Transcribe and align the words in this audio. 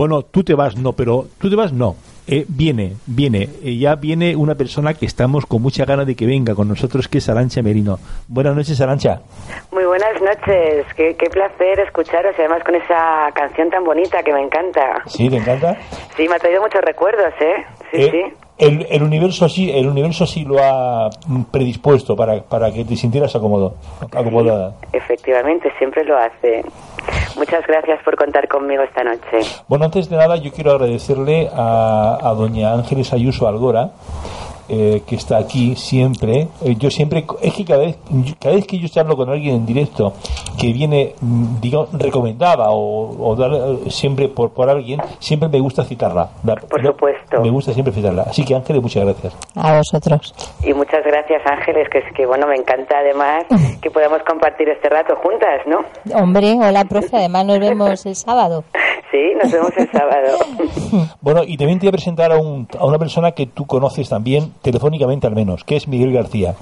Bueno, 0.00 0.22
tú 0.22 0.42
te 0.42 0.54
vas, 0.54 0.78
no, 0.78 0.94
pero 0.94 1.26
tú 1.38 1.50
te 1.50 1.56
vas, 1.56 1.74
no. 1.74 1.94
Eh, 2.26 2.46
viene, 2.48 2.94
viene, 3.04 3.50
eh, 3.62 3.76
ya 3.76 3.96
viene 3.96 4.34
una 4.34 4.54
persona 4.54 4.94
que 4.94 5.04
estamos 5.04 5.44
con 5.44 5.60
mucha 5.60 5.84
ganas 5.84 6.06
de 6.06 6.16
que 6.16 6.24
venga 6.24 6.54
con 6.54 6.68
nosotros, 6.68 7.06
que 7.06 7.18
es 7.18 7.28
Arancha 7.28 7.60
Merino. 7.60 7.98
Buenas 8.26 8.56
noches, 8.56 8.80
Arancha. 8.80 9.20
Muy 9.70 9.84
buenas 9.84 10.14
noches, 10.22 10.86
qué, 10.96 11.14
qué 11.18 11.28
placer 11.28 11.80
escucharos 11.80 12.34
y 12.38 12.40
además 12.40 12.64
con 12.64 12.76
esa 12.76 13.30
canción 13.34 13.68
tan 13.68 13.84
bonita 13.84 14.22
que 14.22 14.32
me 14.32 14.40
encanta. 14.40 15.02
¿Sí, 15.04 15.28
te 15.28 15.36
encanta? 15.36 15.76
Sí, 16.16 16.26
me 16.26 16.36
ha 16.36 16.38
traído 16.38 16.62
muchos 16.62 16.80
recuerdos, 16.80 17.34
¿eh? 17.38 17.66
Sí, 17.90 18.00
Eh, 18.00 18.10
sí. 18.10 18.34
El, 18.60 18.86
el 18.90 19.02
universo 19.02 19.48
sí, 19.48 19.70
el 19.70 19.88
universo 19.88 20.26
sí 20.26 20.44
lo 20.44 20.58
ha 20.62 21.08
predispuesto 21.50 22.14
para, 22.14 22.42
para 22.42 22.70
que 22.70 22.84
te 22.84 22.94
sintieras 22.94 23.34
acomodo, 23.34 23.74
acomodada. 24.12 24.74
Efectivamente, 24.92 25.72
siempre 25.78 26.04
lo 26.04 26.18
hace. 26.18 26.62
Muchas 27.36 27.66
gracias 27.66 28.02
por 28.04 28.16
contar 28.16 28.46
conmigo 28.48 28.82
esta 28.82 29.02
noche. 29.02 29.48
Bueno, 29.66 29.86
antes 29.86 30.10
de 30.10 30.16
nada 30.16 30.36
yo 30.36 30.52
quiero 30.52 30.72
agradecerle 30.72 31.48
a, 31.50 32.18
a 32.20 32.34
doña 32.34 32.74
Ángeles 32.74 33.14
Ayuso 33.14 33.48
Algora, 33.48 33.92
eh, 34.72 35.02
que 35.06 35.16
está 35.16 35.36
aquí 35.38 35.74
siempre. 35.74 36.46
Eh, 36.64 36.76
yo 36.78 36.90
siempre, 36.90 37.24
es 37.42 37.52
que 37.54 37.64
cada 37.64 37.80
vez, 37.80 37.98
cada 38.38 38.54
vez 38.54 38.66
que 38.66 38.78
yo 38.78 38.86
charlo 38.88 39.16
con 39.16 39.28
alguien 39.28 39.56
en 39.56 39.66
directo 39.66 40.12
que 40.58 40.72
viene, 40.72 41.14
mm, 41.20 41.60
digo, 41.60 41.88
recomendada 41.92 42.70
o, 42.70 43.28
o 43.30 43.34
dar, 43.36 43.52
eh, 43.52 43.90
siempre 43.90 44.28
por, 44.28 44.50
por 44.52 44.70
alguien, 44.70 45.00
siempre 45.18 45.48
me 45.48 45.58
gusta 45.60 45.84
citarla. 45.84 46.30
La- 46.44 46.54
Por 46.56 46.82
no, 46.82 46.90
supuesto. 46.92 47.40
Me 47.40 47.50
gusta 47.50 47.72
siempre 47.72 47.92
citarla. 47.92 48.22
Así 48.22 48.44
que 48.44 48.54
Ángeles, 48.54 48.80
muchas 48.82 49.04
gracias. 49.04 49.36
A 49.56 49.76
vosotros. 49.78 50.34
Y 50.62 50.72
muchas 50.72 51.02
gracias, 51.04 51.42
Ángeles, 51.44 51.88
que 51.90 51.98
es 51.98 52.04
que, 52.14 52.26
bueno, 52.26 52.46
me 52.46 52.56
encanta 52.56 52.98
además 52.98 53.44
que 53.82 53.90
podamos 53.90 54.20
compartir 54.26 54.68
este 54.68 54.88
rato 54.88 55.16
juntas, 55.16 55.60
¿no? 55.66 55.78
Hombre, 56.22 56.52
hola, 56.60 56.84
profe. 56.84 57.16
Además 57.16 57.44
nos 57.46 57.58
vemos 57.58 58.06
el 58.06 58.14
sábado. 58.14 58.64
Sí, 59.10 59.18
nos 59.42 59.50
vemos 59.50 59.72
el 59.76 59.90
sábado. 59.90 60.36
Bueno, 61.20 61.42
y 61.44 61.56
también 61.56 61.80
te 61.80 61.86
voy 61.86 61.88
a 61.88 61.92
presentar 61.92 62.30
a, 62.30 62.38
un, 62.38 62.68
a 62.78 62.86
una 62.86 62.96
persona 62.96 63.32
que 63.32 63.46
tú 63.46 63.66
conoces 63.66 64.08
también, 64.08 64.52
telefónicamente 64.62 65.26
al 65.26 65.34
menos, 65.34 65.64
que 65.64 65.76
es 65.76 65.88
Miguel 65.88 66.12
García. 66.12 66.54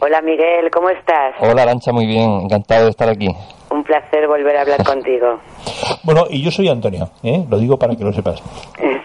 Hola, 0.00 0.22
Miguel, 0.22 0.70
¿cómo 0.72 0.88
estás? 0.88 1.34
Hola 1.40 1.62
Arancha, 1.62 1.92
muy 1.92 2.06
bien, 2.06 2.30
encantado 2.42 2.84
de 2.84 2.90
estar 2.90 3.08
aquí. 3.08 3.28
Un 3.70 3.84
placer 3.84 4.26
volver 4.26 4.56
a 4.56 4.62
hablar 4.62 4.82
contigo. 4.84 5.38
Bueno, 6.02 6.24
y 6.30 6.42
yo 6.42 6.50
soy 6.50 6.68
Antonio, 6.68 7.10
¿eh? 7.22 7.44
lo 7.48 7.58
digo 7.58 7.78
para 7.78 7.94
que 7.94 8.04
lo 8.04 8.12
sepas. 8.12 8.42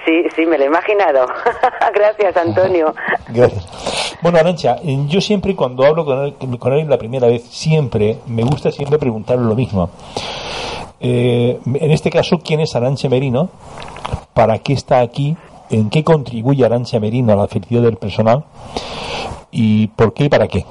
Sí, 0.06 0.24
sí, 0.36 0.46
me 0.46 0.58
lo 0.58 0.64
he 0.64 0.68
imaginado. 0.68 1.26
Gracias, 1.94 2.38
Antonio. 2.38 2.94
Gracias. 3.30 4.18
Bueno, 4.22 4.38
Arancha, 4.38 4.78
yo 4.84 5.20
siempre 5.20 5.56
cuando 5.56 5.84
hablo 5.86 6.06
con 6.06 6.26
él, 6.26 6.59
con 6.59 6.74
él 6.74 6.90
la 6.90 6.98
primera 6.98 7.28
vez, 7.28 7.44
siempre, 7.44 8.18
me 8.28 8.44
gusta 8.44 8.72
siempre 8.72 8.98
preguntarle 8.98 9.46
lo 9.46 9.56
mismo. 9.56 9.90
Eh, 11.00 11.59
en 11.66 11.92
este 11.92 12.09
caso, 12.09 12.40
¿quién 12.44 12.62
es 12.62 12.76
Arancha 12.76 13.09
Merino? 13.09 13.50
¿Para 14.34 14.59
qué 14.59 14.74
está 14.74 15.02
aquí? 15.02 15.36
¿En 15.70 15.90
qué 15.90 16.04
contribuye 16.04 16.64
Arancha 16.66 17.00
Merino 17.00 17.34
a 17.34 17.36
la 17.36 17.48
felicidad 17.48 17.82
del 17.82 17.98
personal? 17.98 18.44
¿Y 19.52 19.88
por 19.88 20.14
qué 20.14 20.26
y 20.26 20.30
para 20.30 20.48
qué? 20.48 20.64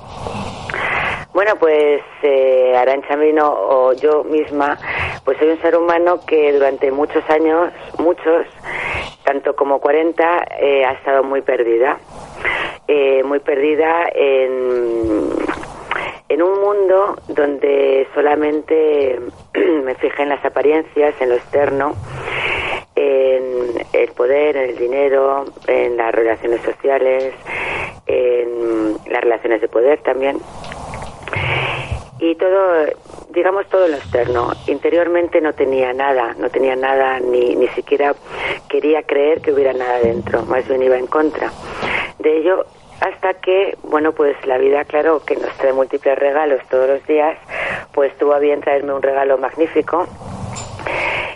Bueno, 1.33 1.57
pues 1.59 2.01
eh, 2.23 2.77
Arancha 2.77 3.17
Merino 3.17 3.53
o 3.53 3.93
yo 3.95 4.23
misma, 4.23 4.79
pues 5.25 5.37
soy 5.39 5.49
un 5.49 5.61
ser 5.61 5.77
humano 5.77 6.21
que 6.25 6.53
durante 6.53 6.93
muchos 6.93 7.29
años, 7.29 7.73
muchos, 7.99 8.47
tanto 9.25 9.57
como 9.57 9.81
40, 9.81 10.45
eh, 10.61 10.85
ha 10.85 10.93
estado 10.93 11.25
muy 11.25 11.43
perdida. 11.43 11.99
Eh, 12.87 13.23
muy 13.25 13.41
perdida 13.41 14.05
en, 14.15 15.31
en 16.29 16.43
un 16.43 16.61
mundo 16.61 17.17
donde 17.29 18.07
solamente 18.15 19.19
me 19.85 19.95
fijé 19.97 20.23
en 20.23 20.29
las 20.29 20.45
apariencias, 20.45 21.15
en 21.21 21.31
lo 21.31 21.35
externo, 21.35 21.95
en 22.97 23.87
el 23.93 24.13
poder, 24.13 24.57
en 24.57 24.71
el 24.71 24.77
dinero, 24.77 25.45
en 25.67 25.97
las 25.97 26.15
relaciones 26.15 26.61
sociales, 26.63 27.35
en 28.07 28.97
las 29.07 29.23
relaciones 29.23 29.61
de 29.61 29.69
poder 29.69 30.01
también 30.03 30.39
y 32.19 32.35
todo, 32.37 32.87
digamos 33.31 33.67
todo 33.69 33.89
lo 33.89 33.97
externo. 33.97 34.53
Interiormente 34.67 35.41
no 35.41 35.53
tenía 35.53 35.93
nada, 35.93 36.35
no 36.39 36.49
tenía 36.49 36.77
nada, 36.77 37.21
ni, 37.21 37.55
ni 37.57 37.69
siquiera 37.69 38.15
quería 38.69 39.03
creer 39.03 39.41
que 39.41 39.53
hubiera 39.53 39.73
nada 39.73 39.99
dentro, 39.99 40.43
más 40.43 40.67
bien 40.69 40.83
iba 40.83 40.97
en 40.97 41.07
contra 41.07 41.51
de 42.19 42.39
ello. 42.39 42.65
Hasta 43.01 43.35
que, 43.35 43.77
bueno, 43.83 44.13
pues 44.13 44.35
la 44.47 44.57
vida, 44.57 44.85
claro, 44.85 45.21
que 45.27 45.37
nos 45.37 45.53
trae 45.59 45.73
múltiples 45.73 46.17
regalos 46.19 46.61
todos 46.71 46.89
los 46.89 47.07
días, 47.07 47.37
pues 47.93 48.17
tuvo 48.17 48.33
a 48.33 48.39
bien 48.39 48.61
traerme 48.61 48.95
un 48.95 49.03
regalo 49.03 49.37
magnífico, 49.37 50.07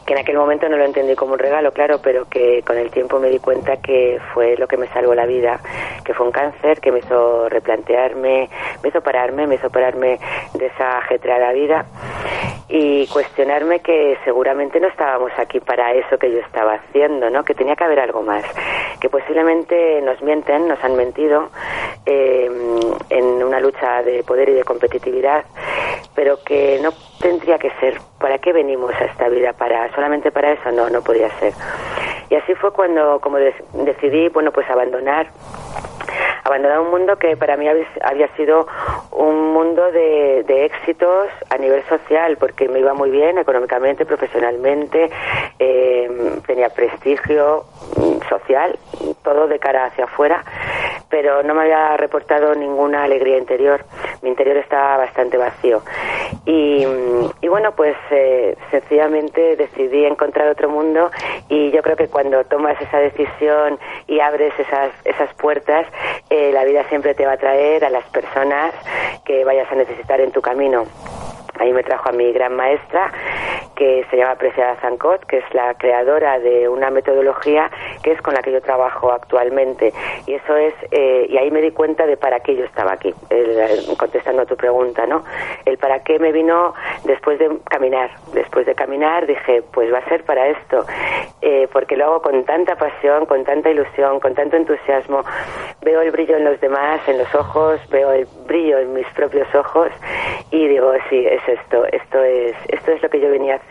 que 0.05 0.15
en 0.15 0.21
aquel 0.21 0.37
momento 0.37 0.69
no 0.69 0.77
lo 0.77 0.85
entendí 0.85 1.15
como 1.15 1.35
un 1.35 1.39
regalo, 1.39 1.71
claro, 1.73 2.01
pero 2.03 2.27
que 2.29 2.63
con 2.67 2.79
el 2.79 2.91
tiempo 2.91 3.19
me 3.19 3.29
di 3.29 3.39
cuenta 3.39 3.77
que 3.77 4.19
fue 4.33 4.57
lo 4.57 4.67
que 4.67 4.77
me 4.77 4.89
salvó 4.89 5.15
la 5.15 5.27
vida, 5.27 5.61
que 6.05 6.15
fue 6.15 6.27
un 6.27 6.33
cáncer 6.33 6.81
que 6.81 6.91
me 6.91 7.01
hizo 7.01 7.49
replantearme, 7.49 8.49
me 8.83 8.89
hizo 8.89 9.03
pararme, 9.03 9.47
me 9.47 9.57
hizo 9.57 9.69
pararme 9.69 10.19
de 10.55 10.67
esa 10.67 10.99
ajetreada 10.99 11.53
vida 11.53 11.85
y 12.69 13.07
cuestionarme 13.07 13.81
que 13.81 14.19
seguramente 14.25 14.79
no 14.79 14.89
estábamos 14.89 15.33
aquí 15.39 15.59
para 15.61 15.93
eso 15.95 16.19
que 16.19 16.31
yo 16.31 16.39
estaba 16.39 16.75
haciendo, 16.75 17.31
¿no? 17.31 17.43
Que 17.43 17.55
tenía 17.55 17.77
que 17.77 17.85
haber 17.85 18.01
algo 18.01 18.23
más, 18.23 18.45
que 19.01 19.09
posiblemente 19.09 20.03
nos 20.03 20.21
mienten, 20.23 20.69
nos 20.69 20.83
han 20.85 20.95
mentido 20.95 21.49
eh, 22.05 22.51
en 23.11 23.43
una 23.43 23.61
lucha 23.61 24.03
de 24.03 24.23
poder 24.23 24.51
y 24.51 24.55
de 24.55 24.65
competitividad, 24.65 25.45
pero 26.19 26.43
que 26.43 26.81
no 26.83 26.91
tendría 27.21 27.59
que 27.59 27.71
ser. 27.79 28.01
¿Para 28.19 28.39
qué 28.39 28.53
venimos 28.53 28.93
a 28.93 29.05
esta 29.05 29.29
vida? 29.29 29.53
¿Para 29.53 29.89
solamente 29.95 30.33
para 30.33 30.51
eso? 30.51 30.73
No, 30.73 30.91
no 30.91 31.01
podía 31.01 31.31
ser. 31.39 31.53
Y 32.29 32.35
así 32.35 32.57
fue 32.57 32.73
cuando, 32.73 33.21
como 33.21 33.39
decidí, 33.39 34.29
bueno, 34.29 34.51
pues 34.51 34.69
abandonar 34.69 35.29
abandonar 36.43 36.81
un 36.81 36.91
mundo 36.91 37.17
que 37.17 37.37
para 37.37 37.57
mí 37.57 37.69
había, 37.69 37.87
había 38.03 38.27
sido 38.35 38.67
un 39.13 39.53
mundo 39.53 39.93
de, 39.93 40.45
de 40.45 40.65
éxitos 40.65 41.29
a 41.51 41.59
nivel 41.59 41.85
social, 41.85 42.37
porque 42.39 42.69
me 42.69 42.81
iba 42.81 42.95
muy 42.95 43.11
bien 43.11 43.39
económicamente, 43.39 44.07
profesionalmente, 44.07 45.11
eh, 45.59 46.41
tenía 46.47 46.71
prestigio 46.71 47.65
mm, 47.97 48.29
social, 48.29 48.79
todo 49.23 49.47
de 49.47 49.59
cara 49.59 49.85
hacia 49.85 50.05
afuera, 50.05 50.43
pero 51.11 51.43
no 51.43 51.55
me 51.55 51.63
había 51.63 51.97
reportado 51.97 52.55
ninguna 52.55 53.05
alegría 53.05 53.39
interior. 53.39 53.85
Mi 54.23 54.31
interior 54.31 54.57
estaba 54.57 54.97
bastante 54.99 55.37
vacío. 55.37 55.83
Y, 56.45 56.85
y 57.41 57.49
bueno, 57.49 57.73
pues 57.73 57.97
eh, 58.11 58.57
sencillamente 58.71 59.57
decidí 59.57 60.05
encontrar 60.05 60.49
otro 60.49 60.69
mundo 60.69 61.11
y 61.49 61.71
yo 61.71 61.83
creo 61.83 61.97
que 61.97 62.09
cuando 62.09 62.45
tomas 62.45 62.81
esa 62.81 62.99
decisión 62.99 63.79
y 64.07 64.21
abres 64.21 64.53
esas, 64.59 64.91
esas 65.05 65.33
puertas, 65.35 65.87
eh, 66.31 66.51
la 66.53 66.65
vida 66.65 66.85
siempre 66.89 67.15
te 67.15 67.27
va 67.27 67.33
a 67.33 67.37
traer 67.37 67.85
a 67.85 67.91
las 67.91 68.05
personas 68.11 68.75
que 69.25 69.45
vayas 69.45 69.71
a 69.71 69.75
necesitar 69.75 70.21
en 70.21 70.33
tu 70.33 70.41
camino. 70.41 70.87
Ahí 71.59 71.73
me 71.73 71.83
trajo 71.83 72.09
a 72.09 72.13
mi 72.13 72.33
gran 72.33 72.55
maestra, 72.55 73.13
que 73.79 74.05
se 74.11 74.17
llama 74.17 74.35
Preciada 74.35 74.75
Zancot, 74.81 75.25
que 75.27 75.39
es 75.39 75.55
la 75.55 75.73
creadora 75.75 76.41
de 76.41 76.69
una 76.69 76.91
metodología 76.91 77.71
que 78.03 78.11
es 78.11 78.21
con 78.21 78.35
la 78.35 78.43
que 78.43 78.51
yo 78.51 78.61
trabajo 78.61 79.13
actualmente. 79.13 79.93
Y 80.27 80.35
eso 80.35 80.57
es, 80.57 80.75
eh, 80.91 81.27
y 81.29 81.39
ahí 81.39 81.53
me 81.53 81.63
di 81.63 81.71
cuenta 81.71 82.05
de 82.05 82.17
para 82.17 82.41
qué 82.41 82.57
yo 82.57 82.65
estaba 82.65 82.95
aquí, 82.95 83.15
contestando 83.97 84.43
a 84.43 84.47
tu 84.47 84.57
pregunta, 84.57 85.07
¿no? 85.07 85.23
El 85.65 85.79
para 85.79 86.03
qué 86.03 86.19
me 86.19 86.33
vino 86.33 86.75
después 87.05 87.39
de 87.39 87.57
caminar. 87.71 88.11
Después 88.33 88.67
de 88.67 88.75
caminar 88.75 89.27
dije, 89.27 89.63
pues 89.73 89.93
va 89.93 89.99
a 89.99 90.09
ser 90.09 90.25
para 90.25 90.49
esto, 90.49 90.85
eh, 91.41 91.69
porque 91.73 91.97
lo 91.97 92.07
hago 92.07 92.23
con 92.23 92.45
tanta 92.45 92.75
pasión, 92.75 93.27
con 93.27 93.45
tanta 93.45 93.71
ilusión, 93.71 94.19
con 94.19 94.35
tanto 94.35 94.57
entusiasmo. 94.57 95.23
Veo 95.83 96.01
el 96.01 96.11
brillo 96.11 96.37
en 96.37 96.45
los 96.45 96.61
demás, 96.61 97.01
en 97.07 97.19
los 97.19 97.33
ojos, 97.33 97.81
veo 97.91 98.11
el 98.11 98.27
brillo 98.49 98.79
en 98.79 98.93
mis 98.93 99.07
propios 99.15 99.47
ojos 99.55 99.91
y 100.51 100.67
digo, 100.67 100.93
sí, 101.09 101.25
es 101.27 101.47
esto, 101.47 101.85
esto 101.93 102.23
es, 102.25 102.57
esto 102.69 102.93
es 102.93 103.03
lo 103.03 103.09
que 103.09 103.21
yo 103.21 103.31
venía 103.31 103.55
a 103.55 103.57
hacer, 103.57 103.68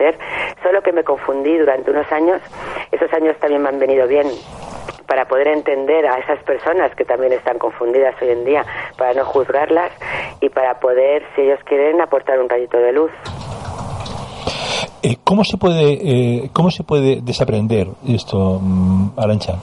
solo 0.62 0.82
que 0.82 0.92
me 0.92 1.04
confundí 1.04 1.56
durante 1.56 1.90
unos 1.90 2.10
años, 2.12 2.40
esos 2.92 3.12
años 3.12 3.36
también 3.38 3.62
me 3.62 3.68
han 3.68 3.78
venido 3.78 4.06
bien 4.06 4.26
para 5.06 5.24
poder 5.26 5.48
entender 5.48 6.06
a 6.06 6.18
esas 6.18 6.42
personas 6.44 6.94
que 6.94 7.04
también 7.04 7.32
están 7.32 7.58
confundidas 7.58 8.14
hoy 8.20 8.28
en 8.28 8.44
día, 8.44 8.64
para 8.96 9.14
no 9.14 9.24
juzgarlas 9.24 9.90
y 10.40 10.50
para 10.50 10.78
poder, 10.80 11.22
si 11.34 11.42
ellos 11.42 11.58
quieren, 11.64 12.00
aportar 12.00 12.38
un 12.38 12.48
rayito 12.48 12.76
de 12.76 12.92
luz. 12.92 13.10
Eh, 15.02 15.16
¿Cómo 15.24 15.44
se 15.44 15.56
puede 15.56 15.92
eh, 15.92 16.50
cómo 16.52 16.70
se 16.70 16.82
puede 16.84 17.20
desaprender 17.22 17.86
esto, 18.06 18.58
mm, 18.60 19.10
Arancha? 19.16 19.54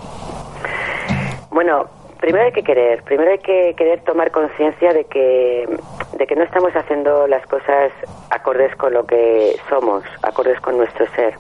Bueno, 1.52 1.86
primero 2.26 2.46
hay 2.46 2.54
que 2.54 2.64
querer, 2.64 3.04
primero 3.04 3.30
hay 3.30 3.38
que 3.38 3.76
querer 3.78 4.00
tomar 4.02 4.32
conciencia 4.32 4.92
de 4.94 5.04
que, 5.04 5.70
de 6.18 6.26
que 6.26 6.36
no 6.36 6.42
estamos 6.42 6.76
haciendo 6.76 7.28
las 7.28 7.46
cosas 7.46 7.92
acordes 8.32 8.76
con 8.78 8.96
lo 8.96 9.06
que 9.06 9.56
somos, 9.70 10.04
acordes 10.24 10.60
con 10.60 10.76
nuestro 10.76 11.06
ser. 11.12 11.36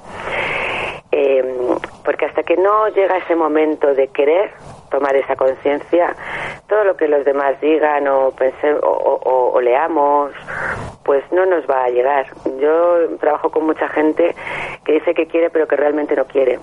Eh, 1.11 1.43
porque 2.03 2.25
hasta 2.25 2.43
que 2.43 2.55
no 2.57 2.87
llega 2.89 3.17
ese 3.17 3.35
momento 3.35 3.95
de 3.95 4.09
querer 4.09 4.51
tomar 4.89 5.15
esa 5.15 5.35
conciencia, 5.35 6.15
todo 6.67 6.83
lo 6.83 6.95
que 6.97 7.07
los 7.07 7.23
demás 7.25 7.59
digan 7.61 8.07
o, 8.07 8.31
pense- 8.31 8.79
o, 8.81 9.59
leamos 9.61 10.31
pues 11.03 11.23
no 11.31 11.45
nos 11.45 11.65
va 11.69 11.83
a 11.85 11.89
llegar. 11.89 12.25
Yo 12.59 13.15
trabajo 13.19 13.51
con 13.51 13.65
mucha 13.65 13.87
gente 13.89 14.33
que 14.83 14.93
dice 14.93 15.13
que 15.13 15.27
quiere 15.27 15.49
pero 15.51 15.67
que 15.67 15.75
realmente 15.75 16.15
no 16.15 16.25
quiere. 16.25 16.59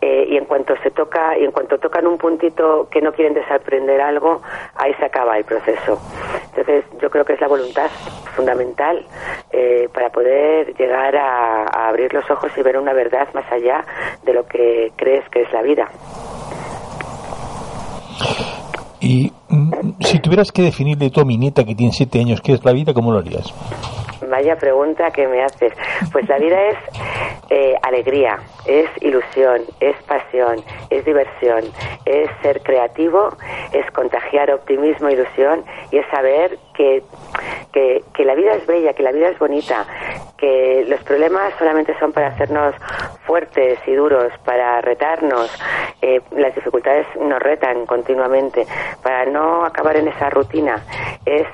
Eh, 0.00 0.26
y 0.28 0.36
en 0.36 0.44
cuanto 0.44 0.74
se 0.82 0.90
toca 0.90 1.38
y 1.38 1.44
en 1.44 1.52
cuanto 1.52 1.78
tocan 1.78 2.06
un 2.06 2.18
puntito 2.18 2.88
que 2.90 3.00
no 3.00 3.12
quieren 3.12 3.34
desaprender 3.34 4.00
algo, 4.00 4.42
ahí 4.74 4.92
se 4.94 5.04
acaba 5.04 5.38
el 5.38 5.44
proceso. 5.44 6.00
Entonces 6.48 6.84
yo 7.00 7.10
creo 7.10 7.24
que 7.24 7.34
es 7.34 7.40
la 7.40 7.48
voluntad 7.48 7.88
fundamental 8.34 9.04
eh, 9.52 9.88
para 9.94 10.10
poder 10.10 10.74
llegar 10.74 11.16
a 11.16 11.88
abrir 11.88 12.12
los 12.12 12.28
ojos 12.30 12.50
y 12.56 12.62
ver 12.62 12.78
una 12.78 12.92
verdad 12.92 13.28
más 13.34 13.50
allá 13.52 13.84
de 14.24 14.32
lo 14.34 14.46
que 14.46 14.92
crees 14.96 15.28
que 15.30 15.42
es 15.42 15.52
la 15.52 15.62
vida. 15.62 15.88
Y 19.00 19.32
si 20.00 20.18
tuvieras 20.20 20.52
que 20.52 20.62
definirle 20.62 21.10
tú 21.10 21.20
a 21.20 21.24
mi 21.24 21.36
que 21.52 21.74
tiene 21.74 21.92
siete 21.92 22.20
años 22.20 22.40
qué 22.40 22.52
es 22.52 22.64
la 22.64 22.72
vida, 22.72 22.92
¿cómo 22.94 23.12
lo 23.12 23.18
harías? 23.18 23.52
Vaya 24.28 24.56
pregunta 24.56 25.10
que 25.10 25.26
me 25.28 25.42
haces. 25.42 25.72
Pues 26.10 26.28
la 26.28 26.38
vida 26.38 26.56
es 26.68 26.76
eh, 27.50 27.74
alegría, 27.82 28.38
es 28.66 28.88
ilusión, 29.00 29.62
es 29.80 29.96
pasión, 30.04 30.56
es 30.90 31.04
diversión, 31.04 31.64
es 32.04 32.28
ser 32.42 32.60
creativo, 32.62 33.28
es 33.72 33.88
contagiar 33.92 34.50
optimismo, 34.50 35.10
ilusión 35.10 35.64
y 35.90 35.98
es 35.98 36.06
saber 36.10 36.58
que, 36.74 37.02
que, 37.72 38.02
que 38.14 38.24
la 38.24 38.34
vida 38.34 38.54
es 38.54 38.66
bella, 38.66 38.94
que 38.94 39.02
la 39.02 39.12
vida 39.12 39.28
es 39.28 39.38
bonita, 39.38 39.86
que 40.36 40.84
los 40.88 41.02
problemas 41.04 41.54
solamente 41.58 41.96
son 41.98 42.12
para 42.12 42.28
hacernos 42.28 42.74
fuertes 43.26 43.78
y 43.86 43.94
duros, 43.94 44.32
para 44.44 44.80
retarnos. 44.80 45.50
Eh, 46.02 46.20
las 46.32 46.54
dificultades 46.54 47.06
nos 47.20 47.40
retan 47.40 47.86
continuamente, 47.86 48.66
para 49.02 49.24
no 49.26 49.45
acabar 49.64 49.96
en 49.96 50.08
esa 50.08 50.30
rutina. 50.30 50.82
Es 51.24 51.46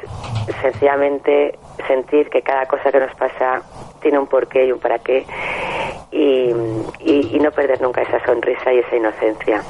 sencillamente 0.60 1.58
sentir 1.86 2.28
que 2.30 2.42
cada 2.42 2.66
cosa 2.66 2.90
que 2.90 3.00
nos 3.00 3.14
pasa 3.14 3.62
tiene 4.00 4.18
un 4.18 4.26
porqué 4.26 4.66
y 4.66 4.72
un 4.72 4.78
para 4.78 4.98
qué 4.98 5.24
y, 6.10 6.50
y, 7.00 7.36
y 7.36 7.40
no 7.40 7.50
perder 7.50 7.80
nunca 7.80 8.02
esa 8.02 8.24
sonrisa 8.24 8.72
y 8.72 8.78
esa 8.78 8.96
inocencia. 8.96 9.62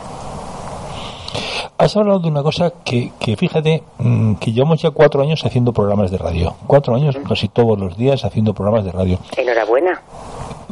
Has 1.79 1.97
hablado 1.97 2.21
de 2.21 2.29
una 2.29 2.43
cosa 2.43 2.73
que, 2.85 3.11
que 3.19 3.37
fíjate, 3.37 3.83
mm, 3.99 4.35
que 4.35 4.53
llevamos 4.53 4.81
ya 4.81 4.91
cuatro 4.91 5.21
años 5.21 5.45
haciendo 5.45 5.73
programas 5.73 6.11
de 6.11 6.19
radio. 6.19 6.55
Cuatro 6.67 6.95
años 6.95 7.17
casi 7.29 7.49
todos 7.49 7.79
los 7.79 7.97
días 7.97 8.25
haciendo 8.25 8.55
programas 8.55 8.85
de 8.85 8.93
radio. 8.93 9.19
Enhorabuena. 9.37 10.01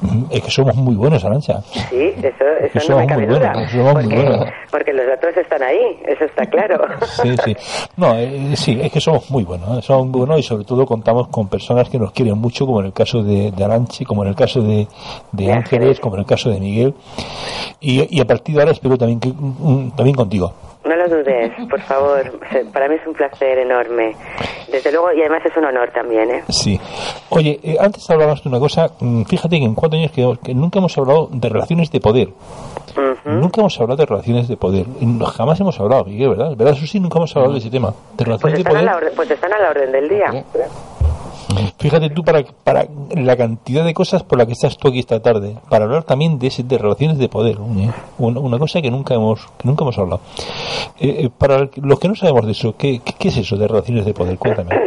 Mm, 0.02 0.24
Es 0.30 0.42
que 0.42 0.50
somos 0.50 0.74
muy 0.76 0.94
buenos, 0.94 1.24
Arancha. 1.24 1.60
Sí, 1.90 2.12
eso, 2.22 2.44
eso 2.78 2.92
no 2.92 2.98
me 2.98 3.06
cabe 3.06 3.26
muy 3.26 3.34
duda. 3.36 3.52
buenos, 3.52 3.70
somos 3.72 3.92
muy 3.94 4.02
porque, 4.04 4.16
buenos. 4.16 4.48
porque 4.70 4.92
los 4.92 5.06
datos 5.06 5.36
están 5.36 5.62
ahí, 5.62 5.98
eso 6.06 6.24
está 6.24 6.46
claro. 6.46 6.84
Sí, 7.22 7.34
sí. 7.44 7.56
No, 7.96 8.16
eh, 8.16 8.52
sí, 8.56 8.78
es 8.82 8.90
que 8.92 9.00
somos 9.00 9.30
muy 9.30 9.44
buenos. 9.44 9.78
¿eh? 9.78 9.82
Somos 9.82 10.06
muy 10.08 10.18
buenos 10.20 10.38
y 10.40 10.42
sobre 10.42 10.64
todo 10.64 10.86
contamos 10.86 11.28
con 11.28 11.48
personas 11.48 11.88
que 11.88 11.98
nos 11.98 12.12
quieren 12.12 12.38
mucho, 12.38 12.64
como 12.66 12.80
en 12.80 12.86
el 12.86 12.92
caso 12.92 13.22
de, 13.22 13.50
de 13.50 13.64
Aranchi, 13.64 14.04
como 14.04 14.22
en 14.22 14.30
el 14.30 14.34
caso 14.34 14.62
de, 14.62 14.86
de 15.32 15.44
De 15.44 15.52
Ángeles, 15.52 15.72
Ángeles. 15.72 16.00
como 16.00 16.14
en 16.16 16.20
el 16.20 16.26
caso 16.26 16.50
de 16.50 16.60
Miguel. 16.60 16.94
Y, 17.80 18.16
y 18.16 18.20
a 18.20 18.24
partir 18.26 18.54
de 18.54 18.60
ahora 18.62 18.72
espero 18.72 18.96
también, 18.96 19.20
que, 19.20 19.28
mm, 19.28 19.90
también 19.96 20.16
contigo. 20.16 20.52
No 20.90 20.96
lo 20.96 21.08
dudes, 21.08 21.52
por 21.70 21.80
favor. 21.82 22.32
Para 22.72 22.88
mí 22.88 22.96
es 22.96 23.06
un 23.06 23.14
placer 23.14 23.58
enorme. 23.58 24.16
Desde 24.72 24.90
luego, 24.90 25.12
y 25.12 25.20
además 25.20 25.42
es 25.46 25.56
un 25.56 25.64
honor 25.64 25.90
también, 25.92 26.28
¿eh? 26.30 26.42
Sí. 26.48 26.80
Oye, 27.28 27.60
eh, 27.62 27.76
antes 27.78 28.08
hablabas 28.10 28.42
de 28.42 28.48
una 28.48 28.58
cosa, 28.58 28.90
mm, 28.98 29.22
fíjate 29.22 29.58
que 29.58 29.64
en 29.64 29.74
cuatro 29.76 29.98
años 29.98 30.10
que, 30.10 30.28
que 30.44 30.52
nunca 30.52 30.80
hemos 30.80 30.96
hablado 30.98 31.28
de 31.30 31.48
relaciones 31.48 31.92
de 31.92 32.00
poder. 32.00 32.28
Nunca 33.24 33.60
hemos 33.60 33.80
hablado 33.80 33.98
de 33.98 34.06
relaciones 34.06 34.48
de 34.48 34.56
poder. 34.56 34.84
Jamás 35.36 35.60
hemos 35.60 35.78
hablado, 35.78 36.04
Miguel, 36.06 36.30
¿verdad? 36.30 36.56
¿Verdad? 36.56 36.74
Sí, 36.74 36.98
nunca 36.98 37.18
hemos 37.18 37.34
hablado 37.36 37.52
de 37.54 37.60
ese 37.60 37.70
tema. 37.70 37.90
De 37.90 37.94
Pues 38.16 38.26
relaciones 38.26 38.64
de 38.64 38.68
a 38.68 38.70
poder. 38.72 38.84
la 38.84 38.96
orden, 38.96 39.12
pues 39.14 39.30
están 39.30 39.52
a 39.52 39.58
la 39.60 39.70
orden 39.70 39.92
del 39.92 40.08
día. 40.08 40.44
Fíjate 41.78 42.10
tú 42.10 42.22
para, 42.22 42.42
para 42.64 42.86
la 43.14 43.36
cantidad 43.36 43.84
de 43.84 43.94
cosas 43.94 44.22
por 44.22 44.38
las 44.38 44.46
que 44.46 44.52
estás 44.52 44.76
tú 44.76 44.88
aquí 44.88 44.98
esta 44.98 45.20
tarde, 45.20 45.56
para 45.68 45.84
hablar 45.84 46.04
también 46.04 46.38
de, 46.38 46.52
de 46.64 46.78
relaciones 46.78 47.18
de 47.18 47.28
poder, 47.28 47.56
¿eh? 47.56 47.90
una, 48.18 48.40
una 48.40 48.58
cosa 48.58 48.80
que 48.82 48.90
nunca 48.90 49.14
hemos 49.14 49.40
que 49.58 49.68
nunca 49.68 49.84
hemos 49.84 49.98
hablado. 49.98 50.20
Eh, 50.98 51.24
eh, 51.24 51.30
para 51.36 51.68
los 51.76 51.98
que 51.98 52.08
no 52.08 52.14
sabemos 52.14 52.46
de 52.46 52.52
eso, 52.52 52.76
¿qué, 52.76 53.00
qué, 53.04 53.14
qué 53.18 53.28
es 53.28 53.36
eso 53.38 53.56
de 53.56 53.68
relaciones 53.68 54.04
de 54.04 54.14
poder? 54.14 54.38
Cuéntame. 54.38 54.70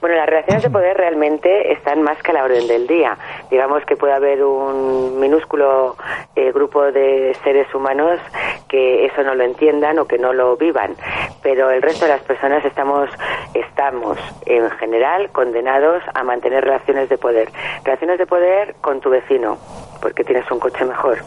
Bueno, 0.00 0.16
las 0.16 0.26
relaciones 0.26 0.62
de 0.62 0.70
poder 0.70 0.96
realmente 0.96 1.72
están 1.72 2.02
más 2.02 2.20
que 2.22 2.30
a 2.30 2.34
la 2.34 2.44
orden 2.44 2.66
del 2.66 2.86
día. 2.86 3.16
Digamos 3.50 3.84
que 3.84 3.96
puede 3.96 4.12
haber 4.12 4.44
un 4.44 5.18
minúsculo 5.18 5.96
eh, 6.36 6.52
grupo 6.52 6.82
de 6.92 7.36
seres 7.42 7.72
humanos 7.74 8.20
que 8.68 9.06
eso 9.06 9.22
no 9.22 9.34
lo 9.34 9.44
entiendan 9.44 9.98
o 9.98 10.06
que 10.06 10.18
no 10.18 10.32
lo 10.32 10.56
vivan, 10.56 10.96
pero 11.42 11.70
el 11.70 11.82
resto 11.82 12.06
de 12.06 12.12
las 12.12 12.22
personas 12.22 12.64
estamos 12.64 13.08
estamos 13.54 14.18
en 14.46 14.70
general 14.72 15.30
condenados 15.30 16.02
a 16.14 16.24
mantener 16.24 16.64
relaciones 16.64 17.08
de 17.08 17.18
poder. 17.18 17.50
Relaciones 17.84 18.18
de 18.18 18.26
poder 18.26 18.74
con 18.80 19.00
tu 19.00 19.10
vecino, 19.10 19.58
porque 20.00 20.24
tienes 20.24 20.50
un 20.50 20.58
coche 20.58 20.84
mejor. 20.84 21.18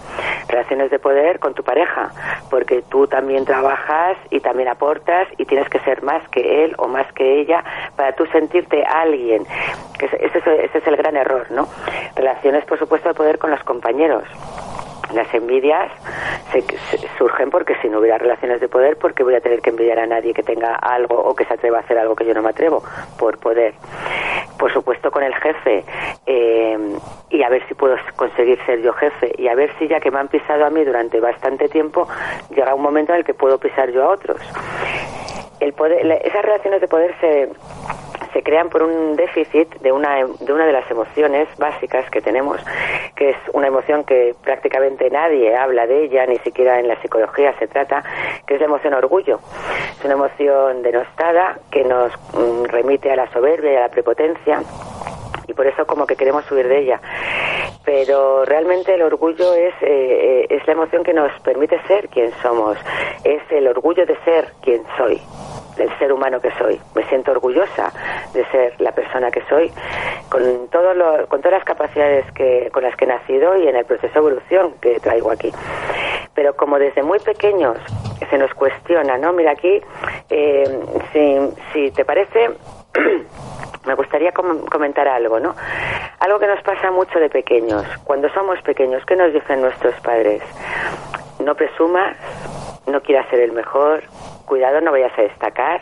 Relaciones 0.47 0.91
de 0.91 0.99
poder 0.99 1.39
con 1.39 1.53
tu 1.53 1.63
pareja, 1.63 2.11
porque 2.49 2.83
tú 2.89 3.07
también 3.07 3.45
trabajas 3.45 4.17
y 4.29 4.39
también 4.39 4.69
aportas 4.69 5.27
y 5.37 5.45
tienes 5.45 5.69
que 5.69 5.79
ser 5.79 6.03
más 6.03 6.27
que 6.29 6.65
él 6.65 6.75
o 6.77 6.87
más 6.87 7.11
que 7.13 7.39
ella 7.39 7.63
para 7.95 8.13
tú 8.13 8.25
sentirte 8.57 8.83
alguien. 8.85 9.45
Que 9.99 10.05
ese, 10.05 10.69
es 10.77 10.87
el 10.87 10.95
gran 10.95 11.15
error, 11.15 11.47
¿no? 11.51 11.67
Relaciones, 12.15 12.65
por 12.65 12.77
supuesto, 12.77 13.09
de 13.09 13.15
poder 13.15 13.37
con 13.39 13.49
los 13.51 13.63
compañeros. 13.63 14.23
Las 15.13 15.33
envidias 15.33 15.89
se, 16.51 16.61
se- 16.61 17.07
surgen 17.17 17.49
porque 17.49 17.75
si 17.81 17.87
no 17.87 17.99
hubiera 17.99 18.17
relaciones 18.17 18.59
de 18.59 18.67
poder, 18.67 18.97
porque 18.97 19.23
voy 19.23 19.35
a 19.35 19.39
tener 19.41 19.61
que 19.61 19.69
envidiar 19.69 19.99
a 19.99 20.05
nadie 20.05 20.33
que 20.33 20.43
tenga 20.43 20.75
algo 20.75 21.15
o 21.17 21.33
que 21.33 21.45
se 21.45 21.53
atreva 21.53 21.77
a 21.77 21.81
hacer 21.81 21.97
algo 21.97 22.13
que 22.15 22.25
yo 22.25 22.33
no 22.33 22.41
me 22.41 22.49
atrevo, 22.49 22.83
por 23.17 23.37
poder. 23.39 23.73
Por 24.59 24.71
supuesto 24.73 25.09
con 25.09 25.23
el 25.23 25.33
jefe, 25.35 25.85
eh, 26.25 26.77
y 27.29 27.41
a 27.43 27.49
ver 27.49 27.65
si 27.67 27.73
puedo 27.73 27.95
conseguir 28.17 28.59
ser 28.65 28.81
yo 28.81 28.91
jefe, 28.93 29.31
y 29.37 29.47
a 29.47 29.55
ver 29.55 29.71
si 29.79 29.87
ya 29.87 29.99
que 30.01 30.11
me 30.11 30.19
han 30.19 30.27
pisado 30.27 30.65
a 30.65 30.69
mí 30.69 30.83
durante 30.83 31.19
bastante 31.21 31.69
tiempo, 31.69 32.07
llega 32.53 32.75
un 32.75 32.81
momento 32.81 33.13
en 33.13 33.19
el 33.19 33.25
que 33.25 33.33
puedo 33.33 33.57
pisar 33.59 33.89
yo 33.91 34.03
a 34.03 34.09
otros. 34.09 34.41
El 35.61 35.73
poder, 35.73 36.05
esas 36.23 36.41
relaciones 36.43 36.81
de 36.81 36.87
poder 36.87 37.15
se, 37.21 37.49
se 38.37 38.43
crean 38.43 38.69
por 38.69 38.83
un 38.83 39.15
déficit 39.15 39.67
de 39.81 39.91
una, 39.91 40.17
de 40.17 40.53
una 40.53 40.67
de 40.67 40.71
las 40.71 40.87
emociones 40.91 41.47
básicas 41.57 42.07
que 42.11 42.21
tenemos, 42.21 42.61
que 43.15 43.31
es 43.31 43.37
una 43.51 43.65
emoción 43.65 44.03
que 44.03 44.35
prácticamente 44.43 45.09
nadie 45.09 45.55
habla 45.55 45.87
de 45.87 46.03
ella, 46.03 46.23
ni 46.27 46.37
siquiera 46.37 46.79
en 46.79 46.87
la 46.87 47.01
psicología 47.01 47.57
se 47.57 47.67
trata, 47.67 48.03
que 48.45 48.53
es 48.53 48.59
la 48.59 48.67
emoción 48.67 48.93
orgullo. 48.93 49.39
Es 49.97 50.05
una 50.05 50.13
emoción 50.13 50.83
denostada 50.83 51.57
que 51.71 51.83
nos 51.83 52.11
mm, 52.33 52.65
remite 52.65 53.11
a 53.11 53.15
la 53.15 53.27
soberbia 53.31 53.73
y 53.73 53.75
a 53.75 53.81
la 53.81 53.89
prepotencia 53.89 54.61
y 55.47 55.53
por 55.53 55.65
eso 55.65 55.87
como 55.87 56.05
que 56.05 56.15
queremos 56.15 56.45
subir 56.45 56.67
de 56.67 56.79
ella. 56.79 57.01
Pero 57.87 58.43
realmente 58.43 58.93
el 58.93 59.01
orgullo 59.01 59.53
es, 59.53 59.73
eh, 59.81 59.85
eh, 60.43 60.47
es 60.49 60.67
la 60.67 60.73
emoción 60.73 61.05
que 61.05 61.13
nos 61.13 61.31
permite 61.39 61.79
ser 61.87 62.09
quien 62.09 62.33
somos, 62.41 62.77
es 63.23 63.41
el 63.49 63.65
orgullo 63.65 64.05
de 64.05 64.17
ser 64.25 64.49
quien 64.61 64.83
soy 64.97 65.21
del 65.77 65.89
ser 65.97 66.11
humano 66.11 66.41
que 66.41 66.51
soy. 66.57 66.81
Me 66.95 67.03
siento 67.05 67.31
orgullosa 67.31 67.93
de 68.33 68.43
ser 68.47 68.73
la 68.81 68.91
persona 68.91 69.31
que 69.31 69.41
soy, 69.47 69.71
con, 70.29 70.67
todo 70.67 70.93
lo- 70.95 71.27
con 71.27 71.39
todas 71.39 71.59
las 71.59 71.63
capacidades 71.63 72.29
que, 72.33 72.69
con 72.73 72.83
las 72.83 72.93
que 72.97 73.05
he 73.05 73.07
nacido 73.07 73.55
y 73.55 73.69
en 73.69 73.77
el 73.77 73.85
proceso 73.85 74.11
de 74.15 74.19
evolución 74.19 74.73
que 74.81 74.99
traigo 74.99 75.31
aquí. 75.31 75.53
Pero 76.35 76.57
como 76.57 76.77
desde 76.79 77.03
muy 77.03 77.19
pequeños 77.19 77.77
se 78.29 78.37
nos 78.37 78.53
cuestiona, 78.53 79.17
¿no? 79.17 79.31
Mira 79.31 79.51
aquí, 79.51 79.79
eh, 80.29 80.79
si, 81.13 81.37
si 81.71 81.91
te 81.91 82.03
parece, 82.03 82.49
me 83.87 83.95
gustaría 83.95 84.31
com- 84.33 84.65
comentar 84.65 85.07
algo, 85.07 85.39
¿no? 85.39 85.55
Algo 86.19 86.39
que 86.39 86.47
nos 86.47 86.61
pasa 86.61 86.91
mucho 86.91 87.19
de 87.19 87.29
pequeños. 87.29 87.83
Cuando 88.03 88.29
somos 88.29 88.61
pequeños, 88.61 89.03
¿qué 89.05 89.15
nos 89.15 89.33
dicen 89.33 89.61
nuestros 89.61 89.95
padres? 90.01 90.43
No 91.39 91.55
presumas, 91.55 92.15
no 92.85 93.01
quieras 93.01 93.27
ser 93.29 93.39
el 93.39 93.53
mejor, 93.53 94.03
cuidado, 94.45 94.81
no 94.81 94.91
vayas 94.91 95.17
a 95.17 95.21
destacar, 95.21 95.81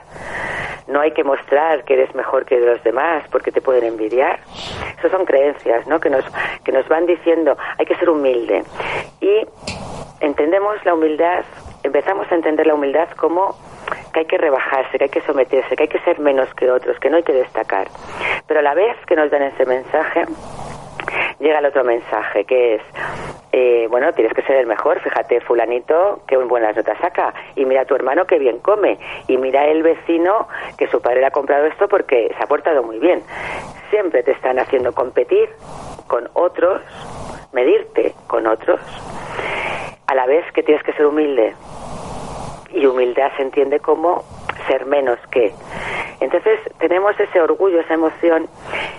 no 0.88 1.02
hay 1.02 1.12
que 1.12 1.24
mostrar 1.24 1.84
que 1.84 1.94
eres 1.96 2.14
mejor 2.14 2.46
que 2.46 2.60
los 2.60 2.84
demás 2.84 3.24
porque 3.32 3.52
te 3.52 3.62
pueden 3.62 3.84
envidiar. 3.86 4.40
Esas 5.00 5.12
son 5.12 5.26
creencias, 5.26 5.88
¿no? 5.88 6.00
Que 6.00 6.10
nos, 6.10 6.24
que 6.64 6.72
nos 6.72 6.88
van 6.88 7.06
diciendo, 7.06 7.58
hay 7.78 7.86
que 7.86 7.96
ser 7.96 8.10
humilde. 8.10 8.64
Y 9.20 9.48
entendemos 10.20 10.84
la 10.86 10.94
humildad, 10.94 11.44
empezamos 11.84 12.32
a 12.32 12.36
entender 12.36 12.68
la 12.68 12.76
humildad 12.76 13.10
como 13.18 13.56
que 14.16 14.22
hay 14.22 14.26
que 14.28 14.38
rebajarse, 14.38 14.98
que 14.98 15.04
hay 15.04 15.10
que 15.10 15.22
someterse, 15.22 15.76
que 15.76 15.84
hay 15.84 15.90
que 15.90 16.00
ser 16.00 16.20
menos 16.20 16.48
que 16.54 16.72
otros, 16.72 16.98
que 17.00 17.10
no 17.10 17.18
hay 17.18 17.24
que 17.24 17.34
destacar. 17.34 17.88
Pero 18.48 18.62
a 18.62 18.64
la 18.64 18.74
vez 18.74 18.96
que 19.06 19.14
nos 19.14 19.30
dan 19.30 19.42
ese 19.42 19.66
mensaje, 19.66 20.24
llega 21.40 21.60
el 21.60 21.66
otro 21.66 21.84
mensaje, 21.84 22.46
que 22.46 22.76
es, 22.76 22.82
eh, 23.52 23.88
bueno, 23.90 24.14
tienes 24.14 24.34
que 24.34 24.42
ser 24.44 24.56
el 24.56 24.68
mejor, 24.68 25.02
fíjate, 25.02 25.42
fulanito, 25.42 26.22
qué 26.28 26.38
buenas 26.38 26.78
notas 26.78 26.98
saca, 27.00 27.34
y 27.58 27.66
mira 27.66 27.82
a 27.82 27.86
tu 27.86 27.94
hermano 27.94 28.26
que 28.26 28.40
bien 28.40 28.60
come, 28.60 28.98
y 29.28 29.36
mira 29.36 29.66
el 29.66 29.84
vecino 29.84 30.48
que 30.78 30.88
su 30.88 31.02
padre 31.02 31.20
le 31.20 31.26
ha 31.26 31.32
comprado 31.32 31.66
esto 31.66 31.90
porque 31.90 32.34
se 32.38 32.42
ha 32.42 32.48
portado 32.48 32.84
muy 32.84 33.00
bien. 33.00 33.22
Siempre 33.90 34.24
te 34.24 34.32
están 34.32 34.60
haciendo 34.60 34.94
competir 34.94 35.50
con 36.08 36.30
otros, 36.36 36.82
medirte 37.52 38.14
con 38.28 38.48
otros, 38.48 38.80
a 40.08 40.16
la 40.16 40.26
vez 40.26 40.50
que 40.54 40.64
tienes 40.64 40.84
que 40.84 40.94
ser 40.94 41.06
humilde. 41.06 41.54
Y 42.75 42.86
humildad 42.86 43.32
se 43.38 43.44
entiende 43.44 43.79
como 43.79 44.24
ser 44.67 44.86
menos 44.86 45.20
que. 45.32 45.53
Entonces 46.20 46.60
tenemos 46.79 47.20
ese 47.20 47.41
orgullo, 47.41 47.79
esa 47.79 47.94
emoción 47.94 48.48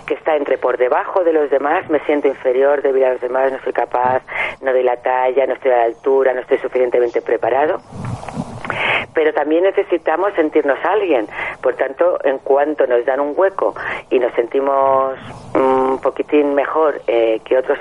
que 0.07 0.15
está 0.15 0.37
entre 0.37 0.59
por 0.59 0.77
debajo 0.77 1.25
de 1.25 1.33
los 1.33 1.51
demás, 1.51 1.89
me 1.89 2.01
siento 2.01 2.29
inferior 2.29 2.83
debido 2.83 3.07
a 3.07 3.11
los 3.13 3.21
demás, 3.21 3.53
no 3.53 3.59
soy 3.63 3.73
capaz, 3.73 4.23
no 4.61 4.73
doy 4.73 4.83
la 4.83 4.97
talla, 4.97 5.47
no 5.47 5.55
estoy 5.55 5.73
a 5.73 5.79
la 5.79 5.85
altura, 5.85 6.35
no 6.35 6.41
estoy 6.41 6.59
suficientemente 6.59 7.23
preparado 7.23 7.81
pero 9.17 9.33
también 9.33 9.65
necesitamos 9.65 10.35
sentirnos 10.35 10.79
alguien. 10.85 11.27
Por 11.63 11.75
tanto, 11.75 12.19
en 12.23 12.39
cuanto 12.39 12.87
nos 12.87 13.05
dan 13.07 13.21
un 13.21 13.33
hueco 13.35 13.75
y 14.11 14.19
nos 14.19 14.31
sentimos 14.35 15.15
un 15.55 15.99
poquitín 16.03 16.55
mejor 16.55 17.01
eh, 17.07 17.41
que 17.45 17.57
otros 17.57 17.79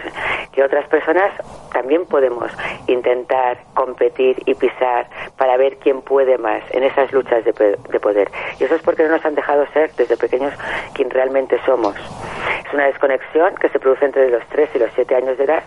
que 0.54 0.64
otras 0.64 0.88
personas, 0.88 1.34
también 1.74 2.06
podemos 2.06 2.50
intentar 2.88 3.58
competir 3.76 4.42
y 4.46 4.56
pisar 4.56 5.08
para 5.38 5.58
ver 5.58 5.78
quién 5.78 6.02
puede 6.02 6.40
más 6.40 6.64
en 6.72 6.84
esas 6.84 7.12
luchas 7.12 7.46
de, 7.46 7.52
de 7.52 8.00
poder. 8.00 8.32
Y 8.60 8.64
eso 8.64 8.74
es 8.74 8.82
porque 8.82 9.04
no 9.04 9.10
nos 9.10 9.24
han 9.24 9.36
dejado 9.36 9.66
ser 9.74 9.92
desde 9.96 10.18
pequeños 10.18 10.54
quien 10.94 11.10
realmente 11.12 11.60
somos. 11.66 11.96
Es 12.66 12.74
una 12.74 12.86
desconexión 12.86 13.54
que 13.56 13.70
se 13.70 13.80
produce 13.80 14.06
entre 14.06 14.30
los 14.30 14.44
3 14.48 14.70
y 14.76 14.80
los 14.80 14.90
7 14.96 15.16
años 15.16 15.38
de 15.38 15.44
edad. 15.44 15.64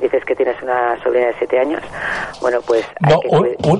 Dices 0.00 0.24
que 0.24 0.34
tienes 0.34 0.60
una 0.62 1.02
sobrina 1.02 1.28
de 1.28 1.34
7 1.38 1.58
años. 1.58 1.80
Bueno, 2.40 2.58
pues. 2.66 2.86
No, 3.00 3.18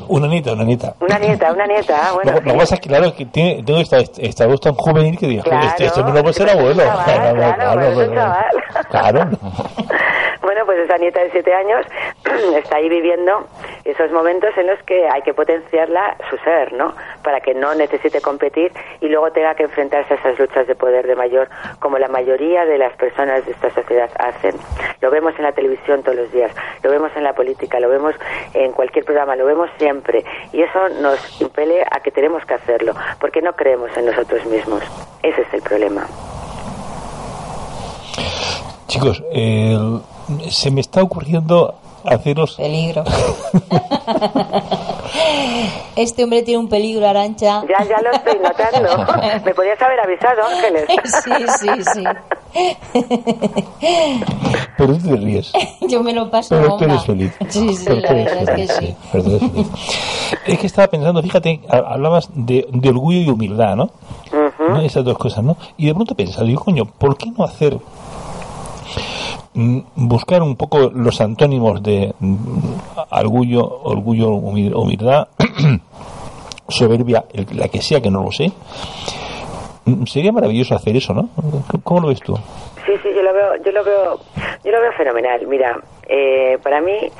una 0.08 0.26
nieta, 0.26 0.52
una 0.52 0.64
nieta. 0.64 0.94
Una 1.00 1.18
nieta, 1.18 1.52
una 1.52 1.66
nieta. 1.66 1.98
Ah, 2.02 2.12
bueno, 2.14 2.32
lo, 2.32 2.40
que 2.40 2.52
pasa 2.52 2.74
es 2.76 2.80
que, 2.80 2.88
claro, 2.88 3.14
que 3.14 3.26
tiene, 3.26 3.62
tengo 3.62 3.80
esta, 3.80 3.98
esta 3.98 4.46
voz 4.46 4.60
tan 4.60 4.74
juvenil 4.74 5.18
que 5.18 5.26
digo, 5.26 5.42
este, 5.44 5.86
este 5.86 6.00
no 6.02 6.12
puede 6.12 6.32
ser 6.32 6.50
abuelo. 6.50 6.82
Chaval, 6.82 7.34
claro, 7.34 7.56
claro, 7.56 8.84
claro. 8.90 9.30
bueno, 10.42 10.62
pues 10.66 10.78
esa 10.78 10.96
nieta 10.98 11.20
de 11.20 11.30
7 11.30 11.54
años 11.54 11.86
está 12.56 12.76
ahí 12.76 12.88
viviendo 12.88 13.46
esos 13.84 14.10
momentos 14.12 14.50
en 14.56 14.66
los 14.66 14.82
que 14.84 15.08
hay 15.08 15.22
que 15.22 15.34
potenciarla 15.34 16.16
su 16.30 16.36
ser, 16.38 16.72
¿no? 16.72 16.94
Para 17.22 17.40
que 17.40 17.54
no 17.54 17.74
necesite 17.74 18.20
competir 18.20 18.72
y 19.00 19.08
luego 19.08 19.30
tenga 19.32 19.54
que 19.54 19.64
enfrentarse 19.64 20.14
a 20.14 20.16
esas 20.16 20.38
luchas 20.38 20.66
de 20.66 20.74
poder 20.74 21.06
de 21.06 21.16
mayor, 21.16 21.48
como 21.80 21.98
la 21.98 22.08
mayoría 22.08 22.64
de 22.64 22.78
las 22.78 22.92
personas 22.94 23.44
de 23.44 23.52
esta 23.52 23.70
sociedad 23.70 24.10
hacen. 24.18 24.54
Lo 25.00 25.10
vemos 25.10 25.34
en 25.36 25.44
la 25.44 25.52
televisión 25.52 26.02
todos 26.02 26.16
los 26.16 26.32
días, 26.32 26.52
lo 26.82 26.90
vemos 26.90 27.10
en 27.16 27.24
la 27.24 27.32
política, 27.32 27.80
lo 27.80 27.88
vemos 27.88 28.14
en 28.54 28.72
cualquier 28.72 29.04
programa, 29.04 29.36
lo 29.36 29.46
vemos 29.46 29.70
siempre. 29.78 30.24
Y 30.52 30.62
eso 30.62 30.88
nos 31.00 31.40
impele 31.40 31.82
a 31.82 32.00
que 32.00 32.10
tenemos 32.10 32.44
que 32.44 32.54
hacerlo, 32.54 32.94
porque 33.20 33.42
no 33.42 33.54
creemos 33.54 33.90
en 33.96 34.06
nosotros 34.06 34.44
mismos. 34.46 34.82
Ese 35.22 35.42
es 35.42 35.54
el 35.54 35.62
problema. 35.62 36.06
Chicos, 38.86 39.22
se 40.50 40.70
me 40.70 40.80
está 40.80 41.02
ocurriendo 41.02 41.74
haceros... 42.04 42.56
Peligro. 42.56 43.04
este 45.96 46.24
hombre 46.24 46.42
tiene 46.42 46.58
un 46.58 46.68
peligro, 46.68 47.06
Arancha. 47.06 47.62
Ya, 47.68 47.84
ya 47.84 48.00
lo 48.00 48.10
estoy 48.12 48.38
notando. 48.38 49.42
Me 49.44 49.54
podías 49.54 49.80
haber 49.80 50.00
avisado, 50.00 50.42
Ángeles. 50.44 50.86
sí, 51.24 51.30
sí, 51.60 51.68
sí. 51.94 52.04
Pero 54.76 54.96
tú 54.98 55.08
te 55.08 55.16
ríes. 55.16 55.52
Yo 55.88 56.02
me 56.02 56.12
lo 56.12 56.30
paso 56.30 56.54
Pero 56.54 56.76
tú 56.76 56.84
eres 56.84 57.04
feliz. 57.04 57.32
Sí, 57.48 57.74
sí, 57.74 57.88
la 57.88 58.12
verdad 58.12 58.58
es 58.58 58.70
que 58.70 58.74
sí. 58.74 58.96
Es 60.46 60.58
que 60.58 60.66
estaba 60.66 60.88
pensando, 60.88 61.22
fíjate, 61.22 61.60
hablabas 61.68 62.28
de, 62.34 62.66
orgullo 62.88 63.20
y 63.20 63.28
humildad, 63.28 63.76
¿no? 63.76 63.90
Esas 64.82 65.04
dos 65.04 65.18
cosas, 65.18 65.44
¿no? 65.44 65.56
Y 65.76 65.86
de 65.86 65.94
pronto 65.94 66.14
he 66.14 66.16
pensado, 66.16 66.46
digo, 66.46 66.62
coño, 66.64 66.84
¿por 66.84 67.16
qué 67.16 67.30
no 67.30 67.44
hacer 67.44 67.78
buscar 69.54 70.42
un 70.42 70.56
poco 70.56 70.90
los 70.90 71.20
antónimos 71.20 71.82
de 71.82 72.14
mm, 72.18 72.36
orgullo, 73.10 73.82
orgullo, 73.84 74.30
humildad, 74.30 75.28
soberbia, 76.68 77.24
la 77.52 77.68
que 77.68 77.82
sea 77.82 78.00
que 78.00 78.10
no 78.10 78.22
lo 78.22 78.32
sé. 78.32 78.52
Mm, 79.84 80.04
sería 80.04 80.32
maravilloso 80.32 80.74
hacer 80.74 80.96
eso, 80.96 81.12
¿no? 81.12 81.28
¿Cómo 81.82 82.00
lo 82.00 82.08
ves 82.08 82.20
tú? 82.20 82.38
Sí, 82.86 82.92
sí, 83.02 83.12
yo 83.14 83.22
lo 83.22 83.32
veo, 83.32 83.56
yo 83.56 83.72
lo 83.72 83.84
veo, 83.84 84.20
yo 84.64 84.70
lo 84.72 84.80
veo 84.80 84.92
fenomenal. 84.92 85.46
Mira, 85.46 85.80
eh, 86.08 86.58
para 86.62 86.80
mí 86.80 87.10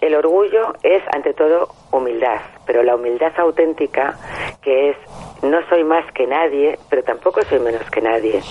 el 0.00 0.14
orgullo 0.14 0.74
es 0.82 1.02
ante 1.12 1.32
todo 1.32 1.68
humildad, 1.90 2.40
pero 2.66 2.82
la 2.82 2.96
humildad 2.96 3.32
auténtica 3.38 4.14
que 4.60 4.90
es 4.90 4.96
no 5.42 5.58
soy 5.68 5.84
más 5.84 6.04
que 6.12 6.26
nadie, 6.26 6.78
pero 6.90 7.02
tampoco 7.02 7.42
soy 7.42 7.60
menos 7.60 7.88
que 7.90 8.02
nadie. 8.02 8.42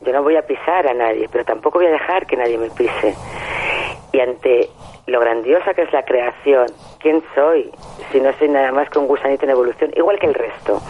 Yo 0.00 0.12
no 0.12 0.22
voy 0.22 0.36
a 0.36 0.42
pisar 0.42 0.86
a 0.86 0.94
nadie, 0.94 1.28
pero 1.30 1.44
tampoco 1.44 1.78
voy 1.78 1.88
a 1.88 1.92
dejar 1.92 2.26
que 2.26 2.36
nadie 2.36 2.56
me 2.56 2.70
pise. 2.70 3.14
Y 4.12 4.20
ante 4.20 4.70
lo 5.06 5.20
grandiosa 5.20 5.74
que 5.74 5.82
es 5.82 5.92
la 5.92 6.04
creación, 6.04 6.66
¿quién 7.00 7.22
soy 7.34 7.70
si 8.12 8.20
no 8.20 8.32
soy 8.34 8.48
nada 8.48 8.72
más 8.72 8.88
que 8.90 8.98
un 8.98 9.06
gusanito 9.06 9.44
en 9.44 9.50
evolución, 9.50 9.90
igual 9.96 10.18
que 10.18 10.26
el 10.26 10.34
resto? 10.34 10.80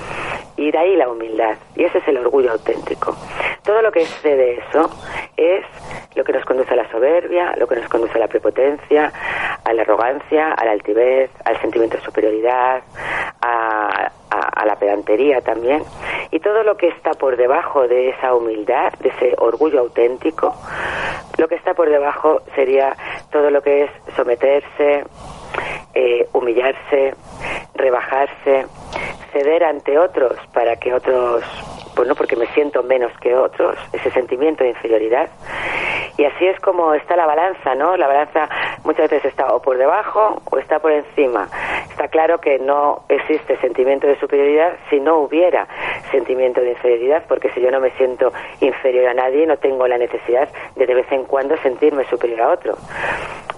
Y 0.57 0.71
de 0.71 0.79
ahí 0.79 0.97
la 0.97 1.09
humildad, 1.09 1.57
y 1.75 1.85
ese 1.85 1.99
es 1.99 2.09
el 2.09 2.19
orgullo 2.19 2.53
auténtico. 2.53 3.17
Todo 3.65 3.83
lo 3.83 3.93
que 3.93 4.03
excede 4.03 4.63
eso 4.69 4.91
es 5.37 5.65
lo 6.15 6.25
que 6.25 6.33
nos 6.33 6.45
conduce 6.45 6.73
a 6.73 6.77
la 6.77 6.91
soberbia, 6.91 7.55
lo 7.57 7.67
que 7.67 7.77
nos 7.77 7.89
conduce 7.89 8.15
a 8.15 8.19
la 8.19 8.29
prepotencia, 8.29 9.13
a 9.65 9.73
la 9.73 9.83
arrogancia, 9.83 10.53
a 10.53 10.65
la 10.65 10.73
altivez, 10.73 11.31
al 11.45 11.61
sentimiento 11.61 11.97
de 11.97 12.03
superioridad, 12.03 12.83
a, 13.41 13.60
a, 14.31 14.65
la 14.65 14.77
pedantería 14.77 15.41
también. 15.41 15.83
Y 16.31 16.41
todo 16.41 16.63
lo 16.63 16.77
que 16.77 16.89
está 16.89 17.13
por 17.13 17.37
debajo 17.37 17.89
de 17.89 18.11
esa 18.11 18.35
humildad, 18.35 18.93
de 19.01 19.09
ese 19.09 19.35
orgullo 19.39 19.81
auténtico, 19.81 20.55
lo 21.39 21.49
que 21.49 21.57
está 21.57 21.75
por 21.75 21.89
debajo 21.89 22.43
sería 22.55 22.97
todo 23.31 23.51
lo 23.51 23.63
que 23.63 23.85
es 23.85 23.91
someterse, 24.17 25.05
eh, 25.95 26.29
humillarse, 26.33 27.15
rebajarse, 27.75 28.67
ceder 29.33 29.65
ante 29.65 29.99
otros 29.99 30.37
para 30.53 30.77
que 30.77 30.93
otros 30.93 31.45
pues 31.95 32.09
no 32.09 32.15
porque 32.15 32.37
me 32.37 32.47
siento 32.55 32.83
menos 32.83 33.13
que 33.21 33.35
otros, 33.35 33.77
ese 33.93 34.11
sentimiento 34.13 34.65
de 34.65 34.71
inferioridad. 34.71 35.29
Y 36.21 36.25
así 36.27 36.47
es 36.47 36.61
como 36.61 36.93
está 36.93 37.17
la 37.17 37.25
balanza, 37.25 37.75
¿no? 37.75 37.97
La 37.97 38.07
balanza 38.07 38.47
muchas 38.85 39.11
veces 39.11 39.25
está 39.25 39.55
o 39.55 39.63
por 39.63 39.79
debajo 39.79 40.43
o 40.51 40.59
está 40.59 40.79
por 40.79 40.93
encima. 40.93 41.49
Está 41.89 42.09
claro 42.09 42.39
que 42.39 42.59
no 42.59 43.05
existe 43.09 43.57
sentimiento 43.57 44.07
de 44.07 44.21
superioridad 44.21 44.75
si 44.91 45.01
no 45.01 45.21
hubiera 45.21 45.67
sentimiento 46.11 46.61
de 46.61 46.73
inferioridad, 46.73 47.25
porque 47.27 47.49
si 47.53 47.63
yo 47.63 47.71
no 47.71 47.81
me 47.81 47.91
siento 47.93 48.35
inferior 48.61 49.09
a 49.09 49.15
nadie, 49.15 49.47
no 49.47 49.57
tengo 49.57 49.89
la 49.89 49.97
necesidad 49.97 50.51
de 50.77 50.85
de 50.85 50.95
vez 50.95 51.11
en 51.11 51.25
cuando 51.25 51.57
sentirme 51.57 52.05
superior 52.05 52.43
a 52.43 52.51
otro. 52.51 52.75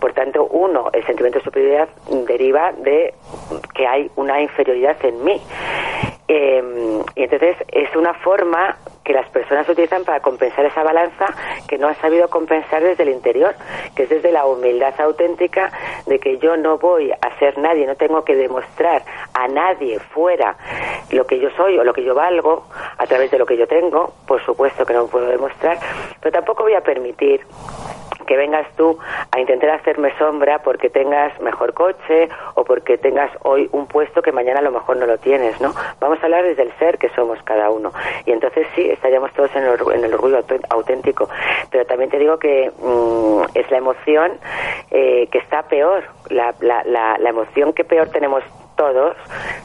Por 0.01 0.13
tanto, 0.13 0.47
uno, 0.47 0.89
el 0.93 1.05
sentimiento 1.05 1.41
de 1.41 1.45
superioridad 1.45 1.89
deriva 2.29 2.71
de 2.75 3.13
que 3.75 3.89
hay 3.89 4.09
una 4.15 4.41
inferioridad 4.41 5.05
en 5.05 5.25
mí. 5.25 5.41
Em, 6.29 7.01
y 7.17 7.25
entonces 7.25 7.57
es 7.69 7.95
una 7.97 8.15
forma 8.15 8.77
que 9.05 9.13
las 9.13 9.29
personas 9.31 9.69
utilizan 9.69 10.05
para 10.05 10.21
compensar 10.21 10.65
esa 10.65 10.83
balanza 10.83 11.27
que 11.67 11.77
no 11.77 11.89
han 11.89 11.97
sabido 11.97 12.29
compensar 12.29 12.83
desde 12.83 13.03
el 13.03 13.09
interior, 13.09 13.55
que 13.97 14.05
es 14.05 14.09
desde 14.09 14.31
la 14.31 14.47
humildad 14.47 14.95
auténtica 15.01 15.73
de 16.07 16.19
que 16.21 16.39
yo 16.39 16.57
no 16.57 16.79
voy 16.79 17.11
a 17.11 17.39
ser 17.39 17.59
nadie, 17.59 17.87
no 17.87 17.97
tengo 17.97 18.25
que 18.25 18.37
demostrar 18.37 19.03
a 19.35 19.49
nadie 19.49 19.99
fuera 19.99 20.57
lo 21.11 21.27
que 21.27 21.41
yo 21.41 21.51
soy 21.57 21.77
o 21.79 21.85
lo 21.85 21.93
que 21.93 22.05
yo 22.05 22.15
valgo 22.15 22.67
a 22.97 23.07
través 23.07 23.31
de 23.31 23.39
lo 23.39 23.47
que 23.47 23.57
yo 23.57 23.67
tengo, 23.67 24.15
por 24.27 24.43
supuesto 24.45 24.87
que 24.87 24.95
no 24.95 25.09
puedo 25.09 25.27
demostrar, 25.27 25.79
pero 26.21 26.33
tampoco 26.33 26.63
voy 26.63 26.75
a 26.75 26.81
permitir 26.81 27.45
que 28.33 28.37
vengas 28.39 28.67
tú 28.79 28.99
a 29.31 29.41
intentar 29.41 29.69
hacerme 29.69 30.11
sombra 30.17 30.61
porque 30.61 30.89
tengas 30.89 31.39
mejor 31.43 31.75
coche 31.75 32.31
o 32.55 32.65
porque 32.65 32.97
tengas 32.97 33.31
hoy 33.43 33.69
un 33.73 33.87
puesto 33.87 34.23
que 34.23 34.33
mañana 34.33 34.61
a 34.61 34.63
lo 34.63 34.71
mejor 34.71 34.97
no 34.97 35.05
lo 35.05 35.19
tienes, 35.19 35.61
¿no? 35.61 35.75
Vamos 36.01 36.19
a 36.23 36.25
hablar 36.25 36.43
desde 36.43 36.63
el 36.63 36.73
ser 36.79 36.97
que 36.97 37.11
somos 37.11 37.43
cada 37.43 37.69
uno. 37.69 37.93
Y 38.25 38.33
entonces 38.33 38.67
sí, 38.75 38.89
estaríamos 38.89 39.35
todos 39.35 39.55
en 39.55 39.65
el, 39.65 40.15
orgullo 40.15 40.43
auténtico. 40.71 41.29
Pero 41.71 41.85
también 41.85 42.09
te 42.09 42.19
digo 42.19 42.39
que 42.39 42.71
mm, 42.81 43.43
es 43.53 43.71
la 43.71 43.77
emoción 43.77 44.33
eh, 44.91 45.29
que 45.31 45.37
está 45.37 45.65
peor, 45.65 46.03
la, 46.31 46.55
la, 46.61 46.83
la, 46.85 47.29
emoción 47.29 47.75
que 47.75 47.85
peor 47.85 48.09
tenemos 48.09 48.43
todos, 48.83 49.17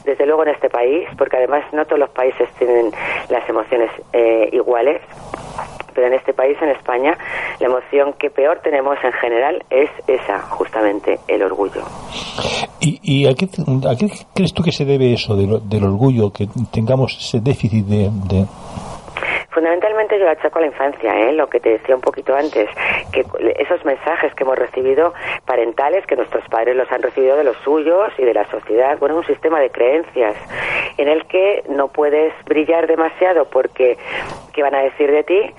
desde 0.04 0.26
luego 0.26 0.44
en 0.44 0.50
este 0.50 0.70
país, 0.70 1.08
porque 1.16 1.36
además 1.36 1.64
no 1.72 1.84
todos 1.84 1.98
los 1.98 2.10
países 2.10 2.48
tienen 2.58 2.92
las 3.28 3.48
emociones 3.48 3.90
eh, 4.12 4.48
iguales 4.52 5.00
pero 5.94 6.06
en 6.06 6.14
este 6.14 6.32
país, 6.32 6.56
en 6.62 6.68
España, 6.68 7.18
la 7.58 7.66
emoción 7.66 8.12
que 8.20 8.30
peor 8.30 8.60
tenemos 8.62 8.96
en 9.02 9.10
general 9.14 9.64
es 9.68 9.90
esa, 10.06 10.38
justamente, 10.42 11.18
el 11.26 11.42
orgullo. 11.42 11.82
¿Y, 12.78 13.00
y 13.02 13.26
a, 13.26 13.34
qué, 13.34 13.48
crees 14.32 14.54
tú 14.54 14.62
que 14.62 14.70
se 14.70 14.84
debe 14.84 15.12
eso 15.12 15.34
del, 15.34 15.82
orgullo, 15.82 16.32
que 16.32 16.46
tengamos 16.70 17.16
ese 17.18 17.40
déficit 17.40 17.84
de 17.84 18.46
Fundamentalmente 19.50 20.18
yo 20.18 20.24
lo 20.24 20.30
achaco 20.30 20.58
a 20.58 20.62
la 20.62 20.66
infancia, 20.68 21.14
¿eh? 21.18 21.32
lo 21.32 21.48
que 21.48 21.58
te 21.58 21.70
decía 21.70 21.94
un 21.94 22.02
poquito 22.02 22.34
antes, 22.34 22.68
que 23.12 23.24
esos 23.56 23.84
mensajes 23.84 24.34
que 24.34 24.44
hemos 24.44 24.58
recibido 24.58 25.14
parentales, 25.46 26.06
que 26.06 26.16
nuestros 26.16 26.46
padres 26.48 26.76
los 26.76 26.90
han 26.92 27.02
recibido 27.02 27.36
de 27.36 27.44
los 27.44 27.56
suyos 27.58 28.12
y 28.18 28.24
de 28.24 28.34
la 28.34 28.44
sociedad, 28.50 28.98
bueno, 28.98 29.16
un 29.16 29.24
sistema 29.24 29.58
de 29.58 29.70
creencias 29.70 30.36
en 30.98 31.08
el 31.08 31.26
que 31.26 31.64
no 31.68 31.88
puedes 31.88 32.34
brillar 32.44 32.86
demasiado 32.86 33.46
porque 33.46 33.96
qué 34.52 34.62
van 34.62 34.74
a 34.74 34.82
decir 34.82 35.10
de 35.10 35.24
ti, 35.24 35.54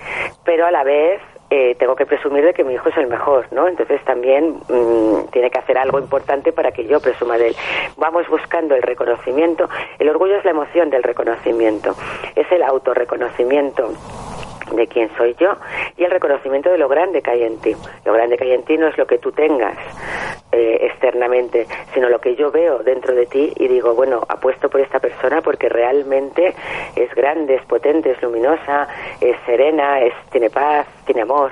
pero 0.46 0.68
a 0.68 0.72
la 0.72 0.84
vez 0.84 1.20
eh, 1.50 1.76
tengo 1.76 1.96
que 1.96 2.06
presumir 2.06 2.46
de 2.46 2.54
que 2.54 2.64
mi 2.64 2.74
hijo 2.74 2.90
es 2.90 2.98
el 2.98 3.08
mejor, 3.08 3.48
¿no? 3.52 3.68
Entonces 3.68 4.04
también 4.06 4.60
mm, 4.68 5.30
tiene 5.32 5.50
que 5.50 5.60
hacer 5.60 5.78
algo 5.78 6.00
importante 6.00 6.52
para 6.52 6.72
que 6.72 6.86
yo 6.86 7.00
presuma 7.00 7.38
de 7.38 7.50
él. 7.50 7.56
Vamos 7.98 8.28
buscando 8.28 8.76
el 8.76 8.82
reconocimiento. 8.82 9.70
El 9.98 10.10
orgullo 10.10 10.38
es 10.38 10.46
la 10.46 10.52
emoción 10.52 10.90
del 10.90 11.04
reconocimiento, 11.04 11.96
es 12.36 12.52
el 12.52 12.64
autorreconocimiento 12.64 13.94
de 14.76 14.88
quién 14.88 15.10
soy 15.18 15.36
yo 15.40 15.54
y 15.98 16.04
el 16.04 16.12
reconocimiento 16.12 16.70
de 16.70 16.78
lo 16.78 16.88
grande 16.88 17.22
que 17.22 17.32
hay 17.32 17.44
en 17.44 17.60
ti. 17.60 17.76
Lo 18.06 18.14
grande 18.14 18.38
que 18.38 18.46
hay 18.46 18.54
en 18.54 18.64
ti 18.64 18.78
no 18.78 18.88
es 18.88 18.98
lo 18.98 19.06
que 19.06 19.18
tú 19.18 19.32
tengas 19.32 19.78
eh, 20.52 20.80
externamente, 20.82 21.68
sino 21.94 22.10
lo 22.10 22.20
que 22.20 22.36
yo 22.36 22.52
veo 22.52 22.80
dentro 22.80 23.14
de 23.14 23.26
ti 23.26 23.54
y 23.56 23.68
digo, 23.68 23.94
bueno, 23.94 24.22
apuesto 24.28 24.70
por 24.70 24.82
esta 24.82 25.00
persona 25.00 25.42
porque 25.42 25.70
realmente 25.70 26.56
es 26.96 27.14
grande, 27.14 27.56
es 27.56 27.66
potente, 27.66 28.12
es 28.12 28.22
luminosa, 28.22 28.88
es 29.22 29.36
serena, 29.46 30.02
es, 30.02 30.14
tiene 30.32 30.50
paz, 30.50 30.88
tiene 31.06 31.22
amor. 31.22 31.52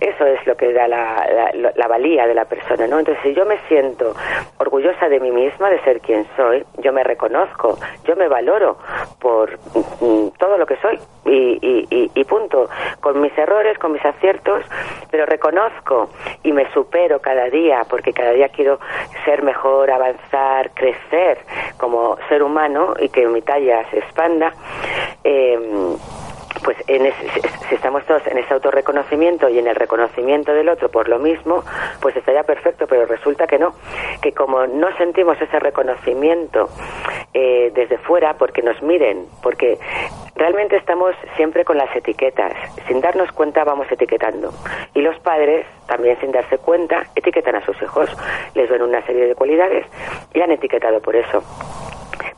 Eso 0.00 0.26
es 0.26 0.46
lo 0.46 0.56
que 0.56 0.72
da 0.72 0.88
la, 0.88 1.52
la, 1.54 1.72
la 1.74 1.86
valía 1.86 2.26
de 2.26 2.34
la 2.34 2.44
persona, 2.44 2.86
¿no? 2.86 2.98
Entonces, 2.98 3.22
si 3.22 3.34
yo 3.34 3.46
me 3.46 3.58
siento 3.68 4.14
orgullosa 4.58 5.08
de 5.08 5.20
mí 5.20 5.30
misma, 5.30 5.70
de 5.70 5.80
ser 5.82 6.00
quien 6.00 6.26
soy, 6.36 6.64
yo 6.78 6.92
me 6.92 7.04
reconozco, 7.04 7.78
yo 8.04 8.16
me 8.16 8.28
valoro 8.28 8.78
por 9.20 9.58
mm, 10.00 10.28
todo 10.38 10.58
lo 10.58 10.66
que 10.66 10.76
soy 10.76 10.98
y, 11.24 11.58
y, 11.60 11.86
y, 11.90 12.10
y 12.14 12.24
con 13.00 13.20
mis 13.20 13.36
errores, 13.38 13.78
con 13.78 13.92
mis 13.92 14.04
aciertos, 14.04 14.64
pero 15.10 15.26
reconozco 15.26 16.10
y 16.42 16.52
me 16.52 16.70
supero 16.72 17.20
cada 17.20 17.48
día, 17.48 17.82
porque 17.88 18.12
cada 18.12 18.32
día 18.32 18.48
quiero 18.48 18.78
ser 19.24 19.42
mejor, 19.42 19.90
avanzar, 19.90 20.70
crecer 20.74 21.38
como 21.76 22.16
ser 22.28 22.42
humano 22.42 22.94
y 22.98 23.08
que 23.08 23.26
mi 23.26 23.42
talla 23.42 23.88
se 23.90 23.98
expanda. 23.98 24.52
Eh, 25.22 25.58
pues 26.64 26.76
en 26.88 27.06
ese, 27.06 27.30
si 27.68 27.74
estamos 27.74 28.04
todos 28.06 28.26
en 28.26 28.38
ese 28.38 28.54
autorreconocimiento 28.54 29.48
y 29.48 29.58
en 29.58 29.68
el 29.68 29.76
reconocimiento 29.76 30.52
del 30.52 30.68
otro 30.68 30.88
por 30.88 31.08
lo 31.08 31.18
mismo, 31.18 31.62
pues 32.00 32.16
estaría 32.16 32.42
perfecto, 32.42 32.86
pero 32.86 33.06
resulta 33.06 33.46
que 33.46 33.58
no, 33.58 33.74
que 34.22 34.32
como 34.32 34.66
no 34.66 34.88
sentimos 34.96 35.40
ese 35.40 35.58
reconocimiento 35.60 36.70
eh, 37.34 37.70
desde 37.74 37.98
fuera, 37.98 38.34
porque 38.34 38.62
nos 38.62 38.80
miren, 38.82 39.26
porque 39.42 39.78
realmente 40.34 40.76
estamos 40.76 41.14
siempre 41.36 41.64
con 41.64 41.76
las 41.76 41.94
etiquetas, 41.94 42.52
sin 42.88 43.00
darnos 43.00 43.30
cuenta 43.32 43.62
vamos 43.64 43.86
etiquetando. 43.90 44.52
Y 44.94 45.02
los 45.02 45.18
padres, 45.20 45.66
también 45.86 46.18
sin 46.20 46.32
darse 46.32 46.58
cuenta, 46.58 47.04
etiquetan 47.14 47.56
a 47.56 47.64
sus 47.64 47.80
hijos, 47.82 48.08
les 48.54 48.70
ven 48.70 48.82
una 48.82 49.04
serie 49.04 49.26
de 49.26 49.34
cualidades 49.34 49.86
y 50.32 50.40
han 50.40 50.50
etiquetado 50.50 51.00
por 51.00 51.14
eso 51.14 51.42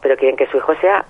pero 0.00 0.16
quieren 0.16 0.36
que 0.36 0.46
su 0.46 0.58
hijo 0.58 0.74
sea 0.76 1.04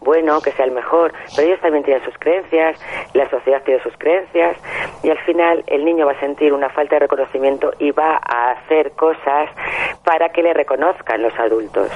bueno, 0.00 0.40
que 0.40 0.52
sea 0.52 0.64
el 0.64 0.72
mejor, 0.72 1.12
pero 1.34 1.48
ellos 1.48 1.60
también 1.60 1.84
tienen 1.84 2.04
sus 2.04 2.16
creencias, 2.18 2.78
la 3.14 3.28
sociedad 3.30 3.62
tiene 3.62 3.82
sus 3.82 3.96
creencias 3.96 4.56
y 5.02 5.10
al 5.10 5.18
final 5.18 5.62
el 5.66 5.84
niño 5.84 6.06
va 6.06 6.12
a 6.12 6.20
sentir 6.20 6.52
una 6.52 6.68
falta 6.68 6.96
de 6.96 7.00
reconocimiento 7.00 7.72
y 7.78 7.90
va 7.92 8.20
a 8.22 8.52
hacer 8.52 8.92
cosas 8.92 9.50
para 10.04 10.30
que 10.30 10.42
le 10.42 10.52
reconozcan 10.52 11.22
los 11.22 11.38
adultos. 11.38 11.90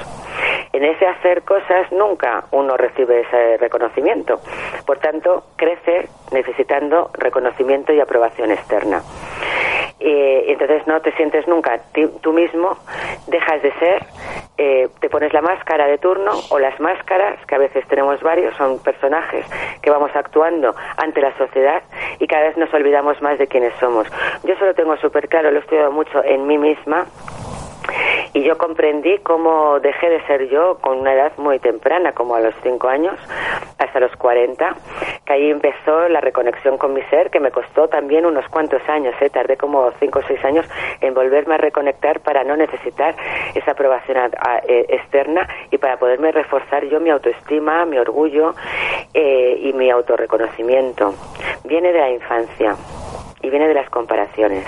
En 0.73 0.83
ese 0.83 1.07
hacer 1.07 1.43
cosas 1.43 1.91
nunca 1.91 2.45
uno 2.51 2.77
recibe 2.77 3.21
ese 3.21 3.57
reconocimiento, 3.57 4.39
por 4.85 4.99
tanto 4.99 5.45
crece 5.55 6.07
necesitando 6.31 7.09
reconocimiento 7.13 7.93
y 7.93 7.99
aprobación 7.99 8.51
externa. 8.51 9.01
Eh, 9.99 10.45
entonces 10.47 10.85
no 10.85 11.01
te 11.01 11.11
sientes 11.13 11.47
nunca 11.47 11.79
tú 12.21 12.31
mismo, 12.31 12.77
dejas 13.27 13.61
de 13.63 13.71
ser, 13.73 14.05
eh, 14.59 14.89
te 14.99 15.09
pones 15.09 15.33
la 15.33 15.41
máscara 15.41 15.87
de 15.87 15.97
turno 15.97 16.31
o 16.49 16.59
las 16.59 16.79
máscaras, 16.79 17.43
que 17.47 17.55
a 17.55 17.57
veces 17.57 17.85
tenemos 17.87 18.21
varios, 18.21 18.55
son 18.57 18.77
personajes 18.79 19.45
que 19.81 19.89
vamos 19.89 20.11
actuando 20.15 20.75
ante 20.97 21.21
la 21.21 21.35
sociedad 21.37 21.81
y 22.19 22.27
cada 22.27 22.43
vez 22.43 22.57
nos 22.57 22.71
olvidamos 22.73 23.21
más 23.21 23.39
de 23.39 23.47
quiénes 23.47 23.73
somos. 23.79 24.07
Yo 24.43 24.55
solo 24.57 24.75
tengo 24.75 24.95
súper 24.97 25.27
claro, 25.29 25.49
lo 25.49 25.57
he 25.57 25.61
estudiado 25.61 25.91
mucho 25.91 26.23
en 26.23 26.45
mí 26.45 26.57
misma, 26.57 27.07
y 28.33 28.43
yo 28.43 28.57
comprendí 28.57 29.17
cómo 29.19 29.79
dejé 29.79 30.09
de 30.09 30.21
ser 30.27 30.47
yo 30.49 30.77
con 30.79 30.99
una 30.99 31.13
edad 31.13 31.31
muy 31.37 31.59
temprana, 31.59 32.11
como 32.11 32.35
a 32.35 32.39
los 32.39 32.53
5 32.63 32.87
años, 32.87 33.15
hasta 33.77 33.99
los 33.99 34.15
40, 34.15 34.75
que 35.25 35.33
ahí 35.33 35.49
empezó 35.49 36.07
la 36.09 36.21
reconexión 36.21 36.77
con 36.77 36.93
mi 36.93 37.01
ser, 37.03 37.29
que 37.29 37.39
me 37.39 37.51
costó 37.51 37.87
también 37.87 38.25
unos 38.25 38.47
cuantos 38.49 38.81
años, 38.89 39.15
¿eh? 39.21 39.29
tardé 39.29 39.57
como 39.57 39.91
5 39.99 40.19
o 40.19 40.21
6 40.21 40.45
años 40.45 40.65
en 41.01 41.13
volverme 41.13 41.55
a 41.55 41.57
reconectar 41.57 42.19
para 42.19 42.43
no 42.43 42.55
necesitar 42.55 43.15
esa 43.55 43.71
aprobación 43.71 44.17
a, 44.17 44.57
eh, 44.67 44.85
externa 44.89 45.47
y 45.71 45.77
para 45.77 45.97
poderme 45.97 46.31
reforzar 46.31 46.85
yo 46.85 46.99
mi 46.99 47.09
autoestima, 47.09 47.85
mi 47.85 47.97
orgullo 47.97 48.53
eh, 49.13 49.59
y 49.63 49.73
mi 49.73 49.89
autorreconocimiento. 49.89 51.13
Viene 51.63 51.91
de 51.91 51.99
la 51.99 52.09
infancia 52.09 52.75
y 53.41 53.49
viene 53.49 53.67
de 53.67 53.73
las 53.73 53.89
comparaciones. 53.89 54.65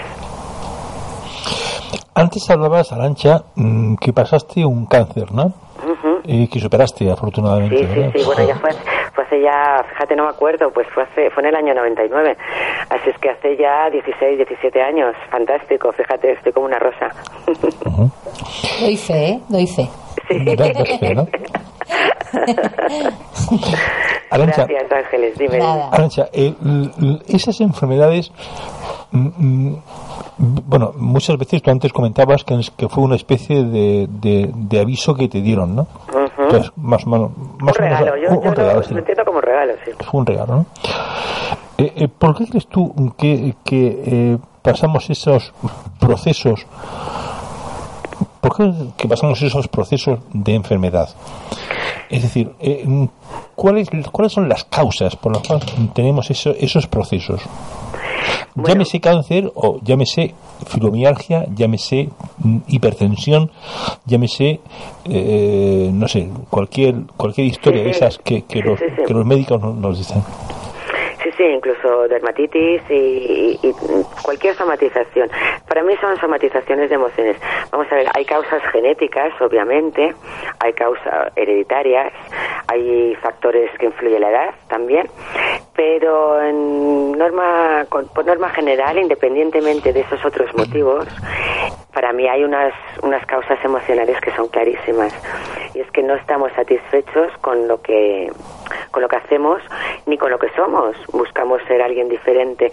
Antes 2.19 2.49
hablabas, 2.49 2.91
Arancha, 2.91 3.43
mm, 3.55 3.95
que 3.95 4.11
pasaste 4.11 4.65
un 4.65 4.85
cáncer, 4.87 5.31
¿no? 5.31 5.45
Uh 5.45 5.95
-huh. 6.03 6.19
Y 6.25 6.49
que 6.49 6.59
superaste, 6.59 7.09
afortunadamente. 7.09 7.77
Sí, 7.77 7.85
sí, 7.85 8.19
sí. 8.19 8.25
Bueno, 8.25 8.45
ya 8.45 8.55
fue, 8.55 8.71
fue, 9.13 9.23
hace 9.23 9.41
ya, 9.41 9.81
fíjate, 9.89 10.17
no 10.17 10.23
me 10.25 10.29
acuerdo, 10.31 10.69
pues 10.69 10.85
fue, 10.93 11.03
hace, 11.03 11.29
fue 11.29 11.43
en 11.43 11.49
el 11.49 11.55
año 11.55 11.73
99. 11.73 12.35
Así 12.89 13.09
es 13.09 13.17
que 13.19 13.29
hace 13.29 13.55
ya 13.55 13.89
16, 13.89 14.35
17 14.35 14.81
años. 14.81 15.15
Fantástico, 15.31 15.93
fíjate, 15.93 16.33
estoy 16.33 16.51
como 16.51 16.65
una 16.65 16.77
rosa. 16.77 17.07
Uh 17.47 17.53
-huh. 17.53 18.11
Doy 18.81 18.97
fe, 18.97 19.29
¿eh? 19.29 19.39
Doy 19.47 19.67
fe. 19.67 19.87
Sí. 20.27 20.97
Fe, 20.99 21.15
¿no? 21.15 21.25
Arancha, 24.31 24.65
Gracias, 24.65 24.91
Ángeles, 24.91 25.37
dime. 25.37 25.57
Nada. 25.57 25.89
Arancha, 25.91 26.29
eh, 26.31 26.53
esas 27.27 27.59
enfermedades 27.61 28.31
mm, 29.11 29.73
bueno, 30.39 30.93
muchas 30.95 31.37
veces 31.37 31.61
tú 31.61 31.69
antes 31.69 31.91
comentabas 31.91 32.43
que, 32.43 32.59
que 32.77 32.87
fue 32.87 33.03
una 33.03 33.15
especie 33.15 33.63
de, 33.63 34.07
de, 34.09 34.49
de, 34.53 34.79
aviso 34.79 35.13
que 35.13 35.27
te 35.27 35.41
dieron, 35.41 35.75
¿no? 35.75 35.81
Uh 35.81 36.15
-huh. 36.15 36.43
Entonces, 36.43 36.71
más 36.77 37.05
menos. 37.05 37.31
Más 37.59 37.77
un 37.77 37.83
regalo, 37.83 38.13
menos, 38.13 38.19
yo, 38.21 38.37
un, 38.37 38.43
yo 38.43 38.49
un 38.49 38.55
regalo, 38.55 38.79
lo, 38.79 38.83
sí. 38.83 38.93
lo, 38.93 38.99
entiendo 38.99 39.25
como 39.25 39.41
regalo, 39.41 39.73
sí. 39.83 39.91
Fue 40.09 40.19
un 40.21 40.25
regalo, 40.25 40.55
¿no? 40.55 40.65
Eh, 41.77 41.93
eh, 41.95 42.07
¿Por 42.07 42.37
qué 42.37 42.47
crees 42.47 42.67
tú 42.67 43.13
que, 43.17 43.55
que 43.65 44.03
eh, 44.05 44.37
pasamos 44.61 45.09
esos 45.09 45.53
procesos? 45.99 46.65
¿Por 48.41 48.55
qué 48.55 48.71
que 48.97 49.07
pasamos 49.07 49.41
esos 49.41 49.67
procesos 49.67 50.19
de 50.33 50.55
enfermedad? 50.55 51.09
Es 52.09 52.23
decir, 52.23 52.53
eh, 52.59 52.85
¿cuáles, 53.55 53.89
¿cuáles 54.11 54.33
son 54.33 54.49
las 54.49 54.63
causas 54.63 55.15
por 55.15 55.33
las 55.35 55.47
cuales 55.47 55.65
tenemos 55.93 56.29
eso, 56.31 56.51
esos 56.57 56.87
procesos? 56.87 57.41
Bueno. 58.55 58.73
Llámese 58.73 58.99
cáncer 58.99 59.51
o 59.55 59.79
llámese 59.81 60.33
fibromialgia, 60.65 61.45
llámese 61.55 62.09
mm, 62.39 62.57
hipertensión, 62.67 63.51
llámese, 64.05 64.59
eh, 65.05 65.89
no 65.93 66.07
sé, 66.07 66.29
cualquier 66.49 67.03
cualquier 67.15 67.47
historia 67.47 67.83
de 67.83 67.91
esas 67.91 68.17
que, 68.17 68.43
que, 68.43 68.61
los, 68.61 68.79
que 68.79 69.13
los 69.13 69.25
médicos 69.25 69.61
nos 69.61 69.97
dicen. 69.97 70.23
Sí, 71.39 71.45
incluso 71.45 72.05
dermatitis 72.09 72.81
y, 72.89 73.57
y, 73.63 73.73
cualquier 74.21 74.53
somatización. 74.55 75.29
Para 75.69 75.83
mí 75.83 75.95
son 76.01 76.17
somatizaciones 76.17 76.89
de 76.89 76.95
emociones. 76.95 77.37
Vamos 77.71 77.89
a 77.89 77.95
ver, 77.95 78.07
hay 78.13 78.25
causas 78.25 78.61
genéticas, 78.73 79.31
obviamente, 79.39 80.13
hay 80.59 80.73
causas 80.73 81.31
hereditarias, 81.37 82.11
hay 82.67 83.15
factores 83.21 83.71
que 83.79 83.85
influyen 83.85 84.19
la 84.19 84.31
edad 84.31 84.49
también, 84.67 85.07
pero 85.77 86.41
en 86.41 87.13
norma, 87.13 87.85
por 87.89 88.25
norma 88.25 88.49
general, 88.49 88.97
independientemente 88.97 89.93
de 89.93 90.01
esos 90.01 90.25
otros 90.25 90.53
motivos, 90.55 91.07
para 91.93 92.11
mí 92.11 92.27
hay 92.27 92.43
unas, 92.43 92.73
unas 93.01 93.25
causas 93.25 93.63
emocionales 93.63 94.19
que 94.19 94.31
son 94.35 94.49
clarísimas. 94.49 95.13
Es 95.79 95.89
que 95.91 96.03
no 96.03 96.15
estamos 96.15 96.51
satisfechos 96.53 97.31
con 97.41 97.67
lo 97.67 97.81
que, 97.81 98.31
con 98.91 99.01
lo 99.01 99.07
que 99.07 99.15
hacemos 99.15 99.61
ni 100.05 100.17
con 100.17 100.29
lo 100.31 100.39
que 100.39 100.49
somos. 100.55 100.95
Buscamos 101.11 101.61
ser 101.67 101.81
alguien 101.81 102.09
diferente. 102.09 102.71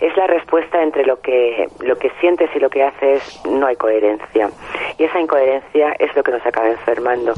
Es 0.00 0.16
la 0.16 0.26
respuesta 0.26 0.82
entre 0.82 1.04
lo 1.04 1.20
que, 1.20 1.68
lo 1.80 1.96
que 1.96 2.10
sientes 2.20 2.50
y 2.54 2.58
lo 2.58 2.68
que 2.70 2.82
haces, 2.82 3.40
no 3.46 3.66
hay 3.66 3.76
coherencia. 3.76 4.50
Y 4.98 5.04
esa 5.04 5.20
incoherencia 5.20 5.92
es 5.98 6.14
lo 6.14 6.22
que 6.22 6.32
nos 6.32 6.44
acaba 6.44 6.68
enfermando. 6.68 7.32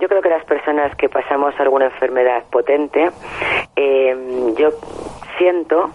Yo 0.00 0.08
creo 0.08 0.20
que 0.20 0.28
las 0.28 0.44
personas 0.44 0.94
que 0.96 1.08
pasamos 1.08 1.54
alguna 1.58 1.86
enfermedad 1.86 2.44
potente, 2.50 3.10
eh, 3.76 4.16
yo 4.56 4.70
siento, 5.38 5.90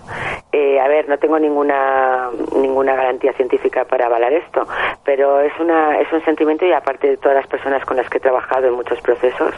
eh, 0.52 0.80
a 0.80 0.88
ver, 0.88 1.08
no 1.10 1.18
tengo 1.18 1.40
ninguna 1.40 2.30
ninguna 2.56 2.96
garantía 2.96 3.34
científica 3.34 3.86
para 3.86 4.06
avalar 4.06 4.34
esto, 4.34 4.68
pero 5.04 5.40
es 5.40 5.54
una 5.60 6.00
es 6.00 6.12
un 6.12 6.24
sentimiento 6.24 6.66
y 6.66 6.74
aparte 6.74 7.08
de 7.08 7.18
todas 7.18 7.36
las 7.36 7.48
personas 7.48 7.84
con 7.86 7.98
las 7.98 8.10
que 8.10 8.18
he 8.18 8.22
trabajado 8.22 8.68
en 8.68 8.74
muchos 8.74 9.00
procesos 9.02 9.54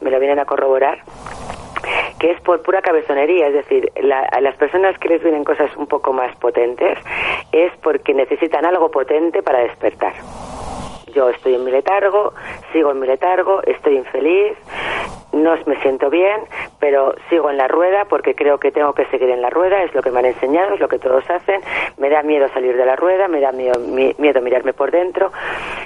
me 0.00 0.10
lo 0.10 0.18
vienen 0.18 0.38
a 0.38 0.44
corroborar 0.44 0.98
que 2.18 2.32
es 2.32 2.40
por 2.40 2.62
pura 2.62 2.82
cabezonería, 2.82 3.46
es 3.48 3.54
decir, 3.54 3.92
la, 4.02 4.20
a 4.20 4.40
las 4.40 4.56
personas 4.56 4.98
que 4.98 5.08
les 5.08 5.22
vienen 5.22 5.44
cosas 5.44 5.70
un 5.76 5.86
poco 5.86 6.12
más 6.12 6.34
potentes 6.36 6.98
es 7.52 7.72
porque 7.82 8.12
necesitan 8.12 8.64
algo 8.66 8.90
potente 8.90 9.42
para 9.42 9.60
despertar. 9.60 10.14
Yo 11.14 11.30
estoy 11.30 11.54
en 11.54 11.64
mi 11.64 11.70
letargo, 11.70 12.32
sigo 12.72 12.90
en 12.90 13.00
mi 13.00 13.06
letargo, 13.06 13.62
estoy 13.62 13.96
infeliz, 13.96 14.56
no 15.32 15.54
me 15.66 15.76
siento 15.82 16.10
bien, 16.10 16.40
pero 16.80 17.14
sigo 17.28 17.50
en 17.50 17.56
la 17.56 17.68
rueda 17.68 18.06
porque 18.06 18.34
creo 18.34 18.58
que 18.58 18.72
tengo 18.72 18.92
que 18.94 19.04
seguir 19.06 19.30
en 19.30 19.42
la 19.42 19.50
rueda, 19.50 19.82
es 19.82 19.94
lo 19.94 20.02
que 20.02 20.10
me 20.10 20.20
han 20.20 20.26
enseñado, 20.26 20.74
es 20.74 20.80
lo 20.80 20.88
que 20.88 20.98
todos 20.98 21.28
hacen. 21.28 21.60
Me 21.98 22.08
da 22.08 22.22
miedo 22.22 22.48
salir 22.48 22.76
de 22.76 22.86
la 22.86 22.96
rueda, 22.96 23.28
me 23.28 23.40
da 23.40 23.52
miedo, 23.52 23.78
miedo 24.18 24.40
mirarme 24.40 24.72
por 24.72 24.90
dentro. 24.90 25.30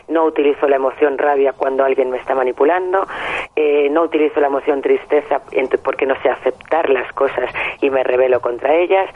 No 0.08 0.24
utilizo 0.24 0.68
la 0.68 0.76
emoción 0.76 1.18
rabia 1.18 1.52
cuando 1.52 1.84
alguien 1.84 2.10
me 2.10 2.18
está 2.18 2.34
manipulando. 2.34 3.06
Eh, 3.56 3.88
no 3.90 4.02
utilizo 4.02 4.40
la 4.40 4.46
emoción 4.46 4.80
tristeza 4.80 5.42
porque 5.84 6.06
no 6.06 6.14
sé 6.22 6.30
aceptar 6.30 6.88
las 6.88 7.12
cosas 7.12 7.50
y 7.80 7.90
me 7.90 8.02
rebelo 8.02 8.40
contra 8.40 8.74
ellas. 8.74 9.08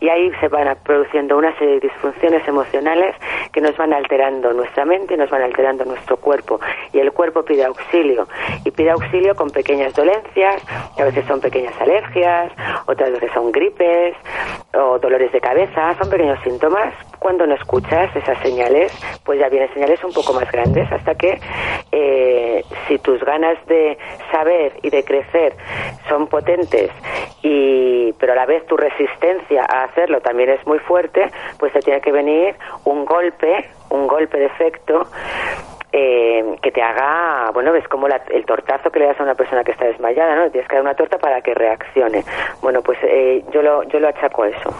Y 0.00 0.08
ahí 0.08 0.30
se 0.40 0.48
van 0.48 0.76
produciendo 0.84 1.36
una 1.36 1.56
serie 1.58 1.74
de 1.74 1.80
disfunciones 1.80 2.46
emocionales 2.46 3.14
que 3.52 3.60
nos 3.60 3.76
van 3.76 3.92
alterando 3.92 4.52
nuestra 4.52 4.84
mente 4.84 5.14
y 5.14 5.16
nos 5.16 5.30
van 5.30 5.42
alterando 5.42 5.84
nuestro 5.84 6.16
cuerpo. 6.16 6.60
Y 6.92 6.98
el 6.98 7.12
cuerpo 7.12 7.42
pide 7.42 7.64
auxilio. 7.64 8.26
Y 8.64 8.70
pide 8.70 8.90
auxilio 8.90 9.34
con 9.34 9.50
pequeñas 9.72 9.94
dolencias, 9.94 10.62
a 10.98 11.04
veces 11.04 11.24
son 11.26 11.40
pequeñas 11.40 11.72
alergias, 11.80 12.52
otras 12.86 13.10
veces 13.10 13.30
son 13.32 13.50
gripes 13.50 14.14
o 14.74 14.98
dolores 14.98 15.32
de 15.32 15.40
cabeza. 15.40 15.94
Son 15.98 16.10
pequeños 16.10 16.38
síntomas. 16.44 16.92
Cuando 17.18 17.46
no 17.46 17.54
escuchas 17.54 18.14
esas 18.14 18.38
señales, 18.42 18.92
pues 19.24 19.40
ya 19.40 19.48
vienen 19.48 19.72
señales 19.72 20.04
un 20.04 20.12
poco 20.12 20.34
más 20.34 20.50
grandes 20.52 20.92
hasta 20.92 21.14
que 21.14 21.40
eh, 21.90 22.62
si 22.86 22.98
tus 22.98 23.24
ganas 23.24 23.56
de 23.66 23.96
saber 24.30 24.74
y 24.82 24.90
de 24.90 25.04
crecer 25.04 25.54
son 26.06 26.26
potentes 26.26 26.90
y 27.42 28.12
pero 28.18 28.34
a 28.34 28.36
la 28.36 28.44
vez 28.44 28.66
tu 28.66 28.76
resistencia 28.76 29.64
a 29.66 29.84
hacerlo 29.84 30.20
también 30.20 30.50
es 30.50 30.66
muy 30.66 30.80
fuerte, 30.80 31.30
pues 31.58 31.72
te 31.72 31.80
tiene 31.80 32.02
que 32.02 32.12
venir 32.12 32.56
un 32.84 33.06
golpe, 33.06 33.70
un 33.88 34.06
golpe 34.06 34.38
de 34.38 34.46
efecto 34.46 35.06
eh, 35.92 36.56
que 36.62 36.72
te 36.72 36.82
haga, 36.82 37.50
bueno, 37.52 37.72
ves 37.72 37.86
como 37.88 38.06
el 38.06 38.46
tortazo 38.46 38.90
que 38.90 38.98
le 38.98 39.06
das 39.06 39.20
a 39.20 39.24
una 39.24 39.34
persona 39.34 39.62
que 39.62 39.72
está 39.72 39.84
desmayada, 39.86 40.34
¿no? 40.36 40.50
Tienes 40.50 40.68
que 40.68 40.76
dar 40.76 40.82
una 40.82 40.94
torta 40.94 41.18
para 41.18 41.40
que 41.42 41.54
reaccione. 41.54 42.24
Bueno, 42.62 42.82
pues 42.82 42.98
eh, 43.02 43.44
yo, 43.52 43.62
lo, 43.62 43.82
yo 43.84 44.00
lo 44.00 44.08
achaco 44.08 44.44
a 44.44 44.48
eso 44.48 44.70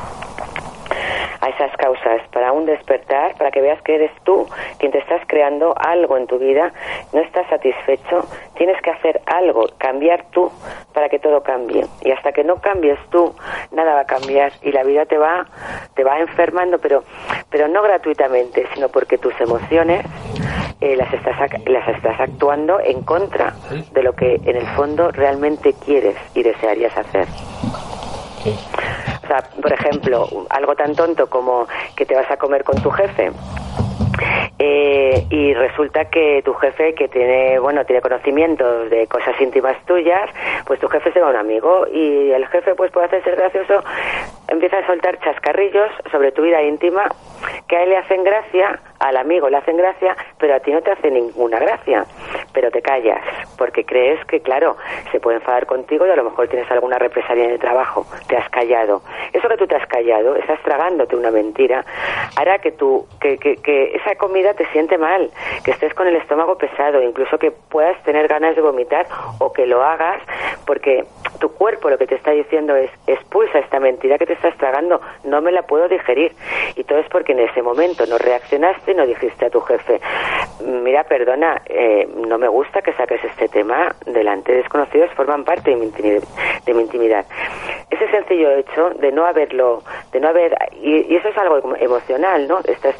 a 1.40 1.48
esas 1.48 1.76
causas, 1.76 2.22
para 2.32 2.52
un 2.52 2.66
despertar, 2.66 3.34
para 3.36 3.50
que 3.50 3.60
veas 3.60 3.80
que 3.82 3.96
eres 3.96 4.12
tú 4.24 4.46
quien 4.78 4.92
te 4.92 4.98
estás 4.98 5.22
creando 5.26 5.74
algo 5.76 6.16
en 6.16 6.26
tu 6.26 6.38
vida, 6.38 6.72
no 7.12 7.20
estás 7.20 7.46
satisfecho, 7.48 8.24
tienes 8.54 8.80
que 8.82 8.90
hacer 8.90 9.20
algo, 9.26 9.66
cambiar 9.78 10.24
tú 10.30 10.50
para 10.92 11.08
que 11.08 11.18
todo 11.18 11.42
cambie. 11.42 11.84
Y 12.02 12.12
hasta 12.12 12.32
que 12.32 12.44
no 12.44 12.56
cambies 12.56 12.98
tú, 13.10 13.34
nada 13.72 13.94
va 13.94 14.00
a 14.00 14.06
cambiar 14.06 14.52
y 14.62 14.72
la 14.72 14.84
vida 14.84 15.06
te 15.06 15.18
va 15.18 15.46
te 15.94 16.04
va 16.04 16.18
enfermando, 16.20 16.78
pero 16.78 17.04
pero 17.50 17.68
no 17.68 17.82
gratuitamente, 17.82 18.66
sino 18.74 18.88
porque 18.88 19.18
tus 19.18 19.38
emociones 19.40 20.04
eh, 20.80 20.96
las 20.96 21.12
estás 21.12 21.36
las 21.66 21.88
estás 21.88 22.20
actuando 22.20 22.80
en 22.80 23.02
contra 23.02 23.54
de 23.92 24.02
lo 24.02 24.14
que 24.14 24.40
en 24.44 24.56
el 24.56 24.66
fondo 24.74 25.10
realmente 25.12 25.74
quieres 25.84 26.16
y 26.34 26.42
desearías 26.42 26.96
hacer. 26.96 27.26
O 29.22 29.26
sea, 29.26 29.38
por 29.60 29.72
ejemplo, 29.72 30.28
algo 30.50 30.74
tan 30.74 30.94
tonto 30.94 31.28
como 31.28 31.66
que 31.96 32.06
te 32.06 32.14
vas 32.14 32.30
a 32.30 32.36
comer 32.36 32.64
con 32.64 32.80
tu 32.82 32.90
jefe 32.90 33.30
eh, 34.58 35.26
y 35.30 35.54
resulta 35.54 36.04
que 36.06 36.42
tu 36.44 36.54
jefe 36.54 36.94
que 36.94 37.08
tiene 37.08 37.58
bueno 37.58 37.84
tiene 37.84 38.00
conocimientos 38.00 38.90
de 38.90 39.06
cosas 39.06 39.34
íntimas 39.40 39.76
tuyas 39.86 40.30
pues 40.66 40.78
tu 40.78 40.88
jefe 40.88 41.12
se 41.12 41.20
va 41.20 41.30
un 41.30 41.36
amigo 41.36 41.86
y 41.92 42.30
el 42.30 42.46
jefe 42.48 42.74
pues 42.74 42.92
puede 42.92 43.06
hacerse 43.06 43.30
gracioso 43.32 43.82
empieza 44.48 44.78
a 44.78 44.86
soltar 44.86 45.18
chascarrillos 45.20 45.90
sobre 46.10 46.32
tu 46.32 46.42
vida 46.42 46.62
íntima 46.62 47.04
que 47.66 47.76
a 47.76 47.82
él 47.82 47.90
le 47.90 47.96
hacen 47.96 48.22
gracia 48.22 48.78
al 48.98 49.16
amigo 49.16 49.48
le 49.48 49.56
hacen 49.56 49.76
gracia 49.76 50.16
pero 50.38 50.54
a 50.54 50.60
ti 50.60 50.70
no 50.70 50.82
te 50.82 50.92
hace 50.92 51.10
ninguna 51.10 51.58
gracia 51.58 52.04
pero 52.52 52.70
te 52.70 52.82
callas 52.82 53.20
porque 53.56 53.84
crees 53.84 54.24
que 54.26 54.40
claro 54.40 54.76
se 55.10 55.20
puede 55.20 55.38
enfadar 55.38 55.66
contigo 55.66 56.06
y 56.06 56.10
a 56.10 56.16
lo 56.16 56.24
mejor 56.24 56.48
tienes 56.48 56.70
alguna 56.70 56.98
represalia 56.98 57.44
en 57.44 57.52
el 57.52 57.58
trabajo. 57.58 58.06
Te 58.26 58.36
has 58.36 58.48
callado 58.50 59.02
eso 59.32 59.48
que 59.48 59.56
tú 59.56 59.66
te 59.66 59.76
has 59.76 59.86
callado 59.86 60.36
estás 60.36 60.60
tragándote 60.62 61.16
una 61.16 61.30
mentira 61.30 61.84
hará 62.36 62.58
que 62.58 62.72
tú 62.72 63.06
que, 63.20 63.38
que, 63.38 63.56
que 63.56 63.94
esa 63.94 64.14
comida 64.16 64.54
te 64.54 64.66
siente 64.66 64.98
mal, 64.98 65.30
que 65.64 65.70
estés 65.70 65.94
con 65.94 66.06
el 66.06 66.16
estómago 66.16 66.56
pesado, 66.56 67.02
incluso 67.02 67.38
que 67.38 67.50
puedas 67.50 68.00
tener 68.04 68.28
ganas 68.28 68.54
de 68.56 68.62
vomitar 68.62 69.06
o 69.38 69.52
que 69.52 69.66
lo 69.66 69.82
hagas 69.82 70.22
porque 70.66 71.04
tu 71.38 71.50
cuerpo 71.50 71.90
lo 71.90 71.98
que 71.98 72.06
te 72.06 72.14
está 72.14 72.30
diciendo 72.30 72.76
es 72.76 72.90
expulsa 73.06 73.58
esta 73.58 73.80
mentira 73.80 74.18
que 74.18 74.26
te 74.26 74.34
estás 74.34 74.56
tragando, 74.58 75.00
no 75.24 75.40
me 75.40 75.52
la 75.52 75.62
puedo 75.62 75.88
digerir. 75.88 76.32
Y 76.76 76.84
todo 76.84 76.98
es 76.98 77.08
porque 77.08 77.32
en 77.32 77.40
ese 77.40 77.62
momento 77.62 78.06
no 78.06 78.18
reaccionaste 78.18 78.92
y 78.92 78.94
no 78.94 79.06
dijiste 79.06 79.46
a 79.46 79.50
tu 79.50 79.60
jefe, 79.60 80.00
mira, 80.64 81.04
perdona, 81.04 81.62
eh, 81.66 82.08
no 82.26 82.38
me 82.38 82.48
gusta 82.48 82.82
que 82.82 82.92
saques 82.92 83.22
este 83.24 83.48
tema 83.48 83.94
delante 84.06 84.52
de 84.52 84.58
desconocidos, 84.58 85.10
forman 85.14 85.44
parte 85.44 85.70
de 85.70 85.76
mi 85.76 85.86
intimidad. 85.86 86.22
De 86.64 86.74
mi 86.74 86.82
intimidad. 86.82 87.26
Ese 88.02 88.10
sencillo 88.10 88.50
hecho 88.50 88.90
de 88.98 89.12
no 89.12 89.24
haberlo, 89.24 89.80
de 90.10 90.18
no 90.18 90.26
haber, 90.26 90.56
y, 90.72 91.14
eso 91.14 91.28
es 91.28 91.38
algo 91.38 91.76
emocional, 91.76 92.48
¿no? 92.48 92.58
Estás 92.64 92.96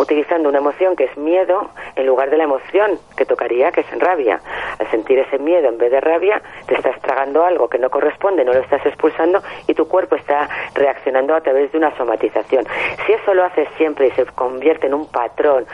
utilizando 0.00 0.48
una 0.48 0.58
emoción 0.58 0.96
que 0.96 1.04
es 1.04 1.16
miedo 1.16 1.70
en 1.94 2.06
lugar 2.06 2.30
de 2.30 2.36
la 2.36 2.44
emoción 2.44 2.98
que 3.16 3.24
tocaría, 3.24 3.70
que 3.70 3.82
es 3.82 3.98
rabia. 4.00 4.40
Al 4.80 4.90
sentir 4.90 5.20
ese 5.20 5.38
miedo 5.38 5.68
en 5.68 5.78
vez 5.78 5.92
de 5.92 6.00
rabia, 6.00 6.42
te 6.66 6.74
estás 6.74 7.00
tragando 7.00 7.44
algo 7.44 7.68
que 7.68 7.78
no 7.78 7.90
corresponde, 7.90 8.44
no 8.44 8.52
lo 8.52 8.58
estás 8.58 8.84
expulsando 8.84 9.40
y 9.68 9.74
tu 9.74 9.86
cuerpo 9.86 10.16
está 10.16 10.48
reaccionando 10.74 11.34
a 11.36 11.40
través 11.42 11.70
de 11.70 11.78
una 11.78 11.96
somatización. 11.96 12.66
Si 13.06 13.12
eso 13.12 13.34
lo 13.34 13.44
haces 13.44 13.68
siempre 13.76 14.08
y 14.08 14.10
se 14.12 14.24
convierte 14.26 14.88
en 14.88 14.94
un 14.94 15.06
patrón 15.06 15.64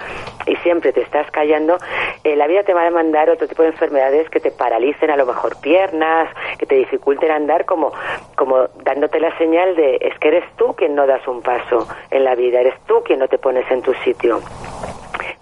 y 0.47 0.55
siempre 0.57 0.93
te 0.93 1.01
estás 1.01 1.31
callando, 1.31 1.79
eh, 2.25 2.37
la 2.37 2.47
vida 2.47 2.63
te 2.63 2.75
va 2.75 2.83
a 2.83 2.85
demandar 2.85 3.31
otro 3.31 3.49
tipo 3.49 3.63
de 3.63 3.69
enfermedades 3.69 4.29
que 4.29 4.41
te 4.41 4.51
paralicen 4.51 5.11
a 5.11 5.17
lo 5.17 5.25
mejor 5.25 5.59
piernas, 5.61 6.29
que 6.59 6.67
te 6.67 6.75
dificulten 6.75 7.31
andar 7.31 7.65
como, 7.65 7.93
como 8.35 8.66
dándote 8.83 9.21
la 9.21 9.37
señal 9.39 9.77
de 9.77 9.99
es 10.01 10.19
que 10.19 10.29
eres 10.29 10.45
tú 10.57 10.75
quien 10.77 10.95
no 10.95 11.07
das 11.07 11.27
un 11.27 11.43
paso 11.43 11.87
en 12.11 12.25
la 12.25 12.35
vida, 12.35 12.61
eres 12.61 12.75
tú 12.87 13.03
quien 13.05 13.19
no 13.19 13.29
te 13.29 13.39
pones 13.39 13.71
en 13.71 13.83
tu 13.83 13.93
sitio 14.05 14.41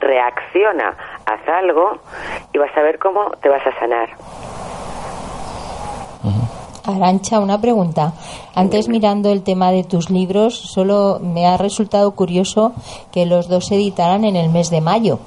reacciona, 0.04 0.96
haz 1.26 1.48
algo 1.48 1.98
y 2.52 2.58
vas 2.58 2.76
a 2.76 2.82
ver 2.82 2.98
cómo 2.98 3.30
te 3.42 3.48
vas 3.48 3.66
a 3.66 3.78
sanar. 3.78 4.10
Arancha, 6.86 7.40
una 7.40 7.58
pregunta. 7.58 8.12
Antes 8.54 8.88
mirando 8.88 9.32
el 9.32 9.42
tema 9.42 9.70
de 9.70 9.84
tus 9.84 10.10
libros, 10.10 10.54
solo 10.54 11.18
me 11.18 11.46
ha 11.46 11.56
resultado 11.56 12.10
curioso 12.10 12.72
que 13.10 13.24
los 13.24 13.48
dos 13.48 13.68
se 13.68 13.76
editaran 13.76 14.24
en 14.24 14.36
el 14.36 14.50
mes 14.50 14.68
de 14.68 14.82
mayo. 14.82 15.18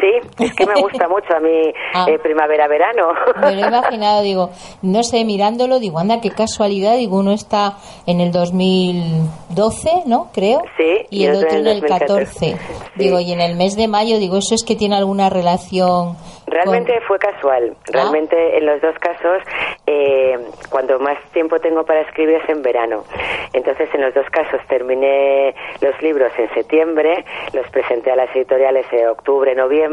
Sí, 0.00 0.44
es 0.44 0.54
que 0.54 0.66
me 0.66 0.74
gusta 0.80 1.08
mucho 1.08 1.34
a 1.34 1.40
mí 1.40 1.72
ah. 1.94 2.06
eh, 2.08 2.18
primavera-verano. 2.18 3.12
Me 3.40 3.54
lo 3.56 3.64
he 3.64 3.68
imaginado, 3.68 4.22
digo, 4.22 4.50
no 4.82 5.02
sé, 5.02 5.24
mirándolo, 5.24 5.78
digo, 5.78 5.98
anda, 5.98 6.20
qué 6.20 6.30
casualidad, 6.30 6.96
digo, 6.96 7.18
uno 7.18 7.32
está 7.32 7.74
en 8.06 8.20
el 8.20 8.32
2012, 8.32 10.02
¿no? 10.06 10.30
Creo. 10.32 10.62
Sí. 10.76 11.06
Y, 11.10 11.26
el 11.26 11.36
otro 11.36 11.58
en 11.58 11.66
el 11.66 11.84
14. 11.84 12.56
Digo, 12.96 13.20
y 13.20 13.32
en 13.32 13.40
el 13.40 13.56
mes 13.56 13.76
de 13.76 13.88
mayo, 13.88 14.18
digo, 14.18 14.38
¿eso 14.38 14.54
es 14.54 14.64
que 14.64 14.76
tiene 14.76 14.96
alguna 14.96 15.30
relación 15.30 16.16
Realmente 16.46 17.00
fue 17.06 17.18
casual. 17.18 17.74
Ah. 17.74 17.90
Realmente 17.92 18.58
en 18.58 18.66
los 18.66 18.80
dos 18.80 18.94
casos, 18.98 19.42
eh, 19.86 20.38
cuando 20.70 20.98
más 20.98 21.18
tiempo 21.32 21.58
tengo 21.58 21.84
para 21.84 22.02
escribir 22.02 22.36
es 22.36 22.48
en 22.48 22.62
verano. 22.62 23.04
Entonces 23.52 23.88
en 23.94 24.02
los 24.02 24.14
dos 24.14 24.26
casos 24.30 24.60
terminé 24.68 25.54
los 25.80 26.00
libros 26.02 26.32
en 26.38 26.52
septiembre, 26.54 27.24
los 27.52 27.68
presenté 27.70 28.10
a 28.10 28.16
las 28.16 28.34
editoriales 28.36 28.86
en 28.92 29.08
octubre, 29.08 29.54
noviembre 29.54 29.83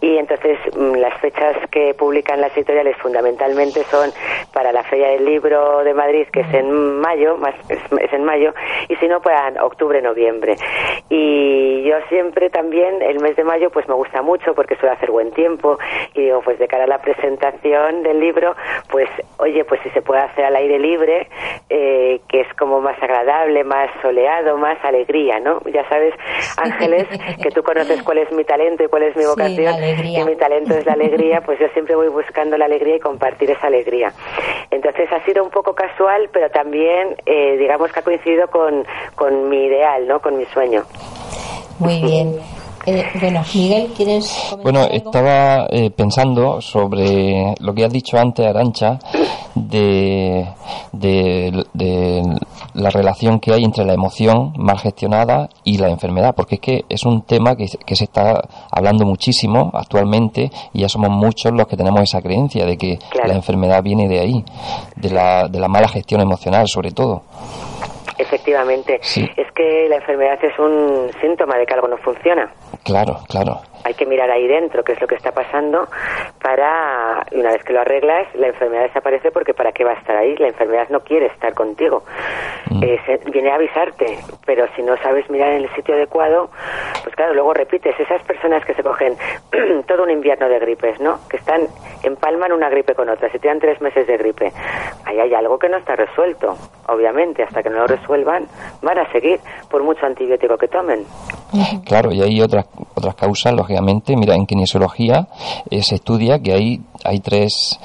y 0.00 0.18
entonces 0.18 0.58
mm, 0.76 0.94
las 0.96 1.18
fechas 1.20 1.56
que 1.70 1.94
publican 1.94 2.40
las 2.40 2.56
editoriales 2.56 2.96
fundamentalmente 2.98 3.82
son 3.84 4.10
para 4.52 4.72
la 4.72 4.82
Feria 4.84 5.08
del 5.08 5.24
Libro 5.24 5.84
de 5.84 5.94
Madrid, 5.94 6.26
que 6.32 6.40
es 6.40 6.54
en 6.54 7.00
mayo, 7.00 7.36
más, 7.36 7.54
es, 7.70 8.12
en 8.12 8.24
mayo, 8.24 8.52
y 8.88 8.96
si 8.96 9.06
no 9.08 9.20
para 9.20 9.64
octubre, 9.64 10.00
noviembre. 10.02 10.56
Y 11.08 11.82
yo 11.84 11.96
siempre 12.08 12.50
también, 12.50 13.02
el 13.02 13.20
mes 13.20 13.36
de 13.36 13.44
mayo, 13.44 13.70
pues 13.70 13.88
me 13.88 13.94
gusta 13.94 14.22
mucho 14.22 14.54
porque 14.54 14.76
suele 14.76 14.94
hacer 14.94 15.10
buen 15.10 15.30
tiempo 15.32 15.78
y 16.14 16.22
digo, 16.22 16.40
pues 16.42 16.58
de 16.58 16.66
cara 16.66 16.84
a 16.84 16.88
la 16.88 16.98
presentación 16.98 18.02
del 18.02 18.20
libro, 18.20 18.54
pues 18.90 19.08
oye, 19.38 19.64
pues 19.64 19.80
si 19.82 19.90
se 19.90 20.02
puede 20.02 20.22
hacer 20.22 20.44
al 20.44 20.56
aire 20.56 20.78
libre, 20.78 21.28
eh, 21.68 22.20
que 22.28 22.40
es 22.40 22.54
como 22.54 22.80
más 22.80 23.00
agradable, 23.02 23.64
más 23.64 23.90
soleado, 24.02 24.56
más 24.56 24.82
alegría, 24.84 25.38
¿no? 25.40 25.60
Ya 25.72 25.88
sabes, 25.88 26.14
Ángeles, 26.56 27.06
que 27.42 27.50
tú 27.50 27.62
conoces 27.62 28.02
cuál 28.02 28.18
es 28.18 28.32
mi 28.32 28.44
talento 28.44 28.82
y 28.82 28.88
cuál 28.88 29.04
es 29.04 29.05
mi 29.14 29.24
vocación, 29.24 29.74
y 30.04 30.24
mi 30.24 30.36
talento 30.36 30.74
es 30.74 30.86
la 30.86 30.94
alegría, 30.94 31.42
pues 31.42 31.58
yo 31.60 31.68
siempre 31.74 31.94
voy 31.94 32.08
buscando 32.08 32.56
la 32.56 32.64
alegría 32.64 32.96
y 32.96 33.00
compartir 33.00 33.50
esa 33.50 33.66
alegría. 33.66 34.12
Entonces 34.70 35.12
ha 35.12 35.22
sido 35.24 35.44
un 35.44 35.50
poco 35.50 35.74
casual, 35.74 36.30
pero 36.32 36.50
también, 36.50 37.16
eh, 37.26 37.56
digamos 37.58 37.92
que 37.92 38.00
ha 38.00 38.02
coincidido 38.02 38.48
con, 38.48 38.86
con 39.14 39.48
mi 39.48 39.66
ideal, 39.66 40.08
¿no? 40.08 40.20
Con 40.20 40.38
mi 40.38 40.46
sueño. 40.46 40.84
Muy 41.78 42.00
bien. 42.00 42.36
Eh, 42.86 43.04
bueno, 43.20 43.42
Miguel, 43.52 43.90
¿quieres 43.96 44.56
Bueno, 44.62 44.84
estaba 44.84 45.66
eh, 45.70 45.90
pensando 45.90 46.60
sobre 46.60 47.52
lo 47.58 47.74
que 47.74 47.84
has 47.84 47.92
dicho 47.92 48.16
antes, 48.16 48.46
Arancha, 48.46 49.00
de, 49.56 50.46
de, 50.92 52.22
la 52.74 52.90
relación 52.90 53.40
que 53.40 53.52
hay 53.52 53.64
entre 53.64 53.84
la 53.84 53.94
emoción 53.94 54.52
mal 54.56 54.78
gestionada 54.78 55.48
y 55.64 55.78
la 55.78 55.88
enfermedad, 55.88 56.34
porque 56.36 56.56
es 56.56 56.60
que 56.60 56.84
es 56.88 57.04
un 57.04 57.22
tema 57.22 57.56
que, 57.56 57.66
que 57.84 57.96
se 57.96 58.04
está 58.04 58.40
hablando 58.70 59.04
muchísimo 59.04 59.72
actualmente 59.74 60.50
y 60.72 60.82
ya 60.82 60.88
somos 60.88 61.10
muchos 61.10 61.52
los 61.52 61.66
que 61.66 61.76
tenemos 61.76 62.02
esa 62.02 62.22
creencia 62.22 62.64
de 62.66 62.76
que 62.76 63.00
la 63.26 63.34
enfermedad 63.34 63.82
viene 63.82 64.08
de 64.08 64.20
ahí, 64.20 64.44
de 64.94 65.10
la, 65.10 65.48
de 65.48 65.58
la 65.58 65.66
mala 65.66 65.88
gestión 65.88 66.20
emocional 66.20 66.68
sobre 66.68 66.92
todo. 66.92 67.22
Efectivamente, 68.18 68.98
es 69.02 69.52
que 69.54 69.86
la 69.88 69.96
enfermedad 69.96 70.42
es 70.42 70.58
un 70.58 71.10
síntoma 71.20 71.58
de 71.58 71.66
que 71.66 71.74
algo 71.74 71.88
no 71.88 71.98
funciona. 71.98 72.50
Claro, 72.86 73.24
claro 73.28 73.60
hay 73.86 73.94
que 73.94 74.04
mirar 74.04 74.28
ahí 74.30 74.48
dentro 74.48 74.82
qué 74.82 74.92
es 74.92 75.00
lo 75.00 75.06
que 75.06 75.14
está 75.14 75.30
pasando 75.30 75.86
para, 76.42 77.24
y 77.30 77.38
una 77.38 77.52
vez 77.52 77.62
que 77.62 77.72
lo 77.72 77.80
arreglas, 77.80 78.26
la 78.34 78.48
enfermedad 78.48 78.82
desaparece 78.82 79.30
porque 79.30 79.54
¿para 79.54 79.70
qué 79.70 79.84
va 79.84 79.92
a 79.92 79.94
estar 79.94 80.16
ahí? 80.16 80.36
La 80.36 80.48
enfermedad 80.48 80.88
no 80.90 81.00
quiere 81.00 81.26
estar 81.26 81.54
contigo. 81.54 82.02
Mm. 82.70 82.82
Eh, 82.82 83.20
viene 83.32 83.50
a 83.50 83.54
avisarte, 83.54 84.18
pero 84.44 84.66
si 84.74 84.82
no 84.82 84.96
sabes 84.98 85.30
mirar 85.30 85.52
en 85.52 85.62
el 85.62 85.74
sitio 85.76 85.94
adecuado, 85.94 86.50
pues 87.04 87.14
claro, 87.14 87.32
luego 87.34 87.54
repites. 87.54 87.98
Esas 87.98 88.22
personas 88.24 88.64
que 88.64 88.74
se 88.74 88.82
cogen 88.82 89.16
todo 89.86 90.02
un 90.02 90.10
invierno 90.10 90.48
de 90.48 90.58
gripes, 90.58 90.98
¿no? 91.00 91.20
Que 91.28 91.36
están, 91.36 91.62
empalman 92.02 92.50
una 92.52 92.68
gripe 92.68 92.94
con 92.94 93.08
otra, 93.08 93.30
se 93.30 93.38
tiran 93.38 93.60
tres 93.60 93.80
meses 93.80 94.06
de 94.06 94.16
gripe. 94.16 94.52
Ahí 95.04 95.20
hay 95.20 95.32
algo 95.32 95.58
que 95.58 95.68
no 95.68 95.76
está 95.76 95.94
resuelto, 95.94 96.56
obviamente. 96.88 97.44
Hasta 97.44 97.62
que 97.62 97.70
no 97.70 97.78
lo 97.78 97.86
resuelvan, 97.86 98.46
van 98.82 98.98
a 98.98 99.10
seguir 99.12 99.38
por 99.70 99.84
mucho 99.84 100.04
antibiótico 100.06 100.58
que 100.58 100.66
tomen. 100.66 101.04
Claro, 101.86 102.10
y 102.12 102.20
hay 102.20 102.42
otras, 102.42 102.66
otras 102.94 103.14
causas, 103.14 103.54
lógicamente 103.54 103.75
mira, 103.80 104.34
en 104.34 104.46
kinesiología 104.46 105.28
eh, 105.70 105.82
se 105.82 105.96
estudia 105.96 106.40
que 106.40 106.52
hay, 106.52 106.80
hay 107.04 107.20
tres, 107.20 107.78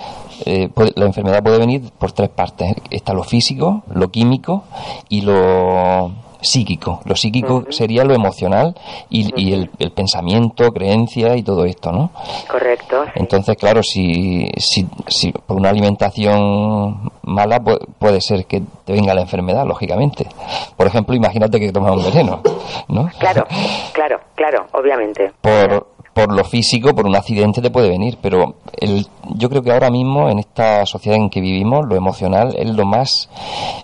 eh, 0.46 0.70
la 0.96 1.06
enfermedad 1.06 1.44
puede 1.44 1.60
venir 1.60 1.92
por 1.98 2.12
tres 2.12 2.30
partes. 2.30 2.76
Está 2.90 3.14
lo 3.14 3.24
físico, 3.24 3.84
lo 3.94 4.12
químico 4.12 4.64
y 5.10 5.22
lo 5.22 6.12
psíquico. 6.42 7.02
Lo 7.06 7.16
psíquico 7.16 7.66
sería 7.70 8.04
lo 8.04 8.14
emocional 8.14 8.76
y, 9.10 9.54
el, 9.54 9.70
pensamiento, 9.92 10.72
creencia 10.72 11.36
y 11.36 11.44
todo 11.44 11.66
esto, 11.66 11.92
¿no? 11.92 12.12
Correcto. 12.50 13.06
Entonces, 13.16 13.56
claro, 13.58 13.84
si, 13.84 14.50
si, 14.58 14.88
si 15.08 15.32
por 15.32 15.58
una 15.58 15.70
alimentación 15.70 17.12
mala 17.24 17.62
puede, 18.00 18.22
ser 18.22 18.46
que 18.46 18.62
te 18.86 18.94
venga 18.94 19.14
la 19.14 19.22
enfermedad, 19.22 19.66
lógicamente. 19.66 20.28
Por 20.76 20.88
ejemplo, 20.88 21.16
imagínate 21.16 21.60
que 21.60 21.72
tomas 21.72 21.96
un 21.96 22.04
veneno, 22.04 22.42
¿no? 22.88 23.10
Claro, 23.20 23.46
claro, 23.94 24.20
claro, 24.36 24.68
obviamente. 24.74 25.32
Por, 25.42 25.88
por 26.14 26.34
lo 26.34 26.44
físico, 26.44 26.94
por 26.94 27.06
un 27.06 27.16
accidente 27.16 27.62
te 27.62 27.72
puede 27.72 27.90
venir, 27.90 28.18
pero 28.22 28.56
el, 28.78 29.08
yo 29.36 29.50
creo 29.50 29.62
que 29.62 29.72
ahora 29.72 29.90
mismo 29.90 30.30
en 30.30 30.40
esta 30.40 30.86
sociedad 30.86 31.18
en 31.18 31.30
que 31.30 31.42
vivimos, 31.42 31.86
lo 31.88 31.96
emocional 31.96 32.54
es 32.58 32.70
lo 32.70 32.86
más 32.86 33.30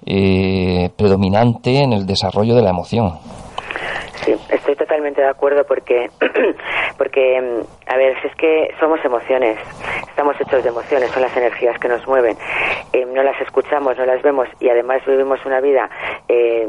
eh, 0.05 0.89
predominante 0.95 1.81
en 1.81 1.93
el 1.93 2.05
desarrollo 2.05 2.55
de 2.55 2.61
la 2.61 2.71
emoción. 2.71 3.13
Sí, 4.25 4.33
totalmente 4.97 5.21
de 5.21 5.27
acuerdo 5.27 5.63
porque, 5.63 6.09
porque, 6.97 7.39
mm, 7.39 7.91
a 7.91 7.97
ver, 7.97 8.19
si 8.19 8.27
es 8.27 8.35
que 8.35 8.73
somos 8.79 9.03
emociones, 9.05 9.59
estamos 10.09 10.35
hechos 10.41 10.63
de 10.63 10.69
emociones, 10.69 11.11
son 11.11 11.21
las 11.21 11.37
energías 11.37 11.77
que 11.77 11.87
nos 11.87 12.07
mueven, 12.07 12.35
eh, 12.93 13.05
no 13.05 13.21
las 13.21 13.39
escuchamos, 13.41 13.95
no 13.95 14.05
las 14.05 14.23
vemos 14.23 14.47
y 14.59 14.69
además 14.69 15.05
vivimos 15.05 15.39
una 15.45 15.61
vida 15.61 15.87
eh, 16.27 16.67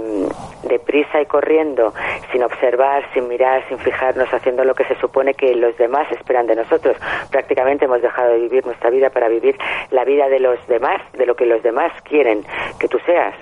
deprisa 0.64 1.22
y 1.22 1.26
corriendo, 1.26 1.94
sin 2.30 2.42
observar, 2.42 3.02
sin 3.14 3.28
mirar, 3.28 3.66
sin 3.68 3.78
fijarnos, 3.78 4.28
haciendo 4.28 4.62
lo 4.62 4.74
que 4.74 4.84
se 4.84 4.94
supone 4.96 5.32
que 5.32 5.54
los 5.54 5.74
demás 5.78 6.06
esperan 6.12 6.46
de 6.46 6.56
nosotros. 6.56 6.98
Prácticamente 7.30 7.86
hemos 7.86 8.02
dejado 8.02 8.32
de 8.32 8.40
vivir 8.40 8.66
nuestra 8.66 8.90
vida 8.90 9.08
para 9.08 9.28
vivir 9.28 9.56
la 9.90 10.04
vida 10.04 10.28
de 10.28 10.40
los 10.40 10.58
demás, 10.66 11.00
de 11.14 11.24
lo 11.24 11.34
que 11.34 11.46
los 11.46 11.62
demás 11.62 11.92
quieren 12.02 12.44
que 12.78 12.88
tú 12.88 12.98
seas. 13.06 13.34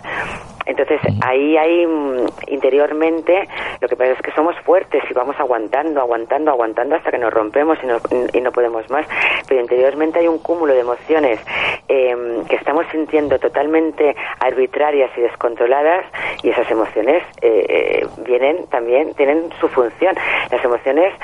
Entonces 0.66 1.00
ahí 1.24 1.57
hay 1.57 1.87
mm, 1.87 2.26
interiormente 2.48 3.48
lo 3.81 3.88
que 3.88 3.96
pasa 3.96 4.12
es 4.12 4.20
que 4.20 4.33
somos 4.33 4.57
fuertes 4.61 5.02
y 5.09 5.14
vamos 5.14 5.38
aguantando, 5.38 6.00
aguantando, 6.00 6.50
aguantando 6.50 6.96
hasta 6.96 7.11
que 7.11 7.18
nos 7.18 7.33
rompemos 7.33 7.79
y 7.83 7.87
no, 7.87 7.98
y 8.33 8.40
no 8.40 8.52
podemos 8.52 8.88
más. 8.90 9.07
Pero 9.48 9.61
interiormente 9.61 10.18
hay 10.18 10.29
un 10.29 10.38
cúmulo 10.38 10.74
de 10.74 10.81
emociones 10.81 11.40
em, 11.88 12.44
que 12.46 12.57
estamos 12.57 12.87
sintiendo 12.90 13.38
totalmente 13.38 14.16
arbitrarias 14.40 15.11
y 15.16 15.20
descontroladas 15.20 16.05
y 16.42 16.50
esas 16.50 16.70
emociones 16.70 17.22
eh, 17.40 17.66
eh, 17.68 18.07
vienen 18.24 18.66
también, 18.66 19.14
tienen 19.14 19.50
su 19.61 19.68
función. 19.68 20.16
Las 20.50 20.64
emociones 20.64 21.14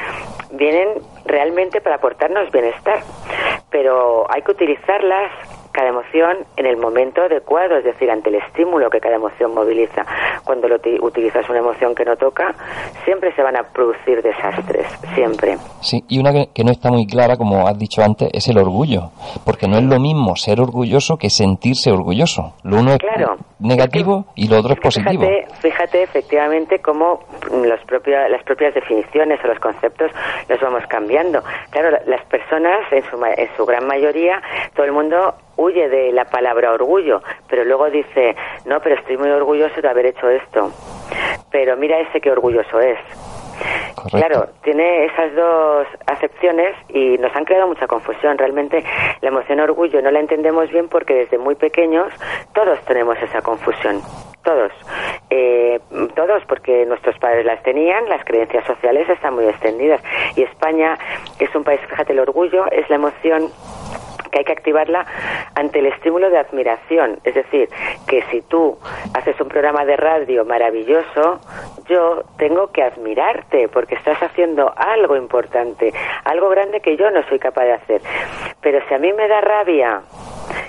vienen 0.52 0.88
realmente 1.24 1.80
para 1.80 1.96
aportarnos 1.96 2.50
bienestar, 2.50 3.00
pero 3.70 4.26
hay 4.30 4.42
que 4.42 4.50
utilizarlas 4.52 5.32
cada 5.72 5.88
emoción 5.88 6.44
en 6.56 6.66
el 6.66 6.76
momento 6.76 7.22
adecuado, 7.22 7.76
es 7.76 7.84
decir, 7.84 8.10
ante 8.10 8.28
el 8.28 8.36
estímulo 8.36 8.90
que 8.90 9.00
cada 9.00 9.16
emoción 9.16 9.54
moviliza. 9.54 10.04
Cuando 10.44 10.68
lo 10.68 10.76
utilizas 11.00 11.48
una 11.48 11.58
emoción 11.58 11.94
que 11.94 12.04
no 12.04 12.16
toca, 12.16 12.54
siempre 13.04 13.34
se 13.34 13.42
van 13.42 13.56
a 13.56 13.62
producir 13.62 14.22
desastres, 14.22 14.86
siempre. 15.14 15.56
Sí, 15.80 16.04
y 16.08 16.18
una 16.18 16.32
que, 16.32 16.64
no 16.64 16.70
está 16.70 16.90
muy 16.90 17.06
clara, 17.06 17.36
como 17.36 17.66
has 17.66 17.78
dicho 17.78 18.02
antes, 18.02 18.28
es 18.32 18.48
el 18.48 18.58
orgullo, 18.58 19.10
porque 19.44 19.66
no 19.66 19.78
es 19.78 19.84
lo 19.84 19.98
mismo 19.98 20.36
ser 20.36 20.60
orgulloso 20.60 21.16
que 21.16 21.30
sentirse 21.30 21.90
orgulloso. 21.90 22.54
Lo 22.62 22.78
uno 22.78 22.92
es 22.92 22.98
negativo 23.62 24.26
y 24.34 24.48
lo 24.48 24.58
otro 24.58 24.74
es 24.74 24.80
positivo. 24.80 25.24
Fíjate, 25.60 26.02
efectivamente 26.02 26.80
cómo 26.80 27.20
los 27.50 27.80
propios, 27.84 28.18
las 28.30 28.42
propias 28.44 28.74
definiciones 28.74 29.40
o 29.44 29.48
los 29.48 29.58
conceptos 29.58 30.10
los 30.48 30.60
vamos 30.60 30.82
cambiando. 30.88 31.42
Claro, 31.70 31.98
las 32.06 32.24
personas, 32.26 32.80
en 32.90 33.02
su, 33.04 33.24
en 33.24 33.56
su 33.56 33.64
gran 33.64 33.86
mayoría, 33.86 34.42
todo 34.74 34.86
el 34.86 34.92
mundo 34.92 35.34
huye 35.56 35.88
de 35.88 36.12
la 36.12 36.24
palabra 36.24 36.72
orgullo, 36.72 37.22
pero 37.48 37.64
luego 37.64 37.90
dice, 37.90 38.34
no, 38.64 38.80
pero 38.80 38.96
estoy 38.96 39.16
muy 39.16 39.30
orgulloso 39.30 39.80
de 39.80 39.88
haber 39.88 40.06
hecho 40.06 40.28
esto. 40.28 40.72
Pero 41.50 41.76
mira 41.76 42.00
ese 42.00 42.20
que 42.20 42.30
orgulloso 42.30 42.80
es. 42.80 42.98
Claro, 44.10 44.48
tiene 44.62 45.04
esas 45.06 45.34
dos 45.34 45.86
acepciones 46.06 46.74
y 46.88 47.18
nos 47.18 47.34
han 47.36 47.44
creado 47.44 47.68
mucha 47.68 47.86
confusión. 47.86 48.38
Realmente 48.38 48.84
la 49.20 49.28
emoción 49.28 49.60
orgullo 49.60 50.02
no 50.02 50.10
la 50.10 50.20
entendemos 50.20 50.70
bien 50.70 50.88
porque 50.88 51.14
desde 51.14 51.38
muy 51.38 51.54
pequeños 51.54 52.12
todos 52.54 52.80
tenemos 52.84 53.16
esa 53.22 53.42
confusión. 53.42 54.00
Todos. 54.42 54.72
Eh, 55.30 55.80
todos 56.16 56.42
porque 56.46 56.84
nuestros 56.84 57.16
padres 57.18 57.46
las 57.46 57.62
tenían, 57.62 58.08
las 58.08 58.24
creencias 58.24 58.66
sociales 58.66 59.08
están 59.08 59.34
muy 59.34 59.44
extendidas. 59.44 60.02
Y 60.36 60.42
España 60.42 60.98
es 61.38 61.54
un 61.54 61.62
país, 61.62 61.80
fíjate, 61.88 62.12
el 62.12 62.18
orgullo 62.18 62.66
es 62.72 62.88
la 62.90 62.96
emoción 62.96 63.50
que 64.32 64.38
hay 64.38 64.44
que 64.44 64.52
activarla 64.52 65.06
ante 65.54 65.78
el 65.78 65.86
estímulo 65.86 66.30
de 66.30 66.38
admiración. 66.38 67.20
Es 67.22 67.34
decir, 67.34 67.68
que 68.08 68.22
si 68.30 68.40
tú 68.42 68.76
haces 69.14 69.38
un 69.40 69.48
programa 69.48 69.84
de 69.84 69.96
radio 69.96 70.44
maravilloso, 70.44 71.38
yo 71.86 72.24
tengo 72.38 72.72
que 72.72 72.82
admirarte 72.82 73.68
porque 73.68 73.94
estás 73.94 74.20
haciendo 74.22 74.72
algo 74.76 75.16
importante, 75.16 75.92
algo 76.24 76.48
grande 76.48 76.80
que 76.80 76.96
yo 76.96 77.10
no 77.10 77.22
soy 77.28 77.38
capaz 77.38 77.64
de 77.64 77.72
hacer. 77.74 78.02
Pero 78.60 78.80
si 78.88 78.94
a 78.94 78.98
mí 78.98 79.12
me 79.12 79.28
da 79.28 79.40
rabia 79.40 80.02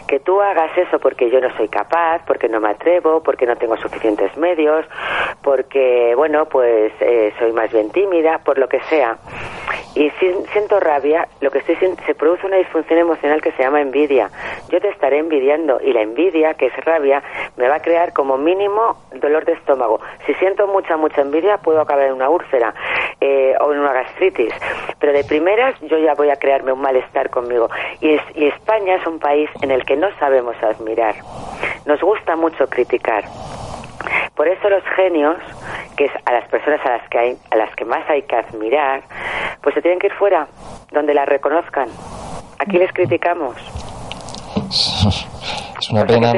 que 0.08 0.20
tú 0.20 0.42
hagas 0.42 0.78
eso 0.78 1.00
porque 1.00 1.30
yo 1.30 1.40
no 1.40 1.56
soy 1.56 1.70
capaz, 1.70 2.24
porque 2.28 2.50
no 2.50 2.60
me 2.60 2.70
atrevo, 2.70 3.24
porque 3.24 3.46
no 3.46 3.56
tengo 3.56 3.78
suficientes 3.78 4.36
medios, 4.38 4.86
porque, 5.42 6.14
bueno, 6.16 6.46
pues 6.46 6.94
eh, 7.00 7.34
soy 7.40 7.52
más 7.54 7.72
bien 7.72 7.90
tímida, 7.92 8.40
por 8.40 8.58
lo 8.58 8.68
que 8.68 8.80
sea. 8.82 9.18
Y 9.96 10.10
si 10.20 10.34
siento 10.52 10.80
rabia, 10.80 11.28
lo 11.42 11.52
que 11.52 11.60
estoy 11.60 11.76
se 12.06 12.16
produce 12.16 12.48
una 12.48 12.58
disfunción 12.58 13.00
emocional 13.00 13.42
que 13.42 13.52
se 13.52 13.64
llama 13.64 13.82
envidia. 13.82 14.30
Yo 14.70 14.82
te 14.82 14.90
estaré 14.90 15.20
envidiando 15.20 15.80
y 15.82 15.94
la 15.94 16.02
envidia, 16.02 16.56
que 16.56 16.68
es 16.68 16.86
rabia, 16.86 17.22
me 17.58 17.68
va 17.68 17.76
a 17.76 17.80
crear 17.80 18.12
como 18.14 18.38
mínimo 18.38 18.98
dolor 19.14 19.46
de 19.46 19.54
estómago. 19.54 20.00
Si 20.26 20.34
siento 20.36 20.68
mucha, 20.68 20.98
mucha 20.98 21.22
envidia, 21.22 21.58
puedo 21.58 21.82
acabar 21.82 22.06
en 22.06 22.14
una 22.14 22.30
úlcera 22.30 22.74
eh, 23.22 23.54
o 23.60 23.72
en 23.72 23.80
una 23.80 23.94
gastritis. 23.94 24.54
Pero 25.00 25.14
de 25.14 25.24
primeras 25.24 25.80
yo 25.82 25.98
ya 26.00 26.16
voy 26.16 26.30
a 26.30 26.38
crearme 26.38 26.72
un 26.72 26.82
malestar 26.82 27.30
conmigo. 27.30 27.70
Y, 28.02 28.20
y 28.36 28.48
España 28.48 28.96
es 28.96 29.06
un 29.06 29.20
país 29.20 29.50
en 29.62 29.70
el 29.70 29.86
que 29.86 29.96
no 29.96 30.08
sabemos 30.18 30.56
admirar. 30.64 31.16
Nos 31.86 32.02
gusta 32.02 32.36
mucho 32.36 32.68
criticar. 32.68 33.26
Por 34.36 34.48
eso 34.48 34.70
los 34.70 34.84
genios, 34.96 35.38
que 35.96 36.06
es 36.06 36.12
a 36.26 36.32
las 36.34 36.48
personas 36.50 36.80
a 36.86 36.98
las 36.98 37.10
que 37.10 37.18
hay, 37.18 37.38
a 37.52 37.56
las 37.56 37.76
que 37.76 37.86
más 37.86 38.10
hay 38.10 38.24
que 38.24 38.36
admirar, 38.36 39.04
pues 39.62 39.76
se 39.76 39.82
tienen 39.82 40.00
que 40.00 40.08
ir 40.08 40.14
fuera, 40.14 40.48
donde 40.92 41.14
las 41.14 41.28
reconozcan. 41.28 41.88
Aquí 42.60 42.78
les 42.78 42.92
criticamos. 42.92 43.56
Es 45.84 45.90
una 45.90 46.06
pena. 46.06 46.32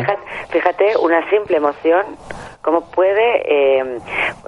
fíjate, 0.49 0.97
una 0.97 1.30
simple 1.30 1.58
emoción 1.58 2.04
cómo 2.65 2.82
puede, 2.82 3.43
eh, 3.45 3.99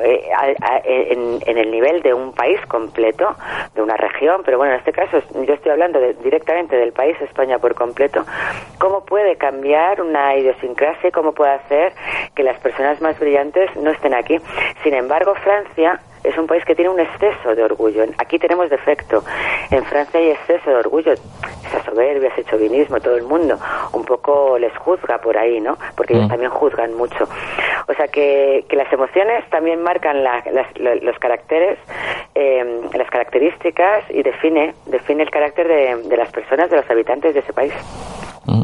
eh, 0.04 1.40
en, 1.46 1.58
el 1.58 1.70
nivel 1.70 2.02
de 2.02 2.16
un 2.16 2.34
país 2.34 2.60
completo, 2.68 3.36
de 3.76 3.82
una 3.84 3.96
región, 3.96 4.42
pero 4.44 4.58
bueno, 4.58 4.74
en 4.74 4.80
este 4.80 4.92
caso 4.92 5.20
yo 5.36 5.54
estoy 5.54 5.72
hablando 5.72 6.00
directamente 6.24 6.76
del 6.76 6.94
país, 6.94 7.16
España 7.22 7.60
por 7.60 7.76
completo, 7.76 8.26
cómo 8.80 9.06
puede 9.06 9.36
cambiar 9.36 10.02
una 10.02 10.36
idiosincrasia 10.36 11.10
y 11.10 11.12
cómo 11.12 11.34
puede 11.34 11.52
hacer 11.52 11.94
que 12.34 12.42
las 12.42 12.58
personas 12.60 13.00
más 13.02 13.20
brillantes 13.20 13.70
no 13.76 13.92
estén 13.92 14.16
aquí. 14.16 14.40
Sin 14.82 14.96
embargo, 14.96 15.36
Francia 15.36 16.00
es 16.24 16.36
un 16.38 16.48
país 16.48 16.66
que 16.66 16.76
tiene 16.76 16.90
un 16.90 17.00
exceso 17.00 17.54
de 17.56 17.64
orgullo. 17.64 18.04
Aquí 18.18 18.40
tenemos 18.40 18.70
defecto. 18.70 19.24
En 19.70 19.86
Francia 19.86 20.20
hay 20.20 20.32
exceso 20.32 20.72
de 20.72 20.76
orgullo. 20.76 21.14
Esa 21.14 21.84
soberbia, 21.86 22.30
ese 22.30 22.44
chauvinismo, 22.46 23.00
todo 23.00 23.16
el 23.16 23.24
mundo 23.24 23.58
un 23.94 24.04
poco 24.04 24.58
les 24.58 24.76
juzga 24.78 25.20
por 25.20 25.38
ahí, 25.38 25.62
¿no? 25.62 25.78
Porque 25.96 26.14
ellos 26.14 26.26
Mm. 26.26 26.30
también 26.30 26.52
juzgan 26.52 26.94
mucho. 26.96 27.28
O 27.88 27.94
sea 27.94 28.07
que, 28.12 28.66
que 28.70 28.76
las 28.76 28.92
emociones 28.92 29.48
también 29.50 29.82
marcan 29.82 30.24
la- 30.24 30.44
las- 30.52 30.78
lo- 30.80 30.96
los 30.96 31.18
caracteres, 31.20 31.78
eh, 32.36 32.82
las 32.94 33.10
características 33.10 34.04
y 34.10 34.24
define, 34.24 34.74
define 34.86 35.24
el 35.24 35.30
carácter 35.30 35.68
de, 35.68 36.08
de 36.10 36.18
las 36.18 36.32
personas, 36.32 36.70
de 36.70 36.78
los 36.78 36.90
habitantes 36.90 37.34
de 37.34 37.40
ese 37.42 37.54
país. 37.54 37.74
Mm. 38.46 38.64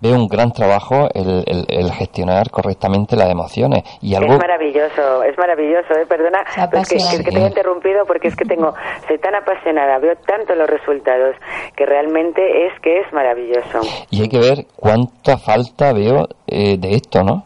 Veo 0.00 0.16
un 0.16 0.28
gran 0.28 0.52
trabajo 0.52 1.08
el, 1.14 1.42
el- 1.46 1.64
el 1.68 1.90
gestionar 1.92 2.50
correctamente 2.50 3.16
las 3.16 3.30
emociones 3.30 3.82
y 4.02 4.14
algo 4.14 4.34
Es 4.34 4.38
maravilloso, 4.38 5.22
es 5.22 5.36
maravilloso, 5.38 5.94
¿eh? 5.94 6.04
perdona 6.06 6.44
pues 6.70 6.88
que, 6.90 7.24
que 7.24 7.30
te 7.30 7.36
haya 7.38 7.48
interrumpido 7.48 8.04
porque 8.06 8.28
es 8.28 8.36
que 8.36 8.44
tengo, 8.44 8.74
soy 9.08 9.18
tan 9.18 9.34
apasionada, 9.34 9.98
veo 9.98 10.14
tanto 10.26 10.54
los 10.54 10.68
resultados 10.68 11.34
que 11.74 11.86
realmente 11.86 12.66
es 12.66 12.78
que 12.82 13.00
es 13.00 13.12
maravilloso. 13.14 13.80
y 14.10 14.22
hay 14.22 14.28
que 14.28 14.38
ver 14.38 14.66
cuánta 14.76 15.38
falta 15.38 15.92
veo 15.94 16.28
eh, 16.46 16.76
de 16.78 16.90
esto, 16.96 17.22
¿no? 17.22 17.44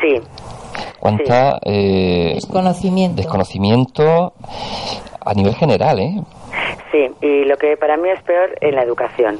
Sí, 0.00 0.20
Cuánta 1.00 1.58
eh, 1.64 2.32
Desconocimiento. 2.34 3.16
desconocimiento 3.16 4.32
a 5.24 5.34
nivel 5.34 5.54
general, 5.54 5.98
¿eh? 6.00 6.20
sí, 6.92 7.08
y 7.20 7.44
lo 7.44 7.56
que 7.56 7.76
para 7.76 7.96
mí 7.96 8.08
es 8.10 8.20
peor 8.22 8.56
en 8.60 8.74
la 8.74 8.82
educación. 8.82 9.38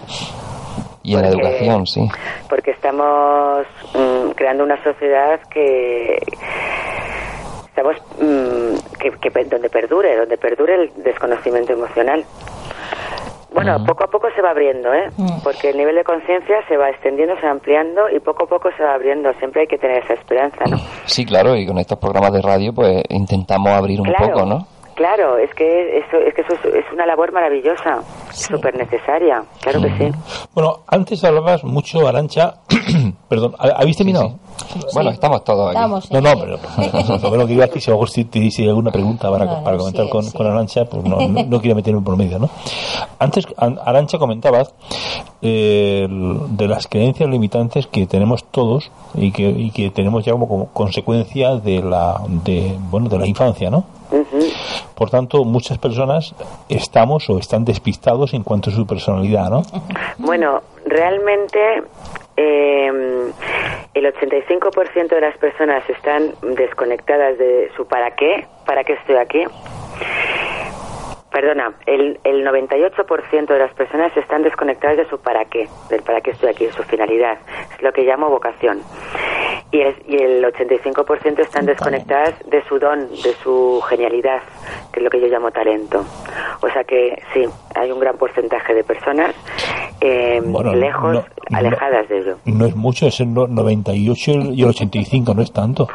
Y 1.02 1.14
en 1.14 1.22
la 1.22 1.28
educación, 1.28 1.86
sí. 1.86 2.08
porque 2.48 2.72
estamos 2.72 3.64
mm, 3.94 4.30
creando 4.34 4.64
una 4.64 4.82
sociedad 4.82 5.38
que 5.50 6.16
estamos 7.68 7.96
mm, 8.20 8.98
que, 8.98 9.10
que 9.20 9.30
pe- 9.30 9.44
donde 9.44 9.68
perdure 9.68 10.16
donde 10.16 10.36
perdure 10.38 10.74
el 10.74 10.92
desconocimiento 11.04 11.72
emocional 11.74 12.24
bueno, 13.52 13.84
poco 13.86 14.04
a 14.04 14.06
poco 14.08 14.28
se 14.34 14.42
va 14.42 14.50
abriendo, 14.50 14.92
¿eh? 14.92 15.10
Mm. 15.16 15.40
Porque 15.42 15.70
el 15.70 15.76
nivel 15.76 15.94
de 15.94 16.04
conciencia 16.04 16.56
se 16.68 16.76
va 16.76 16.90
extendiendo, 16.90 17.36
se 17.36 17.46
va 17.46 17.52
ampliando 17.52 18.10
y 18.10 18.20
poco 18.20 18.44
a 18.44 18.46
poco 18.46 18.70
se 18.76 18.82
va 18.82 18.94
abriendo. 18.94 19.32
Siempre 19.34 19.62
hay 19.62 19.66
que 19.66 19.78
tener 19.78 20.02
esa 20.02 20.14
esperanza, 20.14 20.64
¿no? 20.68 20.76
Sí, 21.06 21.24
claro, 21.24 21.56
y 21.56 21.66
con 21.66 21.78
estos 21.78 21.98
programas 21.98 22.32
de 22.32 22.42
radio 22.42 22.72
pues 22.72 23.02
intentamos 23.08 23.70
abrir 23.70 24.00
un 24.00 24.06
claro, 24.06 24.26
poco, 24.26 24.46
¿no? 24.46 24.66
Claro, 24.96 25.36
es 25.38 25.50
que 25.54 25.98
eso 25.98 26.16
es 26.16 26.34
que 26.34 26.40
eso 26.40 26.54
es, 26.54 26.74
es 26.74 26.84
una 26.92 27.04
labor 27.06 27.30
maravillosa, 27.30 28.00
súper 28.32 28.76
necesaria, 28.76 29.42
claro 29.60 29.82
que 29.82 29.90
sí. 29.98 30.10
Bueno, 30.54 30.78
antes 30.86 31.22
hablabas 31.22 31.62
mucho, 31.64 32.08
Arancha. 32.08 32.54
Perdón, 33.28 33.54
¿ha- 33.58 33.80
¿habéis 33.80 33.96
terminado? 33.98 34.36
Bueno, 34.94 35.10
estamos 35.10 35.44
todos 35.44 35.68
aquí. 35.68 35.76
Estamos 35.76 36.10
No, 36.10 36.20
no, 36.22 36.32
pero 36.40 37.36
lo 37.36 37.46
que 37.46 37.52
iba 37.52 37.66
aquí, 37.66 37.78
si 37.78 37.90
a 37.90 37.92
lo 37.92 37.98
mejor 37.98 38.08
si 38.10 38.24
te 38.24 38.48
alguna 38.66 38.90
pregunta 38.90 39.30
para, 39.30 39.44
No, 39.44 39.56
no, 39.58 39.64
para 39.64 39.76
comentar 39.76 40.08
con, 40.08 40.24
Arancha, 40.46 40.86
pues 40.86 41.04
no, 41.04 41.16
no, 41.28 41.42
no 41.44 41.60
quiero 41.60 41.76
meterme 41.76 42.00
por 42.00 42.16
medio, 42.16 42.38
¿no? 42.38 42.48
Antes, 43.18 43.46
An- 43.58 43.78
Arancha 43.84 44.16
comentabas 44.18 44.74
eh, 45.42 46.06
de 46.08 46.68
las 46.68 46.86
creencias 46.86 47.28
limitantes 47.28 47.86
que 47.86 48.06
tenemos 48.06 48.44
todos 48.44 48.90
y 49.14 49.30
que, 49.30 49.48
y 49.50 49.70
que 49.72 49.90
tenemos 49.90 50.24
ya 50.24 50.32
como, 50.32 50.48
como 50.48 50.66
consecuencia 50.72 51.56
de 51.56 51.82
la, 51.82 52.20
de, 52.44 52.74
bueno, 52.90 53.08
de 53.10 53.18
la 53.18 53.26
infancia, 53.26 53.68
¿no? 53.70 53.84
Por 54.94 55.10
tanto, 55.10 55.44
muchas 55.44 55.78
personas 55.78 56.34
estamos 56.68 57.28
o 57.30 57.38
están 57.38 57.64
despistados 57.64 58.34
en 58.34 58.42
cuanto 58.42 58.70
a 58.70 58.72
su 58.72 58.86
personalidad, 58.86 59.50
¿no? 59.50 59.62
Bueno, 60.18 60.62
realmente 60.84 61.82
eh, 62.36 63.30
el 63.94 64.04
85% 64.04 65.08
de 65.08 65.20
las 65.20 65.36
personas 65.38 65.88
están 65.88 66.32
desconectadas 66.54 67.38
de 67.38 67.70
su 67.76 67.86
para 67.86 68.14
qué, 68.14 68.46
para 68.66 68.84
qué 68.84 68.94
estoy 68.94 69.16
aquí. 69.16 69.44
Perdona, 71.36 71.74
el, 71.84 72.18
el 72.24 72.46
98% 72.46 73.46
de 73.46 73.58
las 73.58 73.70
personas 73.74 74.16
están 74.16 74.42
desconectadas 74.42 74.96
de 74.96 75.06
su 75.10 75.18
para 75.18 75.44
qué, 75.44 75.68
del 75.90 76.00
para 76.00 76.22
qué 76.22 76.30
estoy 76.30 76.48
aquí, 76.48 76.64
de 76.64 76.72
su 76.72 76.82
finalidad. 76.84 77.36
Es 77.74 77.82
lo 77.82 77.92
que 77.92 78.04
llamo 78.04 78.30
vocación. 78.30 78.80
Y 79.70 79.80
el, 79.82 79.94
y 80.08 80.16
el 80.16 80.42
85% 80.44 81.40
están 81.40 81.66
desconectadas 81.66 82.32
de 82.46 82.64
su 82.64 82.78
don, 82.78 83.10
de 83.10 83.34
su 83.42 83.82
genialidad, 83.86 84.40
que 84.94 85.00
es 85.00 85.04
lo 85.04 85.10
que 85.10 85.20
yo 85.20 85.26
llamo 85.26 85.50
talento. 85.50 86.06
O 86.62 86.70
sea 86.70 86.84
que 86.84 87.22
sí, 87.34 87.44
hay 87.74 87.90
un 87.90 88.00
gran 88.00 88.16
porcentaje 88.16 88.72
de 88.72 88.82
personas 88.82 89.34
eh, 90.00 90.40
Bueno, 90.42 90.74
lejos, 90.74 91.12
no- 91.12 91.24
no- 91.50 91.58
alejadas 91.58 92.08
de 92.08 92.18
ello. 92.18 92.38
No 92.46 92.64
es 92.64 92.74
mucho, 92.74 93.08
es 93.08 93.20
el 93.20 93.34
no- 93.34 93.46
98 93.46 94.30
y 94.54 94.62
el 94.62 94.68
85, 94.70 95.34
no 95.34 95.42
es 95.42 95.52
tanto. 95.52 95.86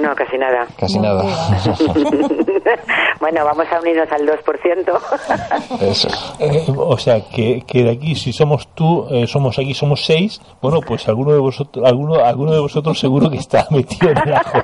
No, 0.00 0.14
casi 0.14 0.38
nada. 0.38 0.66
Casi 0.78 0.98
No 0.98 1.02
nada. 1.02 1.24
bueno, 3.20 3.44
vamos 3.44 3.66
a 3.72 3.80
unirnos 3.80 4.10
al 4.22 4.38
2%. 4.44 5.80
Eso. 5.80 6.08
Eh, 6.38 6.64
o 6.76 6.98
sea, 6.98 7.20
que, 7.28 7.62
que 7.66 7.82
de 7.84 7.90
aquí, 7.90 8.14
si 8.14 8.32
somos 8.32 8.68
tú, 8.74 9.06
eh, 9.10 9.26
somos 9.26 9.58
aquí, 9.58 9.74
somos 9.74 10.04
seis, 10.04 10.40
bueno, 10.60 10.80
pues 10.80 11.08
alguno 11.08 11.32
de 11.32 11.38
vosotros, 11.38 11.84
alguno, 11.86 12.24
alguno 12.24 12.52
de 12.52 12.60
vosotros 12.60 12.98
seguro 12.98 13.30
que 13.30 13.38
está 13.38 13.66
metido 13.70 14.10
en 14.10 14.18
el 14.18 14.34
ajo. 14.34 14.58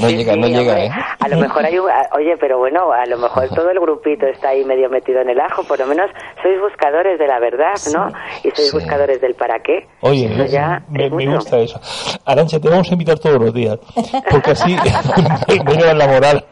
No 0.00 0.08
Sí, 0.08 0.16
llega, 0.16 0.34
sí, 0.34 0.40
no 0.40 0.46
llega. 0.48 0.84
¿eh? 0.84 0.90
A 1.20 1.28
lo 1.28 1.36
mejor 1.38 1.64
hay 1.64 1.78
un, 1.78 1.88
a- 1.90 2.08
oye, 2.16 2.36
pero 2.40 2.58
bueno, 2.58 2.92
a 2.92 3.04
lo 3.06 3.18
mejor 3.18 3.48
todo 3.50 3.70
el 3.70 3.78
grupito 3.80 4.26
está 4.26 4.48
ahí 4.50 4.64
medio 4.64 4.88
metido 4.90 5.20
en 5.20 5.30
el 5.30 5.40
ajo, 5.40 5.62
por 5.64 5.78
lo 5.78 5.86
menos 5.86 6.10
sois 6.42 6.60
buscadores 6.60 7.18
de 7.18 7.26
la 7.26 7.38
verdad, 7.40 7.74
¿no? 7.92 8.08
Y 8.44 8.50
sois 8.54 8.72
buscadores 8.72 9.20
del 9.20 9.34
para 9.34 9.60
qué. 9.60 9.86
Oye, 10.00 10.26
Eso 10.32 10.44
ya 10.46 10.82
me, 10.88 11.06
es 11.06 11.12
me 11.12 11.26
mucho. 11.26 11.36
gusta 11.38 11.58
eso. 11.58 11.80
Arancha, 12.24 12.58
te 12.60 12.68
vamos 12.68 12.88
a 12.90 12.92
invitar 12.92 13.18
todos 13.18 13.40
los 13.40 13.52
días, 13.54 13.78
porque 14.30 14.50
así 14.52 14.76
me, 15.64 15.72
elevan 15.72 15.98
la 15.98 16.06
moral. 16.08 16.44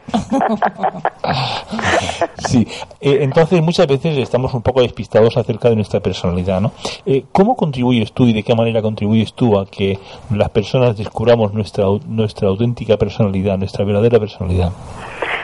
Sí, 2.37 2.67
eh, 2.99 3.19
entonces 3.21 3.61
muchas 3.61 3.87
veces 3.87 4.17
estamos 4.17 4.53
un 4.53 4.61
poco 4.61 4.81
despistados 4.81 5.37
acerca 5.37 5.69
de 5.69 5.75
nuestra 5.75 5.99
personalidad, 5.99 6.59
¿no? 6.61 6.71
Eh, 7.05 7.23
¿Cómo 7.31 7.55
contribuyes 7.55 8.11
tú 8.13 8.25
y 8.25 8.33
de 8.33 8.43
qué 8.43 8.55
manera 8.55 8.81
contribuyes 8.81 9.33
tú 9.33 9.57
a 9.59 9.65
que 9.65 9.99
las 10.33 10.49
personas 10.49 10.97
descubramos 10.97 11.53
nuestra, 11.53 11.85
nuestra 12.07 12.47
auténtica 12.49 12.97
personalidad, 12.97 13.20
nuestra 13.57 13.85
verdadera 13.85 14.19
personalidad? 14.19 14.71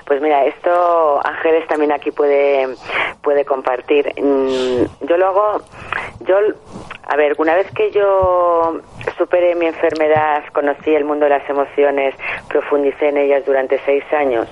Pues 0.05 0.21
mira, 0.21 0.45
esto 0.45 1.19
Ángeles 1.25 1.67
también 1.67 1.91
aquí 1.91 2.11
puede, 2.11 2.67
puede 3.21 3.43
compartir. 3.45 4.13
Mm, 4.21 5.05
Yo 5.05 5.17
lo 5.17 5.27
hago, 5.27 5.61
yo, 6.21 6.35
a 7.07 7.15
ver, 7.17 7.35
una 7.37 7.55
vez 7.55 7.69
que 7.71 7.91
yo 7.91 8.79
superé 9.17 9.55
mi 9.55 9.65
enfermedad, 9.67 10.43
conocí 10.53 10.93
el 10.93 11.05
mundo 11.05 11.25
de 11.25 11.29
las 11.31 11.49
emociones, 11.49 12.15
profundicé 12.49 13.09
en 13.09 13.17
ellas 13.17 13.45
durante 13.45 13.79
seis 13.85 14.03
años, 14.13 14.47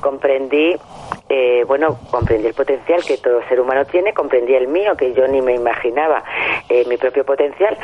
comprendí, 0.00 0.76
eh, 1.28 1.64
bueno, 1.66 1.98
comprendí 2.10 2.48
el 2.48 2.54
potencial 2.54 3.02
que 3.04 3.18
todo 3.18 3.42
ser 3.48 3.60
humano 3.60 3.84
tiene, 3.84 4.12
comprendí 4.14 4.54
el 4.54 4.68
mío, 4.68 4.96
que 4.96 5.12
yo 5.12 5.26
ni 5.28 5.40
me 5.42 5.54
imaginaba, 5.54 6.22
eh, 6.68 6.84
mi 6.88 6.96
propio 6.96 7.24
potencial, 7.24 7.76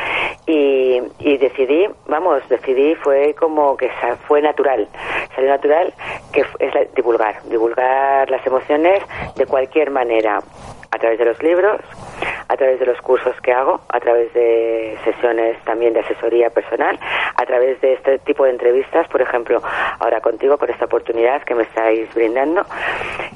y, 0.46 1.00
y 1.20 1.37
decidí, 1.38 1.87
vamos, 2.07 2.42
decidí, 2.48 2.94
fue 2.96 3.35
como 3.35 3.76
que 3.76 3.90
fue 4.26 4.40
natural, 4.42 4.88
salió 5.35 5.50
natural, 5.50 5.92
que 6.33 6.44
es 6.59 6.74
la- 6.74 6.85
divulgar, 6.94 7.42
divulgar 7.44 8.31
las 8.31 8.44
emociones 8.46 9.02
de 9.37 9.46
cualquier 9.46 9.90
manera, 9.90 10.40
a 10.90 10.99
través 10.99 11.18
de 11.18 11.25
los 11.25 11.42
libros, 11.42 11.81
a 12.49 12.57
través 12.57 12.79
de 12.79 12.87
los 12.87 13.01
cursos 13.01 13.35
que 13.40 13.53
hago, 13.53 13.81
a 13.88 14.01
través 14.01 14.33
de 14.33 14.96
sesiones 15.05 15.59
también 15.64 15.94
de 15.94 16.01
asesoría 16.01 16.51
personal, 16.51 16.99
a 17.37 17.44
través 17.44 17.81
de 17.81 17.94
este 17.94 18.18
tipo 18.20 18.44
de 18.44 18.51
entrevistas, 18.51 19.09
por 19.09 19.20
ejemplo, 19.20 19.61
ahora 19.99 20.20
contigo 20.20 20.57
con 20.57 20.70
esta 20.70 20.85
oportunidad 20.85 21.42
que 21.42 21.55
me 21.55 21.64
estáis 21.64 22.12
brindando, 22.14 22.62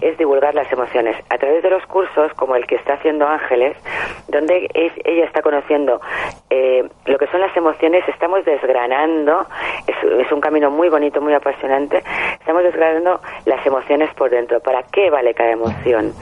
es 0.01 0.17
divulgar 0.17 0.55
las 0.55 0.71
emociones. 0.73 1.17
A 1.29 1.39
través 1.39 1.63
de 1.63 1.71
los 1.71 1.85
cursos 1.87 2.33
como 2.35 2.57
el 2.57 2.67
que 2.67 2.77
está 2.77 2.95
haciendo 2.95 3.27
Ángeles, 3.27 3.77
donde 4.29 4.69
ella 4.75 5.25
está 5.25 5.43
conociendo 5.43 6.01
eh, 6.49 6.89
lo 7.07 7.19
que 7.19 7.27
son 7.29 7.41
las 7.41 7.57
emociones, 7.57 8.09
estamos 8.09 8.45
desgranando, 8.45 9.47
es, 9.87 9.97
es 10.27 10.33
un 10.33 10.41
camino 10.41 10.71
muy 10.71 10.89
bonito, 10.89 11.21
muy 11.21 11.35
apasionante, 11.35 12.03
estamos 12.39 12.63
desgranando 12.63 13.21
las 13.45 13.65
emociones 13.67 14.13
por 14.15 14.31
dentro. 14.31 14.61
¿Para 14.61 14.83
qué 14.85 15.11
vale 15.11 15.35
cada 15.35 15.51
emoción? 15.51 16.15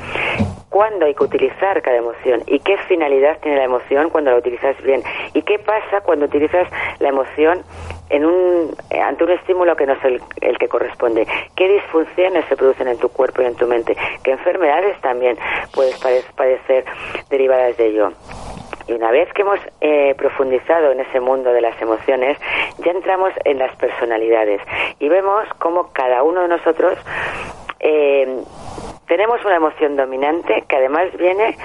Cuándo 0.79 1.07
hay 1.07 1.14
que 1.17 1.25
utilizar 1.25 1.83
cada 1.83 1.97
emoción 1.97 2.41
y 2.47 2.61
qué 2.61 2.77
finalidad 2.87 3.38
tiene 3.41 3.57
la 3.57 3.64
emoción 3.64 4.11
cuando 4.11 4.31
la 4.31 4.37
utilizas 4.37 4.81
bien 4.81 5.03
y 5.35 5.43
qué 5.43 5.59
pasa 5.59 6.03
cuando 6.03 6.27
utilizas 6.27 6.69
la 7.01 7.09
emoción 7.09 7.64
en 8.11 8.25
un, 8.25 8.77
eh, 8.91 9.01
ante 9.01 9.25
un 9.25 9.31
estímulo 9.33 9.75
que 9.75 9.87
no 9.87 9.95
es 9.95 10.05
el, 10.05 10.23
el 10.41 10.57
que 10.57 10.69
corresponde. 10.69 11.27
¿Qué 11.57 11.67
disfunciones 11.69 12.45
se 12.49 12.57
producen 12.57 12.87
en 12.87 12.97
tu 12.97 13.09
cuerpo 13.09 13.43
y 13.43 13.47
en 13.47 13.57
tu 13.57 13.67
mente? 13.67 13.97
¿Qué 14.23 14.31
enfermedades 14.31 14.97
también 15.01 15.37
puedes 15.75 16.01
pade- 16.01 16.23
padecer 16.37 16.85
derivadas 17.29 17.77
de 17.77 17.87
ello? 17.88 18.12
Y 18.87 18.93
una 18.93 19.11
vez 19.11 19.29
que 19.33 19.43
hemos 19.43 19.59
eh, 19.81 20.14
profundizado 20.17 20.93
en 20.93 21.01
ese 21.01 21.19
mundo 21.19 21.53
de 21.53 21.61
las 21.61 21.83
emociones, 21.83 22.38
ya 22.85 22.93
entramos 22.93 23.33
en 23.45 23.59
las 23.59 23.75
personalidades 23.79 24.61
y 25.01 25.09
vemos 25.09 25.45
cómo 25.59 25.91
cada 25.93 26.23
uno 26.23 26.43
de 26.43 26.49
nosotros 26.49 26.97
eh, 27.81 28.43
tenemos 29.09 29.44
una 29.44 29.57
emoción 29.57 29.97
dominante 29.97 30.64
que 30.68 30.77
además 30.77 31.07
viene 31.18 31.57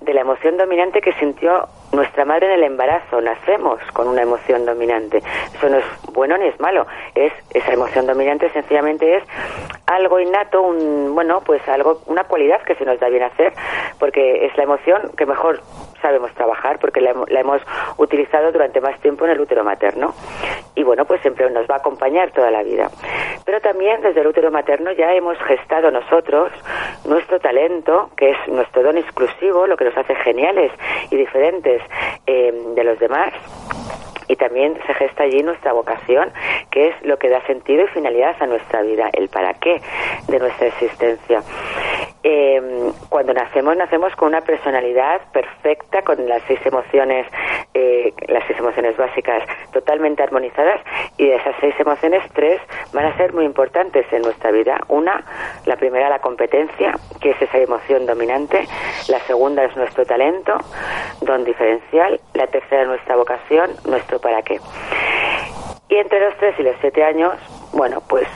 de 0.00 0.14
la 0.14 0.20
emoción 0.20 0.56
dominante 0.56 1.00
que 1.00 1.12
sintió 1.14 1.68
nuestra 1.92 2.24
madre 2.24 2.46
en 2.46 2.52
el 2.52 2.64
embarazo, 2.64 3.20
nacemos 3.20 3.80
con 3.92 4.08
una 4.08 4.22
emoción 4.22 4.64
dominante. 4.66 5.18
Eso 5.54 5.68
no 5.68 5.78
es 5.78 5.84
bueno 6.12 6.36
ni 6.36 6.46
es 6.46 6.60
malo, 6.60 6.86
es 7.14 7.32
esa 7.50 7.72
emoción 7.72 8.06
dominante 8.06 8.50
sencillamente 8.50 9.16
es 9.16 9.24
algo 9.86 10.20
innato, 10.20 10.62
un 10.62 11.14
bueno, 11.14 11.40
pues 11.44 11.66
algo 11.68 12.02
una 12.06 12.24
cualidad 12.24 12.60
que 12.62 12.74
se 12.74 12.84
nos 12.84 13.00
da 13.00 13.08
bien 13.08 13.22
hacer, 13.22 13.52
porque 13.98 14.46
es 14.46 14.56
la 14.56 14.64
emoción 14.64 15.10
que 15.16 15.24
mejor 15.24 15.60
sabemos 16.02 16.32
trabajar 16.34 16.78
porque 16.78 17.00
la, 17.00 17.10
hemos 17.28 17.62
utilizado 17.96 18.52
durante 18.52 18.80
más 18.80 19.00
tiempo 19.00 19.24
en 19.24 19.32
el 19.32 19.40
útero 19.40 19.64
materno. 19.64 20.14
Y 20.74 20.84
bueno 20.84 21.04
pues 21.06 21.20
siempre 21.22 21.50
nos 21.50 21.66
va 21.68 21.76
a 21.76 21.78
acompañar 21.78 22.30
toda 22.32 22.50
la 22.50 22.62
vida. 22.62 22.88
Pero 23.44 23.60
también 23.60 24.00
desde 24.02 24.20
el 24.20 24.26
útero 24.26 24.50
materno 24.50 24.92
ya 24.92 25.12
hemos 25.14 25.38
gestado 25.38 25.90
nosotros 25.90 26.52
nuestro 27.04 27.40
talento 27.40 28.10
que 28.16 28.30
es 28.30 28.48
nuestro 28.48 28.82
don 28.82 28.98
exclusivo 28.98 29.66
lo 29.66 29.76
que 29.76 29.86
nos 29.86 29.96
hace 29.96 30.14
geniales 30.16 30.70
y 31.10 31.16
diferentes 31.16 31.77
eh, 32.26 32.52
de 32.74 32.84
los 32.84 32.98
demás 32.98 33.32
y 34.28 34.36
también 34.36 34.78
se 34.86 34.94
gesta 34.94 35.24
allí 35.24 35.42
nuestra 35.42 35.72
vocación, 35.72 36.30
que 36.70 36.88
es 36.88 36.94
lo 37.02 37.18
que 37.18 37.30
da 37.30 37.44
sentido 37.46 37.84
y 37.84 37.88
finalidad 37.88 38.36
a 38.40 38.46
nuestra 38.46 38.82
vida, 38.82 39.08
el 39.14 39.28
para 39.28 39.54
qué 39.54 39.80
de 40.28 40.38
nuestra 40.38 40.66
existencia. 40.66 41.42
Eh, 42.30 42.92
cuando 43.08 43.32
nacemos, 43.32 43.74
nacemos 43.74 44.14
con 44.16 44.28
una 44.28 44.42
personalidad 44.42 45.22
perfecta, 45.32 46.02
con 46.02 46.28
las 46.28 46.42
seis 46.42 46.60
emociones, 46.66 47.26
eh, 47.72 48.12
las 48.26 48.44
seis 48.46 48.58
emociones 48.58 48.98
básicas 48.98 49.42
totalmente 49.72 50.22
armonizadas, 50.22 50.78
y 51.16 51.26
de 51.26 51.36
esas 51.36 51.54
seis 51.58 51.74
emociones, 51.78 52.22
tres 52.34 52.60
van 52.92 53.06
a 53.06 53.16
ser 53.16 53.32
muy 53.32 53.46
importantes 53.46 54.04
en 54.12 54.20
nuestra 54.20 54.50
vida. 54.50 54.78
Una, 54.88 55.24
la 55.64 55.76
primera, 55.76 56.10
la 56.10 56.18
competencia, 56.18 56.92
que 57.18 57.30
es 57.30 57.40
esa 57.40 57.56
emoción 57.56 58.04
dominante. 58.04 58.68
La 59.08 59.20
segunda 59.20 59.64
es 59.64 59.74
nuestro 59.74 60.04
talento, 60.04 60.58
don 61.22 61.44
diferencial. 61.44 62.20
La 62.34 62.46
tercera, 62.46 62.84
nuestra 62.84 63.16
vocación, 63.16 63.70
nuestro 63.86 64.20
para 64.20 64.42
qué. 64.42 64.60
Y 65.88 65.96
entre 65.96 66.20
los 66.20 66.36
tres 66.36 66.54
y 66.58 66.62
los 66.62 66.76
siete 66.82 67.02
años, 67.02 67.32
bueno, 67.72 68.02
pues 68.06 68.28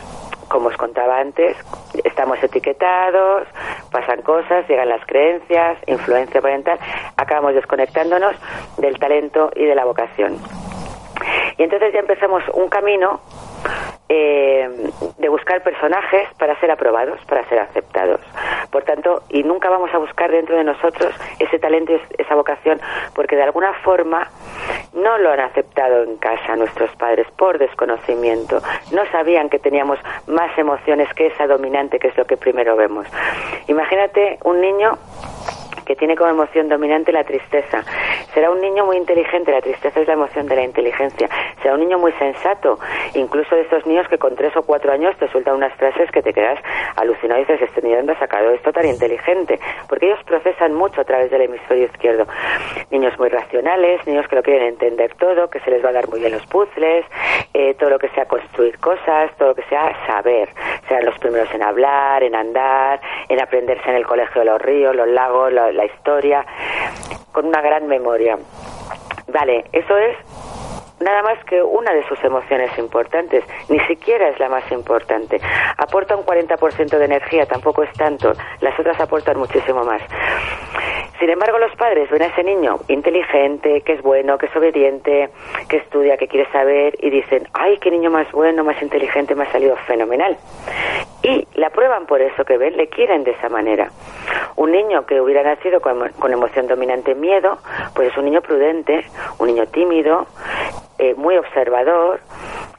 como 0.52 0.68
os 0.68 0.76
contaba 0.76 1.18
antes, 1.18 1.56
estamos 2.04 2.36
etiquetados, 2.42 3.48
pasan 3.90 4.20
cosas, 4.20 4.68
llegan 4.68 4.90
las 4.90 5.04
creencias, 5.06 5.78
influencia 5.86 6.42
parental, 6.42 6.78
acabamos 7.16 7.54
desconectándonos 7.54 8.36
del 8.76 8.98
talento 8.98 9.50
y 9.56 9.64
de 9.64 9.74
la 9.74 9.86
vocación. 9.86 10.36
Y 11.56 11.62
entonces 11.62 11.94
ya 11.94 12.00
empezamos 12.00 12.42
un 12.52 12.68
camino 12.68 13.20
eh, 14.14 14.68
de 15.16 15.28
buscar 15.30 15.62
personajes 15.62 16.28
para 16.36 16.58
ser 16.60 16.70
aprobados, 16.70 17.18
para 17.24 17.48
ser 17.48 17.60
aceptados. 17.60 18.20
Por 18.70 18.82
tanto, 18.82 19.22
y 19.30 19.42
nunca 19.42 19.70
vamos 19.70 19.88
a 19.94 19.96
buscar 19.96 20.30
dentro 20.30 20.54
de 20.54 20.64
nosotros 20.64 21.14
ese 21.38 21.58
talento 21.58 21.98
esa 22.18 22.34
vocación, 22.34 22.78
porque 23.14 23.36
de 23.36 23.44
alguna 23.44 23.72
forma 23.84 24.28
no 24.92 25.16
lo 25.16 25.30
han 25.30 25.40
aceptado 25.40 26.02
en 26.02 26.18
casa 26.18 26.56
nuestros 26.56 26.94
padres 26.96 27.26
por 27.38 27.56
desconocimiento. 27.56 28.60
No 28.92 29.06
sabían 29.10 29.48
que 29.48 29.58
teníamos 29.58 29.98
más 30.26 30.56
emociones 30.58 31.08
que 31.14 31.28
esa 31.28 31.46
dominante, 31.46 31.98
que 31.98 32.08
es 32.08 32.16
lo 32.18 32.26
que 32.26 32.36
primero 32.36 32.76
vemos. 32.76 33.06
Imagínate 33.66 34.38
un 34.44 34.60
niño 34.60 34.98
que 35.84 35.96
tiene 35.96 36.16
como 36.16 36.30
emoción 36.30 36.68
dominante 36.68 37.12
la 37.12 37.24
tristeza. 37.24 37.82
Será 38.34 38.50
un 38.50 38.60
niño 38.60 38.86
muy 38.86 38.96
inteligente, 38.96 39.52
la 39.52 39.60
tristeza 39.60 40.00
es 40.00 40.06
la 40.06 40.14
emoción 40.14 40.46
de 40.46 40.56
la 40.56 40.62
inteligencia. 40.62 41.28
Será 41.60 41.74
un 41.74 41.80
niño 41.80 41.98
muy 41.98 42.12
sensato, 42.12 42.78
incluso 43.14 43.54
de 43.54 43.62
estos 43.62 43.86
niños 43.86 44.08
que 44.08 44.18
con 44.18 44.34
tres 44.36 44.56
o 44.56 44.62
cuatro 44.62 44.92
años 44.92 45.16
te 45.18 45.28
sueltan 45.28 45.56
unas 45.56 45.72
frases 45.74 46.10
que 46.10 46.22
te 46.22 46.32
quedas 46.32 46.58
alucinado 46.96 47.40
y 47.40 47.44
dices, 47.44 47.62
este 47.62 47.82
niño 47.82 47.98
ha 48.10 48.18
sacado 48.18 48.50
esto 48.50 48.72
tan 48.72 48.86
inteligente, 48.86 49.58
porque 49.88 50.06
ellos 50.06 50.20
procesan 50.24 50.74
mucho 50.74 51.00
a 51.00 51.04
través 51.04 51.30
del 51.30 51.42
hemisferio 51.42 51.84
izquierdo. 51.84 52.26
Niños 52.90 53.18
muy 53.18 53.28
racionales, 53.28 54.06
niños 54.06 54.26
que 54.28 54.36
lo 54.36 54.42
quieren 54.42 54.68
entender 54.68 55.14
todo, 55.14 55.48
que 55.48 55.60
se 55.60 55.70
les 55.70 55.84
va 55.84 55.90
a 55.90 55.92
dar 55.92 56.08
muy 56.08 56.20
bien 56.20 56.32
los 56.32 56.46
puzzles, 56.46 57.04
eh, 57.54 57.74
todo 57.74 57.90
lo 57.90 57.98
que 57.98 58.08
sea 58.10 58.24
construir 58.26 58.78
cosas, 58.78 59.30
todo 59.36 59.48
lo 59.48 59.54
que 59.54 59.62
sea 59.64 59.92
saber. 60.06 60.48
Serán 60.88 61.04
los 61.04 61.18
primeros 61.18 61.52
en 61.54 61.62
hablar, 61.62 62.22
en 62.22 62.34
andar, 62.34 63.00
en 63.28 63.40
aprenderse 63.40 63.88
en 63.88 63.96
el 63.96 64.06
colegio 64.06 64.44
los 64.44 64.60
ríos, 64.60 64.94
los 64.94 65.08
lagos, 65.08 65.52
la, 65.52 65.71
la 65.74 65.84
historia, 65.86 66.44
con 67.32 67.46
una 67.46 67.60
gran 67.60 67.86
memoria. 67.86 68.38
Vale, 69.28 69.64
eso 69.72 69.96
es 69.96 70.16
nada 71.02 71.22
más 71.22 71.44
que 71.44 71.62
una 71.62 71.92
de 71.92 72.06
sus 72.06 72.22
emociones 72.24 72.76
importantes, 72.78 73.44
ni 73.68 73.80
siquiera 73.80 74.28
es 74.28 74.38
la 74.38 74.48
más 74.48 74.70
importante. 74.70 75.40
Aporta 75.76 76.16
un 76.16 76.24
40% 76.24 76.98
de 76.98 77.04
energía, 77.04 77.46
tampoco 77.46 77.82
es 77.82 77.92
tanto, 77.94 78.32
las 78.60 78.78
otras 78.78 78.98
aportan 79.00 79.38
muchísimo 79.38 79.84
más. 79.84 80.02
Sin 81.22 81.30
embargo, 81.30 81.56
los 81.56 81.70
padres 81.76 82.10
ven 82.10 82.22
a 82.22 82.26
ese 82.26 82.42
niño 82.42 82.80
inteligente, 82.88 83.82
que 83.82 83.92
es 83.92 84.02
bueno, 84.02 84.38
que 84.38 84.46
es 84.46 84.56
obediente, 84.56 85.30
que 85.68 85.76
estudia, 85.76 86.16
que 86.16 86.26
quiere 86.26 86.50
saber 86.50 86.96
y 87.00 87.10
dicen, 87.10 87.46
ay, 87.52 87.78
qué 87.78 87.92
niño 87.92 88.10
más 88.10 88.28
bueno, 88.32 88.64
más 88.64 88.82
inteligente, 88.82 89.36
me 89.36 89.44
ha 89.44 89.52
salido 89.52 89.76
fenomenal. 89.86 90.36
Y 91.22 91.46
la 91.54 91.70
prueban 91.70 92.06
por 92.06 92.20
eso 92.20 92.44
que 92.44 92.58
ven, 92.58 92.76
le 92.76 92.88
quieren 92.88 93.22
de 93.22 93.30
esa 93.30 93.48
manera. 93.48 93.92
Un 94.56 94.72
niño 94.72 95.06
que 95.06 95.20
hubiera 95.20 95.44
nacido 95.44 95.80
con, 95.80 96.08
con 96.18 96.32
emoción 96.32 96.66
dominante 96.66 97.14
miedo, 97.14 97.56
pues 97.94 98.08
es 98.08 98.16
un 98.16 98.24
niño 98.24 98.40
prudente, 98.40 99.04
un 99.38 99.46
niño 99.46 99.66
tímido, 99.66 100.26
eh, 100.98 101.14
muy 101.14 101.36
observador, 101.36 102.18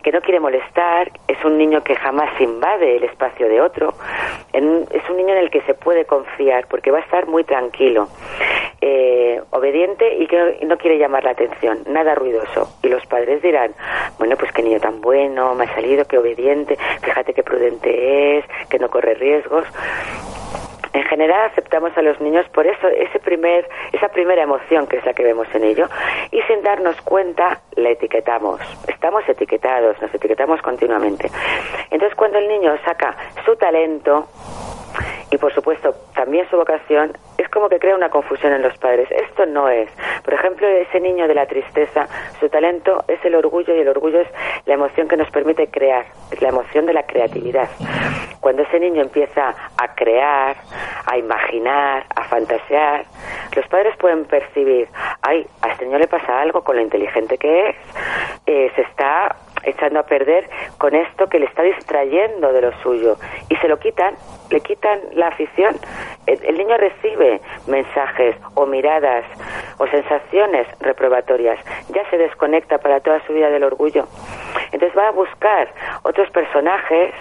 que 0.03 0.11
no 0.11 0.21
quiere 0.21 0.39
molestar, 0.39 1.11
es 1.27 1.43
un 1.45 1.57
niño 1.57 1.83
que 1.83 1.95
jamás 1.95 2.29
invade 2.39 2.97
el 2.97 3.03
espacio 3.05 3.47
de 3.47 3.61
otro, 3.61 3.93
es 4.51 5.09
un 5.09 5.17
niño 5.17 5.33
en 5.33 5.39
el 5.39 5.49
que 5.49 5.61
se 5.61 5.73
puede 5.73 6.05
confiar 6.05 6.67
porque 6.67 6.91
va 6.91 6.99
a 6.99 7.01
estar 7.01 7.25
muy 7.25 7.43
tranquilo, 7.43 8.09
eh, 8.81 9.41
obediente 9.51 10.17
y 10.17 10.27
que 10.27 10.59
no 10.65 10.77
quiere 10.77 10.97
llamar 10.97 11.23
la 11.23 11.31
atención, 11.31 11.83
nada 11.87 12.15
ruidoso. 12.15 12.67
Y 12.83 12.89
los 12.89 13.05
padres 13.05 13.41
dirán, 13.41 13.73
bueno, 14.19 14.35
pues 14.35 14.51
qué 14.51 14.61
niño 14.61 14.79
tan 14.79 14.99
bueno, 14.99 15.55
me 15.55 15.63
ha 15.63 15.73
salido, 15.73 16.05
qué 16.05 16.17
obediente, 16.17 16.77
fíjate 17.01 17.33
qué 17.33 17.43
prudente 17.43 18.39
es, 18.39 18.45
que 18.69 18.79
no 18.79 18.89
corre 18.89 19.13
riesgos 19.13 19.65
en 20.93 21.03
general 21.03 21.49
aceptamos 21.51 21.95
a 21.97 22.01
los 22.01 22.19
niños 22.21 22.47
por 22.49 22.67
eso, 22.67 22.87
ese 22.87 23.19
primer, 23.19 23.67
esa 23.91 24.09
primera 24.09 24.43
emoción 24.43 24.87
que 24.87 24.97
es 24.97 25.05
la 25.05 25.13
que 25.13 25.23
vemos 25.23 25.47
en 25.53 25.63
ello, 25.63 25.87
y 26.31 26.41
sin 26.43 26.61
darnos 26.61 26.99
cuenta 27.01 27.59
la 27.75 27.89
etiquetamos. 27.89 28.61
Estamos 28.87 29.27
etiquetados, 29.27 30.01
nos 30.01 30.13
etiquetamos 30.13 30.61
continuamente. 30.61 31.29
Entonces 31.89 32.15
cuando 32.15 32.37
el 32.37 32.47
niño 32.47 32.75
saca 32.85 33.15
su 33.43 33.55
talento, 33.55 34.27
y 35.31 35.37
por 35.37 35.53
supuesto 35.53 35.95
también 36.13 36.47
su 36.49 36.57
vocación, 36.57 37.17
es 37.37 37.49
como 37.49 37.69
que 37.69 37.79
crea 37.79 37.95
una 37.95 38.09
confusión 38.09 38.53
en 38.53 38.61
los 38.61 38.77
padres. 38.77 39.09
Esto 39.11 39.45
no 39.45 39.69
es. 39.69 39.89
Por 40.23 40.33
ejemplo, 40.33 40.67
ese 40.67 40.99
niño 40.99 41.27
de 41.27 41.33
la 41.33 41.45
tristeza, 41.45 42.07
su 42.39 42.49
talento 42.49 43.03
es 43.07 43.23
el 43.25 43.35
orgullo 43.35 43.75
y 43.75 43.79
el 43.79 43.87
orgullo 43.87 44.21
es 44.21 44.27
la 44.65 44.75
emoción 44.75 45.07
que 45.07 45.17
nos 45.17 45.29
permite 45.31 45.67
crear, 45.67 46.05
es 46.31 46.41
la 46.41 46.49
emoción 46.49 46.85
de 46.85 46.93
la 46.93 47.03
creatividad. 47.03 47.69
Cuando 48.39 48.63
ese 48.63 48.79
niño 48.79 49.01
empieza 49.01 49.55
a 49.77 49.95
crear, 49.95 50.55
a 51.05 51.17
imaginar, 51.17 52.05
a 52.15 52.23
fantasear, 52.25 53.05
los 53.55 53.67
padres 53.67 53.95
pueden 53.97 54.25
percibir, 54.25 54.87
ay, 55.21 55.47
a 55.61 55.69
este 55.69 55.85
niño 55.85 55.99
le 55.99 56.07
pasa 56.07 56.41
algo 56.41 56.63
con 56.63 56.75
lo 56.75 56.81
inteligente 56.81 57.37
que 57.37 57.69
es, 57.69 57.75
eh, 58.45 58.71
se 58.75 58.81
está 58.81 59.35
echando 59.63 59.99
a 59.99 60.03
perder 60.03 60.49
con 60.77 60.93
esto 60.95 61.27
que 61.27 61.39
le 61.39 61.45
está 61.45 61.63
distrayendo 61.63 62.51
de 62.51 62.61
lo 62.61 62.71
suyo 62.81 63.17
y 63.49 63.55
se 63.55 63.67
lo 63.67 63.79
quitan, 63.79 64.15
le 64.49 64.59
quitan 64.59 64.82
la 65.13 65.27
afición. 65.27 65.75
El, 66.25 66.57
niño 66.57 66.77
recibe 66.77 67.41
mensajes 67.67 68.35
o 68.53 68.65
miradas 68.65 69.25
o 69.77 69.87
sensaciones 69.87 70.67
reprobatorias, 70.79 71.59
ya 71.89 72.09
se 72.09 72.17
desconecta 72.17 72.77
para 72.77 73.01
toda 73.01 73.19
su 73.25 73.33
vida 73.33 73.49
del 73.49 73.63
orgullo. 73.63 74.07
Entonces 74.71 74.97
va 74.97 75.09
a 75.09 75.11
buscar 75.11 75.69
otros 76.03 76.29
personajes 76.31 77.13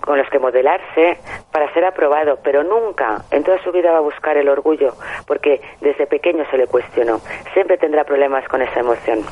con 0.00 0.18
los 0.18 0.28
que 0.28 0.38
modelarse 0.38 1.18
para 1.52 1.72
ser 1.72 1.84
aprobado, 1.84 2.38
pero 2.42 2.64
nunca 2.64 3.22
en 3.30 3.44
toda 3.44 3.62
su 3.62 3.70
vida 3.70 3.92
va 3.92 3.98
a 3.98 4.00
buscar 4.00 4.36
el 4.36 4.48
orgullo, 4.48 4.94
porque 5.26 5.60
desde 5.80 6.06
pequeño 6.06 6.44
se 6.50 6.58
le 6.58 6.66
cuestionó. 6.66 7.20
Siempre 7.54 7.78
tendrá 7.78 8.04
problemas 8.04 8.46
con 8.48 8.62
esa 8.62 8.80
emoción 8.80 9.24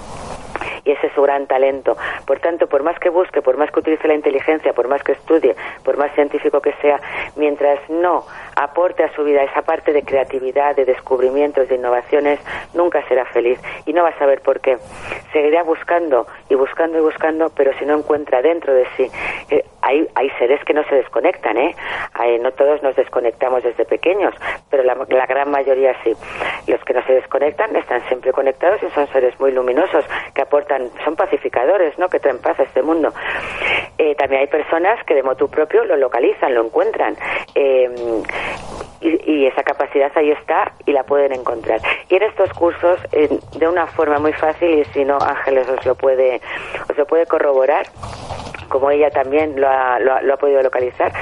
y 0.84 0.92
ese 0.92 1.06
es 1.08 1.12
su 1.12 1.22
gran 1.22 1.46
talento. 1.46 1.96
Por 2.26 2.38
tanto, 2.40 2.66
por 2.66 2.82
más 2.82 2.98
que 2.98 3.08
busque, 3.08 3.42
por 3.42 3.56
más 3.56 3.70
que 3.70 3.80
utilice 3.80 4.08
la 4.08 4.14
inteligencia, 4.14 4.72
por 4.72 4.88
más 4.88 5.02
que 5.02 5.12
estudie, 5.12 5.54
por 5.84 5.96
más 5.96 6.12
científico 6.14 6.60
que 6.60 6.72
sea, 6.80 7.00
mientras 7.36 7.78
no 7.88 8.24
aporte 8.62 9.02
a 9.02 9.12
su 9.14 9.24
vida 9.24 9.42
esa 9.42 9.62
parte 9.62 9.92
de 9.92 10.02
creatividad, 10.02 10.76
de 10.76 10.84
descubrimientos, 10.84 11.68
de 11.68 11.76
innovaciones, 11.76 12.40
nunca 12.74 13.06
será 13.08 13.24
feliz 13.26 13.58
y 13.86 13.92
no 13.92 14.02
va 14.02 14.10
a 14.10 14.18
saber 14.18 14.40
por 14.42 14.60
qué. 14.60 14.76
Seguirá 15.32 15.62
buscando 15.62 16.26
y 16.48 16.54
buscando 16.54 16.98
y 16.98 17.00
buscando, 17.00 17.50
pero 17.56 17.72
si 17.78 17.84
no 17.84 17.98
encuentra 17.98 18.42
dentro 18.42 18.74
de 18.74 18.86
sí. 18.96 19.10
Eh, 19.50 19.64
hay, 19.82 20.06
hay 20.14 20.30
seres 20.38 20.62
que 20.64 20.74
no 20.74 20.84
se 20.84 20.96
desconectan, 20.96 21.56
¿eh? 21.56 21.74
no 22.40 22.52
todos 22.52 22.82
nos 22.82 22.94
desconectamos 22.96 23.62
desde 23.62 23.84
pequeños, 23.84 24.34
pero 24.70 24.82
la, 24.82 24.94
la 25.08 25.26
gran 25.26 25.50
mayoría 25.50 25.94
sí. 26.04 26.12
Los 26.66 26.82
que 26.84 26.94
no 26.94 27.02
se 27.06 27.14
desconectan 27.14 27.74
están 27.76 28.00
siempre 28.08 28.32
conectados 28.32 28.82
y 28.82 28.90
son 28.90 29.06
seres 29.08 29.38
muy 29.40 29.52
luminosos 29.52 30.04
que 30.34 30.42
aportan, 30.42 30.90
son 31.04 31.16
pacificadores, 31.16 31.98
¿no? 31.98 32.08
Que 32.08 32.20
traen 32.20 32.38
paz 32.38 32.58
a 32.60 32.64
este 32.64 32.82
mundo. 32.82 33.12
Eh, 33.98 34.14
también 34.14 34.42
hay 34.42 34.46
personas 34.46 35.02
que 35.04 35.14
de 35.14 35.22
motu 35.22 35.48
propio 35.48 35.84
lo 35.84 35.96
localizan, 35.96 36.54
lo 36.54 36.64
encuentran. 36.64 37.16
Eh, 37.54 37.90
y, 39.00 39.32
y 39.32 39.46
esa 39.46 39.62
capacidad 39.62 40.12
ahí 40.14 40.30
está 40.30 40.72
y 40.86 40.92
la 40.92 41.02
pueden 41.04 41.32
encontrar. 41.32 41.80
Y 42.08 42.14
en 42.16 42.22
estos 42.22 42.52
cursos, 42.52 43.00
de 43.12 43.68
una 43.68 43.86
forma 43.86 44.18
muy 44.18 44.32
fácil, 44.32 44.70
y 44.70 44.84
si 44.86 45.04
no, 45.04 45.18
Ángeles 45.20 45.68
os 45.68 45.84
lo 45.86 45.94
puede, 45.94 46.40
os 46.88 46.96
lo 46.96 47.06
puede 47.06 47.26
corroborar, 47.26 47.86
como 48.70 48.90
ella 48.90 49.10
también 49.10 49.60
lo 49.60 49.68
ha, 49.68 49.98
lo 49.98 50.32
ha, 50.32 50.36
podido 50.38 50.62
localizar, 50.62 51.12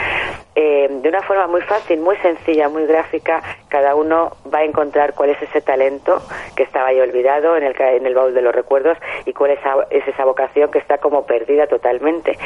eh, 0.55 0.89
de 0.91 1.09
una 1.09 1.23
forma 1.23 1.47
muy 1.47 1.63
fácil, 1.63 1.99
muy 2.01 2.17
sencilla, 2.19 2.69
muy 2.69 2.87
gráfica, 2.87 3.43
cada 3.69 3.95
uno 3.95 4.31
va 4.53 4.61
a 4.61 4.65
encontrar 4.65 5.15
cuál 5.15 5.31
es 5.31 5.43
ese 5.43 5.61
talento 5.61 6.21
que 6.55 6.63
estaba 6.63 6.89
ahí 6.89 7.01
olvidado 7.01 7.57
en 7.57 7.65
el, 7.65 7.75
en 7.81 8.07
el 8.07 8.15
baúl 8.15 8.35
de 8.35 8.43
los 8.43 8.55
recuerdos 8.55 8.99
y 9.25 9.33
cuál 9.33 9.53
es, 9.53 9.61
es 9.91 10.07
esa 10.07 10.25
vocación 10.25 10.71
que 10.71 10.79
está 10.79 10.99
como 10.99 11.27
perdida 11.27 11.67
totalmente. 11.67 12.37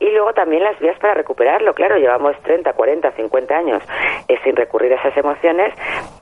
Y 0.00 0.10
luego 0.10 0.32
también 0.32 0.64
las 0.64 0.78
vías 0.80 0.98
para 0.98 1.14
recuperarlo, 1.14 1.74
claro, 1.74 1.96
llevamos 1.96 2.36
30, 2.42 2.72
40, 2.72 3.12
50 3.12 3.56
años 3.56 3.82
eh, 4.28 4.38
sin 4.44 4.56
recurrir 4.56 4.92
a 4.92 4.96
esas 4.96 5.16
emociones, 5.16 5.72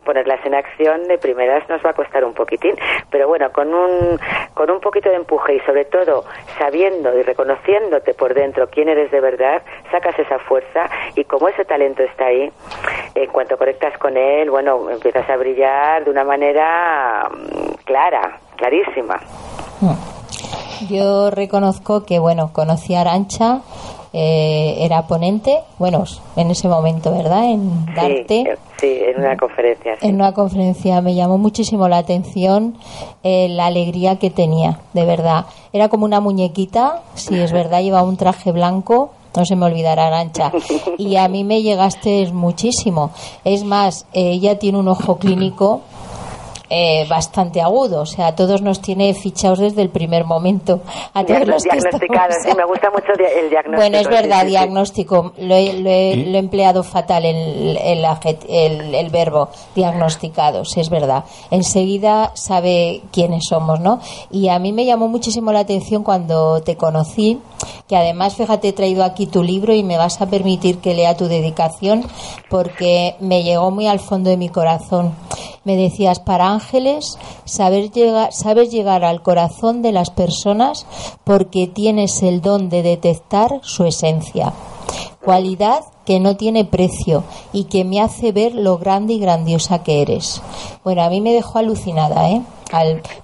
ponerlas 0.04 0.44
en 0.44 0.54
acción 0.54 1.04
de 1.04 1.18
primeras 1.18 1.68
nos 1.68 1.84
va 1.84 1.90
a 1.90 1.94
costar 1.94 2.24
un 2.24 2.34
poquitín, 2.34 2.74
pero 3.10 3.28
bueno, 3.28 3.50
con 3.52 3.72
un, 3.72 4.18
con 4.54 4.70
un 4.70 4.80
poquito 4.80 5.10
de 5.10 5.16
empuje 5.16 5.54
y 5.54 5.60
sobre 5.60 5.84
todo 5.84 6.24
sabiendo 6.58 7.16
y 7.18 7.22
reconociéndote 7.22 8.14
por 8.14 8.25
dentro 8.34 8.68
quién 8.68 8.88
eres 8.88 9.10
de 9.10 9.20
verdad, 9.20 9.62
sacas 9.90 10.18
esa 10.18 10.38
fuerza 10.38 10.88
y 11.14 11.24
como 11.24 11.48
ese 11.48 11.64
talento 11.64 12.02
está 12.02 12.26
ahí, 12.26 12.50
en 13.14 13.30
cuanto 13.30 13.56
conectas 13.56 13.96
con 13.98 14.16
él, 14.16 14.50
bueno, 14.50 14.90
empiezas 14.90 15.28
a 15.28 15.36
brillar 15.36 16.04
de 16.04 16.10
una 16.10 16.24
manera 16.24 17.28
mm, 17.30 17.84
clara, 17.84 18.38
clarísima. 18.56 19.20
Yo 20.88 21.30
reconozco 21.30 22.04
que, 22.04 22.18
bueno, 22.18 22.50
conocí 22.52 22.94
a 22.94 23.00
Arancha 23.00 23.60
eh, 24.12 24.76
era 24.80 25.06
ponente, 25.06 25.60
bueno, 25.78 26.04
en 26.36 26.50
ese 26.50 26.68
momento, 26.68 27.12
¿verdad? 27.12 27.50
En 27.50 27.86
Darte. 27.94 28.40
Eh, 28.40 28.58
sí, 28.78 28.98
en 29.00 29.20
una 29.20 29.36
conferencia. 29.36 29.96
En 30.00 30.14
una 30.16 30.32
conferencia 30.32 31.00
me 31.00 31.14
llamó 31.14 31.38
muchísimo 31.38 31.88
la 31.88 31.98
atención 31.98 32.76
eh, 33.22 33.48
la 33.50 33.66
alegría 33.66 34.16
que 34.16 34.30
tenía, 34.30 34.80
de 34.92 35.04
verdad. 35.04 35.46
Era 35.72 35.88
como 35.88 36.04
una 36.04 36.20
muñequita, 36.20 37.02
si 37.14 37.38
es 37.38 37.52
verdad, 37.52 37.82
llevaba 37.82 38.08
un 38.08 38.16
traje 38.16 38.52
blanco, 38.52 39.10
no 39.36 39.44
se 39.44 39.56
me 39.56 39.66
olvidará 39.66 40.06
Arancha. 40.06 40.50
Y 40.98 41.16
a 41.16 41.28
mí 41.28 41.44
me 41.44 41.62
llegaste 41.62 42.32
muchísimo. 42.32 43.10
Es 43.44 43.64
más, 43.64 44.06
ella 44.12 44.58
tiene 44.58 44.78
un 44.78 44.88
ojo 44.88 45.18
clínico 45.18 45.82
eh, 46.68 47.06
bastante 47.08 47.60
agudo. 47.60 48.00
O 48.00 48.06
sea, 48.06 48.34
todos 48.34 48.62
nos 48.62 48.80
tiene 48.80 49.14
fichados 49.14 49.58
desde 49.58 49.82
el 49.82 49.90
primer 49.90 50.24
momento. 50.24 50.80
A 51.14 51.24
todos 51.24 51.46
los 51.46 51.62
Diagnosticado, 51.62 52.32
sí, 52.42 52.50
me 52.56 52.64
gusta 52.64 52.90
mucho 52.90 53.12
el 53.12 53.50
diagnóstico. 53.50 53.76
Bueno, 53.76 53.98
es 53.98 54.08
verdad, 54.08 54.46
diagnóstico. 54.46 55.32
Lo 55.38 55.54
he, 55.54 56.36
empleado 56.36 56.82
fatal 56.82 57.24
en 57.24 57.36
el, 57.36 58.94
el, 58.94 59.10
verbo 59.10 59.48
diagnosticados, 59.74 60.76
es 60.76 60.90
verdad. 60.90 61.24
Enseguida 61.50 62.32
sabe 62.34 63.02
quiénes 63.12 63.44
somos, 63.48 63.80
¿no? 63.80 64.00
Y 64.30 64.48
a 64.48 64.58
mí 64.58 64.72
me 64.72 64.84
llamó 64.84 65.08
muchísimo 65.08 65.52
la 65.52 65.60
atención 65.60 66.02
cuando 66.02 66.62
te 66.62 66.76
conocí, 66.76 67.40
que 67.88 67.96
además, 67.96 68.36
fíjate, 68.36 68.68
he 68.68 68.72
traído 68.72 69.04
aquí 69.04 69.26
tu 69.26 69.42
libro 69.42 69.72
y 69.72 69.82
me 69.82 69.96
vas 69.96 70.20
a 70.20 70.26
permitir 70.26 70.78
que 70.78 70.94
lea 70.94 71.16
tu 71.16 71.26
dedicación 71.26 72.04
porque 72.48 73.16
me 73.20 73.42
llegó 73.42 73.70
muy 73.70 73.86
al 73.86 74.00
fondo 74.00 74.30
de 74.30 74.36
mi 74.36 74.48
corazón. 74.48 75.14
Me 75.64 75.76
decías, 75.76 76.20
para 76.20 76.55
ángeles, 76.56 77.18
saber 77.44 77.90
llegar, 77.90 78.32
sabes 78.32 78.70
llegar 78.70 79.04
al 79.04 79.22
corazón 79.22 79.82
de 79.82 79.92
las 79.92 80.10
personas 80.10 80.86
porque 81.24 81.66
tienes 81.66 82.22
el 82.22 82.40
don 82.40 82.68
de 82.68 82.82
detectar 82.82 83.60
su 83.62 83.84
esencia. 83.84 84.52
Cualidad 85.24 85.80
que 86.04 86.20
no 86.20 86.36
tiene 86.36 86.64
precio 86.64 87.24
y 87.52 87.64
que 87.64 87.84
me 87.84 88.00
hace 88.00 88.32
ver 88.32 88.54
lo 88.54 88.78
grande 88.78 89.14
y 89.14 89.18
grandiosa 89.18 89.82
que 89.82 90.00
eres. 90.02 90.40
Bueno, 90.84 91.02
a 91.02 91.10
mí 91.10 91.20
me 91.20 91.32
dejó 91.32 91.58
alucinada, 91.58 92.30
¿eh? 92.30 92.42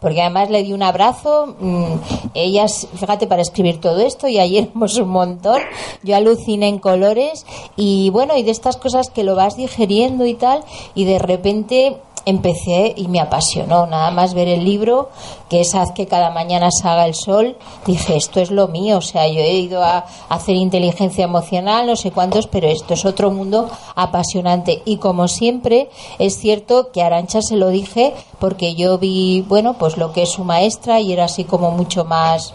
porque 0.01 0.21
además 0.21 0.51
le 0.51 0.63
di 0.63 0.73
un 0.73 0.83
abrazo. 0.83 1.55
Mm, 1.59 1.95
ellas, 2.35 2.89
fíjate, 2.95 3.27
para 3.27 3.43
escribir 3.43 3.81
todo 3.81 4.01
esto, 4.01 4.29
y 4.29 4.39
ayer 4.39 4.71
hemos 4.75 4.97
un 4.97 5.09
montón. 5.09 5.61
Yo 6.03 6.17
aluciné 6.17 6.69
en 6.69 6.79
colores, 6.79 7.47
y 7.77 8.11
bueno, 8.11 8.37
y 8.37 8.43
de 8.43 8.51
estas 8.51 8.77
cosas 8.77 9.11
que 9.11 9.25
lo 9.25 9.35
vas 9.35 9.57
digeriendo 9.57 10.27
y 10.27 10.35
tal, 10.35 10.65
y 10.95 11.05
de 11.05 11.19
repente 11.19 11.97
empecé 12.25 12.95
y 12.97 13.09
me 13.09 13.21
apasionó 13.21 13.87
nada 13.87 14.11
más 14.11 14.35
ver 14.35 14.49
el 14.49 14.65
libro 14.65 15.11
que 15.49 15.61
es 15.61 15.75
haz 15.75 15.93
que 15.93 16.07
cada 16.07 16.31
mañana 16.31 16.71
salga 16.71 17.07
el 17.07 17.15
sol 17.15 17.57
dije 17.87 18.17
esto 18.17 18.41
es 18.41 18.51
lo 18.51 18.69
mío 18.69 18.99
o 18.99 19.01
sea 19.01 19.27
yo 19.29 19.41
he 19.41 19.55
ido 19.55 19.83
a 19.83 20.07
hacer 20.29 20.55
inteligencia 20.55 21.25
emocional 21.25 21.87
no 21.87 21.97
sé 21.97 22.11
cuántos 22.11 22.47
pero 22.47 22.69
esto 22.69 22.95
es 22.95 23.05
otro 23.05 23.31
mundo 23.31 23.69
apasionante 23.95 24.83
y 24.85 24.97
como 24.97 25.29
siempre 25.29 25.91
es 26.19 26.39
cierto 26.39 26.93
que 26.93 27.03
a 27.03 27.07
Arancha 27.07 27.43
se 27.43 27.57
lo 27.57 27.69
dije 27.69 28.15
porque 28.39 28.75
yo 28.75 28.99
vi 28.99 29.45
bueno 29.49 29.75
pues 29.75 29.97
lo 29.97 30.13
que 30.13 30.23
es 30.23 30.31
su 30.31 30.45
maestra 30.45 31.01
y 31.01 31.13
era 31.13 31.25
así 31.25 31.45
como 31.45 31.71
mucho 31.71 32.05
más 32.05 32.55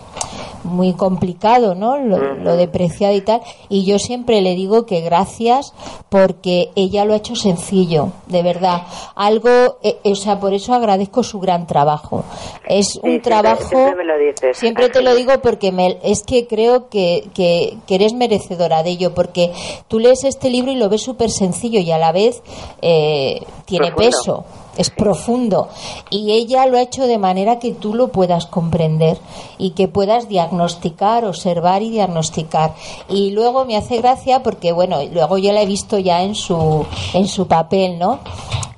muy 0.68 0.94
complicado, 0.94 1.76
¿no? 1.76 1.98
Lo, 1.98 2.56
depreciado 2.56 3.16
y 3.16 3.22
tal. 3.22 3.42
Y 3.70 3.86
yo 3.86 4.00
siempre 4.00 4.42
le 4.42 4.56
digo 4.56 4.86
que 4.86 5.02
gracias 5.02 5.74
porque 6.10 6.72
ella 6.76 7.06
lo 7.06 7.14
ha 7.14 7.18
hecho 7.18 7.36
sencillo, 7.36 8.12
de 8.28 8.44
verdad. 8.44 8.84
Algo, 9.16 9.50
eh, 9.84 9.98
o 10.04 10.16
sea, 10.16 10.40
por 10.40 10.54
eso 10.54 10.74
agradezco 10.74 11.24
su 11.24 11.40
gran 11.40 11.68
trabajo. 11.68 12.24
Es 12.68 13.00
un 13.02 13.22
trabajo. 13.22 13.64
Siempre, 13.64 13.96
me 13.96 14.04
lo 14.04 14.18
dices. 14.18 14.58
Siempre 14.58 14.90
te 14.90 15.02
lo 15.02 15.16
digo 15.16 15.34
porque 15.42 15.72
me, 15.72 15.98
es 16.04 16.24
que 16.24 16.48
creo 16.48 16.90
que, 16.90 17.30
que, 17.34 17.78
eres 17.88 18.14
merecedora 18.14 18.84
de 18.84 18.92
ello, 18.92 19.14
porque 19.14 19.52
tú 19.88 20.00
lees 20.00 20.24
este 20.24 20.50
libro 20.50 20.72
y 20.72 20.76
lo 20.76 20.90
ves 20.90 21.02
súper 21.02 21.30
sencillo 21.30 21.80
y 21.80 21.92
a 21.92 21.98
la 21.98 22.12
vez 22.12 22.42
eh, 22.82 23.42
tiene 23.66 23.92
peso 23.92 24.46
es 24.78 24.90
profundo 24.90 25.70
y 26.10 26.32
ella 26.32 26.66
lo 26.66 26.78
ha 26.78 26.82
hecho 26.82 27.08
de 27.08 27.18
manera 27.18 27.60
que 27.60 27.74
tú 27.74 27.94
lo 27.94 28.10
puedas 28.10 28.46
comprender 28.46 29.18
y 29.58 29.72
que 29.72 29.88
puedas 29.88 30.30
diagnosticar, 30.30 31.26
observar 31.26 31.82
y 31.82 31.90
diagnosticar. 31.90 32.74
Y 33.10 33.32
luego 33.32 33.66
me 33.66 33.78
hace 33.78 33.98
gracia 33.98 34.44
porque, 34.44 34.72
bueno, 34.72 35.00
luego 35.12 35.38
yo 35.38 35.52
la 35.52 35.62
he 35.62 35.66
visto 35.66 35.98
ya 36.00 36.24
en 36.24 36.36
su, 36.36 36.86
en 37.14 37.28
su 37.28 37.48
papel, 37.48 38.00
¿no? 38.00 38.20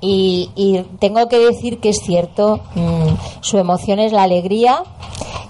Y, 0.02 0.48
tengo 0.98 1.28
que 1.28 1.38
decir 1.38 1.78
que 1.78 1.90
es 1.90 2.00
cierto, 2.00 2.60
mm, 2.74 3.42
su 3.42 3.58
emoción 3.58 3.98
es 3.98 4.12
la 4.12 4.22
alegría 4.22 4.82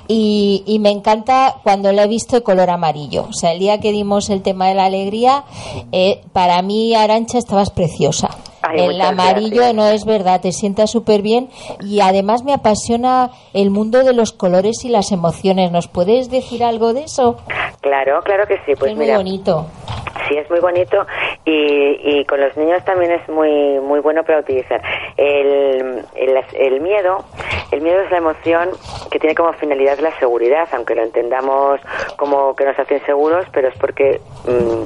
y, 0.08 0.78
me 0.80 0.90
encanta 0.90 1.58
cuando 1.62 1.92
la 1.92 2.04
he 2.04 2.08
visto 2.08 2.34
de 2.34 2.42
color 2.42 2.68
amarillo. 2.68 3.26
O 3.28 3.32
sea, 3.32 3.52
el 3.52 3.60
día 3.60 3.78
que 3.78 3.92
dimos 3.92 4.28
el 4.28 4.42
tema 4.42 4.66
de 4.66 4.74
la 4.74 4.86
alegría, 4.86 5.44
eh, 5.92 6.22
para 6.32 6.60
mí, 6.62 6.94
Arancha, 6.94 7.38
estabas 7.38 7.70
preciosa 7.70 8.30
el 8.74 9.00
amarillo 9.00 9.72
no 9.72 9.88
es 9.88 10.04
verdad, 10.04 10.40
te 10.40 10.52
sientas 10.52 10.90
súper 10.90 11.22
bien 11.22 11.48
y 11.80 12.00
además 12.00 12.44
me 12.44 12.52
apasiona 12.52 13.30
el 13.54 13.70
mundo 13.70 14.04
de 14.04 14.12
los 14.12 14.32
colores 14.32 14.84
y 14.84 14.88
las 14.88 15.12
emociones. 15.12 15.72
¿Nos 15.72 15.88
puedes 15.88 16.30
decir 16.30 16.64
algo 16.64 16.92
de 16.92 17.04
eso? 17.04 17.36
Claro, 17.80 18.20
claro 18.22 18.46
que 18.46 18.56
sí. 18.66 18.74
Pues 18.78 18.92
es 18.92 18.96
muy 18.96 19.10
bonito. 19.10 19.66
Sí, 20.28 20.36
es 20.36 20.48
muy 20.50 20.60
bonito 20.60 21.04
y, 21.44 21.98
y, 22.02 22.24
con 22.24 22.40
los 22.40 22.56
niños 22.56 22.84
también 22.84 23.10
es 23.10 23.28
muy 23.28 23.80
muy 23.80 24.00
bueno 24.00 24.22
para 24.22 24.40
utilizar. 24.40 24.80
El, 25.16 26.04
el, 26.14 26.80
miedo, 26.80 27.24
el 27.72 27.80
miedo 27.80 28.00
es 28.02 28.10
la 28.10 28.18
emoción 28.18 28.68
que 29.10 29.18
tiene 29.18 29.34
como 29.34 29.52
finalidad 29.54 29.98
la 29.98 30.16
seguridad, 30.18 30.68
aunque 30.72 30.94
lo 30.94 31.02
entendamos 31.02 31.80
como 32.16 32.54
que 32.54 32.64
nos 32.64 32.78
hace 32.78 32.94
inseguros, 32.94 33.44
pero 33.52 33.68
es 33.68 33.78
porque 33.78 34.20
mm, 34.46 34.82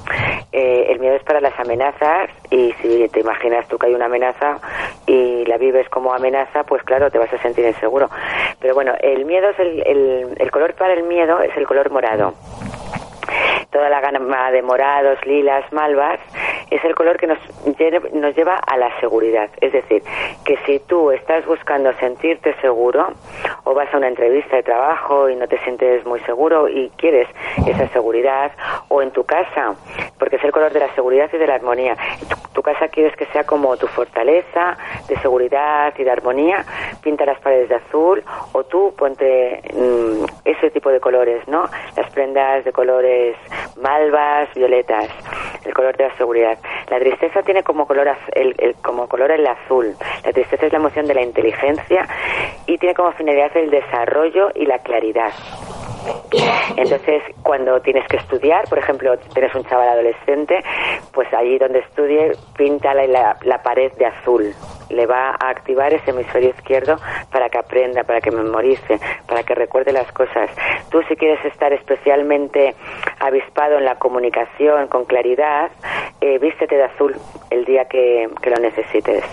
eh, 0.53 0.87
el 0.89 0.99
miedo 1.01 1.17
es 1.17 1.23
para 1.25 1.41
las 1.41 1.59
amenazas 1.59 2.31
y 2.51 2.73
si 2.81 3.09
te 3.09 3.21
imaginas 3.21 3.64
tú 3.69 3.79
que 3.79 3.87
hay 3.87 3.95
una 3.95 4.07
amenaza 4.07 4.59
y 5.07 5.45
la 5.47 5.59
vives 5.59 5.89
como 5.89 6.13
amenaza, 6.13 6.65
pues 6.65 6.83
claro, 6.83 7.11
te 7.11 7.19
vas 7.19 7.33
a 7.33 7.39
sentir 7.39 7.65
inseguro. 7.67 8.09
Pero 8.61 8.75
bueno, 8.75 8.93
el 9.01 9.25
miedo 9.25 9.51
es 9.51 9.59
el, 9.59 9.83
el, 9.87 10.29
el 10.39 10.51
color 10.51 10.75
para 10.75 10.95
el 10.95 11.05
miedo 11.05 11.41
es 11.41 11.57
el 11.57 11.67
color 11.67 11.91
morado 11.91 12.35
toda 13.75 13.89
la 13.89 14.01
gama 14.01 14.53
de 14.53 14.63
morados, 14.63 15.19
lilas, 15.27 15.65
malvas, 15.73 16.21
es 16.75 16.85
el 16.85 16.95
color 16.95 17.19
que 17.19 17.27
nos, 17.27 17.39
nos 18.13 18.37
lleva 18.37 18.57
a 18.57 18.77
la 18.77 18.99
seguridad. 19.01 19.49
Es 19.61 19.73
decir, 19.73 20.03
que 20.45 20.57
si 20.67 20.81
tú 20.81 21.11
estás 21.11 21.47
buscando 21.47 21.93
sentirte 21.95 22.55
seguro 22.61 23.13
o 23.65 23.75
vas 23.75 23.93
a 23.95 23.97
una 23.97 24.09
entrevista 24.09 24.57
de 24.57 24.63
trabajo 24.63 25.29
y 25.29 25.37
no 25.37 25.47
te 25.47 25.59
sientes 25.59 26.05
muy 26.05 26.21
seguro 26.21 26.69
y 26.69 26.91
quieres 26.97 27.29
esa 27.67 27.89
seguridad, 27.89 28.53
o 28.89 29.03
en 29.03 29.11
tu 29.11 29.25
casa, 29.25 29.75
porque 30.19 30.37
es 30.37 30.45
el 30.45 30.53
color 30.53 30.73
de 30.73 30.81
la 30.81 30.95
seguridad 30.95 31.29
y 31.33 31.37
de 31.37 31.47
la 31.47 31.55
armonía. 31.55 31.97
Tu, 32.53 32.63
casa 32.63 32.89
quieres 32.89 33.15
que 33.17 33.27
sea 33.27 33.45
como 33.45 33.77
tu 33.77 33.87
fortaleza 33.89 34.79
de 35.07 35.17
seguridad 35.19 35.93
y 35.99 36.05
de 36.05 36.11
armonía, 36.11 36.65
pinta 37.03 37.27
las 37.27 37.39
paredes 37.41 37.69
de 37.69 37.75
azul 37.75 38.23
o 38.53 38.65
tú 38.65 38.95
ponte 38.97 39.61
mm, 39.75 40.25
ese 40.45 40.71
tipo 40.71 40.91
de 40.91 41.01
colores, 41.01 41.47
¿no? 41.47 41.69
Las 41.97 42.11
prendas 42.11 42.65
de 42.65 42.73
colores 42.73 43.37
malvas, 43.77 44.49
violetas, 44.55 45.09
el 45.65 45.75
color 45.75 45.97
de 45.97 46.09
la 46.09 46.17
seguridad. 46.17 46.59
La 46.89 46.99
tristeza 46.99 47.43
tiene 47.43 47.63
como 47.63 47.87
color, 47.87 48.09
el, 48.33 48.77
como 48.83 49.09
color 49.09 49.31
el 49.31 49.47
azul. 49.47 49.95
La 50.25 50.33
tristeza 50.33 50.67
es 50.67 50.73
la 50.73 50.79
emoción 50.79 51.07
de 51.07 51.15
la 51.15 51.23
inteligencia 51.23 52.07
y 52.67 52.79
tiene 52.79 52.95
como 52.95 53.13
finalidad 53.13 53.57
el 53.57 53.71
desarrollo 53.71 54.51
y 54.55 54.67
la 54.67 54.79
claridad. 54.79 55.33
Entonces, 56.77 57.23
cuando 57.43 57.81
tienes 57.81 58.07
que 58.09 58.17
estudiar, 58.17 58.65
por 58.69 58.79
ejemplo, 58.79 59.17
tienes 59.33 59.55
un 59.55 59.65
chaval 59.65 59.89
adolescente, 59.89 60.59
pues 61.13 61.33
allí 61.33 61.59
donde 61.59 61.81
estudie, 61.81 62.33
pinta 62.57 62.95
la, 62.95 63.37
la 63.43 63.63
pared 63.63 63.93
de 63.93 64.07
azul 64.07 64.55
le 64.91 65.07
va 65.07 65.31
a 65.31 65.49
activar 65.51 65.93
ese 65.93 66.11
hemisferio 66.11 66.51
izquierdo 66.51 66.97
para 67.31 67.49
que 67.49 67.59
aprenda, 67.59 68.05
para 68.05 68.21
que 68.21 68.31
memorice, 68.31 68.99
para 69.27 69.43
que 69.43 69.55
recuerde 69.55 69.93
las 69.93 70.11
cosas. 70.13 70.51
Tú 70.91 71.03
si 71.09 71.17
quieres 71.17 71.45
estar 71.45 71.73
especialmente 71.73 72.75
avispado 73.21 73.79
en 73.79 73.85
la 73.85 73.97
comunicación 73.97 74.89
con 74.89 75.05
claridad, 75.05 75.71
eh, 76.21 76.39
vístete 76.39 76.77
de 76.77 76.85
azul 76.85 77.15
el 77.51 77.65
día 77.65 77.87
que, 77.87 78.29
lo 78.45 78.57
necesites. 78.57 79.25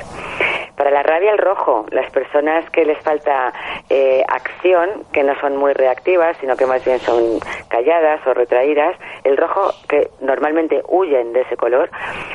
Para 0.81 0.89
la 0.89 1.03
rabia 1.03 1.31
el 1.31 1.37
rojo, 1.37 1.85
las 1.91 2.09
personas 2.09 2.67
que 2.71 2.83
les 2.85 2.97
falta 3.03 3.53
eh, 3.87 4.23
acción, 4.27 5.03
que 5.13 5.21
no 5.21 5.39
son 5.39 5.55
muy 5.55 5.73
reactivas, 5.73 6.35
sino 6.37 6.55
que 6.55 6.65
más 6.65 6.83
bien 6.83 6.97
son 7.01 7.37
calladas 7.67 8.25
o 8.25 8.33
retraídas, 8.33 8.97
el 9.23 9.37
rojo 9.37 9.75
que 9.87 10.09
normalmente 10.21 10.81
huyen 10.87 11.33
de 11.33 11.41
ese 11.41 11.55
color, 11.55 11.91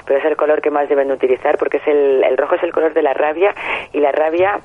pero 0.07 0.21
es 0.21 0.25
el 0.27 0.37
color 0.37 0.63
que 0.63 0.71
más 0.71 0.89
deben 0.89 1.11
utilizar 1.11 1.59
porque 1.59 1.79
es 1.79 1.89
el, 1.89 2.23
el 2.23 2.37
rojo 2.37 2.55
es 2.55 2.63
el 2.63 2.73
color 2.73 2.95
de 2.95 3.03
la 3.03 3.15
rabia 3.15 3.53
y 3.93 3.99
la 3.99 4.13
rabia 4.13 4.61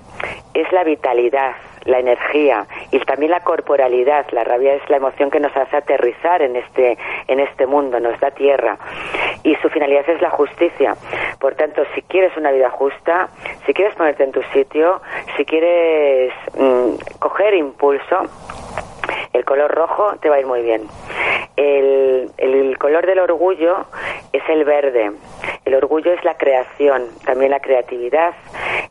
es 0.54 0.72
la 0.72 0.84
vitalidad, 0.84 1.56
la 1.86 2.00
energía 2.00 2.66
y 2.92 3.00
también 3.00 3.32
la 3.32 3.42
corporalidad. 3.42 4.26
La 4.32 4.44
rabia 4.44 4.76
es 4.76 4.90
la 4.90 4.98
emoción 4.98 5.32
que 5.32 5.40
nos 5.40 5.56
hace 5.56 5.78
aterrizar 5.78 6.42
en 6.42 6.56
este, 6.56 6.98
en 7.28 7.40
este 7.40 7.66
mundo, 7.66 8.00
nos 8.00 8.20
da 8.20 8.32
tierra. 8.32 8.78
Y 9.44 9.56
su 9.56 9.70
finalidad 9.70 10.08
es 10.10 10.22
la 10.22 10.30
justicia. 10.30 10.96
Por 11.40 11.56
tanto, 11.56 11.84
si 11.96 12.02
quieres 12.04 12.36
una 12.38 12.52
vida 12.52 12.70
justa, 12.70 13.30
si 13.66 13.74
quieres 13.74 13.96
ponerte 13.96 14.24
en 14.24 14.32
tu 14.32 14.42
sitio, 14.54 15.02
si 15.36 15.46
quieres 15.46 16.34
mm, 16.58 17.18
coger 17.20 17.56
impulso, 17.56 18.28
el 19.34 19.46
color 19.46 19.72
rojo 19.72 20.16
te 20.22 20.30
va 20.30 20.36
a 20.36 20.40
ir 20.40 20.46
muy 20.46 20.62
bien. 20.62 20.84
El, 21.56 22.32
el, 22.38 22.78
color 22.78 23.06
del 23.06 23.20
orgullo 23.20 23.86
es 24.34 24.42
el 24.50 24.64
verde. 24.64 25.12
El 25.66 25.76
orgullo 25.76 26.14
es 26.14 26.24
la 26.24 26.36
creación, 26.38 27.08
también 27.26 27.52
la 27.52 27.60
creatividad, 27.60 28.34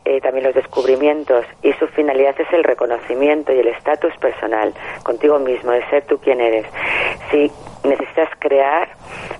eh, 0.04 0.20
también 0.20 0.44
los 0.44 0.54
descubrimientos 0.54 1.44
y 1.62 1.72
su 1.74 1.88
finalidad 1.88 2.34
es 2.38 2.52
el 2.52 2.62
reconocimiento 2.62 3.52
y 3.52 3.58
el 3.58 3.68
estatus 3.68 4.16
personal 4.18 4.72
contigo 5.02 5.38
mismo, 5.38 5.72
de 5.72 5.84
ser 5.90 6.04
tú 6.04 6.18
quien 6.18 6.40
eres. 6.40 6.66
Si 7.30 7.50
necesitas 7.84 8.28
crear, 8.38 8.88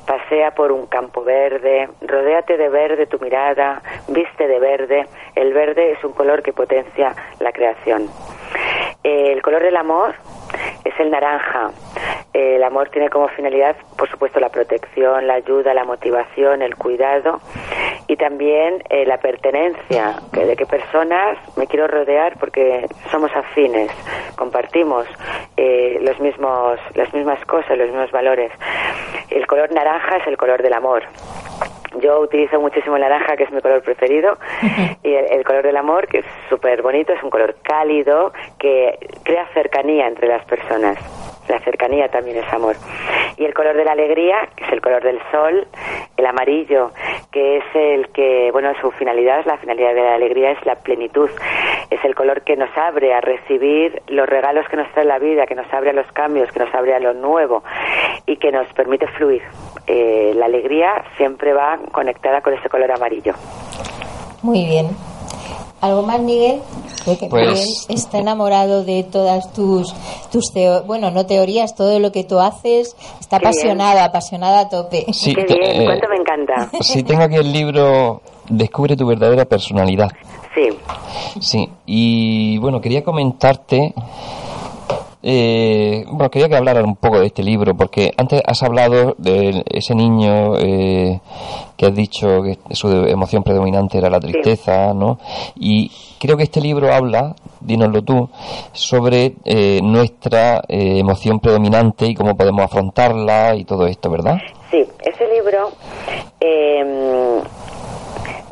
pasea 0.07 0.53
por 0.53 0.73
un 0.73 0.87
campo 0.87 1.23
verde, 1.23 1.89
rodéate 2.01 2.57
de 2.57 2.69
verde 2.69 3.07
tu 3.07 3.19
mirada, 3.19 3.83
viste 4.09 4.47
de 4.47 4.59
verde. 4.59 5.07
El 5.35 5.53
verde 5.53 5.93
es 5.93 6.05
un 6.05 6.13
color 6.13 6.43
que 6.43 6.53
potencia 6.53 7.15
la 7.39 7.53
creación. 7.53 8.09
El 9.03 9.41
color 9.43 9.63
del 9.63 9.77
amor 9.77 10.15
es 10.85 10.99
el 10.99 11.11
naranja. 11.11 11.71
El 12.33 12.63
amor 12.63 12.89
tiene 12.91 13.11
como 13.11 13.29
finalidad, 13.29 13.77
por 14.01 14.09
supuesto, 14.09 14.41
la 14.41 14.49
protección, 14.49 15.27
la 15.27 15.35
ayuda, 15.35 15.75
la 15.75 15.85
motivación, 15.85 16.63
el 16.63 16.75
cuidado 16.75 17.39
y 18.07 18.17
también 18.17 18.83
eh, 18.89 19.05
la 19.05 19.19
pertenencia, 19.19 20.15
de 20.33 20.57
qué 20.57 20.65
personas 20.65 21.37
me 21.59 21.67
quiero 21.67 21.87
rodear 21.87 22.39
porque 22.39 22.87
somos 23.11 23.31
afines, 23.37 23.91
compartimos 24.37 25.07
eh, 25.59 25.99
los 26.01 26.19
mismos, 26.19 26.81
las 26.95 27.13
mismas 27.13 27.45
cosas, 27.45 27.77
los 27.77 27.89
mismos 27.89 28.11
valores. 28.11 28.51
El 29.29 29.47
color 29.47 29.71
naranja 29.71 30.17
es 30.17 30.27
el 30.27 30.39
color 30.39 30.63
del 30.63 30.73
amor. 30.73 31.03
Yo 32.01 32.21
utilizo 32.21 32.59
muchísimo 32.59 32.97
el 32.97 33.03
naranja, 33.03 33.37
que 33.37 33.45
es 33.45 33.51
mi 33.51 33.61
color 33.61 33.83
preferido, 33.83 34.39
y 35.03 35.13
el, 35.13 35.45
color 35.45 35.63
del 35.63 35.77
amor, 35.77 36.09
que 36.09 36.21
es 36.21 36.27
súper 36.49 36.81
bonito, 36.81 37.13
es 37.13 37.23
un 37.23 37.29
color 37.29 37.57
cálido, 37.63 38.33
que 38.59 38.99
crea 39.25 39.47
cercanía 39.53 40.09
entre 40.09 40.27
las 40.27 40.43
personas. 40.47 40.97
La 41.51 41.59
cercanía 41.61 42.09
también 42.09 42.37
es 42.37 42.53
amor. 42.53 42.77
Y 43.37 43.45
el 43.45 43.55
color 43.55 43.77
de 43.77 43.85
la 43.85 43.93
alegría, 43.93 44.49
que 44.55 44.65
es 44.65 44.73
el 44.73 44.81
color 44.81 45.03
del 45.03 45.19
sol, 45.33 45.67
el 46.17 46.27
amarillo, 46.27 46.93
que 47.33 47.57
es 47.57 47.65
el 47.75 48.09
que, 48.11 48.51
bueno, 48.53 48.73
su 48.81 48.93
finalidad, 48.93 49.45
la 49.47 49.57
finalidad 49.59 49.95
de 49.95 50.03
la 50.03 50.15
alegría 50.15 50.53
es 50.53 50.65
la 50.65 50.77
plenitud. 50.77 51.29
Es 51.91 52.05
el 52.05 52.15
color 52.15 52.43
que 52.43 52.57
nos 52.57 52.71
abre 52.79 53.13
a 53.13 53.21
recibir 53.21 54.01
los 54.07 54.29
regalos 54.29 54.69
que 54.69 54.77
nos 54.77 54.89
trae 54.93 55.05
la 55.05 55.19
vida, 55.19 55.47
que 55.47 55.57
nos 55.57 55.73
abre 55.73 55.91
a 55.91 55.93
los 55.93 56.07
cambios, 56.13 56.53
que 56.53 56.61
nos 56.61 56.73
abre 56.73 56.95
a 56.95 57.01
lo 57.01 57.15
nuevo 57.15 57.65
y 58.27 58.37
que 58.37 58.53
nos 58.53 58.73
permite 58.75 59.09
fluir. 59.09 59.43
Eh, 59.89 60.33
la 60.37 60.47
alegría 60.47 61.05
siempre 61.17 61.53
va 61.53 61.81
conectada 61.91 62.43
con 62.43 62.55
ese 62.55 62.69
color 62.69 62.93
amarillo. 62.93 63.35
Muy 64.43 64.65
bien. 64.67 64.89
¿Algo 65.81 66.03
más, 66.03 66.21
Miguel? 66.21 66.61
Porque 67.05 67.27
pues, 67.29 67.49
Miguel 67.49 67.69
está 67.89 68.19
enamorado 68.19 68.85
de 68.85 69.05
todas 69.05 69.53
tus, 69.53 69.95
tus 70.31 70.53
bueno, 70.87 71.11
no 71.11 71.27
teorías, 71.27 71.75
todo 71.75 71.99
lo 71.99 72.13
que 72.13 72.25
tú 72.25 72.39
haces. 72.39 72.97
Está 73.21 73.37
apasionada, 73.37 74.05
apasionada 74.05 74.61
a 74.61 74.69
tope. 74.69 75.07
Sí, 75.13 75.35
Qué 75.35 75.45
bien, 75.45 75.83
eh, 75.83 75.85
cuánto 75.85 76.09
me 76.09 76.17
encanta. 76.17 76.71
Sí, 76.81 77.03
tengo 77.03 77.23
aquí 77.23 77.37
el 77.37 77.53
libro 77.53 78.21
Descubre 78.51 78.97
tu 78.97 79.07
verdadera 79.07 79.45
personalidad. 79.45 80.11
Sí. 80.55 80.69
Sí, 81.41 81.71
y 81.87 82.59
bueno, 82.59 82.81
quería 82.81 83.05
comentarte 83.05 83.95
eh, 85.23 86.05
bueno, 86.09 86.31
quería 86.31 86.49
que 86.49 86.57
hablara 86.57 86.83
un 86.83 86.97
poco 86.97 87.21
de 87.21 87.27
este 87.27 87.43
libro, 87.43 87.75
porque 87.75 88.13
antes 88.17 88.43
has 88.47 88.63
hablado 88.63 89.15
de 89.19 89.63
ese 89.67 89.95
niño 89.95 90.57
eh, 90.59 91.21
que 91.77 91.87
has 91.87 91.95
dicho 91.95 92.43
que 92.43 92.59
su 92.75 92.89
emoción 92.89 93.43
predominante 93.43 93.99
era 93.99 94.09
la 94.09 94.21
tristeza, 94.21 94.95
¿no? 94.95 95.19
Y 95.57 95.91
creo 96.19 96.37
que 96.37 96.45
este 96.45 96.61
libro 96.61 96.93
habla, 96.93 97.35
dínoslo 97.61 98.03
tú, 98.03 98.29
sobre 98.73 99.35
eh, 99.45 99.81
nuestra 99.83 100.63
eh, 100.69 100.99
emoción 100.99 101.41
predominante 101.41 102.07
y 102.07 102.15
cómo 102.15 102.37
podemos 102.37 102.65
afrontarla 102.65 103.57
y 103.57 103.65
todo 103.65 103.87
esto, 103.87 104.11
¿verdad? 104.11 104.39
Sí, 104.71 104.87
ese 105.03 105.27
libro 105.35 105.71
eh, 106.41 107.43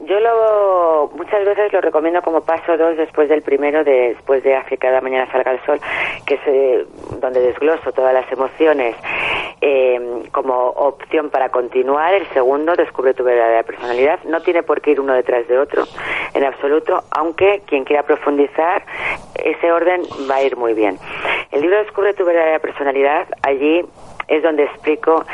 yo 0.09 0.19
lo, 0.21 1.11
muchas 1.15 1.45
veces 1.45 1.73
lo 1.73 1.81
recomiendo 1.83 2.23
como 2.23 2.41
paso 2.41 2.77
dos 2.79 2.97
después 2.97 3.29
del 3.29 3.43
primero, 3.43 3.85
después 3.85 4.43
de 4.43 4.57
Hacia 4.57 4.79
cada 4.79 5.01
mañana 5.03 5.31
salga 5.31 5.53
el 5.53 5.61
sol, 5.67 5.79
que 6.27 6.35
es 6.35 6.41
eh, 6.47 6.87
donde 7.21 7.41
desgloso 7.41 7.93
todas 7.93 8.15
las 8.15 8.31
emociones 8.33 8.97
eh, 9.61 10.23
como 10.33 10.69
opción 10.71 11.29
para 11.29 11.51
continuar. 11.51 12.15
El 12.15 12.27
segundo, 12.29 12.75
descubre 12.75 13.13
tu 13.13 13.23
verdadera 13.23 13.63
personalidad. 13.65 14.19
No 14.25 14.41
tiene 14.41 14.63
por 14.63 14.81
qué 14.81 14.93
ir 14.93 15.01
uno 15.01 15.13
detrás 15.13 15.47
de 15.47 15.59
otro, 15.59 15.85
en 16.33 16.45
absoluto, 16.45 17.05
aunque 17.11 17.63
quien 17.67 17.85
quiera 17.85 18.03
profundizar, 18.03 18.85
ese 19.35 19.71
orden 19.71 20.03
va 20.29 20.37
a 20.37 20.43
ir 20.43 20.57
muy 20.57 20.73
bien. 20.73 20.99
El 21.53 21.61
libro 21.61 21.79
Descubre 21.79 22.15
tu 22.15 22.25
verdadera 22.25 22.59
personalidad, 22.61 23.27
allí 23.43 23.85
es 24.29 24.43
donde 24.43 24.65
explico 24.65 25.25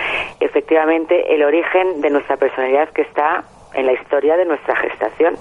efectivamente 0.41 1.35
el 1.35 1.43
origen 1.43 2.01
de 2.01 2.11
nuestra 2.11 2.37
personalidad 2.37 2.89
que 2.91 3.03
está 3.03 3.45
en 3.75 3.87
la 3.87 3.93
historia 3.93 4.37
de 4.37 4.45
nuestra 4.45 4.77
gestación, 4.77 5.37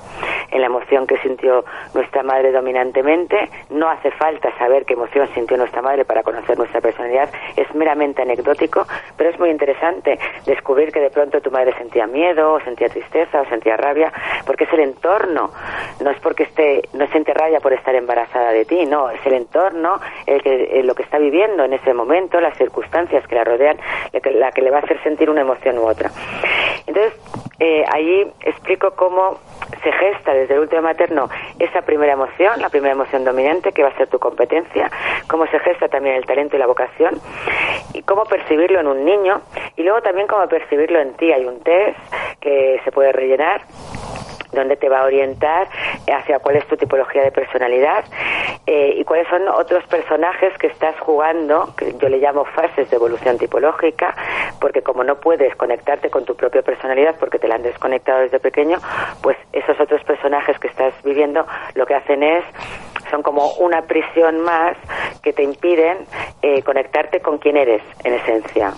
en 0.52 0.62
la 0.62 0.68
emoción 0.68 1.08
que 1.08 1.18
sintió 1.18 1.66
nuestra 1.94 2.24
madre 2.24 2.52
dominantemente. 2.52 3.50
No 3.70 3.90
hace 3.90 4.12
falta 4.12 4.56
saber 4.58 4.86
qué 4.86 4.94
emoción 4.94 5.28
sintió 5.34 5.58
nuestra 5.58 5.82
madre 5.82 6.06
para 6.06 6.24
conocer 6.24 6.58
nuestra 6.58 6.82
personalidad, 6.82 7.30
es 7.56 7.74
meramente 7.76 8.22
anecdótico, 8.22 8.86
pero 9.18 9.30
es 9.30 9.40
muy 9.40 9.50
interesante 9.50 10.20
descubrir 10.46 10.92
que 10.92 11.00
de 11.00 11.10
pronto 11.10 11.42
tu 11.42 11.52
madre 11.52 11.74
sentía 11.78 12.08
miedo, 12.08 12.54
o 12.54 12.60
sentía 12.62 12.90
tristeza, 12.90 13.42
o 13.42 13.46
sentía 13.46 13.78
rabia, 13.78 14.12
porque 14.46 14.66
es 14.66 14.74
el 14.74 14.82
entorno, 14.82 15.52
no 16.02 16.10
es 16.10 16.20
porque 16.20 16.44
esté, 16.44 16.84
no 16.94 17.08
siente 17.08 17.34
rabia 17.34 17.60
por 17.60 17.74
estar 17.74 17.96
embarazada 17.96 18.52
de 18.52 18.66
ti, 18.66 18.86
no, 18.86 19.10
es 19.10 19.26
el 19.26 19.34
entorno 19.34 20.00
el 20.26 20.42
que, 20.42 20.82
lo 20.84 20.96
que 20.96 21.04
está 21.04 21.18
viviendo 21.18 21.64
en 21.64 21.74
ese 21.74 21.94
momento, 21.94 22.40
las 22.40 22.58
circunstancias 22.58 23.26
que 23.28 23.36
la 23.36 23.44
rodean, 23.44 23.78
la 24.12 24.44
la 24.44 24.52
que 24.52 24.62
le 24.62 24.70
va 24.70 24.78
a 24.78 24.82
hacer 24.82 25.02
sentir 25.04 25.30
una 25.30 25.42
emoción 25.42 25.78
u 25.78 25.88
otra. 25.88 26.12
Entonces, 26.86 27.14
eh, 27.60 27.86
ahí 27.92 28.32
explico 28.42 28.92
cómo 28.96 29.40
se 29.84 29.92
gesta 29.92 30.34
desde 30.34 30.56
el 30.56 30.62
último 30.62 30.82
materno 30.82 31.30
esa 31.60 31.82
primera 31.82 32.14
emoción, 32.14 32.60
la 32.62 32.70
primera 32.70 32.94
emoción 32.94 33.24
dominante 33.24 33.72
que 33.72 33.84
va 33.84 33.90
a 33.90 33.98
ser 33.98 34.08
tu 34.08 34.20
competencia, 34.20 34.90
cómo 35.28 35.46
se 35.48 35.60
gesta 35.60 35.88
también 35.88 36.16
el 36.16 36.26
talento 36.26 36.56
y 36.56 36.60
la 36.60 36.68
vocación 36.68 37.20
y 37.94 38.02
cómo 38.04 38.26
percibirlo 38.26 38.80
en 38.80 38.88
un 38.88 39.06
niño 39.06 39.42
y 39.76 39.84
luego 39.84 40.02
también 40.02 40.28
cómo 40.28 40.48
percibirlo 40.48 41.00
en 41.00 41.14
ti. 41.14 41.32
Hay 41.32 41.46
un 41.46 41.60
test 41.62 41.98
que 42.40 42.82
se 42.84 42.92
puede 42.92 43.12
rellenar 43.12 43.62
donde 44.54 44.76
te 44.76 44.90
va 44.90 45.02
a 45.02 45.06
orientar 45.06 45.68
hacia 46.12 46.40
cuál 46.40 46.58
es 46.58 46.68
tu 46.68 46.78
tipología 46.78 47.24
de 47.24 47.32
personalidad 47.32 48.06
eh, 48.66 48.96
y 48.98 49.04
cuáles 49.04 49.28
son 49.28 49.48
otros 49.48 49.84
personajes 49.86 50.58
que 50.58 50.68
estás 50.68 51.00
jugando, 51.00 51.74
que 51.78 51.94
yo 51.98 52.10
le 52.10 52.20
llamo 52.20 52.46
fases 52.46 52.90
de 52.90 52.96
evolución 52.96 53.38
tipológica, 53.38 54.16
porque 54.60 54.82
como 54.82 55.04
no 55.04 55.16
puedes 55.16 55.56
conectarte 55.56 56.10
con 56.10 56.26
tu 56.26 56.36
propia 56.36 56.62
personalidad 56.62 57.16
porque 57.20 57.40
te 57.40 57.48
la 57.48 57.56
han 57.56 57.64
desconectado 57.64 58.22
desde 58.22 58.40
pequeño, 58.40 58.78
pues 59.22 59.38
esos 59.52 59.80
otros 59.80 60.04
personajes 60.04 60.58
que 60.60 60.68
estás 60.68 60.94
viviendo 61.04 61.46
lo 61.76 61.86
que 61.86 61.96
hacen 61.96 62.24
es 62.24 62.44
son 63.14 63.22
como 63.22 63.54
una 63.60 63.84
prisión 63.84 64.42
más 64.42 64.76
que 65.22 65.34
te 65.34 65.44
impiden 65.44 66.00
eh, 66.42 66.64
conectarte 66.64 67.20
con 67.20 67.38
quien 67.38 67.58
eres 67.58 67.84
en 68.04 68.16
esencia, 68.16 68.74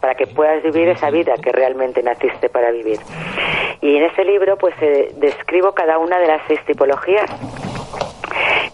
para 0.00 0.14
que 0.14 0.26
puedas 0.26 0.62
vivir 0.62 0.88
esa 0.88 1.10
vida 1.10 1.34
que 1.36 1.52
realmente 1.52 2.02
naciste 2.02 2.48
para 2.48 2.70
vivir. 2.70 2.98
Y 3.82 3.96
en 3.96 4.04
ese 4.04 4.24
libro 4.24 4.56
pues 4.56 4.74
eh, 4.80 5.12
describo 5.16 5.72
cada 5.72 5.98
una 5.98 6.18
de 6.18 6.26
las 6.26 6.40
seis 6.48 6.60
tipologías 6.64 7.30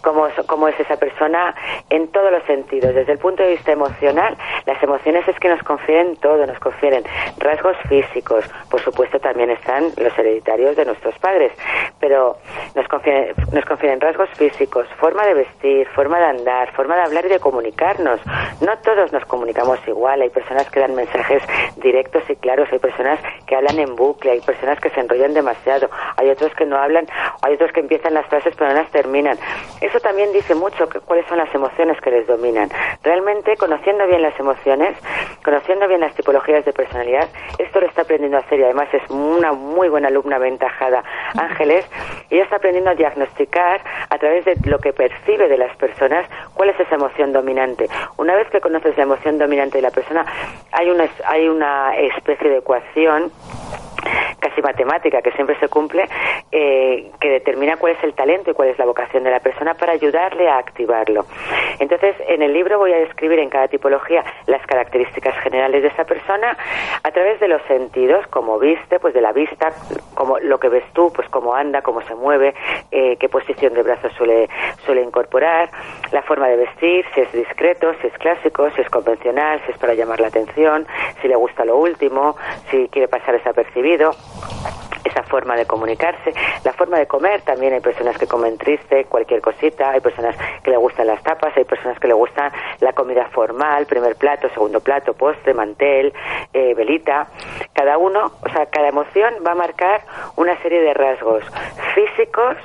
cómo, 0.03 0.69
es 0.69 0.81
esa 0.81 0.97
persona 0.97 1.55
en 1.89 2.09
todos 2.09 2.31
los 2.31 2.43
sentidos. 2.45 2.95
Desde 2.95 3.13
el 3.13 3.19
punto 3.19 3.43
de 3.43 3.51
vista 3.51 3.73
emocional, 3.73 4.37
las 4.67 4.83
emociones 4.83 5.27
es 5.29 5.39
que 5.39 5.49
nos 5.49 5.63
confieren 5.63 6.17
todo, 6.17 6.47
nos 6.47 6.59
confieren 6.59 7.05
rasgos 7.39 7.77
físicos, 7.89 8.45
por 8.71 8.81
supuesto 8.81 9.19
también 9.19 9.51
están 9.51 9.85
los 9.97 10.19
hereditarios 10.19 10.77
de 10.77 10.85
nuestros 10.85 11.19
padres, 11.19 11.53
pero 11.99 12.37
nos 12.75 12.89
confieren, 12.89 13.35
nos 13.53 13.65
confieren 13.65 14.01
rasgos 14.01 14.29
físicos, 14.31 14.87
forma 14.99 15.27
de 15.27 15.35
vestir, 15.35 15.89
forma 15.89 16.19
de 16.19 16.27
andar, 16.27 16.73
forma 16.73 16.97
de 16.97 17.03
hablar 17.03 17.27
y 17.27 17.29
de 17.29 17.41
comunicarnos. 17.41 18.21
No 18.61 18.79
todos 18.79 19.13
nos 19.13 19.25
comunicamos 19.25 19.79
igual, 19.87 20.23
hay 20.23 20.31
personas 20.31 20.69
que 20.71 20.81
dan 20.81 20.95
mensajes 20.95 21.43
directos 21.77 22.23
y 22.29 22.37
claros, 22.37 22.69
hay 22.73 22.79
personas 22.79 23.21
que 23.47 23.57
hablan 23.57 23.79
en 23.79 23.97
bucle, 23.97 24.31
hay 24.33 24.41
personas 24.41 24.79
que 24.81 24.91
se 24.91 25.01
enrollan 25.01 25.35
demasiado, 25.35 25.91
hay 26.17 26.31
otros 26.31 26.55
que 26.55 26.67
no 26.67 26.77
hablan, 26.77 27.07
hay 27.43 27.55
otros 27.55 27.73
que 27.73 27.81
empiezan 27.81 28.15
las 28.15 28.27
frases 28.27 28.55
pero 28.57 28.71
no 28.71 28.77
las 28.77 28.91
terminan. 28.91 29.39
Eso 29.81 29.99
también 30.01 30.33
dice 30.33 30.55
mucho 30.55 30.89
que, 30.89 31.01
cuáles 31.01 31.27
son 31.27 31.39
las 31.39 31.53
emociones 31.55 32.01
que 32.01 32.11
les 32.11 32.27
dominan. 32.27 32.69
Realmente, 33.03 33.57
conociendo 33.57 34.07
bien 34.07 34.23
las 34.23 34.39
emociones, 34.39 34.97
conociendo 35.43 35.89
bien 35.89 36.01
las 36.01 36.15
tipologías 36.15 36.65
de 36.65 36.73
personalidad, 36.73 37.29
esto 37.59 37.81
lo 37.81 37.87
está 37.87 38.03
aprendiendo 38.03 38.37
a 38.37 38.41
hacer 38.41 38.61
y 38.61 38.65
además 38.65 38.89
es 38.93 39.03
una 39.11 39.53
muy 39.53 39.89
buena 39.89 40.09
alumna 40.09 40.37
aventajada, 40.37 41.03
Ángeles, 41.39 41.87
y 42.29 42.35
ella 42.35 42.45
está 42.45 42.57
aprendiendo 42.57 42.91
a 42.91 42.95
diagnosticar 42.95 43.81
a 44.09 44.19
través 44.19 44.45
de 44.45 44.57
lo 44.65 44.79
que 44.79 44.93
percibe 44.93 45.49
de 45.49 45.57
las 45.57 45.75
personas 45.77 46.27
cuál 46.55 46.71
es 46.71 46.81
esa 46.81 46.97
emoción 46.97 47.33
dominante. 47.33 47.89
Una 48.17 48.35
vez 48.35 48.49
que 48.51 48.61
conoces 48.61 48.97
la 48.97 49.05
emoción 49.05 49.39
dominante 49.39 49.79
de 49.79 49.83
la 49.83 49.91
persona, 49.91 50.27
hay 50.73 50.91
una, 50.91 51.09
hay 51.25 51.49
una 51.49 51.97
especie 51.97 52.51
de 52.51 52.59
ecuación 52.59 53.33
casi 54.51 54.63
matemática 54.63 55.23
que 55.23 55.31
siempre 55.33 55.59
se 55.59 55.69
cumple, 55.69 56.05
eh, 56.51 57.11
que 57.21 57.31
determina 57.31 57.77
cuál 57.77 57.93
es 57.93 58.05
el 58.05 58.15
talento 58.15 58.51
y 58.51 58.55
cuál 58.55 58.69
es 58.69 58.79
la 58.79 58.85
vocación 58.85 59.25
de 59.25 59.31
la 59.31 59.41
persona 59.41 59.75
para 59.75 59.93
ayudarle 59.93 60.49
a 60.49 60.59
activarlo. 60.59 61.25
Entonces, 61.79 62.17
en 62.27 62.43
el 62.43 62.53
libro 62.53 62.79
voy 62.79 62.93
a 62.93 62.99
describir 62.99 63.39
en 63.39 63.49
cada 63.49 63.69
tipología 63.69 64.25
las 64.47 64.65
características 64.67 65.37
generales 65.43 65.83
de 65.83 65.89
esa 65.89 66.05
persona 66.05 66.57
a 67.03 67.11
través 67.11 67.41
de 67.41 67.49
los 67.49 67.63
sentidos, 67.63 68.27
como 68.29 68.59
viste, 68.59 68.99
pues 68.99 69.15
de 69.15 69.21
la 69.21 69.33
vista, 69.33 69.73
como 70.15 70.39
lo 70.39 70.59
que 70.59 70.69
ves 70.69 70.85
tú, 70.93 71.13
pues 71.15 71.29
cómo 71.29 71.55
anda, 71.55 71.83
cómo 71.83 72.03
se 72.03 72.15
mueve, 72.15 72.55
eh, 72.91 73.17
qué 73.19 73.29
posición 73.29 73.75
de 73.75 73.83
brazos 73.83 74.13
suele, 74.15 74.49
suele 74.85 75.03
incorporar, 75.03 75.71
la 76.13 76.23
forma 76.23 76.49
de 76.49 76.57
vestir, 76.57 77.05
si 77.15 77.21
es 77.21 77.33
discreto, 77.33 77.93
si 78.01 78.09
es 78.09 78.15
clásico, 78.15 78.69
si 78.71 78.81
es 78.81 78.91
convencional, 78.91 79.61
si 79.65 79.73
es 79.73 79.79
para 79.79 79.95
llamar 79.95 80.21
la 80.21 80.29
atención, 80.29 80.87
si 81.23 81.29
le 81.29 81.37
gusta 81.37 81.65
lo 81.65 81.77
último, 81.77 82.37
si 82.71 82.89
quiere 82.89 83.09
pasar 83.09 83.35
desapercibido 83.35 84.11
esa 85.05 85.23
forma 85.25 85.57
de 85.57 85.67
comunicarse, 85.67 86.33
la 86.65 86.73
forma 86.73 86.99
de 86.99 87.07
comer 87.07 87.43
también 87.43 87.73
hay 87.73 87.81
personas 87.81 88.17
que 88.19 88.27
comen 88.27 88.59
triste, 88.59 89.05
cualquier 89.07 89.41
cosita, 89.41 89.91
hay 89.91 90.01
personas 90.01 90.37
que 90.63 90.71
le 90.71 90.77
gustan 90.77 91.07
las 91.07 91.23
tapas, 91.23 91.57
hay 91.57 91.65
personas 91.65 91.99
que 91.99 92.09
le 92.09 92.15
gustan 92.15 92.53
la 92.81 92.93
comida 92.93 93.27
formal, 93.27 93.87
primer 93.87 94.17
plato, 94.17 94.49
segundo 94.51 94.81
plato, 94.81 95.15
postre, 95.15 95.55
mantel, 95.55 96.13
eh, 96.53 96.75
velita, 96.75 97.29
cada 97.73 97.99
uno, 97.99 98.33
o 98.43 98.49
sea, 98.51 98.67
cada 98.67 98.89
emoción 98.89 99.35
va 99.47 99.53
a 99.53 99.57
marcar 99.57 100.03
una 100.37 100.57
serie 100.63 100.81
de 100.81 100.95
rasgos 100.95 101.45
físicos 101.95 102.57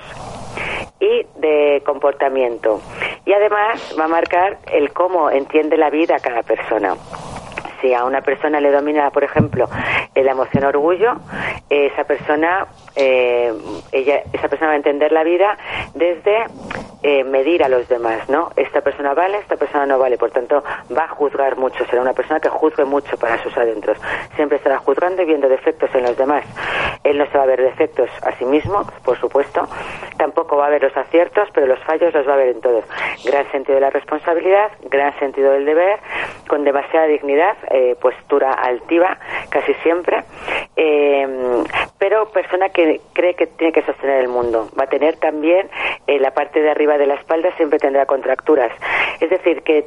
y 1.00 1.26
de 1.40 1.84
comportamiento. 1.86 2.82
Y 3.26 3.34
además 3.34 3.96
va 4.00 4.06
a 4.06 4.08
marcar 4.08 4.58
el 4.72 4.94
cómo 4.94 5.30
entiende 5.30 5.78
la 5.78 5.90
vida 5.90 6.20
cada 6.20 6.44
persona 6.44 6.96
si 7.86 7.94
a 7.94 8.04
una 8.04 8.22
persona 8.22 8.60
le 8.60 8.72
domina, 8.72 9.12
por 9.12 9.24
ejemplo, 9.24 9.70
la 10.16 10.32
emoción 10.32 10.64
orgullo, 10.64 11.14
esa 11.70 12.04
persona, 12.04 12.66
eh, 12.96 13.54
ella, 13.92 14.24
esa 14.34 14.48
persona 14.48 14.70
va 14.70 14.74
a 14.74 14.78
entender 14.78 15.12
la 15.12 15.24
vida 15.24 15.56
desde 15.94 16.46
eh, 17.04 17.24
medir 17.24 17.64
a 17.64 17.70
los 17.70 17.88
demás, 17.88 18.28
¿no? 18.30 18.50
Esta 18.56 18.82
persona 18.82 19.14
vale, 19.14 19.38
esta 19.38 19.58
persona 19.58 19.86
no 19.86 20.00
vale, 20.00 20.18
por 20.18 20.32
tanto 20.32 20.64
va 20.98 21.04
a 21.04 21.08
juzgar 21.10 21.56
mucho, 21.58 21.86
será 21.86 22.02
una 22.02 22.14
persona 22.14 22.40
que 22.40 22.50
juzgue 22.50 22.84
mucho 22.86 23.16
para 23.18 23.38
sus 23.44 23.56
adentros. 23.56 24.00
Siempre 24.36 24.58
estará 24.58 24.80
juzgando 24.80 25.22
y 25.22 25.26
viendo 25.26 25.48
defectos 25.48 25.94
en 25.94 26.02
los 26.02 26.18
demás. 26.18 26.44
Él 27.04 27.20
no 27.20 27.28
se 27.28 27.38
va 27.38 27.44
a 27.44 27.48
ver 27.48 27.62
defectos 27.62 28.10
a 28.24 28.32
sí 28.40 28.46
mismo, 28.46 28.84
por 29.04 29.20
supuesto, 29.20 29.68
tampoco 30.18 30.58
va 30.58 30.66
a 30.66 30.70
ver 30.70 30.82
los 30.82 30.98
aciertos, 30.98 31.48
pero 31.54 31.68
los 31.68 31.80
fallos 31.84 32.12
los 32.12 32.28
va 32.28 32.34
a 32.34 32.38
ver 32.38 32.50
en 32.50 32.62
todos. 32.62 32.84
Gran 33.24 33.52
sentido 33.52 33.76
de 33.76 33.82
la 33.82 33.92
responsabilidad, 33.92 34.72
gran 34.90 35.14
sentido 35.20 35.52
del 35.52 35.66
deber, 35.66 36.00
con 36.48 36.64
demasiada 36.64 37.06
dignidad, 37.06 37.56
eh, 37.76 37.96
postura 38.00 38.54
altiva 38.54 39.18
casi 39.50 39.74
siempre, 39.84 40.24
eh, 40.78 41.28
pero 42.00 42.30
persona 42.30 42.70
que 42.70 43.02
cree 43.12 43.34
que 43.34 43.48
tiene 43.48 43.74
que 43.74 43.82
sostener 43.82 44.22
el 44.22 44.30
mundo. 44.30 44.70
Va 44.80 44.86
a 44.86 44.88
tener 44.88 45.18
también 45.18 45.70
eh, 46.08 46.18
la 46.20 46.32
parte 46.32 46.62
de 46.62 46.72
arriba 46.72 46.98
de 46.98 47.06
la 47.06 47.16
espalda 47.16 47.52
siempre 47.58 47.78
tendrá 47.78 48.06
contracturas. 48.06 48.72
Es 49.20 49.30
decir, 49.30 49.62
que 49.64 49.84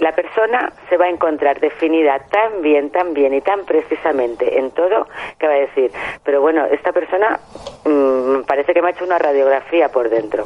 la 0.00 0.12
persona 0.12 0.70
se 0.90 0.98
va 0.98 1.06
a 1.06 1.08
encontrar 1.08 1.60
definida 1.60 2.18
tan 2.30 2.60
bien, 2.60 2.90
tan 2.90 3.14
bien 3.14 3.32
y 3.32 3.40
tan 3.40 3.64
precisamente 3.64 4.58
en 4.58 4.70
todo 4.72 5.06
que 5.38 5.46
va 5.46 5.54
a 5.54 5.60
decir, 5.60 5.92
pero 6.24 6.42
bueno, 6.42 6.66
esta 6.66 6.92
persona 6.92 7.40
mmm, 7.86 8.42
parece 8.42 8.74
que 8.74 8.82
me 8.82 8.88
ha 8.88 8.90
hecho 8.90 9.04
una 9.04 9.18
radiografía 9.18 9.88
por 9.88 10.10
dentro. 10.10 10.44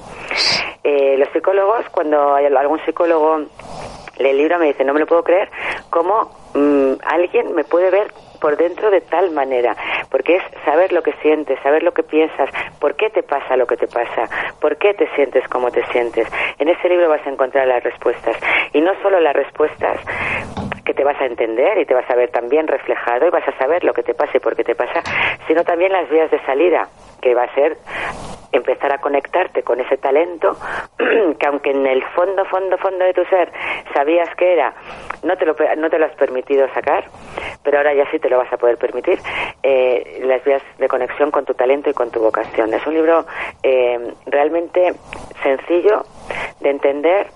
Eh, 0.84 1.16
los 1.18 1.28
psicólogos, 1.30 1.88
cuando 1.90 2.36
hay 2.36 2.47
algún 2.47 2.78
psicólogo 2.84 3.47
el 4.19 4.37
libro 4.37 4.59
me 4.59 4.67
dice, 4.67 4.85
no 4.85 4.95
me 4.95 5.01
lo 5.01 5.07
puedo 5.07 5.23
creer, 5.23 5.49
cómo 5.91 6.31
mmm, 6.55 6.95
alguien 7.05 7.55
me 7.55 7.64
puede 7.64 7.91
ver 7.91 8.12
por 8.41 8.57
dentro 8.57 8.91
de 8.91 9.01
tal 9.01 9.31
manera, 9.31 9.77
porque 10.11 10.37
es 10.37 10.43
saber 10.64 10.93
lo 10.93 11.03
que 11.03 11.12
sientes, 11.23 11.59
saber 11.62 11.83
lo 11.83 11.93
que 11.93 12.03
piensas, 12.03 12.51
por 12.79 12.95
qué 12.95 13.11
te 13.11 13.23
pasa 13.23 13.57
lo 13.57 13.67
que 13.67 13.77
te 13.77 13.87
pasa, 13.87 14.29
por 14.61 14.77
qué 14.77 14.95
te 14.95 15.09
sientes 15.14 15.47
como 15.49 15.71
te 15.71 15.85
sientes. 15.87 16.29
En 16.59 16.69
ese 16.69 16.89
libro 16.89 17.09
vas 17.09 17.27
a 17.27 17.31
encontrar 17.31 17.67
las 17.67 17.83
respuestas. 17.83 18.37
Y 18.73 18.81
no 18.81 18.93
solo 19.03 19.21
las 19.21 19.35
respuestas 19.35 20.01
que 20.85 20.95
te 20.95 21.03
vas 21.03 21.21
a 21.21 21.27
entender 21.27 21.79
y 21.79 21.87
te 21.87 21.95
vas 21.95 22.09
a 22.09 22.14
ver 22.14 22.31
también 22.31 22.67
reflejado 22.69 23.27
y 23.27 23.31
vas 23.31 23.47
a 23.49 23.59
saber 23.59 23.85
lo 23.85 23.93
que 23.93 24.03
te 24.03 24.14
pasa 24.14 24.37
y 24.37 24.41
por 24.41 24.55
qué 24.55 24.64
te 24.64 24.75
pasa, 24.75 25.03
sino 25.47 25.64
también 25.64 25.93
las 25.93 26.09
vías 26.09 26.31
de 26.31 26.41
salida, 26.45 26.89
que 27.21 27.35
va 27.35 27.45
a 27.45 27.55
ser 27.55 27.77
empezar 28.53 28.92
a 28.92 28.99
conectarte 28.99 29.62
con 29.62 29.80
ese 29.80 29.97
talento 29.97 30.57
que 31.38 31.47
aunque 31.47 31.70
en 31.70 31.86
el 31.86 32.03
fondo, 32.14 32.44
fondo, 32.47 32.76
fondo 32.78 33.05
de 33.05 33.14
tu 33.14 33.24
ser 33.26 33.51
sabías 33.92 34.28
que 34.36 34.53
era, 34.53 34.74
no 35.22 35.36
te 35.36 35.47
lo, 35.47 35.55
no 35.76 35.90
te 35.90 35.99
lo 35.99 36.07
has 36.07 36.14
permitido 36.14 36.66
sacar, 36.74 37.05
pero 37.62 37.78
ahora 37.78 37.94
ya 37.94 38.11
sí 38.11 38.18
te 38.18 38.28
lo 38.28 38.38
vas 38.38 38.53
a 38.53 38.57
poder 38.57 38.76
permitir, 38.76 39.18
eh, 39.62 40.22
las 40.24 40.44
vías 40.44 40.62
de 40.78 40.88
conexión 40.88 41.30
con 41.30 41.44
tu 41.44 41.55
talento 41.55 41.90
y 41.90 41.94
con 41.94 42.11
tu 42.11 42.20
vocación. 42.20 42.72
Es 42.74 42.86
un 42.86 42.94
libro 42.94 43.26
eh, 43.62 44.12
realmente 44.26 44.94
sencillo 45.42 46.05
de 46.61 46.70
entender, 46.70 47.26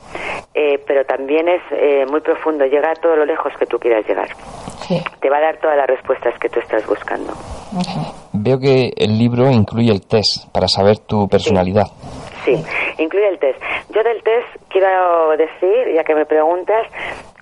eh, 0.54 0.82
pero 0.86 1.04
también 1.04 1.48
es 1.48 1.62
eh, 1.70 2.06
muy 2.08 2.20
profundo, 2.20 2.64
llega 2.66 2.90
a 2.90 2.94
todo 2.94 3.16
lo 3.16 3.24
lejos 3.24 3.52
que 3.58 3.66
tú 3.66 3.78
quieras 3.78 4.06
llegar. 4.06 4.28
Sí. 4.86 5.02
Te 5.20 5.30
va 5.30 5.38
a 5.38 5.40
dar 5.40 5.58
todas 5.58 5.76
las 5.76 5.86
respuestas 5.86 6.38
que 6.38 6.48
tú 6.48 6.60
estás 6.60 6.86
buscando. 6.86 7.32
Veo 8.42 8.58
que 8.58 8.90
el 8.96 9.18
libro 9.18 9.50
incluye 9.50 9.92
el 9.92 10.00
test 10.00 10.50
para 10.50 10.66
saber 10.66 10.98
tu 11.00 11.28
personalidad. 11.28 11.84
Sí. 12.44 12.56
sí, 12.56 12.64
incluye 13.02 13.28
el 13.28 13.38
test. 13.38 13.60
Yo 13.90 14.02
del 14.02 14.22
test 14.22 14.48
quiero 14.70 15.36
decir, 15.36 15.94
ya 15.94 16.04
que 16.04 16.14
me 16.14 16.24
preguntas, 16.24 16.86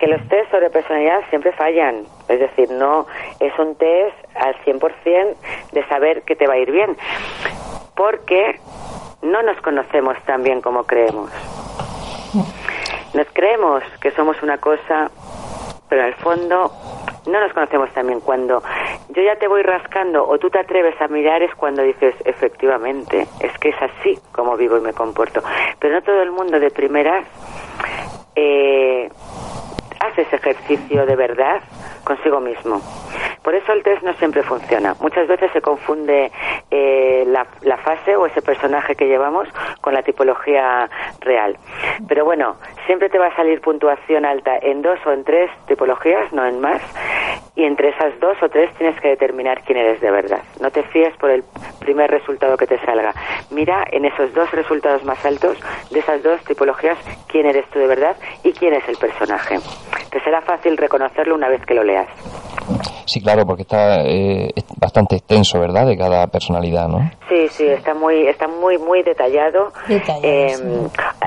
que 0.01 0.09
los 0.09 0.21
test 0.29 0.51
sobre 0.51 0.71
personalidad 0.71 1.21
siempre 1.31 1.53
fallan. 1.53 2.05
Es 2.29 2.41
decir, 2.41 2.71
no 2.73 3.07
es 3.39 3.57
un 3.61 3.77
test 3.77 4.17
al 4.35 4.57
100% 4.65 5.37
de 5.71 5.87
saber 5.87 6.23
que 6.23 6.35
te 6.35 6.49
va 6.49 6.55
a 6.55 6.59
ir 6.59 6.73
bien. 6.73 6.97
Porque 7.95 8.59
no 9.23 9.41
nos 9.43 9.61
conocemos 9.61 10.17
tan 10.27 10.43
bien 10.43 10.61
como 10.61 10.83
creemos. 10.83 11.31
Nos 13.15 13.27
creemos 13.33 13.85
que 14.01 14.11
somos 14.11 14.43
una 14.43 14.59
cosa, 14.59 15.11
pero 15.89 16.05
el 16.07 16.15
fondo 16.15 16.71
no 17.27 17.41
nos 17.41 17.53
conocemos 17.53 17.91
también. 17.93 18.21
Cuando 18.21 18.63
yo 19.11 19.23
ya 19.23 19.37
te 19.37 19.49
voy 19.49 19.63
rascando 19.63 20.27
o 20.27 20.39
tú 20.39 20.51
te 20.51 20.59
atreves 20.59 21.01
a 21.01 21.09
mirar 21.09 21.43
es 21.43 21.55
cuando 21.55 21.83
dices, 21.83 22.15
efectivamente, 22.25 23.27
es 23.41 23.57
que 23.59 23.71
es 23.71 23.77
así 23.81 24.19
como 24.33 24.57
vivo 24.57 24.79
y 24.79 24.81
me 24.81 24.93
comporto. 24.93 25.43
Pero 25.79 25.95
no 25.95 26.03
todo 26.03 26.23
el 26.23 26.33
mundo 26.33 26.59
de 26.59 26.71
primeras 26.71 27.25
eh, 28.35 29.09
hace 30.01 30.23
ese 30.23 30.37
ejercicio 30.37 31.07
de 31.07 31.17
verdad 31.17 31.61
consigo 32.05 32.41
mismo. 32.41 32.81
Por 33.43 33.55
eso 33.55 33.73
el 33.73 33.83
test 33.83 34.03
no 34.03 34.13
siempre 34.15 34.43
funciona. 34.43 34.95
Muchas 35.01 35.27
veces 35.29 35.51
se 35.53 35.61
confunde 35.61 36.31
eh, 36.71 37.25
la, 37.27 37.47
la, 37.63 37.77
fase 37.79 38.17
o 38.17 38.27
ese 38.27 38.43
personaje 38.43 38.95
que 38.95 39.07
llevamos 39.07 39.49
con 39.81 39.95
la 39.95 40.03
tipología 40.03 40.89
real. 41.21 41.57
Pero 42.09 42.25
bueno, 42.25 42.57
siempre 42.87 43.09
te 43.09 43.19
va 43.19 43.29
a 43.29 43.37
salir 43.37 43.61
puntuación 43.61 44.25
alta 44.25 44.59
en 44.61 44.83
dos 44.83 44.99
o 45.07 45.13
en 45.13 45.25
tres 45.25 45.51
tipologías, 45.67 46.33
no 46.33 46.45
en 46.47 46.61
más. 46.61 46.83
Y 47.55 47.65
entre 47.65 47.89
esas 47.89 48.19
dos 48.21 48.37
o 48.43 48.49
tres 48.49 48.73
tienes 48.75 49.01
que 49.01 49.09
determinar 49.09 49.63
quién 49.63 49.79
eres 49.79 50.01
de 50.01 50.11
verdad. 50.11 50.43
No 50.61 50.71
te 50.71 50.83
fíes 50.85 51.17
por 51.17 51.31
el 51.31 51.43
primer 51.81 52.11
resultado 52.11 52.57
que 52.57 52.67
te 52.67 52.79
salga. 52.85 53.15
Mira 53.51 53.85
en 53.91 54.05
esos 54.05 54.33
dos 54.35 54.51
resultados 54.53 55.05
más 55.05 55.25
altos 55.25 55.59
de 55.91 56.01
esas 56.01 56.23
dos 56.23 56.41
tipologías 56.45 56.99
quién 57.29 57.47
eres 57.47 57.67
tú 57.71 57.79
de 57.79 57.87
verdad 57.87 58.17
y 58.45 58.53
quién 58.53 58.75
es 58.75 58.89
el 58.89 58.97
personaje. 58.97 59.59
Te 60.11 60.21
será 60.21 60.41
fácil 60.43 60.77
reconocerlo 60.77 61.35
una 61.35 61.49
vez 61.49 61.65
que 61.67 61.75
lo 61.75 61.83
leas. 61.85 62.09
Sí, 63.09 63.23
claro, 63.23 63.47
porque 63.47 63.63
está, 63.63 64.03
eh, 64.05 64.51
bastante 64.79 65.17
extenso, 65.17 65.59
¿verdad? 65.59 65.87
De 65.87 65.97
cada 65.97 66.27
personalidad, 66.27 66.89
¿no? 66.89 67.11
Sí, 67.29 67.49
sí, 67.49 67.67
está 67.67 67.95
muy, 67.95 68.29
está 68.29 68.47
muy, 68.49 68.77
muy 68.77 69.03
detallado. 69.03 69.73
Eh, 70.23 70.55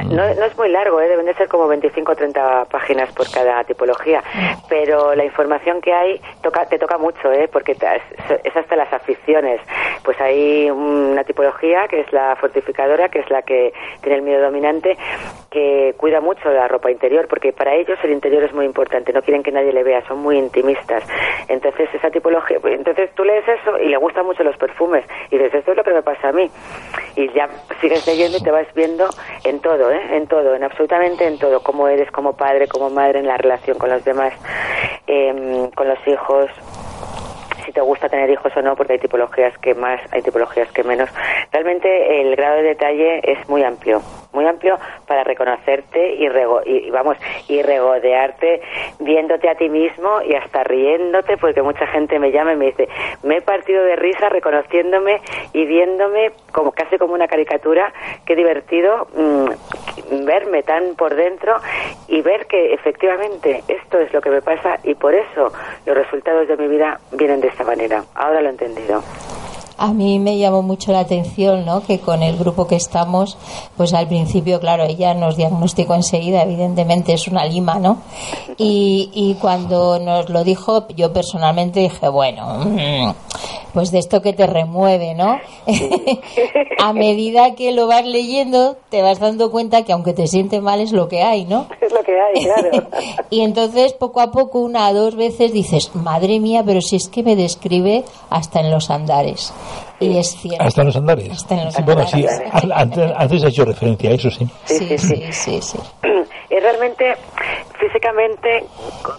no, 0.10 0.24
es 0.24 0.58
muy 0.58 0.70
largo, 0.70 1.02
¿eh? 1.02 1.08
deben 1.08 1.26
de 1.26 1.34
ser 1.34 1.48
como 1.48 1.68
25 1.68 2.12
o 2.12 2.16
30 2.16 2.66
páginas 2.66 3.12
por 3.14 3.30
cada 3.32 3.64
tipología, 3.64 4.22
pero 4.70 5.16
la 5.16 5.26
información 5.26 5.82
que 5.82 5.92
hay 5.92 6.22
toca, 6.44 6.66
te 6.66 6.78
toca 6.78 7.00
mucho, 7.00 7.32
¿eh? 7.32 7.50
Porque 7.52 7.72
es 7.72 8.56
hasta 8.56 8.76
las 8.76 8.94
aficiones. 8.94 9.60
Pues 10.04 10.20
hay 10.22 10.70
una 10.70 11.24
tipología 11.24 11.88
que 11.90 12.02
es 12.02 12.14
la 12.14 12.36
fortificadora, 12.36 13.10
que 13.10 13.20
es 13.20 13.30
la 13.32 13.42
que 13.42 13.74
tiene 14.02 14.18
el 14.18 14.24
miedo 14.24 14.42
dominante, 14.44 14.98
que 15.50 15.96
cuida 15.98 16.22
mucho 16.22 16.50
la 16.52 16.68
ropa 16.68 16.92
interior, 16.92 17.28
porque 17.28 17.54
para 17.54 17.74
ellos 17.74 17.98
el 18.04 18.12
interior 18.12 18.44
es 18.44 18.51
muy 18.54 18.66
importante, 18.66 19.14
no 19.14 19.22
quieren 19.22 19.44
que 19.44 19.52
nadie 19.52 19.74
le 19.74 19.84
vea, 19.84 20.06
son 20.08 20.20
muy 20.20 20.38
intimistas. 20.38 21.04
Entonces, 21.48 21.90
esa 21.94 22.10
tipología, 22.10 22.60
pues, 22.60 22.76
entonces 22.76 23.10
tú 23.16 23.24
lees 23.24 23.48
eso 23.48 23.78
y 23.80 23.90
le 23.90 23.98
gustan 23.98 24.26
mucho 24.26 24.44
los 24.44 24.58
perfumes 24.58 25.06
y 25.30 25.38
dices, 25.38 25.56
esto 25.56 25.72
es 25.72 25.78
lo 25.78 25.84
que 25.84 25.94
me 25.94 26.04
pasa 26.04 26.30
a 26.30 26.32
mí. 26.32 26.50
Y 27.16 27.30
ya 27.34 27.50
sigues 27.80 28.06
leyendo 28.08 28.38
y 28.38 28.42
te 28.42 28.52
vas 28.52 28.68
viendo 28.74 29.08
en 29.44 29.60
todo, 29.60 29.92
¿eh? 29.92 30.02
En 30.12 30.28
todo, 30.28 30.56
en 30.56 30.64
absolutamente 30.64 31.26
en 31.26 31.38
todo, 31.38 31.62
cómo 31.62 31.88
eres 31.88 32.10
como 32.12 32.34
padre, 32.36 32.68
como 32.68 32.90
madre, 32.90 33.20
en 33.20 33.28
la 33.28 33.38
relación 33.38 33.78
con 33.78 33.90
los 33.90 34.04
demás, 34.04 34.34
em, 35.08 35.70
con 35.72 35.88
los 35.88 36.00
hijos, 36.08 36.50
si 37.66 37.72
te 37.72 37.82
gusta 37.82 38.10
tener 38.10 38.30
hijos 38.30 38.52
o 38.56 38.62
no, 38.62 38.76
porque 38.76 38.94
hay 38.94 39.00
tipologías 39.00 39.58
que 39.60 39.74
más, 39.74 40.02
hay 40.12 40.22
tipologías 40.22 40.72
que 40.72 40.84
menos. 40.84 41.10
Realmente 41.52 42.22
el 42.22 42.36
grado 42.36 42.58
de 42.58 42.64
detalle 42.64 43.22
es 43.24 43.48
muy 43.50 43.64
amplio, 43.64 44.02
muy 44.34 44.46
amplio 44.46 44.78
para 45.08 45.24
reconocerte 45.24 46.16
y, 46.16 46.28
y 46.66 46.90
vamos 46.90 47.18
y 47.48 47.62
regodearte 47.62 48.62
viéndote 49.00 49.50
a 49.50 49.56
ti 49.56 49.70
mismo 49.70 50.22
y 50.22 50.36
hasta 50.36 50.64
riéndote, 50.64 51.38
porque 51.38 51.62
mucha 51.62 51.88
gente 51.88 52.20
me 52.20 52.32
llama 52.32 52.54
y 52.54 52.56
me 52.56 52.66
dice, 52.68 52.88
me 53.24 53.38
he 53.38 53.42
partido 53.42 53.84
de 53.84 53.96
risa 53.96 54.30
reconociéndome 54.30 55.22
y 55.54 55.66
viéndome 55.66 56.32
como 56.52 56.72
casi 56.72 56.98
como 56.98 57.14
una 57.14 57.28
caricatura, 57.28 57.94
qué 58.26 58.36
divertido 58.36 59.08
mm, 59.16 60.26
verme 60.26 60.64
tan 60.64 60.96
por 60.96 61.16
dentro 61.16 61.56
y 62.08 62.22
ver 62.22 62.46
que 62.48 62.74
efectivamente 62.74 63.64
esto 63.68 64.00
es 64.00 64.14
lo 64.14 64.22
que 64.22 64.30
me 64.30 64.42
pasa 64.42 64.80
y 64.84 64.96
por 64.96 65.14
eso 65.14 65.52
los 65.86 65.98
resultados 65.98 66.48
de 66.48 66.58
mi 66.58 66.68
vida 66.68 67.00
vienen 67.12 67.42
de 67.42 67.48
esta 67.48 67.64
manera. 67.64 68.04
Ahora 68.16 68.42
lo 68.42 68.48
he 68.48 68.52
entendido. 68.52 69.02
A 69.84 69.94
mí 69.94 70.20
me 70.20 70.38
llamó 70.38 70.62
mucho 70.62 70.92
la 70.92 71.00
atención, 71.00 71.66
¿no? 71.66 71.82
Que 71.82 72.00
con 72.00 72.22
el 72.22 72.38
grupo 72.38 72.68
que 72.68 72.76
estamos, 72.76 73.36
pues 73.76 73.96
al 73.96 74.08
principio, 74.08 74.60
claro, 74.60 74.84
ella 74.84 75.16
nos 75.16 75.38
diagnosticó 75.38 75.96
enseguida, 75.96 76.44
evidentemente 76.44 77.14
es 77.14 77.28
una 77.28 77.46
lima, 77.46 77.80
¿no? 77.80 77.98
Y, 78.58 79.10
y 79.12 79.34
cuando 79.42 79.98
nos 79.98 80.30
lo 80.30 80.44
dijo, 80.44 80.88
yo 80.90 81.12
personalmente 81.12 81.80
dije, 81.80 82.10
bueno, 82.10 82.60
mm, 82.60 83.12
pues 83.74 83.92
de 83.92 83.98
esto 83.98 84.22
que 84.22 84.34
te 84.34 84.46
remueve, 84.46 85.16
¿no? 85.16 85.40
a 86.80 86.94
medida 86.94 87.56
que 87.56 87.72
lo 87.72 87.88
vas 87.88 88.06
leyendo, 88.06 88.78
te 88.90 89.02
vas 89.02 89.20
dando 89.20 89.50
cuenta 89.50 89.84
que 89.84 89.94
aunque 89.94 90.14
te 90.14 90.28
siente 90.28 90.62
mal 90.62 90.80
es 90.80 90.92
lo 90.92 91.08
que 91.08 91.24
hay, 91.24 91.46
¿no? 91.46 91.68
Es 91.92 91.98
lo 91.98 92.04
que 92.04 92.20
hay, 92.20 92.46
claro. 92.46 92.88
y 93.30 93.42
entonces 93.42 93.94
poco 93.94 94.22
a 94.22 94.32
poco, 94.32 94.60
una 94.60 94.90
o 94.90 94.94
dos 94.94 95.16
veces 95.16 95.52
dices, 95.52 95.94
madre 95.94 96.40
mía, 96.40 96.64
pero 96.66 96.80
si 96.82 96.96
es 96.96 97.10
que 97.10 97.22
me 97.22 97.36
describe 97.36 98.04
hasta 98.30 98.62
en 98.62 98.72
los 98.72 98.90
andares. 98.90 99.54
Y 100.00 100.18
es 100.18 100.36
cierto. 100.38 100.64
Hasta 100.64 100.82
en 100.82 100.88
los 100.88 100.96
andares. 100.96 101.32
Hasta 101.32 101.56
en 101.56 101.66
los 101.66 101.86
Bueno, 101.86 102.08
sí, 102.08 102.26
antes, 102.74 103.12
antes, 103.16 103.44
he 103.44 103.48
hecho 103.48 103.66
referencia 103.66 104.10
a 104.10 104.14
eso, 104.14 104.30
sí. 104.30 104.48
Sí, 104.66 104.98
sí, 104.98 105.32
sí. 105.32 105.62
sí, 105.62 105.80
Y 106.50 106.60
realmente, 106.60 107.16
físicamente, 107.78 108.64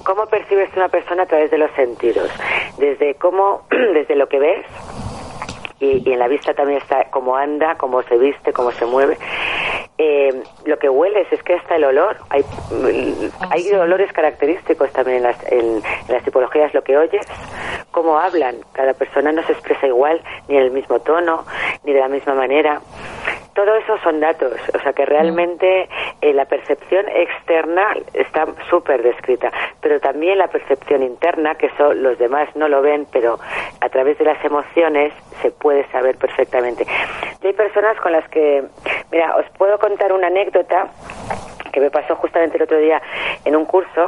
¿cómo 0.04 0.26
percibes 0.26 0.70
una 0.74 0.88
persona 0.88 1.24
a 1.24 1.26
través 1.26 1.50
de 1.50 1.58
los 1.58 1.70
sentidos? 1.72 2.30
Desde 2.78 3.14
cómo, 3.16 3.62
desde 3.94 4.16
lo 4.16 4.28
que 4.28 4.38
ves, 4.38 4.66
y, 5.78 6.08
y, 6.08 6.12
en 6.12 6.18
la 6.18 6.28
vista 6.28 6.54
también 6.54 6.78
está 6.78 7.10
cómo 7.10 7.36
anda, 7.36 7.74
cómo 7.76 8.02
se 8.04 8.16
viste, 8.16 8.52
cómo 8.52 8.70
se 8.70 8.86
mueve. 8.86 9.18
Eh, 10.05 10.42
lo 10.64 10.78
que 10.80 10.88
hueles 10.88 11.28
es 11.30 11.40
que 11.44 11.55
hasta 11.55 11.76
el 11.76 11.84
olor, 11.84 12.16
hay, 12.28 12.44
ah, 13.40 13.48
hay 13.50 13.70
olores 13.70 14.12
característicos 14.12 14.90
también 14.90 15.18
en 15.18 15.22
las, 15.22 15.53
en, 15.53 15.80
las 16.09 16.24
tipologías, 16.24 16.74
lo 16.74 16.82
que 16.82 16.96
oyes, 16.96 17.24
cómo 17.92 18.18
hablan, 18.18 18.57
cada 18.72 18.94
persona 18.94 19.30
no 19.30 19.44
se 19.44 19.53
expresa 19.53 19.86
igual, 19.86 20.20
ni 20.48 20.57
en 20.57 20.64
el 20.64 20.70
mismo 20.72 20.98
tono, 20.98 21.44
ni 21.84 21.92
de 21.92 22.00
la 22.00 22.09
misma 22.09 22.34
manera. 22.34 22.80
Todo 23.55 23.76
eso 23.76 23.98
son 23.98 24.20
datos, 24.20 24.53
o 24.74 24.78
sea 24.78 24.92
que 24.92 25.05
realmente 25.05 25.88
eh, 26.20 26.32
la 26.32 26.46
percepción 26.46 27.07
externa 27.09 27.94
está 28.14 28.46
súper 28.70 29.03
descrita, 29.03 29.53
pero 29.80 30.00
también 30.00 30.38
la 30.38 30.48
percepción 30.48 31.03
interna, 31.03 31.55
que 31.57 31.66
eso 31.66 31.92
los 31.92 32.18
demás 32.18 32.48
no 32.57 32.68
lo 32.68 32.80
ven, 32.80 33.07
pero 33.12 33.38
a 33.80 33.88
través 33.90 34.18
de 34.18 34.24
las 34.24 34.42
emociones 34.44 35.12
se 35.42 35.50
puede 35.50 35.86
saber 35.90 36.16
perfectamente. 36.16 36.86
Y 37.42 37.48
hay 37.48 37.53
personas 37.53 38.00
con 38.00 38.12
las 38.12 38.26
que, 38.28 38.64
mira, 39.11 39.36
os 39.36 39.46
puedo 39.59 39.78
contar 39.78 40.12
una 40.12 40.28
anécdota 40.28 40.88
que 41.72 41.80
me 41.80 41.90
pasó 41.90 42.14
justamente 42.16 42.56
el 42.56 42.62
otro 42.62 42.78
día 42.78 43.02
en 43.44 43.56
un 43.56 43.64
curso 43.64 44.06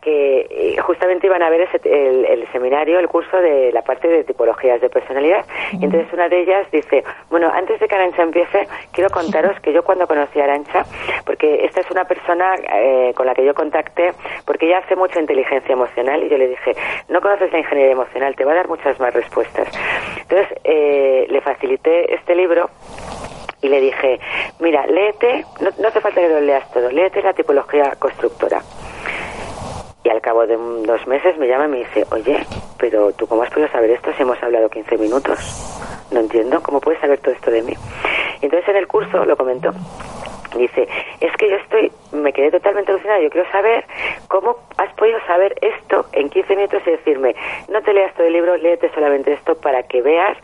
que 0.00 0.46
eh, 0.50 0.76
justamente 0.80 1.26
iban 1.26 1.42
a 1.42 1.50
ver 1.50 1.68
el, 1.84 2.48
seminario, 2.52 2.98
el 2.98 3.08
curso 3.08 3.38
de 3.38 3.72
la 3.72 3.82
parte 3.82 4.08
de 4.08 4.24
tipologías 4.24 4.80
de 4.80 4.88
personalidad. 4.88 5.44
Y 5.72 5.84
entonces 5.84 6.12
una 6.12 6.28
de 6.28 6.42
ellas 6.42 6.66
dice, 6.70 7.04
bueno, 7.30 7.50
antes 7.52 7.80
de 7.80 7.88
que 7.88 7.94
Arancha 7.94 8.22
empiece, 8.22 8.68
quiero 8.92 9.10
contaros 9.10 9.58
que 9.60 9.72
yo 9.72 9.82
cuando 9.82 10.06
conocí 10.06 10.40
a 10.40 10.44
Arancha, 10.44 10.84
porque 11.24 11.64
esta 11.64 11.80
es 11.80 11.90
una 11.90 12.04
persona 12.04 12.54
eh, 12.72 13.12
con 13.16 13.26
la 13.26 13.34
que 13.34 13.44
yo 13.44 13.54
contacté, 13.54 14.12
porque 14.44 14.66
ella 14.66 14.78
hace 14.78 14.96
mucha 14.96 15.20
inteligencia 15.20 15.72
emocional 15.72 16.22
y 16.22 16.28
yo 16.28 16.38
le 16.38 16.48
dije, 16.48 16.72
no 17.08 17.20
conoces 17.20 17.50
la 17.52 17.58
ingeniería 17.58 17.92
emocional, 17.92 18.36
te 18.36 18.44
va 18.44 18.52
a 18.52 18.56
dar 18.56 18.68
muchas 18.68 18.98
más 19.00 19.12
respuestas. 19.14 19.68
Entonces 20.20 20.58
eh, 20.64 21.26
le 21.28 21.40
facilité 21.40 22.14
este 22.14 22.34
libro 22.34 22.70
y 23.62 23.68
le 23.68 23.80
dije, 23.80 24.20
mira, 24.60 24.86
léete, 24.86 25.44
no, 25.60 25.88
hace 25.88 26.00
falta 26.00 26.20
que 26.20 26.28
lo 26.28 26.40
leas 26.40 26.70
todo, 26.72 26.90
léete 26.90 27.22
la 27.22 27.32
tipología 27.32 27.92
constructora. 27.98 28.62
Y 30.04 30.08
al 30.08 30.20
cabo 30.20 30.46
de 30.46 30.56
dos 30.56 31.06
meses 31.06 31.36
me 31.38 31.48
llama 31.48 31.64
y 31.66 31.68
me 31.68 31.78
dice, 31.78 32.06
oye, 32.10 32.46
pero 32.78 33.12
tú 33.12 33.26
cómo 33.26 33.42
has 33.42 33.50
podido 33.50 33.68
saber 33.70 33.90
esto 33.90 34.12
si 34.16 34.22
hemos 34.22 34.40
hablado 34.42 34.68
15 34.68 34.98
minutos? 34.98 35.38
No 36.12 36.20
entiendo, 36.20 36.62
¿cómo 36.62 36.80
puedes 36.80 37.00
saber 37.00 37.18
todo 37.18 37.34
esto 37.34 37.50
de 37.50 37.62
mí? 37.62 37.74
Y 38.40 38.44
entonces 38.44 38.68
en 38.68 38.76
el 38.76 38.86
curso 38.86 39.24
lo 39.24 39.36
comentó 39.36 39.72
dice, 40.56 40.88
es 41.20 41.32
que 41.36 41.50
yo 41.50 41.56
estoy, 41.56 41.92
me 42.12 42.32
quedé 42.32 42.50
totalmente 42.50 42.92
alucinada, 42.92 43.20
yo 43.20 43.30
quiero 43.30 43.50
saber 43.50 43.84
cómo 44.28 44.56
has 44.76 44.92
podido 44.94 45.18
saber 45.26 45.54
esto 45.60 46.06
en 46.12 46.28
15 46.28 46.56
minutos 46.56 46.82
y 46.86 46.90
decirme, 46.90 47.34
no 47.68 47.80
te 47.82 47.92
leas 47.92 48.14
todo 48.14 48.26
el 48.26 48.32
libro, 48.32 48.56
léete 48.56 48.90
solamente 48.94 49.32
esto 49.32 49.54
para 49.60 49.82
que 49.84 50.02
veas 50.02 50.36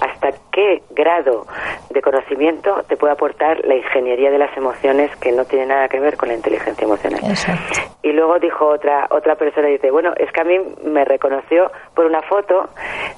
hasta 0.00 0.30
qué 0.52 0.82
grado 0.90 1.46
de 1.90 2.02
conocimiento 2.02 2.82
te 2.88 2.96
puede 2.96 3.12
aportar 3.12 3.64
la 3.64 3.76
ingeniería 3.76 4.30
de 4.30 4.38
las 4.38 4.56
emociones 4.56 5.14
que 5.16 5.32
no 5.32 5.44
tiene 5.44 5.66
nada 5.66 5.88
que 5.88 6.00
ver 6.00 6.16
con 6.16 6.28
la 6.28 6.34
inteligencia 6.34 6.84
emocional. 6.84 7.20
Y 8.02 8.12
luego 8.12 8.38
dijo 8.38 8.66
otra 8.66 9.06
otra 9.10 9.34
persona, 9.36 9.68
dice, 9.68 9.90
bueno, 9.90 10.12
es 10.16 10.30
que 10.32 10.40
a 10.40 10.44
mí 10.44 10.58
me 10.84 11.04
reconoció 11.04 11.70
por 11.94 12.06
una 12.06 12.22
foto, 12.22 12.68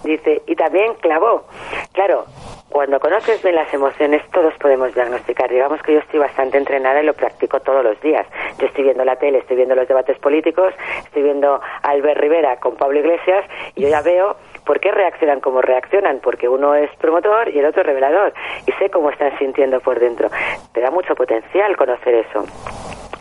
dice, 0.04 0.42
y 0.46 0.54
también 0.54 0.94
clavó. 1.00 1.44
Claro, 1.92 2.24
cuando 2.68 3.00
conoces 3.00 3.42
bien 3.42 3.54
las 3.54 3.72
emociones, 3.72 4.22
todos 4.32 4.52
podemos 4.54 4.94
diagnosticar. 4.94 5.50
Digamos 5.50 5.82
que 5.82 5.94
yo 5.94 6.00
estoy 6.00 6.20
bastante 6.20 6.58
entrenada 6.58 7.02
y 7.02 7.06
lo 7.06 7.14
practico 7.14 7.60
todos 7.60 7.82
los 7.82 8.00
días. 8.00 8.26
Yo 8.58 8.66
estoy 8.66 8.84
viendo 8.84 9.04
la 9.04 9.16
tele, 9.16 9.38
estoy 9.38 9.56
viendo 9.56 9.74
los 9.74 9.88
debates 9.88 10.18
políticos, 10.18 10.74
estoy 11.04 11.22
viendo 11.22 11.54
a 11.54 11.88
Albert 11.88 12.20
Rivera 12.20 12.56
con 12.56 12.76
Pablo 12.76 12.98
Iglesias 13.00 13.44
y 13.74 13.82
yo 13.82 13.88
ya 13.88 14.02
veo 14.02 14.36
por 14.64 14.80
qué 14.80 14.90
reaccionan 14.90 15.40
como 15.40 15.62
reaccionan, 15.62 16.20
porque 16.20 16.48
uno 16.48 16.74
es 16.74 16.90
promotor 16.96 17.48
y 17.48 17.58
el 17.58 17.66
otro 17.66 17.82
revelador 17.82 18.34
y 18.66 18.72
sé 18.72 18.90
cómo 18.90 19.10
están 19.10 19.38
sintiendo 19.38 19.80
por 19.80 19.98
dentro. 19.98 20.28
Te 20.72 20.80
da 20.80 20.90
mucho 20.90 21.14
potencial 21.14 21.76
conocer 21.76 22.14
eso 22.14 22.44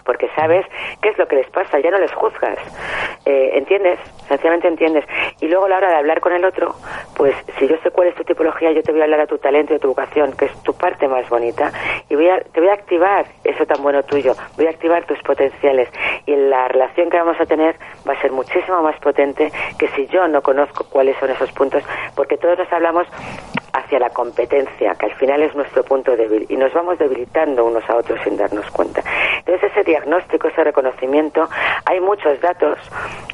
porque 0.06 0.30
sabes 0.36 0.66
qué 1.02 1.10
es 1.10 1.18
lo 1.18 1.28
que 1.28 1.36
les 1.36 1.50
pasa, 1.50 1.80
ya 1.80 1.92
no 1.92 1.98
les 1.98 2.14
juzgas, 2.14 2.58
eh, 3.26 3.52
entiendes, 3.54 4.00
sencillamente 4.28 4.68
entiendes. 4.68 5.06
Y 5.42 5.48
luego 5.48 5.66
a 5.66 5.70
la 5.70 5.78
hora 5.78 5.90
de 5.90 5.96
hablar 5.96 6.22
con 6.22 6.34
el 6.34 6.46
otro, 6.46 6.76
pues 7.16 7.36
si 7.58 7.68
yo 7.68 7.76
sé 7.84 7.92
cuál 7.92 8.08
es 8.10 8.16
tu 8.16 8.24
tipología, 8.24 8.72
yo 8.72 8.84
te 8.84 8.92
voy 8.92 9.02
a 9.02 9.06
hablar 9.06 9.22
a 9.22 9.28
tu 9.28 9.38
talento 9.38 9.74
y 9.74 9.78
a 9.78 9.80
tu 9.80 9.90
vocación, 9.90 10.34
que 10.34 10.46
es 10.46 10.64
tu 10.64 10.74
parte 10.74 11.08
más 11.08 11.28
bonita, 11.30 11.72
y 12.10 12.16
voy 12.16 12.30
a, 12.30 12.40
te 12.40 12.60
voy 12.60 12.70
a 12.70 12.74
activar 12.74 13.26
eso 13.44 13.66
tan 13.66 13.82
bueno 13.82 14.04
tuyo, 14.04 14.34
voy 14.56 14.68
a 14.68 14.70
activar 14.70 15.06
tus 15.06 15.20
potenciales, 15.24 15.90
y 16.26 16.36
la 16.36 16.68
relación 16.68 17.10
que 17.10 17.18
vamos 17.18 17.40
a 17.40 17.46
tener 17.46 17.76
va 18.08 18.14
a 18.14 18.22
ser 18.22 18.32
muchísimo 18.32 18.82
más 18.82 19.00
potente 19.00 19.52
que 19.80 19.88
si 19.90 20.08
yo 20.08 20.28
no 20.28 20.42
conozco 20.42 20.86
cuáles 20.90 21.18
son 21.18 21.32
esos 21.32 21.52
puntos, 21.52 21.84
porque 22.16 22.38
todos 22.38 22.58
nos 22.58 22.72
hablamos 22.72 23.08
hacia 23.76 24.00
la 24.00 24.10
competencia, 24.10 24.96
que 24.96 25.08
al 25.08 25.16
final 25.16 25.42
es 25.42 25.54
nuestro 25.54 25.84
punto 25.84 26.16
débil, 26.16 26.46
y 26.50 26.56
nos 26.56 26.74
vamos 26.74 26.98
debilitando 26.98 27.66
unos 27.66 27.88
a 27.90 27.98
otros 27.98 28.20
sin 28.24 28.38
darnos 28.38 28.70
cuenta. 28.72 29.04
Entonces 29.40 29.72
ese 29.72 29.84
diagnóstico, 29.84 30.48
ese 30.48 30.64
reconocimiento, 30.64 31.48
hay 31.86 32.00
muchos 32.00 32.40
datos. 32.42 32.78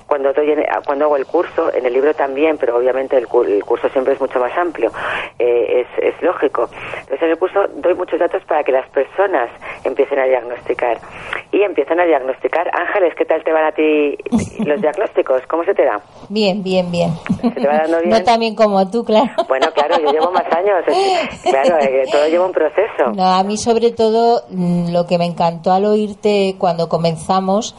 Cuando, 0.07 0.33
doy, 0.33 0.53
cuando 0.85 1.05
hago 1.05 1.15
el 1.15 1.25
curso, 1.25 1.73
en 1.73 1.85
el 1.85 1.93
libro 1.93 2.13
también, 2.13 2.57
pero 2.57 2.75
obviamente 2.75 3.15
el, 3.17 3.27
curso 3.27 3.87
siempre 3.89 4.13
es 4.13 4.19
mucho 4.19 4.39
más 4.39 4.55
amplio, 4.57 4.91
eh, 5.39 5.85
es, 5.85 6.03
es 6.03 6.21
lógico. 6.21 6.69
Entonces 6.99 7.21
en 7.21 7.29
el 7.29 7.37
curso 7.37 7.67
doy 7.75 7.93
muchos 7.93 8.19
datos 8.19 8.43
para 8.43 8.63
que 8.63 8.73
las 8.73 8.89
personas 8.89 9.49
empiecen 9.85 10.19
a 10.19 10.25
diagnosticar. 10.25 10.97
Empiezan 11.63 11.99
a 11.99 12.05
diagnosticar. 12.05 12.67
Ángeles, 12.73 13.13
¿qué 13.17 13.25
tal 13.25 13.43
te 13.43 13.51
van 13.53 13.65
a 13.65 13.71
ti 13.71 14.17
los 14.65 14.81
diagnósticos? 14.81 15.41
¿Cómo 15.49 15.63
se 15.63 15.73
te 15.73 15.85
da? 15.85 16.01
Bien, 16.29 16.61
bien, 16.63 16.91
bien. 16.91 17.11
¿Se 17.41 17.49
te 17.51 17.67
va 17.67 17.77
dando 17.83 17.97
bien? 17.99 18.09
No 18.09 18.23
tan 18.23 18.39
bien 18.39 18.55
como 18.55 18.89
tú, 18.89 19.03
claro. 19.03 19.29
Bueno, 19.47 19.67
claro, 19.73 19.95
yo 20.03 20.11
llevo 20.11 20.31
más 20.31 20.45
años. 20.51 20.83
Claro, 21.43 21.77
eh, 21.79 22.03
todo 22.11 22.27
lleva 22.27 22.45
un 22.45 22.51
proceso. 22.51 23.11
No, 23.15 23.25
a 23.25 23.43
mí 23.43 23.57
sobre 23.57 23.91
todo 23.91 24.43
mm, 24.49 24.91
lo 24.91 25.05
que 25.07 25.17
me 25.17 25.25
encantó 25.25 25.71
al 25.71 25.85
oírte 25.85 26.55
cuando 26.57 26.89
comenzamos 26.89 27.75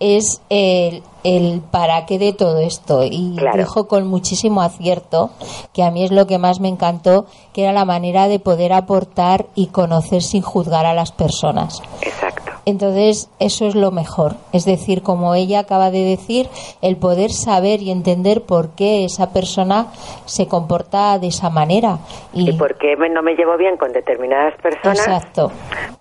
es 0.00 0.42
el, 0.48 1.02
el 1.24 1.60
para 1.70 2.06
qué 2.06 2.18
de 2.18 2.32
todo 2.32 2.58
esto 2.60 3.02
y 3.04 3.34
Claro. 3.36 3.58
dijo 3.58 3.88
con 3.88 4.06
muchísimo 4.06 4.60
acierto 4.62 5.30
que 5.72 5.82
a 5.82 5.90
mí 5.90 6.04
es 6.04 6.10
lo 6.12 6.26
que 6.26 6.38
más 6.38 6.60
me 6.60 6.68
encantó 6.68 7.26
que 7.52 7.62
era 7.62 7.72
la 7.72 7.84
manera 7.84 8.28
de 8.28 8.38
poder 8.38 8.72
aportar 8.72 9.46
y 9.54 9.68
conocer 9.68 10.22
sin 10.22 10.42
juzgar 10.42 10.86
a 10.86 10.94
las 10.94 11.12
personas. 11.12 11.80
Exacto. 12.02 12.25
Entonces, 12.66 13.30
eso 13.38 13.66
es 13.68 13.76
lo 13.76 13.92
mejor. 13.92 14.32
Es 14.52 14.64
decir, 14.64 15.02
como 15.02 15.36
ella 15.36 15.60
acaba 15.60 15.92
de 15.92 16.04
decir, 16.04 16.48
el 16.82 16.96
poder 16.96 17.30
saber 17.30 17.80
y 17.80 17.92
entender 17.92 18.42
por 18.42 18.74
qué 18.74 19.04
esa 19.04 19.32
persona 19.32 19.86
se 20.24 20.48
comporta 20.48 21.16
de 21.20 21.28
esa 21.28 21.48
manera. 21.48 21.98
¿Y 22.32 22.52
por 22.58 22.76
qué 22.76 22.96
no 22.96 23.22
me 23.22 23.36
llevo 23.36 23.56
bien 23.56 23.76
con 23.76 23.92
determinadas 23.92 24.60
personas? 24.60 24.98
Exacto. 24.98 25.52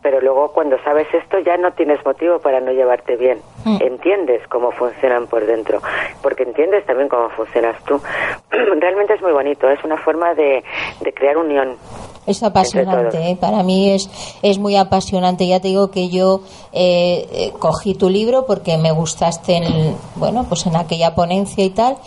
Pero 0.01 0.19
luego 0.21 0.53
cuando 0.53 0.81
sabes 0.83 1.07
esto 1.13 1.37
ya 1.37 1.55
no 1.57 1.71
tienes 1.73 2.03
motivo 2.03 2.39
para 2.39 2.59
no 2.59 2.71
llevarte 2.71 3.15
bien. 3.15 3.37
Mm. 3.63 3.77
Entiendes 3.81 4.41
cómo 4.47 4.71
funcionan 4.71 5.27
por 5.27 5.45
dentro, 5.45 5.81
porque 6.23 6.43
entiendes 6.43 6.83
también 6.87 7.09
cómo 7.09 7.29
funcionas 7.29 7.81
tú. 7.83 8.01
Realmente 8.49 9.13
es 9.13 9.21
muy 9.21 9.33
bonito, 9.33 9.69
es 9.69 9.83
una 9.83 9.97
forma 9.97 10.33
de, 10.33 10.63
de 11.01 11.13
crear 11.13 11.37
unión. 11.37 11.77
Es 12.27 12.41
apasionante, 12.41 13.29
¿eh? 13.29 13.35
para 13.35 13.61
mí 13.61 13.89
es, 13.89 14.09
es 14.41 14.57
muy 14.57 14.75
apasionante. 14.75 15.45
Ya 15.47 15.59
te 15.59 15.67
digo 15.67 15.91
que 15.91 16.09
yo 16.09 16.41
eh, 16.73 17.27
eh, 17.31 17.53
cogí 17.59 17.93
tu 17.93 18.09
libro 18.09 18.45
porque 18.47 18.77
me 18.77 18.91
gustaste 18.91 19.57
en, 19.57 19.95
bueno, 20.15 20.45
pues 20.49 20.65
en 20.65 20.75
aquella 20.75 21.13
ponencia 21.13 21.63
y 21.63 21.69
tal. 21.69 21.97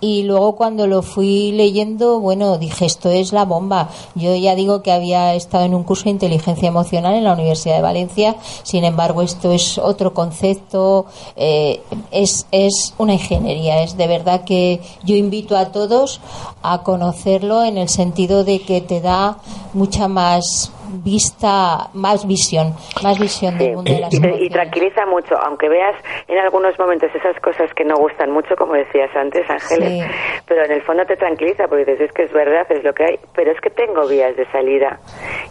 Y 0.00 0.22
luego 0.22 0.56
cuando 0.56 0.86
lo 0.86 1.02
fui 1.02 1.52
leyendo, 1.52 2.20
bueno, 2.20 2.58
dije, 2.58 2.86
esto 2.86 3.10
es 3.10 3.32
la 3.32 3.44
bomba. 3.44 3.90
Yo 4.14 4.34
ya 4.34 4.54
digo 4.54 4.82
que 4.82 4.92
había 4.92 5.34
estado 5.34 5.64
en 5.64 5.74
un 5.74 5.84
curso 5.84 6.04
de 6.04 6.10
inteligencia 6.10 6.68
emocional 6.68 7.14
en 7.14 7.24
la 7.24 7.34
Universidad 7.34 7.76
de 7.76 7.82
Valencia. 7.82 8.36
Sin 8.62 8.84
embargo, 8.84 9.22
esto 9.22 9.52
es 9.52 9.78
otro 9.78 10.14
concepto, 10.14 11.06
eh, 11.36 11.82
es, 12.10 12.46
es 12.50 12.94
una 12.98 13.14
ingeniería. 13.14 13.82
Es 13.82 13.96
de 13.96 14.06
verdad 14.06 14.44
que 14.44 14.80
yo 15.04 15.16
invito 15.16 15.56
a 15.56 15.66
todos 15.66 16.20
a 16.62 16.82
conocerlo 16.82 17.62
en 17.62 17.78
el 17.78 17.88
sentido 17.88 18.42
de 18.42 18.60
que 18.62 18.80
te 18.80 19.00
da 19.00 19.38
mucha 19.74 20.08
más 20.08 20.72
vista, 21.02 21.88
más 21.94 22.26
visión, 22.26 22.74
más 23.02 23.18
visión 23.18 23.58
del 23.58 23.74
mundo 23.76 23.92
de 23.92 24.00
las 24.00 24.14
Y, 24.14 24.20
te- 24.20 24.26
y 24.26 24.28
emociones. 24.30 24.52
tranquiliza 24.52 25.06
mucho, 25.06 25.34
aunque 25.44 25.68
veas 25.68 25.94
en 26.28 26.38
algunos 26.38 26.78
momentos 26.78 27.10
esas 27.14 27.38
cosas 27.40 27.72
que 27.74 27.84
no 27.84 27.96
gustan 27.96 28.30
mucho, 28.30 28.54
como 28.56 28.74
decías 28.74 29.10
antes, 29.16 29.48
Ángeles, 29.50 30.04
Sí. 30.04 30.42
pero 30.46 30.64
en 30.64 30.72
el 30.72 30.82
fondo 30.82 31.04
te 31.04 31.16
tranquiliza 31.16 31.66
porque 31.68 31.84
dices, 31.84 32.08
es 32.08 32.12
que 32.12 32.22
es 32.24 32.32
verdad, 32.32 32.66
es 32.70 32.84
lo 32.84 32.92
que 32.94 33.04
hay, 33.04 33.18
pero 33.34 33.50
es 33.52 33.60
que 33.60 33.70
tengo 33.70 34.06
vías 34.06 34.36
de 34.36 34.46
salida 34.52 34.98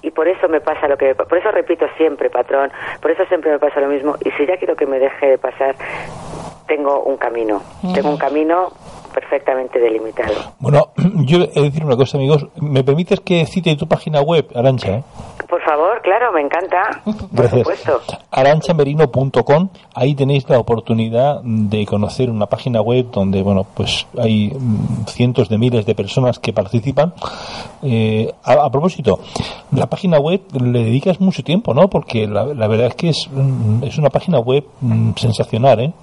y 0.02 0.12
por 0.12 0.28
eso 0.28 0.48
me 0.48 0.62
pasa 0.62 0.88
lo 0.88 0.98
que, 0.98 1.14
por 1.16 1.38
eso 1.38 1.52
repito 1.52 1.86
siempre, 1.98 2.30
patrón, 2.30 2.72
por 3.02 3.12
eso 3.12 3.26
siempre 3.26 3.52
me 3.52 3.60
pasa 3.60 3.80
lo 3.82 3.88
mismo 3.88 4.16
y 4.24 4.32
si 4.32 4.46
ya 4.46 4.58
quiero 4.58 4.76
que 4.76 4.86
me 4.86 5.00
deje 5.00 5.28
de 5.28 5.38
pasar, 5.38 5.76
tengo 6.68 7.02
un 7.04 7.18
camino, 7.18 7.62
tengo 7.94 8.10
un 8.10 8.18
camino 8.18 8.72
perfectamente 9.16 9.80
delimitado. 9.80 10.34
Bueno, 10.60 10.90
yo 11.26 11.38
he 11.40 11.48
de 11.48 11.62
decir 11.62 11.84
una 11.86 11.96
cosa, 11.96 12.18
amigos. 12.18 12.46
¿Me 12.62 12.84
permites 12.84 13.20
que 13.22 13.46
cite 13.48 13.76
tu 13.76 13.88
página 13.88 14.22
web, 14.22 14.46
Arancha? 14.54 14.98
eh? 14.98 15.04
Por 15.50 15.62
favor, 15.64 16.02
claro, 16.04 16.32
me 16.34 16.42
encanta, 16.42 17.02
por 17.06 17.16
Gracias. 17.32 17.60
supuesto. 17.62 18.02
aranchamerino.com 18.32 19.70
ahí 19.94 20.16
tenéis 20.16 20.48
la 20.50 20.60
oportunidad 20.60 21.42
de 21.44 21.86
conocer 21.86 22.30
una 22.30 22.48
página 22.48 22.82
web 22.82 23.08
donde 23.12 23.42
bueno 23.44 23.66
pues 23.76 24.06
hay 24.18 24.50
mm, 24.54 25.06
cientos 25.08 25.48
de 25.50 25.58
miles 25.58 25.86
de 25.86 25.96
personas 25.96 26.40
que 26.40 26.52
participan 26.54 27.14
Eh, 27.84 28.34
a, 28.44 28.54
a 28.54 28.70
propósito 28.72 29.20
la 29.72 29.86
página 29.86 30.18
web 30.20 30.42
le 30.60 30.84
dedicas 30.84 31.22
mucho 31.22 31.44
tiempo 31.44 31.74
no 31.74 31.88
porque 31.90 32.28
la, 32.28 32.46
la 32.46 32.68
verdad 32.68 32.88
es 32.88 32.96
que 32.96 33.10
es, 33.10 33.30
mm, 33.32 33.84
es 33.84 33.98
una 33.98 34.10
página 34.10 34.40
web 34.40 34.64
mm, 34.82 35.12
sensacional 35.16 35.80
¿eh? 35.80 35.94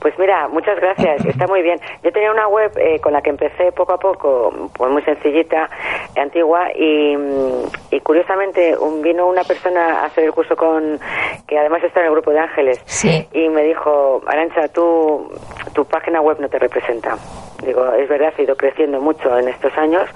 Pues 0.00 0.18
mira, 0.18 0.48
muchas 0.48 0.76
gracias, 0.80 1.24
está 1.26 1.46
muy 1.46 1.62
bien. 1.62 1.78
Yo 2.02 2.12
tenía 2.12 2.30
una 2.30 2.48
web 2.48 2.72
eh, 2.78 3.00
con 3.00 3.12
la 3.12 3.22
que 3.22 3.30
empecé 3.30 3.72
poco 3.72 3.92
a 3.94 3.98
poco, 3.98 4.52
pues 4.76 4.90
muy 4.90 5.02
sencillita, 5.02 5.68
antigua, 6.16 6.68
y, 6.74 7.16
mm, 7.16 7.62
y 7.90 8.00
curiosamente 8.00 8.76
un- 8.78 9.02
vino 9.02 9.26
una 9.26 9.44
persona 9.44 10.00
a 10.00 10.04
hacer 10.06 10.24
el 10.24 10.32
curso 10.32 10.56
con, 10.56 10.98
que 11.46 11.58
además 11.58 11.82
está 11.84 12.00
en 12.00 12.06
el 12.06 12.12
grupo 12.12 12.30
de 12.30 12.38
ángeles, 12.40 12.80
Sí. 12.86 13.26
y 13.32 13.48
me 13.48 13.62
dijo, 13.62 14.22
Arancha, 14.26 14.68
tú, 14.68 15.30
tu 15.74 15.84
página 15.84 16.20
web 16.20 16.38
no 16.40 16.48
te 16.48 16.58
representa. 16.58 17.16
Digo, 17.64 17.90
es 17.94 18.06
verdad, 18.08 18.34
he 18.36 18.42
ido 18.42 18.54
creciendo 18.54 19.00
mucho 19.00 19.36
en 19.38 19.48
estos 19.48 19.76
años 19.78 20.08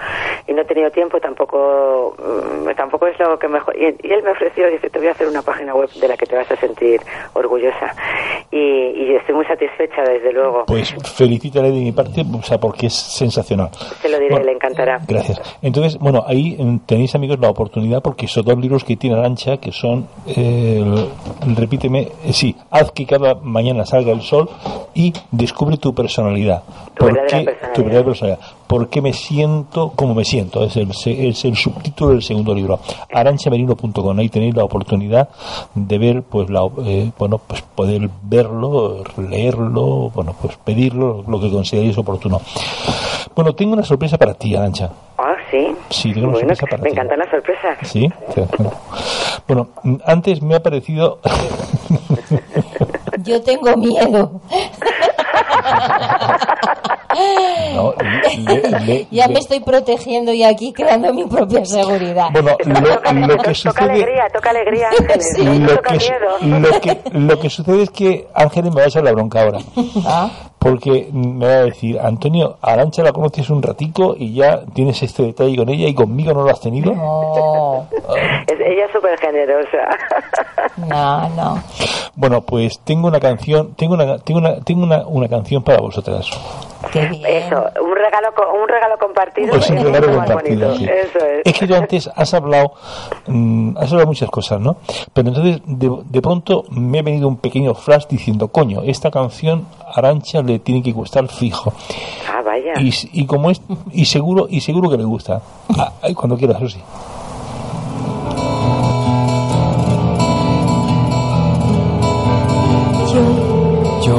y 0.47 0.53
no 0.53 0.61
he 0.61 0.65
tenido 0.67 0.91
tiempo, 0.91 1.21
tampoco 1.21 2.15
mm, 2.19 2.69
tampoco 2.77 3.07
es 3.07 3.19
lo 3.19 3.39
que 3.39 3.49
mejor. 3.49 3.75
Y, 3.77 3.97
y 4.03 4.13
él 4.13 4.23
me 4.23 4.31
ofreció, 4.31 4.69
dice, 4.69 4.91
te 4.91 4.99
voy 4.99 5.09
a 5.09 5.13
hacer 5.13 5.27
una 5.27 5.41
página 5.43 5.75
web 5.75 5.89
de 5.91 6.07
la 6.09 6.17
que 6.19 6.27
te 6.27 6.37
vas 6.37 6.51
a 6.51 6.57
sentir 6.57 7.01
orgullosa. 7.33 7.95
Y, 8.51 8.59
y 8.59 9.15
estoy 9.17 9.35
muy 9.35 9.47
satisfecha, 9.47 9.60
desde 9.61 10.33
luego. 10.33 10.65
pues 10.67 10.95
felicítale 11.15 11.71
de 11.71 11.81
mi 11.81 11.93
parte 11.93 12.25
o 12.33 12.43
sea 12.43 12.59
porque 12.59 12.87
es 12.87 12.95
sensacional 12.95 13.69
Se 14.01 14.09
lo 14.09 14.19
diré, 14.19 14.31
Bueno, 14.31 14.47
le 14.47 14.53
encantará. 14.53 15.01
Gracias. 15.07 15.41
Entonces, 15.63 15.99
bueno, 15.99 16.25
ahí 16.27 16.57
mm, 16.59 16.79
tenéis, 16.87 17.15
amigos, 17.15 17.39
la 17.41 17.51
oportunidad 17.51 18.01
porque 18.03 18.27
son 18.29 18.45
dos 18.45 18.59
libros 18.59 18.85
que 18.85 18.97
tiene 18.97 19.17
Arancha, 19.17 19.59
que 19.59 19.73
son, 19.73 20.09
eh, 20.27 20.83
el- 20.83 21.57
repíteme, 21.57 22.09
eh, 22.25 22.33
sí, 22.33 22.57
haz 22.71 22.91
que 22.93 23.05
cada 23.07 23.35
mañana 23.35 23.85
salga 23.85 24.13
el 24.13 24.23
sol 24.23 24.49
y 24.95 25.13
descubre 25.31 25.77
tu 25.77 25.95
personalidad. 25.95 26.63
Tu 26.95 27.05
¿Por 27.05 27.13
verdadera 27.15 27.45
personalidad. 27.45 27.73
tu 27.75 27.83
verdadera 27.83 28.05
personalidad. 28.07 28.41
¿Por 28.71 28.89
qué 28.89 29.03
me 29.03 29.13
siento 29.13 29.91
como 29.97 30.15
me 30.15 30.25
siento? 30.25 30.63
Es 30.63 30.77
el, 30.77 30.95
se- 30.95 31.27
es 31.29 31.45
el 31.45 31.57
subtítulo 31.57 32.13
del 32.13 32.23
segundo 32.23 32.55
libro. 32.55 32.79
aranchamerino.com. 33.13 34.17
Ahí 34.21 34.29
tenéis 34.29 34.55
la 34.55 34.63
oportunidad 34.63 35.29
de 35.75 35.99
ver, 35.99 36.23
pues, 36.23 36.49
la, 36.51 36.69
eh, 36.85 37.11
bueno, 37.19 37.39
pues 37.45 37.63
poder 37.63 38.09
verlo, 38.23 39.03
leerlo, 39.29 40.11
bueno, 40.15 40.37
pues 40.41 40.57
pedirlo, 40.59 41.25
lo 41.27 41.41
que 41.41 41.51
consideréis 41.51 41.99
oportuno. 41.99 42.41
Bueno, 43.35 43.53
tengo 43.55 43.73
una 43.73 43.83
sorpresa 43.83 44.17
para 44.17 44.35
ti, 44.35 44.55
Arancha. 44.55 44.89
Ah, 45.19 45.35
sí. 45.51 45.67
Sí, 45.89 46.13
tengo 46.13 46.29
una 46.29 46.39
bueno, 46.39 46.55
sorpresa 46.55 46.67
para 46.71 46.83
me 46.83 46.91
ti. 46.91 46.95
encantan 46.95 47.19
las 47.19 47.31
sorpresas. 47.31 47.77
¿Sí? 47.83 48.09
Bueno, 49.49 49.67
antes 50.07 50.41
me 50.43 50.55
ha 50.55 50.63
parecido... 50.63 51.19
Yo 53.25 53.43
tengo 53.43 53.77
miedo. 53.77 54.41
No, 57.75 57.95
le- 58.37 58.81
le- 58.87 59.07
ya 59.11 59.27
le- 59.27 59.35
me 59.35 59.41
estoy 59.41 59.61
protegiendo 59.61 60.33
y 60.33 60.43
aquí 60.45 60.73
creando 60.73 61.13
mi 61.13 61.25
propia 61.27 61.65
seguridad. 61.65 62.29
Bueno, 62.33 62.57
Toca, 62.57 63.13
lo, 63.13 63.21
lo 63.27 63.29
que 63.29 63.37
toca 63.39 63.55
sucede... 63.55 63.85
alegría, 63.91 64.23
toca 64.33 64.51
alegría, 64.51 64.89
Ángeles. 64.99 65.33
Sí. 65.35 65.45
no 65.45 65.55
Lo 65.67 65.77
toca 65.77 65.93
que, 65.93 66.01
su- 66.01 66.11
miedo. 66.11 66.61
lo, 66.61 66.81
que, 66.81 67.01
lo 67.19 67.41
que 67.41 67.51
sucede 67.51 67.83
es 67.85 67.91
que 67.91 68.29
Ángeles 68.35 68.71
me 68.75 68.81
va 68.81 68.85
a 68.85 68.89
echar 68.89 69.03
la 69.05 69.13
bronca 69.13 69.43
ahora. 69.43 69.59
Ah, 70.07 70.31
Porque 70.61 71.09
me 71.11 71.47
va 71.47 71.53
a 71.53 71.65
decir, 71.65 71.99
Antonio, 71.99 72.59
Arancha 72.61 73.03
la 73.03 73.13
conoces 73.13 73.49
un 73.49 73.63
ratico 73.63 74.15
y 74.17 74.35
ya 74.35 74.61
tienes 74.75 75.03
este 75.03 75.23
detalle 75.23 75.57
con 75.57 75.71
ella 75.71 75.89
y 75.89 75.95
conmigo 75.95 76.35
no 76.35 76.43
lo 76.43 76.51
has 76.51 76.61
tenido. 76.61 76.93
no, 76.95 77.87
Es- 78.47 78.61
ella 78.61 78.85
es 78.85 78.93
súper 78.93 79.19
generosa. 79.19 79.79
no, 80.77 81.29
no. 81.31 81.63
Bueno, 82.15 82.43
pues 82.43 82.79
tengo 82.85 83.09
una 83.09 83.21
canción, 83.21 83.75
tengo 83.75 83.95
una, 83.95 84.19
tengo 84.19 84.41
una, 84.41 84.61
tengo 84.61 84.83
una, 84.85 85.07
una 85.07 85.29
canción 85.29 85.63
para 85.63 85.79
vosotras. 85.81 86.29
Qué 86.93 87.07
bien. 87.07 87.25
Eso, 87.27 87.57
un 87.83 87.95
regalo, 87.95 88.29
un 88.63 88.69
regalo 88.69 88.97
compartido. 88.99 89.55
Es 89.55 89.71
un 89.71 89.79
es 89.79 89.85
regalo 89.85 90.15
compartido. 90.17 90.69
bonito. 90.73 90.79
sí. 90.79 90.85
Eso 90.85 91.19
es. 91.25 91.43
Es 91.45 91.59
que 91.59 91.67
tú 91.67 91.75
antes 91.75 92.11
has 92.15 92.35
hablado, 92.35 92.73
mm, 93.27 93.77
has 93.79 93.91
hablado 93.93 94.07
muchas 94.09 94.31
cosas, 94.31 94.61
¿no? 94.61 94.77
Pero 95.13 95.29
entonces 95.29 95.61
de, 95.67 95.91
de 96.05 96.23
pronto 96.23 96.65
me 96.71 96.99
ha 96.99 97.03
venido 97.03 97.29
un 97.29 97.37
pequeño 97.37 97.75
flash 97.75 98.07
diciendo, 98.09 98.49
coño, 98.49 98.83
esta 98.83 99.11
canción 99.11 99.67
Arancha 99.95 100.43
le 100.53 100.59
tiene 100.59 100.83
que 100.83 100.93
gustar 100.93 101.29
fijo. 101.29 101.73
Ah, 102.29 102.43
vaya. 102.43 102.81
Y, 102.81 102.93
y 103.13 103.27
como 103.27 103.51
es, 103.51 103.61
y 103.93 104.05
seguro, 104.05 104.47
y 104.51 104.61
seguro 104.61 104.89
que 104.91 104.97
le 104.97 105.05
gusta. 105.05 105.41
Ah, 105.79 105.93
ay, 106.03 106.15
cuando 106.15 106.37
quieras, 106.37 106.57
eso 106.63 106.69
sí. 106.71 106.81
Yo, 113.13 113.23
Yo, 114.03 114.19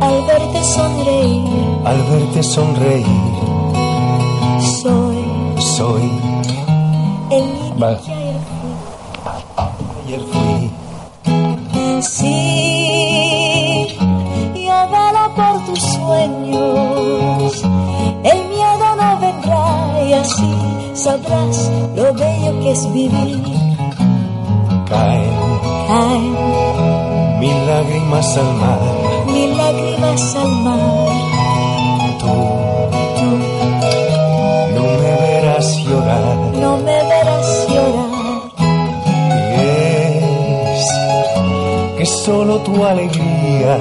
al 0.00 0.26
verte 0.26 0.64
sonreír, 0.64 1.44
al 1.84 2.02
verte 2.10 2.42
sonreír, 2.42 3.06
soy 4.80 5.16
soy 5.58 6.10
el 7.30 7.44
niño 7.44 7.74
Vale. 7.76 7.98
que 8.06 8.12
ayer 8.12 8.40
ayer 10.06 10.20
fui. 10.32 10.70
fui. 11.22 12.02
Sí, 12.02 13.31
por 15.42 15.64
tus 15.66 15.80
sueños. 15.80 17.62
El 18.32 18.38
miedo 18.48 18.86
no 19.00 19.18
vendrá 19.20 20.02
y 20.08 20.12
así 20.12 20.54
sabrás 20.94 21.70
lo 21.96 22.12
bello 22.14 22.60
que 22.60 22.70
es 22.70 22.92
vivir. 22.92 23.42
caen 24.88 25.34
caen 25.88 26.34
mil 27.40 27.58
lágrimas 27.66 28.36
al 28.36 28.50
mar. 28.62 28.80
mil 29.26 29.56
lágrimas 29.56 30.36
al 30.36 30.52
mar. 30.66 31.08
Tú 32.20 32.34
Tú 33.18 33.28
no 34.76 34.84
me 35.02 35.12
verás 35.24 35.76
llorar. 35.86 36.36
no 36.62 36.76
me 36.86 36.98
verás 37.12 37.48
llorar. 37.72 38.12
Y 39.58 39.64
es 40.76 40.86
que 41.98 42.06
solo 42.06 42.58
tu 42.58 42.84
alegría 42.84 43.78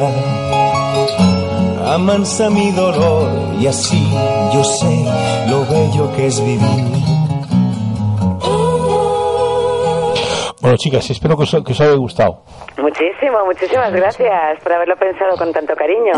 amansa 1.93 2.49
mi 2.49 2.71
dolor 2.71 3.29
y 3.59 3.67
así 3.67 4.01
yo 4.53 4.63
sé 4.63 5.05
lo 5.49 5.65
bello 5.65 6.11
que 6.15 6.27
es 6.27 6.43
vivir. 6.43 7.11
Bueno, 10.61 10.77
chicas, 10.77 11.09
espero 11.09 11.35
que 11.35 11.43
os, 11.43 11.51
que 11.51 11.71
os 11.73 11.81
haya 11.81 11.95
gustado. 11.95 12.43
Muchísimo, 12.77 13.45
muchísimas 13.45 13.91
gracias 13.91 14.59
por 14.63 14.71
haberlo 14.71 14.95
pensado 14.95 15.35
con 15.35 15.51
tanto 15.51 15.73
cariño. 15.75 16.13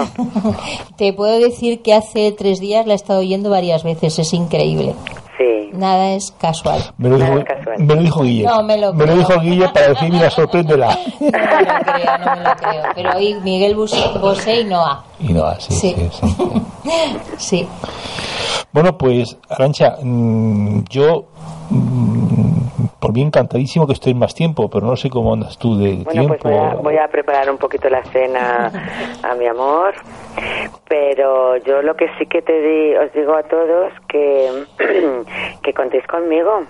Te 0.98 1.14
puedo 1.14 1.40
decir 1.40 1.82
que 1.82 1.94
hace 1.94 2.34
tres 2.38 2.60
días 2.60 2.86
la 2.86 2.94
he 2.94 2.96
estado 2.96 3.22
oyendo 3.22 3.50
varias 3.50 3.84
veces, 3.84 4.20
es 4.20 4.34
increíble. 4.34 4.94
Sí. 5.38 5.72
Nada 5.74 6.12
es 6.12 6.32
casual. 6.40 6.80
Me 6.98 7.10
lo, 7.10 7.18
dijo, 7.18 7.34
me 7.78 7.96
lo 7.96 8.02
dijo 8.02 8.22
Guille. 8.24 8.44
No, 8.46 8.62
me 8.64 8.78
lo 8.78 8.94
creo. 8.94 9.16
dijo 9.16 9.40
Guille 9.40 9.68
para 9.70 9.88
decir, 9.90 10.12
mira, 10.12 10.30
sorpréndela. 10.30 10.98
No 11.20 11.30
me 11.32 11.32
lo 11.32 11.80
creo, 11.84 12.18
no 12.20 12.36
me 12.36 12.42
lo 12.44 12.56
creo. 12.56 12.84
Pero 12.96 13.10
hoy 13.18 13.36
Miguel 13.44 13.76
Bus- 13.76 14.20
Bosé 14.22 14.62
y 14.62 14.66
Noah. 14.66 15.04
Y 15.20 15.34
no, 15.34 15.46
así, 15.46 15.74
Sí. 15.74 15.96
sí, 16.12 16.28
sí. 16.28 16.36
Sí. 17.38 17.68
Bueno, 18.72 18.98
pues, 18.98 19.38
Arancha, 19.50 19.96
mm, 20.02 20.84
yo, 20.90 21.26
mm, 21.70 22.63
por 23.04 23.12
mí 23.12 23.22
encantadísimo 23.22 23.86
que 23.86 23.92
estoy 23.92 24.14
más 24.14 24.34
tiempo, 24.34 24.70
pero 24.70 24.88
no 24.88 24.96
sé 24.96 25.10
cómo 25.10 25.34
andas 25.34 25.58
tú 25.58 25.78
de 25.78 25.96
Bueno, 26.06 26.10
tiempo. 26.10 26.36
pues 26.40 26.56
voy 26.56 26.56
a, 26.56 26.76
voy 26.76 26.98
a 26.98 27.08
preparar 27.10 27.52
un 27.52 27.58
poquito 27.58 27.90
la 27.90 28.02
cena 28.06 28.72
a 29.22 29.36
mi 29.36 29.46
amor, 29.46 29.94
pero 30.88 31.58
yo 31.58 31.82
lo 31.82 31.98
que 31.98 32.08
sí 32.18 32.26
que 32.28 32.42
te 32.42 32.62
di, 32.62 32.96
os 32.96 33.12
digo 33.12 33.36
a 33.36 33.44
todos 33.44 33.92
que, 34.08 34.50
que 35.64 35.74
contéis 35.74 36.08
conmigo 36.08 36.64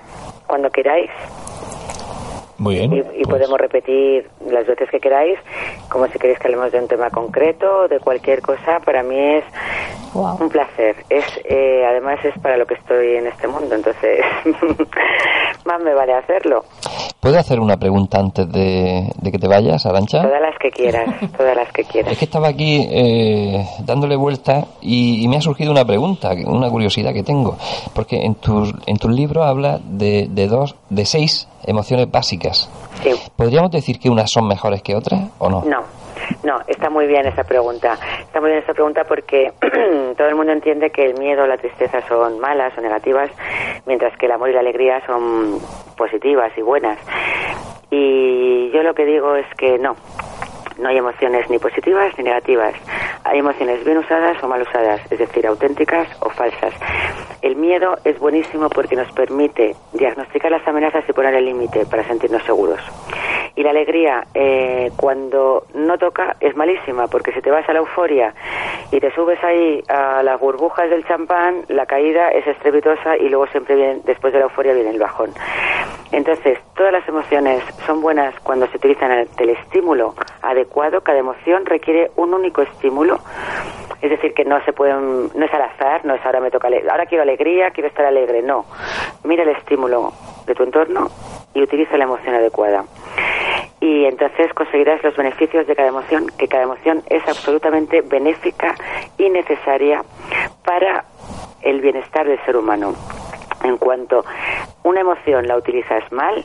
cuando 0.48 0.72
queráis 0.72 1.12
Muy 2.58 2.78
bien. 2.78 2.94
y, 2.94 2.98
y 2.98 3.04
pues, 3.26 3.28
podemos 3.28 3.60
repetir 3.60 4.28
las 4.50 4.66
veces 4.66 4.90
que 4.90 5.00
queráis, 5.00 5.38
como 5.88 6.08
si 6.08 6.18
queréis 6.18 6.40
que 6.40 6.48
hablemos 6.48 6.72
de 6.72 6.80
un 6.80 6.88
tema 6.88 7.12
concreto 7.12 7.82
o 7.82 7.88
de 7.88 8.00
cualquier 8.00 8.42
cosa, 8.42 8.80
para 8.80 9.04
mí 9.04 9.20
es 9.20 9.44
Wow. 10.14 10.38
un 10.40 10.50
placer. 10.50 10.96
Es 11.10 11.26
eh, 11.46 11.86
Además 11.86 12.20
es 12.24 12.38
para 12.42 12.58
lo 12.58 12.66
que 12.66 12.76
estoy 12.76 13.16
en 13.18 13.28
este 13.28 13.48
mundo, 13.48 13.76
entonces 13.76 14.20
más 15.66 15.82
me 15.82 15.94
vale 15.94 16.14
hacerlo. 16.14 16.64
¿Puedo 17.20 17.40
hacer 17.40 17.60
una 17.60 17.78
pregunta 17.78 18.20
antes 18.20 18.52
de, 18.52 19.10
de 19.16 19.32
que 19.32 19.40
te 19.40 19.48
vayas, 19.48 19.86
Arancha? 19.86 20.22
Todas 20.22 20.42
las 20.42 20.58
que 20.60 20.70
quieras, 20.72 21.08
todas 21.38 21.56
las 21.56 21.72
que 21.72 21.84
quieras. 21.86 22.12
Es 22.12 22.18
que 22.18 22.26
estaba 22.26 22.50
aquí 22.50 22.86
eh, 22.92 23.66
dándole 23.86 24.18
vuelta 24.18 24.66
y, 24.82 25.24
y 25.24 25.28
me 25.30 25.38
ha 25.38 25.42
surgido 25.42 25.72
una 25.72 25.86
pregunta, 25.86 26.32
una 26.46 26.70
curiosidad 26.70 27.14
que 27.14 27.24
tengo, 27.24 27.58
porque 27.96 28.18
en 28.26 28.36
tus 28.36 28.74
en 28.88 28.98
tus 28.98 29.12
libros 29.12 29.46
habla 29.46 29.80
de, 29.84 30.28
de 30.30 30.48
dos, 30.48 30.76
de 30.90 31.06
seis 31.06 31.48
emociones 31.66 32.12
básicas. 32.12 32.70
Sí. 33.02 33.12
¿Podríamos 33.36 33.72
decir 33.72 34.00
que 34.00 34.10
unas 34.10 34.30
son 34.30 34.48
mejores 34.48 34.82
que 34.82 34.96
otras 34.96 35.30
o 35.40 35.50
no? 35.50 35.64
No, 35.66 35.80
no, 36.44 36.62
está 36.68 36.90
muy 36.90 37.08
bien 37.08 37.26
esa 37.26 37.44
pregunta. 37.44 37.98
Está 38.20 38.40
muy 38.42 38.52
bien 38.52 38.64
esa 38.64 38.74
pregunta 38.74 39.04
porque 39.04 39.52
todo 40.18 40.28
el 40.28 40.36
mundo 40.36 40.52
entiende 40.52 40.90
que 40.92 41.06
el 41.06 41.18
miedo 41.20 41.44
o 41.44 41.48
la 41.48 41.58
tristeza 41.58 42.02
son 42.08 42.40
malas 42.40 42.78
o 42.78 42.82
negativas, 42.82 43.30
mientras 43.86 44.16
que 44.18 44.26
el 44.26 44.32
amor 44.32 44.50
y 44.50 44.54
la 44.54 44.60
alegría 44.60 45.06
son 45.06 45.60
positivas 45.98 46.52
y 46.58 46.62
buenas. 46.62 46.98
Y 47.90 48.72
yo 48.72 48.84
lo 48.84 48.94
que 48.94 49.06
digo 49.06 49.36
es 49.36 49.48
que 49.56 49.78
no. 49.78 49.96
No 50.78 50.90
hay 50.90 50.98
emociones 50.98 51.50
ni 51.50 51.60
positivas 51.60 52.18
ni 52.18 52.24
negativas. 52.24 52.74
Hay 53.24 53.40
emociones 53.40 53.84
bien 53.86 53.98
usadas 53.98 54.42
o 54.44 54.48
mal 54.48 54.62
usadas, 54.62 55.02
es 55.10 55.20
decir, 55.20 55.46
auténticas 55.48 56.08
o 56.22 56.30
falsas. 56.30 56.74
El 57.42 57.56
miedo 57.56 57.98
es 58.04 58.20
buenísimo 58.20 58.70
porque 58.70 58.96
nos 58.96 59.12
permite 59.12 59.76
diagnosticar 59.94 60.52
las 60.52 60.68
amenazas 60.68 61.04
y 61.08 61.14
poner 61.14 61.34
el 61.36 61.46
límite 61.46 61.86
para 61.86 62.04
sentirnos 62.06 62.44
seguros. 62.44 62.80
Y 63.56 63.62
la 63.62 63.70
alegría, 63.70 64.26
eh, 64.34 64.92
cuando 64.98 65.66
no 65.76 65.98
toca, 66.00 66.38
es 66.40 66.56
malísima, 66.56 67.08
porque 67.08 67.32
si 67.34 67.42
te 67.42 67.52
vas 67.52 67.68
a 67.70 67.74
la 67.74 67.80
euforia 67.80 68.34
y 68.92 69.00
te 69.00 69.14
subes 69.14 69.44
ahí 69.44 69.84
a 69.90 70.24
las 70.24 70.40
burbujas 70.40 70.90
del 70.90 71.06
champán, 71.06 71.66
la 71.68 71.86
caída 71.86 72.30
es 72.30 72.48
estrepitosa 72.48 73.16
y 73.18 73.30
luego 73.30 73.46
siempre 73.48 74.00
después 74.06 74.34
de 74.34 74.40
la 74.40 74.46
euforia 74.46 74.74
viene 74.74 74.90
el 74.90 75.00
bajón. 75.00 75.32
Entonces, 76.12 76.60
todas 76.76 76.92
las 76.92 77.08
emociones 77.08 77.64
son 77.86 78.02
buenas 78.02 78.34
cuando 78.42 78.68
se 78.68 78.78
utilizan 78.78 79.12
ante 79.12 79.44
el 79.44 79.52
estímulo 79.52 80.16
adecuado. 80.42 80.63
Cada 81.02 81.20
emoción 81.20 81.66
requiere 81.66 82.12
un 82.16 82.34
único 82.34 82.62
estímulo. 82.62 83.20
Es 84.02 84.10
decir, 84.10 84.34
que 84.34 84.44
no 84.44 84.64
se 84.66 84.74
pueden, 84.74 85.30
no 85.34 85.46
es 85.46 85.54
al 85.54 85.62
azar, 85.62 86.04
no 86.04 86.14
es 86.14 86.26
ahora 86.26 86.42
me 86.42 86.52
toca, 86.52 86.68
ahora 86.68 87.06
quiero 87.06 87.24
alegría, 87.24 87.72
quiero 87.72 87.88
estar 87.88 88.06
alegre. 88.06 88.42
No. 88.42 88.66
Mira 89.24 89.44
el 89.44 89.50
estímulo 89.50 90.12
de 90.46 90.56
tu 90.56 90.64
entorno 90.64 91.10
y 91.54 91.62
utiliza 91.62 91.98
la 91.98 92.04
emoción 92.04 92.36
adecuada. 92.36 92.84
Y 93.80 94.06
entonces 94.06 94.54
conseguirás 94.54 95.04
los 95.04 95.16
beneficios 95.16 95.68
de 95.68 95.76
cada 95.76 95.90
emoción, 95.90 96.28
que 96.38 96.48
cada 96.48 96.64
emoción 96.64 97.04
es 97.10 97.22
absolutamente 97.28 98.02
benéfica 98.02 98.76
y 99.18 99.30
necesaria 99.30 100.04
para 100.64 101.04
el 101.62 101.82
bienestar 101.82 102.28
del 102.28 102.40
ser 102.46 102.56
humano. 102.56 102.94
En 103.64 103.78
cuanto 103.78 104.26
una 104.84 105.02
emoción 105.02 105.48
la 105.48 105.58
utilizas 105.58 106.10
mal, 106.12 106.44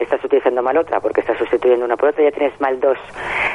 estás 0.00 0.24
utilizando 0.24 0.62
mal 0.62 0.76
otra, 0.76 1.00
porque 1.00 1.20
estás 1.20 1.38
sustituyendo 1.38 1.84
una 1.84 1.96
por 1.96 2.08
otra, 2.08 2.24
ya 2.24 2.32
tienes 2.32 2.58
mal 2.60 2.80
dos. 2.80 2.98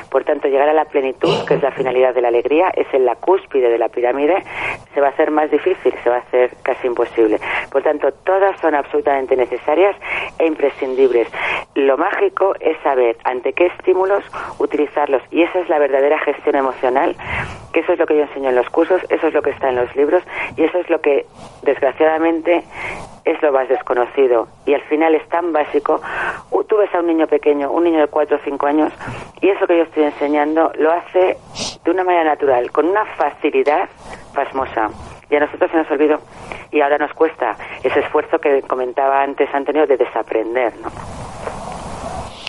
Por 0.09 0.23
tanto, 0.23 0.47
llegar 0.47 0.69
a 0.69 0.73
la 0.73 0.85
plenitud, 0.85 1.45
que 1.47 1.55
es 1.55 1.63
la 1.63 1.71
finalidad 1.71 2.13
de 2.13 2.21
la 2.21 2.29
alegría, 2.29 2.69
es 2.75 2.87
en 2.93 3.05
la 3.05 3.15
cúspide 3.15 3.69
de 3.69 3.77
la 3.77 3.89
pirámide, 3.89 4.43
se 4.93 5.01
va 5.01 5.07
a 5.07 5.09
hacer 5.09 5.31
más 5.31 5.51
difícil, 5.51 5.93
se 6.03 6.09
va 6.09 6.17
a 6.17 6.19
hacer 6.19 6.51
casi 6.63 6.87
imposible. 6.87 7.39
Por 7.71 7.81
tanto, 7.83 8.11
todas 8.23 8.59
son 8.61 8.75
absolutamente 8.75 9.35
necesarias 9.35 9.95
e 10.39 10.45
imprescindibles. 10.45 11.27
Lo 11.73 11.97
mágico 11.97 12.53
es 12.59 12.77
saber 12.83 13.17
ante 13.23 13.53
qué 13.53 13.65
estímulos 13.67 14.23
utilizarlos, 14.59 15.21
y 15.31 15.41
esa 15.43 15.59
es 15.59 15.69
la 15.69 15.79
verdadera 15.79 16.19
gestión 16.19 16.55
emocional, 16.55 17.15
que 17.75 17.81
eso 17.81 17.91
es 17.91 17.99
lo 17.99 18.05
que 18.05 18.15
yo 18.15 18.21
enseño 18.21 18.47
en 18.47 18.55
los 18.55 18.69
cursos, 18.69 19.01
eso 19.09 19.27
es 19.27 19.33
lo 19.33 19.41
que 19.41 19.49
está 19.49 19.67
en 19.67 19.75
los 19.75 19.93
libros, 19.97 20.23
y 20.55 20.63
eso 20.63 20.77
es 20.77 20.89
lo 20.89 21.01
que, 21.01 21.25
desgraciadamente, 21.63 22.63
es 23.25 23.41
lo 23.41 23.51
más 23.51 23.67
desconocido 23.67 24.47
y 24.65 24.75
al 24.75 24.81
final 24.83 25.13
es 25.13 25.27
tan 25.27 25.51
básico. 25.51 25.99
Tú 26.69 26.77
ves 26.77 26.93
a 26.95 26.99
un 26.99 27.07
niño 27.07 27.27
pequeño, 27.27 27.69
un 27.69 27.83
niño 27.83 27.99
de 27.99 28.07
4 28.07 28.37
o 28.37 28.39
5 28.45 28.65
años, 28.65 28.93
y 29.41 29.49
eso 29.49 29.67
que 29.67 29.77
yo 29.77 29.83
estoy 29.83 30.03
enseñando 30.03 30.71
lo 30.77 30.93
hace 30.93 31.37
de 31.83 31.91
una 31.91 32.05
manera 32.05 32.23
natural, 32.23 32.71
con 32.71 32.87
una 32.87 33.05
facilidad 33.17 33.89
pasmosa. 34.33 34.89
Y 35.29 35.35
a 35.35 35.41
nosotros 35.41 35.69
se 35.71 35.77
nos 35.77 35.91
olvidó. 35.91 36.19
Y 36.71 36.79
ahora 36.79 36.97
nos 36.97 37.13
cuesta 37.13 37.57
ese 37.83 37.99
esfuerzo 37.99 38.39
que 38.39 38.61
comentaba 38.61 39.21
antes 39.21 39.53
Antonio 39.53 39.85
de 39.85 39.97
desaprender, 39.97 40.73
¿no? 40.77 40.89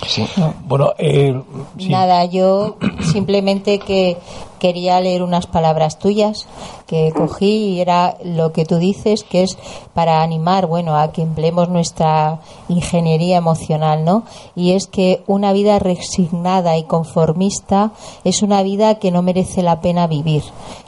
Sí. 0.06 0.24
Bueno, 0.66 0.92
eh, 0.98 1.34
sí. 1.78 1.90
Nada, 1.90 2.24
yo 2.26 2.76
simplemente 3.00 3.78
que 3.78 4.16
quería 4.58 5.00
leer 5.00 5.22
unas 5.22 5.46
palabras 5.46 5.98
tuyas 5.98 6.46
que 6.86 7.12
cogí 7.12 7.74
y 7.74 7.80
era 7.80 8.16
lo 8.22 8.52
que 8.52 8.64
tú 8.64 8.76
dices 8.76 9.24
que 9.24 9.42
es 9.42 9.58
para 9.94 10.22
animar, 10.22 10.66
bueno, 10.66 10.96
a 10.96 11.12
que 11.12 11.22
empleemos 11.22 11.68
nuestra 11.68 12.40
ingeniería 12.68 13.36
emocional, 13.36 14.04
¿no? 14.04 14.24
Y 14.54 14.72
es 14.72 14.86
que 14.86 15.22
una 15.26 15.52
vida 15.52 15.78
resignada 15.78 16.76
y 16.76 16.84
conformista 16.84 17.92
es 18.24 18.42
una 18.42 18.62
vida 18.62 18.96
que 18.96 19.10
no 19.10 19.22
merece 19.22 19.62
la 19.62 19.80
pena 19.80 20.06
vivir. 20.06 20.42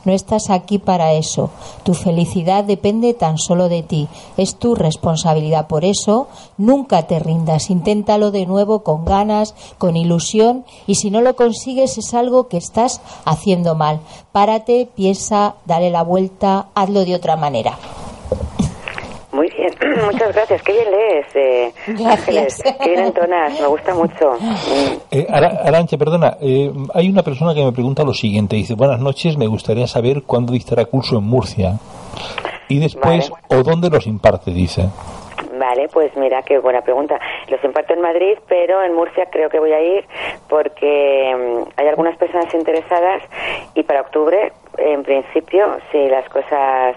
No 0.04 0.12
estás 0.12 0.50
aquí 0.50 0.78
para 0.78 1.12
eso. 1.12 1.50
Tu 1.82 1.94
felicidad 1.94 2.64
depende 2.64 3.12
tan 3.14 3.36
solo 3.36 3.68
de 3.68 3.82
ti. 3.82 4.08
Es 4.36 4.56
tu 4.56 4.74
responsabilidad. 4.74 5.66
Por 5.66 5.84
eso, 5.84 6.28
nunca 6.56 7.06
te 7.06 7.18
rindas. 7.18 7.70
Inténtalo 7.70 8.30
de 8.30 8.46
nuevo 8.46 8.82
con 8.82 9.04
ganas, 9.04 9.54
con 9.76 9.96
ilusión 9.96 10.64
y 10.86 10.94
si 10.94 11.10
no 11.10 11.20
lo 11.20 11.36
consigues 11.36 11.98
es 11.98 12.14
algo 12.14 12.48
que 12.48 12.56
estás 12.56 13.00
haciendo 13.24 13.57
mal. 13.74 14.00
Párate, 14.32 14.88
piensa, 14.94 15.54
dale 15.64 15.90
la 15.90 16.02
vuelta, 16.02 16.66
hazlo 16.74 17.04
de 17.04 17.14
otra 17.14 17.36
manera. 17.36 17.72
Muy 19.32 19.48
bien, 19.50 19.70
muchas 20.04 20.34
gracias. 20.34 20.62
Qué 20.62 20.72
bien 20.72 20.86
lees, 20.90 21.26
eh. 21.36 21.72
Ángeles. 22.06 22.62
Qué 22.82 22.88
bien 22.90 23.06
entonas, 23.06 23.60
me 23.60 23.66
gusta 23.66 23.94
mucho. 23.94 24.32
Eh, 25.10 25.26
Ara- 25.30 25.62
Arancha, 25.64 25.96
perdona, 25.96 26.36
eh, 26.40 26.70
hay 26.92 27.08
una 27.08 27.22
persona 27.22 27.54
que 27.54 27.64
me 27.64 27.72
pregunta 27.72 28.02
lo 28.04 28.12
siguiente. 28.12 28.56
Dice, 28.56 28.74
buenas 28.74 29.00
noches, 29.00 29.38
me 29.38 29.46
gustaría 29.46 29.86
saber 29.86 30.22
cuándo 30.24 30.52
dictará 30.52 30.84
curso 30.84 31.16
en 31.16 31.24
Murcia. 31.24 31.78
Y 32.68 32.78
después, 32.78 33.30
o 33.48 33.62
dónde 33.62 33.88
los 33.88 34.06
imparte, 34.06 34.50
dice. 34.50 34.88
Pues 35.92 36.16
mira, 36.16 36.42
qué 36.42 36.58
buena 36.58 36.80
pregunta. 36.82 37.20
Los 37.48 37.62
imparto 37.62 37.92
en 37.92 38.00
Madrid, 38.00 38.38
pero 38.48 38.82
en 38.82 38.94
Murcia 38.94 39.28
creo 39.30 39.48
que 39.48 39.60
voy 39.60 39.72
a 39.72 39.80
ir 39.80 40.04
porque 40.48 41.34
mm, 41.36 41.70
hay 41.76 41.88
algunas 41.88 42.16
personas 42.16 42.52
interesadas 42.54 43.22
y 43.74 43.82
para 43.84 44.00
octubre 44.00 44.52
en 44.78 45.02
principio, 45.02 45.76
si 45.90 46.08
las 46.08 46.28
cosas 46.28 46.96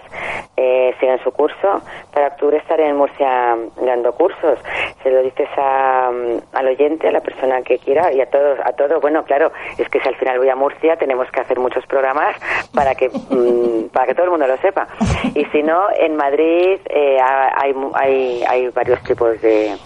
eh, 0.56 0.94
siguen 1.00 1.18
su 1.24 1.32
curso, 1.32 1.82
para 2.12 2.28
octubre 2.28 2.56
estaré 2.56 2.88
en 2.88 2.96
Murcia 2.96 3.56
dando 3.84 4.12
cursos. 4.12 4.58
Se 5.02 5.10
lo 5.10 5.22
dices 5.22 5.48
a, 5.56 6.10
al 6.52 6.66
oyente, 6.66 7.08
a 7.08 7.12
la 7.12 7.20
persona 7.20 7.62
que 7.62 7.78
quiera 7.78 8.12
y 8.12 8.20
a 8.20 8.26
todos, 8.26 8.58
a 8.64 8.72
todos. 8.72 9.00
Bueno, 9.00 9.24
claro, 9.24 9.50
es 9.78 9.88
que 9.88 10.00
si 10.00 10.08
al 10.08 10.16
final 10.16 10.38
voy 10.38 10.48
a 10.48 10.56
Murcia 10.56 10.96
tenemos 10.96 11.28
que 11.30 11.40
hacer 11.40 11.58
muchos 11.58 11.84
programas 11.86 12.36
para 12.72 12.94
que 12.94 13.08
mm, 13.08 13.88
para 13.92 14.06
que 14.06 14.14
todo 14.14 14.24
el 14.24 14.30
mundo 14.30 14.46
lo 14.46 14.56
sepa. 14.58 14.86
Y 15.34 15.44
si 15.46 15.62
no, 15.62 15.86
en 15.96 16.16
Madrid 16.16 16.78
eh, 16.88 17.18
hay, 17.20 17.74
hay, 17.94 18.44
hay 18.48 18.68
varios 18.74 19.02
tipos 19.02 19.40
de, 19.40 19.76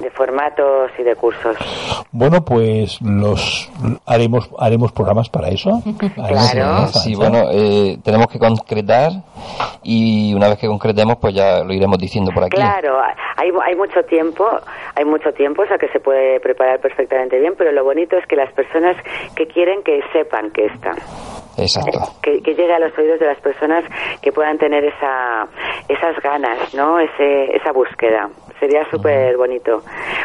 de 0.00 0.10
formatos 0.10 0.90
y 0.98 1.02
de 1.02 1.14
cursos. 1.16 1.56
Bueno, 2.12 2.44
pues 2.44 3.00
los 3.02 3.70
haremos 4.06 4.50
haremos 4.58 4.92
programas 4.92 5.28
para 5.28 5.48
eso. 5.48 5.70
Haremos 6.16 6.50
Claro. 6.52 6.86
Sí, 6.88 7.14
bueno, 7.14 7.50
eh, 7.52 7.98
tenemos 8.02 8.28
que 8.28 8.38
concretar 8.38 9.12
y 9.82 10.34
una 10.34 10.48
vez 10.48 10.58
que 10.58 10.66
concretemos, 10.66 11.16
pues 11.20 11.34
ya 11.34 11.62
lo 11.64 11.72
iremos 11.72 11.98
diciendo 11.98 12.30
por 12.32 12.44
aquí. 12.44 12.56
Claro, 12.56 13.00
hay, 13.36 13.50
hay 13.64 13.76
mucho 13.76 14.02
tiempo, 14.04 14.46
hay 14.94 15.04
mucho 15.04 15.32
tiempo, 15.32 15.62
o 15.62 15.66
sea 15.66 15.78
que 15.78 15.88
se 15.88 16.00
puede 16.00 16.40
preparar 16.40 16.80
perfectamente 16.80 17.38
bien, 17.38 17.54
pero 17.56 17.72
lo 17.72 17.84
bonito 17.84 18.16
es 18.16 18.26
que 18.26 18.36
las 18.36 18.52
personas 18.52 18.96
que 19.34 19.46
quieren 19.46 19.82
que 19.82 20.00
sepan 20.12 20.50
que 20.50 20.66
está, 20.66 20.92
Exacto. 21.58 22.00
que, 22.22 22.40
que 22.42 22.54
llegue 22.54 22.72
a 22.72 22.78
los 22.78 22.96
oídos 22.98 23.18
de 23.20 23.26
las 23.26 23.38
personas 23.40 23.84
que 24.22 24.32
puedan 24.32 24.58
tener 24.58 24.84
esa, 24.84 25.46
esas 25.88 26.16
ganas, 26.22 26.72
¿no? 26.74 26.98
Ese, 27.00 27.56
esa 27.56 27.72
búsqueda. 27.72 28.28
Sería 28.60 28.84
súper 28.90 29.36
bonito. 29.36 29.82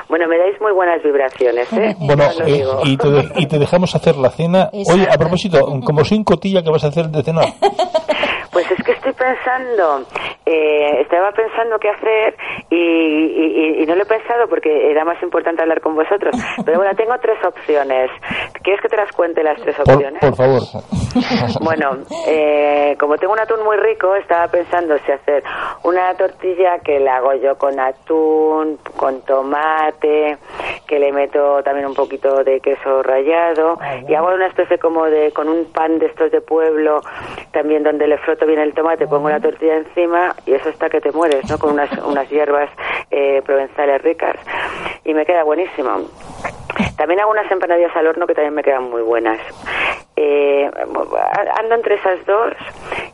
Bueno, 0.09 0.27
me 0.27 0.37
dais 0.37 0.59
muy 0.59 0.71
buenas 0.71 1.03
vibraciones, 1.03 1.71
¿eh? 1.73 1.95
Bueno, 1.99 2.23
eh, 2.45 2.63
y, 2.83 2.97
te 2.97 3.09
de- 3.09 3.29
y 3.37 3.45
te 3.47 3.59
dejamos 3.59 3.93
hacer 3.95 4.15
la 4.17 4.29
cena. 4.31 4.69
Oye, 4.73 4.83
a 4.83 5.03
Exacto. 5.03 5.19
propósito, 5.19 5.59
como 5.85 6.03
soy 6.03 6.17
un 6.17 6.23
cotilla, 6.23 6.63
¿qué 6.63 6.69
vas 6.69 6.83
a 6.83 6.87
hacer 6.87 7.07
de 7.09 7.21
cenar? 7.23 7.45
Pues 8.53 8.69
es 8.71 8.83
que 8.83 8.91
estoy 8.93 9.13
pensando, 9.13 10.05
eh, 10.45 11.01
estaba 11.01 11.31
pensando 11.31 11.79
qué 11.79 11.89
hacer 11.89 12.35
y, 12.69 12.75
y- 12.75 13.77
y- 13.79 13.83
y 13.83 13.85
no 13.87 13.95
lo 13.95 14.03
he 14.03 14.05
pensado 14.05 14.47
porque 14.47 14.91
era 14.91 15.03
más 15.03 15.21
importante 15.23 15.61
hablar 15.63 15.81
con 15.81 15.95
vosotros. 15.95 16.35
Pero 16.63 16.77
bueno, 16.77 16.95
tengo 16.95 17.17
tres 17.19 17.43
opciones. 17.43 18.11
¿Quieres 18.61 18.79
que 18.81 18.89
te 18.89 18.97
las 18.97 19.11
cuente 19.11 19.43
las 19.43 19.59
tres 19.61 19.75
Por, 19.77 19.95
opciones? 19.95 20.19
por 20.21 20.35
favor. 20.35 20.61
Bueno, 21.61 21.97
eh, 22.27 22.95
como 22.99 23.17
tengo 23.17 23.33
un 23.33 23.39
atún 23.39 23.63
muy 23.63 23.77
rico, 23.77 24.15
estaba 24.15 24.47
pensando 24.47 24.97
si 25.05 25.11
hacer 25.11 25.43
una 25.83 26.13
tortilla 26.15 26.79
que 26.79 26.99
la 26.99 27.17
hago 27.17 27.33
yo 27.35 27.55
con 27.57 27.79
atún, 27.79 28.79
con 28.97 29.21
tomate, 29.21 30.37
que 30.87 30.99
le 30.99 31.11
meto 31.11 31.61
también 31.63 31.85
un 31.85 31.93
poquito 31.93 32.43
de 32.43 32.59
queso 32.61 33.03
rallado 33.03 33.77
y 34.07 34.13
hago 34.15 34.33
una 34.33 34.47
especie 34.47 34.77
como 34.79 35.05
de 35.05 35.31
con 35.31 35.47
un 35.49 35.71
pan 35.71 35.99
de 35.99 36.07
estos 36.07 36.31
de 36.31 36.41
pueblo, 36.41 37.01
también 37.51 37.83
donde 37.83 38.07
le 38.07 38.17
froto 38.17 38.42
bien 38.45 38.59
el 38.59 38.73
tomate, 38.73 39.07
pongo 39.07 39.29
la 39.29 39.39
tortilla 39.39 39.77
encima 39.77 40.35
y 40.45 40.53
eso 40.53 40.69
está 40.69 40.89
que 40.89 41.01
te 41.01 41.11
mueres, 41.11 41.49
¿no? 41.49 41.57
Con 41.57 41.71
unas 41.71 41.89
unas 42.05 42.29
hierbas 42.29 42.69
eh, 43.11 43.41
provenzales 43.45 44.01
ricas 44.01 44.35
y 45.03 45.13
me 45.13 45.25
queda 45.25 45.43
buenísimo. 45.43 46.09
También 46.97 47.19
hago 47.19 47.31
unas 47.31 47.51
empanadillas 47.51 47.95
al 47.95 48.07
horno 48.07 48.27
que 48.27 48.33
también 48.33 48.53
me 48.53 48.63
quedan 48.63 48.89
muy 48.89 49.01
buenas. 49.01 49.39
Eh, 50.15 50.69
ando 51.59 51.73
entre 51.75 51.95
esas 51.95 52.23
dos 52.27 52.53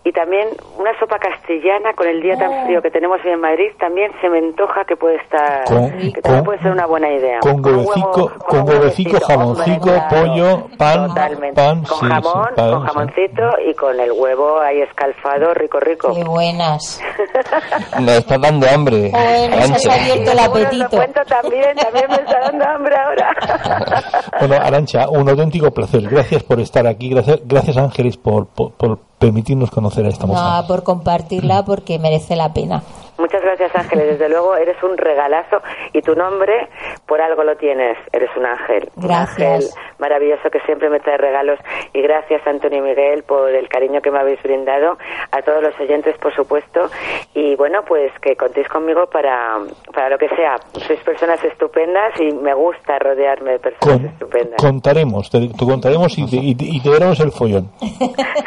y 0.04 0.12
también 0.12 0.50
una 0.78 0.92
sopa 1.00 1.18
castellana 1.18 1.94
con 1.94 2.08
el 2.08 2.22
día 2.22 2.36
tan 2.38 2.66
frío 2.66 2.82
que 2.82 2.92
tenemos 2.92 3.20
hoy 3.24 3.32
en 3.32 3.40
Madrid 3.40 3.72
también 3.80 4.12
se 4.20 4.28
me 4.28 4.40
antoja 4.40 4.84
que 4.84 4.98
puede 4.98 5.16
estar 5.16 5.64
Con- 5.64 5.90
que 6.12 6.22
con- 6.22 6.44
puede 6.44 6.60
ser 6.60 6.72
una 6.72 6.86
buena 6.88 7.10
idea 7.10 7.40
Con 7.40 7.66
huevecico, 7.66 8.32
con 8.40 8.68
huevecico, 8.68 9.12
huevecito, 9.12 9.20
jamoncico, 9.26 9.90
hombre, 9.90 10.04
claro. 10.10 10.26
pollo, 10.28 10.68
pan, 10.78 11.08
Totalmente. 11.08 11.56
pan, 11.62 11.84
con 11.84 12.00
sí, 12.00 12.06
sí, 12.06 12.12
jamón 12.12 12.48
pan, 12.56 12.72
con 12.72 12.82
sí. 12.82 12.88
jamoncito 12.88 13.44
y 13.66 13.74
con 13.76 14.00
el 14.00 14.12
huevo 14.12 14.60
ahí 14.60 14.82
escalfado 14.82 15.54
rico 15.54 15.80
rico 15.80 16.14
Qué 16.14 16.24
buenas. 16.26 17.02
Nos 18.02 18.12
estás 18.12 18.42
dando 18.42 18.68
hambre. 18.68 19.10
Has 19.14 19.70
Arancha. 19.70 19.94
abierto 19.94 20.32
el 20.32 20.38
Bueno, 20.50 20.68
apetito. 20.68 20.90
cuento 20.90 21.22
también 21.26 21.78
también 21.78 22.06
me 22.10 22.16
está 22.16 22.40
dando 22.42 22.66
hambre 22.66 22.96
ahora 22.98 23.36
Bueno, 24.40 24.56
Arancha, 24.56 25.08
un 25.10 25.30
auténtico 25.30 25.72
placer. 25.72 26.02
Gracias 26.10 26.44
por 26.44 26.60
estar 26.60 26.86
aquí. 26.90 27.10
Gracias, 27.10 27.40
gracias 27.46 27.78
Ángeles, 27.78 28.18
por, 28.18 28.48
por, 28.48 28.72
por 28.74 29.00
permitirnos 29.18 29.72
conocer 29.72 30.06
a 30.06 30.10
esta 30.10 30.26
mujer. 30.26 30.44
No, 30.44 30.68
por 30.68 30.84
compartirla 30.84 31.66
porque 31.66 32.00
merece 32.00 32.36
la 32.36 32.54
pena. 32.54 32.84
Muchas 33.20 33.42
gracias 33.42 33.76
Ángeles, 33.76 34.08
desde 34.18 34.30
luego 34.30 34.56
eres 34.56 34.82
un 34.82 34.98
regalazo 34.98 35.58
y 35.94 36.02
tu 36.02 36.16
nombre 36.16 36.70
por 37.06 37.22
algo 37.22 37.44
lo 37.44 37.56
tienes, 37.58 37.98
eres 38.12 38.30
un 38.38 38.46
ángel. 38.46 38.90
Un 38.96 39.04
Gracias. 39.08 39.40
ángel 39.66 39.70
maravilloso 40.00 40.50
que 40.50 40.60
siempre 40.62 40.90
me 40.90 41.00
trae 41.00 41.18
regalos 41.18 41.60
y 41.94 42.02
gracias 42.02 42.42
Antonio 42.48 42.80
y 42.80 42.82
Miguel 42.82 43.24
por 43.24 43.50
el 43.54 43.68
cariño 43.68 44.02
que 44.02 44.10
me 44.12 44.20
habéis 44.20 44.42
brindado, 44.42 44.98
a 45.32 45.42
todos 45.42 45.62
los 45.62 45.78
oyentes 45.80 46.18
por 46.20 46.34
supuesto 46.34 46.90
y 47.34 47.56
bueno 47.56 47.82
pues 47.86 48.12
que 48.22 48.36
contéis 48.36 48.68
conmigo 48.70 49.06
para, 49.08 49.58
para 49.94 50.10
lo 50.10 50.18
que 50.18 50.30
sea. 50.30 50.56
Sois 50.88 51.00
personas 51.02 51.44
estupendas 51.44 52.14
y 52.20 52.32
me 52.34 52.54
gusta 52.54 52.98
rodearme 53.00 53.52
de 53.54 53.60
personas 53.60 53.98
Con- 53.98 54.06
estupendas. 54.06 54.56
contaremos, 54.62 55.30
te, 55.30 55.40
te 55.50 55.66
contaremos 55.66 56.18
y 56.18 56.26
te, 56.30 56.36
y 56.38 56.56
te- 56.56 56.66
y 56.66 56.82
te 56.82 56.90
daremos 56.90 57.20
el 57.20 57.32
follón. 57.32 57.70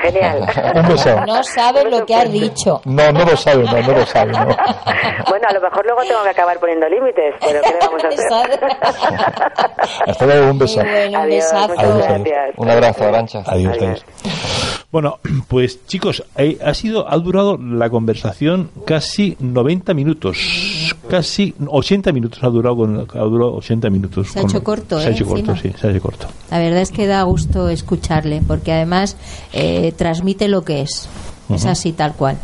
Genial. 0.00 0.40
Un 0.74 0.88
beso. 0.88 1.20
No 1.26 1.42
sabes 1.42 1.84
lo 1.90 2.04
que 2.06 2.14
has 2.14 2.32
dicho. 2.32 2.80
No, 2.84 3.12
no 3.12 3.20
lo 3.24 3.36
sabe, 3.36 3.64
no, 3.64 3.72
no 3.82 3.92
lo 3.98 4.06
sabe, 4.06 4.32
no. 4.32 4.48
Bueno, 5.28 5.46
a 5.48 5.52
lo 5.54 5.60
mejor 5.60 5.84
luego 5.86 6.02
tengo 6.02 6.22
que 6.24 6.28
acabar 6.30 6.58
poniendo 6.60 6.86
límites, 6.88 7.34
pero 7.40 7.60
¿qué 7.62 7.70
le 7.70 7.78
vamos 7.78 8.04
a 8.04 8.08
hacer? 8.08 8.60
Hasta 10.06 10.26
luego, 10.26 10.50
un 10.50 10.58
beso. 10.58 10.80
Bueno, 10.80 11.08
un 11.08 11.14
Adiós, 11.16 11.44
besazo. 11.52 11.72
Adiós, 11.78 11.96
gracias. 11.98 12.54
Un 12.56 12.70
abrazo, 12.70 13.04
Arancha. 13.04 13.42
Adiós, 13.46 13.76
Adiós. 13.78 14.04
Bueno, 14.90 15.18
pues 15.48 15.86
chicos, 15.86 16.22
eh, 16.36 16.58
ha 16.64 16.74
sido, 16.74 17.10
ha 17.10 17.16
durado 17.16 17.56
la 17.56 17.88
conversación 17.88 18.70
casi 18.84 19.36
90 19.40 19.94
minutos, 19.94 20.94
casi 21.08 21.54
80 21.66 22.12
minutos 22.12 22.40
ha 22.42 22.48
durado, 22.48 22.76
con, 22.76 23.00
ha 23.00 23.24
durado 23.24 23.54
80 23.56 23.88
minutos. 23.90 24.28
Se 24.28 24.38
ha 24.38 24.42
con- 24.42 24.50
hecho 24.50 24.62
corto, 24.64 25.00
Se 25.00 25.06
ha 25.06 25.10
¿eh? 25.10 25.12
hecho 25.14 25.24
corto, 25.26 25.52
Encima. 25.52 25.74
sí, 25.74 25.80
se 25.80 25.86
ha 25.86 25.90
hecho 25.90 26.02
corto. 26.02 26.26
La 26.50 26.58
verdad 26.58 26.80
es 26.80 26.90
que 26.90 27.06
da 27.06 27.22
gusto 27.22 27.68
escucharle, 27.70 28.42
porque 28.46 28.72
además 28.72 29.16
eh, 29.52 29.92
transmite 29.96 30.48
lo 30.48 30.62
que 30.62 30.82
es. 30.82 31.08
Es 31.52 31.66
así, 31.66 31.92
tal 31.92 32.14
cual. 32.14 32.38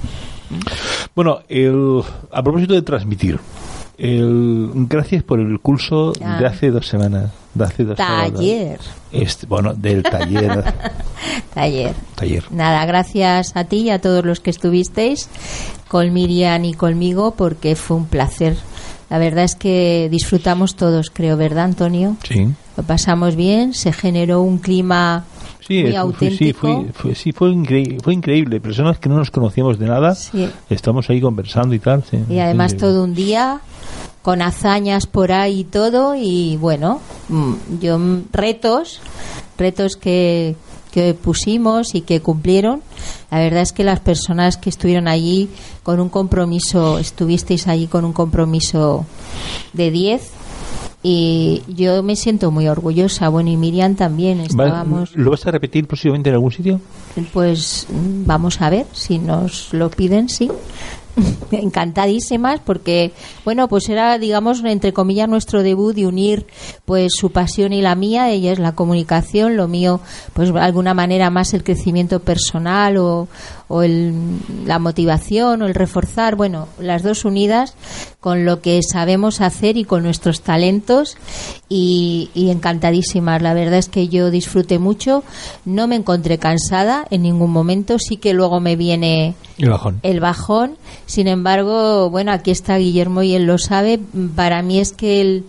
Bueno, 1.15 1.41
el, 1.49 2.03
a 2.33 2.43
propósito 2.43 2.75
de 2.75 2.83
transmitir, 2.83 3.39
el, 3.99 4.70
gracias 4.89 5.23
por 5.23 5.41
el 5.41 5.59
curso 5.61 6.12
Ah. 6.23 6.39
de 6.41 6.47
hace 6.47 6.70
dos 6.70 6.87
semanas. 6.87 7.31
De 7.55 7.65
hace 7.65 7.85
dos. 7.85 7.97
Taller. 7.97 8.79
Este, 9.11 9.47
bueno, 9.47 9.75
del 9.75 10.03
taller. 10.05 10.62
Taller. 11.55 11.95
taller. 12.15 12.45
Nada, 12.53 12.85
gracias 12.87 13.57
a 13.57 13.65
ti 13.65 13.79
y 13.79 13.91
a 13.91 14.01
todos 14.01 14.25
los 14.25 14.39
que 14.41 14.51
estuvisteis 14.51 15.29
con 15.89 16.12
Miriam 16.12 16.65
y 16.65 16.75
conmigo, 16.75 17.33
porque 17.33 17.75
fue 17.75 17.97
un 17.97 18.07
placer. 18.07 18.57
La 19.11 19.19
verdad 19.19 19.45
es 19.45 19.55
que 19.57 20.09
disfrutamos 20.11 20.77
todos, 20.77 21.11
creo, 21.11 21.37
¿verdad, 21.37 21.65
Antonio? 21.65 22.16
Sí. 22.29 22.47
Lo 22.77 22.83
pasamos 22.85 23.35
bien, 23.37 23.73
se 23.75 23.93
generó 23.93 24.43
un 24.43 24.59
clima 24.59 25.25
Sí, 25.69 25.82
muy 25.82 25.90
fue- 25.93 25.97
auténtico. 25.97 26.39
sí, 26.39 26.53
fue, 26.53 26.86
fue- 26.95 27.15
sí, 27.15 27.32
fue, 27.32 27.51
increíble, 27.51 27.99
fue 28.03 28.15
increíble. 28.15 28.61
Personas 28.61 28.99
que 28.99 29.09
no 29.09 29.16
nos 29.16 29.31
conocíamos 29.31 29.78
de 29.78 29.86
nada, 29.86 30.15
Sí. 30.15 30.49
estamos 30.70 31.09
ahí 31.11 31.20
conversando 31.20 31.74
y 31.74 31.78
tal. 31.78 32.03
sí. 32.11 32.19
Y 32.31 32.39
además 32.40 32.77
todo 32.77 33.05
un 33.05 33.15
día 33.15 33.61
con 34.23 34.43
hazañas 34.43 35.07
por 35.07 35.31
ahí 35.31 35.61
y 35.61 35.65
todo 35.65 36.15
y 36.16 36.57
bueno, 36.57 37.01
mm, 37.28 37.53
yo 37.81 37.99
mm, 37.99 38.24
retos, 38.32 39.01
retos 39.57 39.97
que, 39.97 40.57
que 40.90 41.15
pusimos 41.15 41.95
y 41.95 42.01
que 42.01 42.20
cumplieron. 42.20 42.81
La 43.31 43.39
verdad 43.39 43.61
es 43.62 43.73
que 43.73 43.85
las 43.85 44.01
personas 44.01 44.57
que 44.57 44.70
estuvieron 44.70 45.07
allí 45.07 45.49
con 45.82 46.01
un 46.01 46.09
compromiso, 46.09 46.99
estuvisteis 46.99 47.69
allí 47.69 47.86
con 47.86 48.05
un 48.07 48.12
compromiso 48.15 49.05
de 49.74 49.90
10 49.90 50.31
y 51.03 51.62
yo 51.69 52.03
me 52.03 52.16
siento 52.16 52.51
muy 52.51 52.69
orgullosa. 52.69 53.29
Bueno, 53.29 53.51
y 53.51 53.57
Miriam 53.57 53.95
también 53.95 54.41
estábamos 54.41 55.15
¿Lo 55.15 55.31
vas 55.31 55.47
a 55.47 55.53
repetir 55.53 55.87
próximamente 55.87 56.31
en 56.31 56.35
algún 56.35 56.53
sitio? 56.53 56.81
pues 57.33 57.87
mm, 57.91 58.27
vamos 58.27 58.61
a 58.61 58.70
ver 58.70 58.87
si 58.93 59.19
nos 59.19 59.73
lo 59.73 59.91
piden, 59.91 60.29
sí. 60.29 60.51
Encantadísimas 61.51 62.61
porque, 62.65 63.12
bueno, 63.45 63.69
pues 63.69 63.89
era, 63.89 64.19
digamos, 64.19 64.62
entre 64.65 64.93
comillas, 64.93 65.28
nuestro 65.28 65.62
debut 65.62 65.95
de 65.95 66.07
unir 66.07 66.47
pues 66.85 67.12
su 67.16 67.31
pasión 67.31 67.73
y 67.73 67.82
la 67.82 67.95
mía. 67.95 68.31
Ella 68.31 68.53
es 68.53 68.59
la 68.59 68.74
comunicación, 68.74 69.57
lo 69.57 69.69
mío, 69.69 70.01
pues 70.32 70.53
de 70.53 70.61
alguna 70.61 70.95
manera 70.95 71.31
más 71.31 71.55
el 71.55 71.65
crecimiento 71.65 72.20
personal 72.20 72.97
o, 72.99 73.28
o 73.69 73.82
el, 73.82 74.15
la 74.66 74.78
motivación 74.78 75.62
o 75.62 75.66
el 75.66 75.74
reforzar, 75.74 76.36
bueno, 76.36 76.69
las 76.78 77.03
dos 77.03 77.24
unidas 77.24 77.74
con 78.20 78.45
lo 78.45 78.61
que 78.61 78.81
sabemos 78.82 79.40
hacer 79.40 79.77
y 79.77 79.85
con 79.85 80.03
nuestros 80.03 80.40
talentos 80.40 81.16
y, 81.69 82.31
y 82.35 82.51
encantadísimas. 82.51 83.43
La 83.43 83.55
verdad 83.55 83.78
es 83.78 83.89
que 83.89 84.09
yo 84.09 84.31
disfruté 84.31 84.78
mucho, 84.78 85.23
no 85.65 85.86
me 85.86 85.97
encontré 85.97 86.39
cansada 86.39 87.07
en 87.11 87.23
ningún 87.23 87.51
momento, 87.53 87.99
sí 87.99 88.16
que 88.16 88.32
luego 88.35 88.61
me 88.61 88.77
viene 88.77 89.35
El 89.59 89.70
bajón. 89.70 90.01
el 90.03 90.20
bajón. 90.20 90.77
Sin 91.09 91.26
embargo, 91.26 92.10
bueno, 92.10 92.32
aquí 92.32 92.51
está 92.51 92.76
Guillermo 92.76 93.22
y 93.22 93.35
él 93.35 93.47
lo 93.47 93.56
sabe. 93.56 93.98
Para 94.36 94.60
mí 94.60 94.78
es 94.78 94.93
que 94.93 95.22
el, 95.22 95.44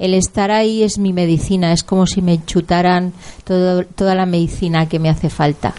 estar 0.00 0.50
ahí 0.50 0.82
es 0.82 0.98
mi 0.98 1.12
medicina, 1.12 1.72
es 1.72 1.84
como 1.84 2.04
si 2.08 2.20
me 2.20 2.44
chutaran 2.44 3.12
todo, 3.44 3.84
toda 3.84 4.16
la 4.16 4.26
medicina 4.26 4.88
que 4.88 4.98
me 4.98 5.08
hace 5.08 5.30
falta. 5.30 5.72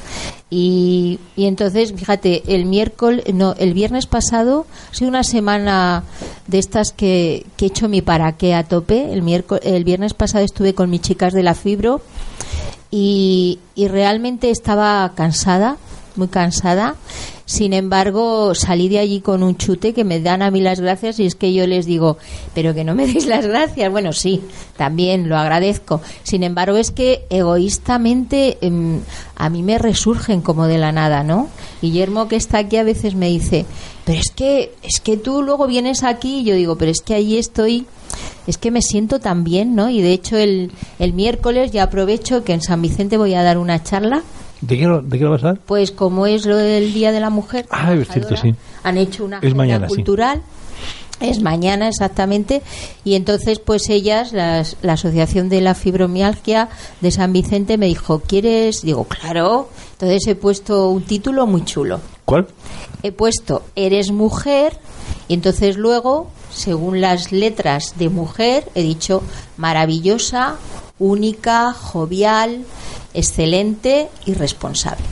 Y, 0.50 1.20
y 1.36 1.48
entonces, 1.48 1.94
fíjate, 1.94 2.56
el 2.56 2.66
miércoles, 2.66 3.26
no, 3.34 3.56
el 3.60 3.74
viernes 3.74 4.08
pasado 4.08 4.66
ha 4.90 4.96
sido 4.96 5.10
una 5.10 5.26
semana 5.26 6.04
de 6.48 6.60
estas 6.60 6.94
que, 6.94 7.46
que 7.58 7.66
he 7.66 7.68
hecho 7.68 7.90
mi 7.90 8.02
para 8.02 8.32
qué 8.38 8.56
a 8.56 8.64
tope. 8.64 9.12
El, 9.12 9.22
miércoles, 9.22 9.64
el 9.66 9.84
viernes 9.84 10.14
pasado 10.14 10.46
estuve 10.46 10.74
con 10.74 10.90
mis 10.90 11.02
chicas 11.02 11.34
de 11.34 11.44
la 11.44 11.56
Fibro 11.56 12.00
y, 12.90 13.60
y 13.76 13.90
realmente 13.90 14.50
estaba 14.50 15.12
cansada, 15.14 15.76
muy 16.16 16.30
cansada. 16.30 16.96
Sin 17.50 17.74
embargo, 17.74 18.54
salí 18.54 18.90
de 18.90 19.00
allí 19.00 19.22
con 19.22 19.42
un 19.42 19.58
chute 19.58 19.92
que 19.92 20.04
me 20.04 20.20
dan 20.20 20.44
a 20.44 20.52
mí 20.52 20.62
las 20.62 20.80
gracias 20.80 21.20
y 21.20 21.26
es 21.26 21.34
que 21.34 21.52
yo 21.52 21.66
les 21.66 21.88
digo, 21.88 22.20
pero 22.54 22.76
que 22.76 22.84
no 22.84 22.94
me 22.94 23.08
deis 23.08 23.26
las 23.26 23.48
gracias. 23.48 23.92
Bueno, 23.92 24.14
sí, 24.14 24.40
también 24.78 25.28
lo 25.28 25.36
agradezco. 25.36 26.00
Sin 26.22 26.44
embargo, 26.44 26.78
es 26.78 26.92
que 26.92 27.26
egoístamente 27.32 28.60
em, 28.62 29.00
a 29.36 29.50
mí 29.50 29.64
me 29.64 29.80
resurgen 29.80 30.42
como 30.42 30.68
de 30.68 30.78
la 30.78 30.92
nada, 30.92 31.24
¿no? 31.24 31.48
Guillermo 31.82 32.28
que 32.28 32.36
está 32.36 32.60
aquí 32.60 32.78
a 32.78 32.84
veces 32.84 33.16
me 33.16 33.30
dice, 33.30 33.66
pero 34.06 34.20
es 34.20 34.30
que 34.30 34.72
es 34.84 35.00
que 35.00 35.18
tú 35.18 35.42
luego 35.42 35.66
vienes 35.66 36.04
aquí 36.04 36.42
y 36.42 36.44
yo 36.44 36.54
digo, 36.54 36.78
pero 36.78 36.92
es 36.92 37.02
que 37.02 37.16
allí 37.16 37.40
estoy 37.40 37.88
es 38.46 38.60
que 38.60 38.70
me 38.70 38.84
siento 38.84 39.20
tan 39.20 39.44
bien, 39.44 39.74
¿no? 39.74 39.90
Y 39.90 40.04
de 40.04 40.14
hecho 40.14 40.38
el, 40.38 40.72
el 41.00 41.14
miércoles 41.14 41.72
ya 41.72 41.82
aprovecho 41.82 42.44
que 42.44 42.54
en 42.54 42.62
San 42.62 42.84
Vicente 42.84 43.18
voy 43.18 43.34
a 43.34 43.42
dar 43.42 43.58
una 43.58 43.82
charla 43.82 44.22
¿De 44.62 44.78
qué, 44.78 44.86
lo- 44.86 45.02
de 45.02 45.18
qué 45.18 45.24
lo 45.24 45.32
vas 45.32 45.44
a 45.44 45.48
dar? 45.48 45.60
pues 45.66 45.92
como 45.92 46.26
es 46.28 46.46
lo 46.46 46.58
del 46.58 46.94
Día 46.94 47.12
de 47.12 47.20
la 47.20 47.30
Mujer, 47.30 47.66
Ah, 47.70 47.94
es 47.94 48.08
cierto, 48.10 48.36
sí. 48.36 48.54
han 48.84 48.98
hecho 48.98 49.24
una 49.26 49.40
Es 49.42 49.56
mañana, 49.56 49.88
sí. 49.90 49.96
cultural. 49.96 50.42
Es 51.22 51.42
mañana 51.42 51.90
exactamente 51.90 52.62
y 53.04 53.16
entonces 53.16 53.60
pues 53.60 53.90
ellas, 53.90 54.32
las- 54.32 54.78
la 54.82 54.94
Asociación 54.94 55.50
de 55.50 55.60
la 55.60 55.76
Fibromialgia 55.76 56.70
de 57.02 57.12
San 57.12 57.34
Vicente 57.34 57.78
me 57.78 57.88
dijo, 57.88 58.20
¿quieres? 58.22 58.84
Digo, 58.84 59.04
claro. 59.04 59.70
Entonces 59.94 60.26
he 60.28 60.36
puesto 60.36 60.90
un 60.90 61.04
título 61.04 61.46
muy 61.46 61.66
chulo. 61.66 62.00
¿Cuál? 62.24 62.48
He 63.04 63.12
puesto, 63.12 63.64
eres 63.76 64.12
mujer 64.12 64.78
y 65.28 65.34
entonces 65.34 65.76
luego, 65.76 66.30
según 66.54 67.02
las 67.02 67.34
letras 67.34 67.96
de 67.98 68.08
mujer, 68.10 68.70
he 68.76 68.82
dicho 68.84 69.22
maravillosa, 69.58 70.56
única, 71.00 71.74
jovial, 71.74 72.64
excelente 73.14 74.10
y 74.26 74.34
responsable. 74.34 75.06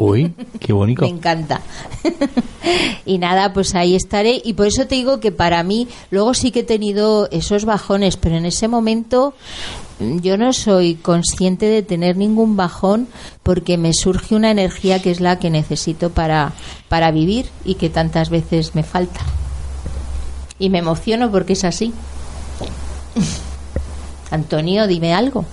Uy, 0.00 0.32
qué 0.58 0.72
bonito. 0.72 1.02
Me 1.02 1.08
encanta. 1.08 1.60
y 3.04 3.18
nada, 3.18 3.52
pues 3.52 3.74
ahí 3.74 3.94
estaré. 3.94 4.40
Y 4.42 4.54
por 4.54 4.66
eso 4.66 4.86
te 4.86 4.94
digo 4.94 5.20
que 5.20 5.30
para 5.30 5.62
mí, 5.62 5.88
luego 6.10 6.32
sí 6.32 6.50
que 6.50 6.60
he 6.60 6.64
tenido 6.64 7.28
esos 7.30 7.66
bajones, 7.66 8.16
pero 8.16 8.36
en 8.36 8.46
ese 8.46 8.66
momento 8.66 9.34
mm, 9.98 10.20
yo 10.20 10.38
no 10.38 10.54
soy 10.54 10.94
consciente 10.94 11.66
de 11.66 11.82
tener 11.82 12.16
ningún 12.16 12.56
bajón 12.56 13.08
porque 13.42 13.76
me 13.76 13.92
surge 13.92 14.34
una 14.34 14.50
energía 14.50 15.02
que 15.02 15.10
es 15.10 15.20
la 15.20 15.38
que 15.38 15.50
necesito 15.50 16.08
para, 16.08 16.54
para 16.88 17.10
vivir 17.10 17.50
y 17.66 17.74
que 17.74 17.90
tantas 17.90 18.30
veces 18.30 18.74
me 18.74 18.84
falta. 18.84 19.20
Y 20.58 20.70
me 20.70 20.78
emociono 20.78 21.30
porque 21.30 21.52
es 21.52 21.64
así. 21.64 21.92
Antonio, 24.30 24.86
dime 24.86 25.12
algo. 25.12 25.44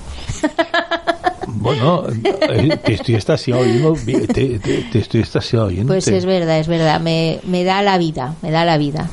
Bueno, 1.50 2.04
eh, 2.50 2.78
te 2.84 2.94
estoy 2.94 3.16
estasiado 3.16 3.62
oyendo. 3.62 3.94
Te, 4.06 4.28
te- 4.60 4.60
te 4.92 5.00
estoy 5.00 5.22
estasiado 5.22 5.68
oyendo. 5.68 5.88
Pues 5.94 6.08
es 6.08 6.26
verdad, 6.26 6.60
es 6.60 6.68
verdad. 6.68 7.00
Me, 7.00 7.40
me 7.46 7.64
da 7.64 7.82
la 7.82 7.98
vida, 7.98 8.36
me 8.42 8.52
da 8.52 8.66
la 8.66 8.78
vida. 8.78 9.08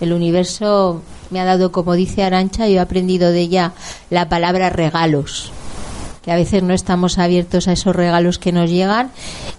El 0.00 0.12
universo 0.12 1.02
me 1.30 1.40
ha 1.40 1.44
dado, 1.44 1.70
como 1.72 1.94
dice 1.94 2.22
Arancha, 2.22 2.66
yo 2.68 2.76
he 2.76 2.78
aprendido 2.78 3.30
de 3.30 3.40
ella 3.40 3.72
la 4.10 4.28
palabra 4.28 4.70
regalos. 4.70 5.52
Que 6.22 6.30
a 6.32 6.36
veces 6.36 6.62
no 6.62 6.72
estamos 6.72 7.18
abiertos 7.18 7.66
a 7.66 7.72
esos 7.72 7.96
regalos 7.96 8.38
que 8.38 8.52
nos 8.52 8.70
llegan 8.70 9.10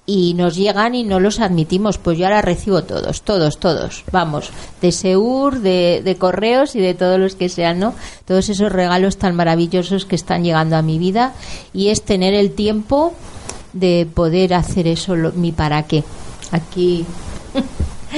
y 0.05 0.33
nos 0.35 0.55
llegan 0.55 0.95
y 0.95 1.03
no 1.03 1.19
los 1.19 1.39
admitimos. 1.41 1.97
Pues 1.97 2.17
yo 2.17 2.25
ahora 2.25 2.41
recibo 2.41 2.83
todos, 2.83 3.21
todos, 3.21 3.59
todos. 3.59 4.03
Vamos, 4.11 4.49
de 4.81 4.91
Seur, 4.93 5.59
de, 5.59 6.01
de 6.05 6.15
correos 6.15 6.75
y 6.75 6.79
de 6.79 6.93
todos 6.93 7.19
los 7.19 7.35
que 7.35 7.49
sean, 7.49 7.79
¿no? 7.79 7.93
Todos 8.25 8.47
esos 8.49 8.71
regalos 8.71 9.17
tan 9.17 9.35
maravillosos 9.35 10.05
que 10.05 10.15
están 10.15 10.43
llegando 10.43 10.77
a 10.77 10.81
mi 10.81 10.97
vida 10.99 11.33
y 11.73 11.89
es 11.89 12.01
tener 12.03 12.33
el 12.33 12.51
tiempo 12.51 13.13
de 13.73 14.07
poder 14.13 14.53
hacer 14.53 14.87
eso, 14.87 15.15
lo- 15.17 15.31
mi 15.33 15.51
para 15.51 15.83
qué. 15.83 16.03
Aquí. 16.51 17.05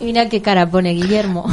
Mira 0.00 0.28
qué 0.28 0.42
cara 0.42 0.68
pone 0.68 0.90
Guillermo. 0.94 1.46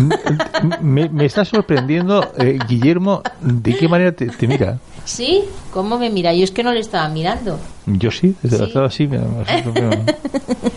Me, 0.82 1.08
me 1.10 1.26
está 1.26 1.46
sorprendiendo, 1.46 2.32
eh, 2.38 2.58
Guillermo, 2.68 3.22
de 3.42 3.76
qué 3.78 3.88
manera 3.88 4.12
te, 4.12 4.26
te 4.28 4.48
mira. 4.48 4.80
¿Sí? 5.10 5.44
¿Cómo 5.74 5.98
me 5.98 6.12
mira? 6.12 6.36
Yo 6.36 6.44
es 6.44 6.52
que 6.52 6.62
no 6.62 6.72
le 6.72 6.82
estaba 6.82 7.10
mirando. 7.10 7.58
Yo 7.88 8.12
sí, 8.12 8.36
desde 8.44 8.68
Sí. 8.68 8.74
así. 8.78 9.08
me- 9.08 9.20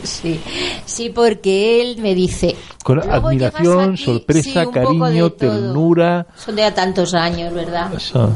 Sí, 0.04 0.40
sí, 0.86 1.10
porque 1.10 1.82
él 1.82 1.98
me 2.00 2.14
dice. 2.14 2.56
Con 2.82 2.96
"Luego 2.96 3.28
admiración, 3.28 3.62
llegas 3.66 3.88
aquí", 3.92 4.04
sorpresa, 4.04 4.64
sí, 4.64 4.70
cariño, 4.72 5.32
ternura. 5.32 6.26
Son 6.42 6.56
de 6.56 6.64
a 6.64 6.74
tantos 6.74 7.12
años, 7.12 7.52
¿verdad? 7.52 7.92
Eso. 7.94 8.30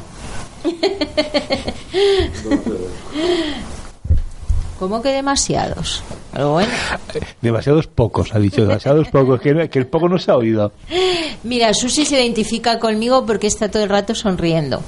¿Cómo 4.79 5.01
que 5.01 5.09
demasiados? 5.09 6.03
Pero 6.33 6.53
bueno. 6.53 6.73
Demasiados 7.41 7.87
pocos, 7.87 8.35
ha 8.35 8.39
dicho, 8.39 8.61
demasiados 8.61 9.09
pocos, 9.09 9.41
que, 9.41 9.71
que 9.71 9.79
el 9.79 9.87
poco 9.87 10.11
no 10.11 10.19
se 10.19 10.31
ha 10.31 10.37
oído. 10.37 10.73
Mira, 11.43 11.73
Susi 11.73 12.05
se 12.05 12.23
identifica 12.23 12.79
conmigo 12.79 13.25
porque 13.25 13.47
está 13.47 13.71
todo 13.71 13.83
el 13.83 13.89
rato 13.89 14.15
sonriendo. 14.15 14.83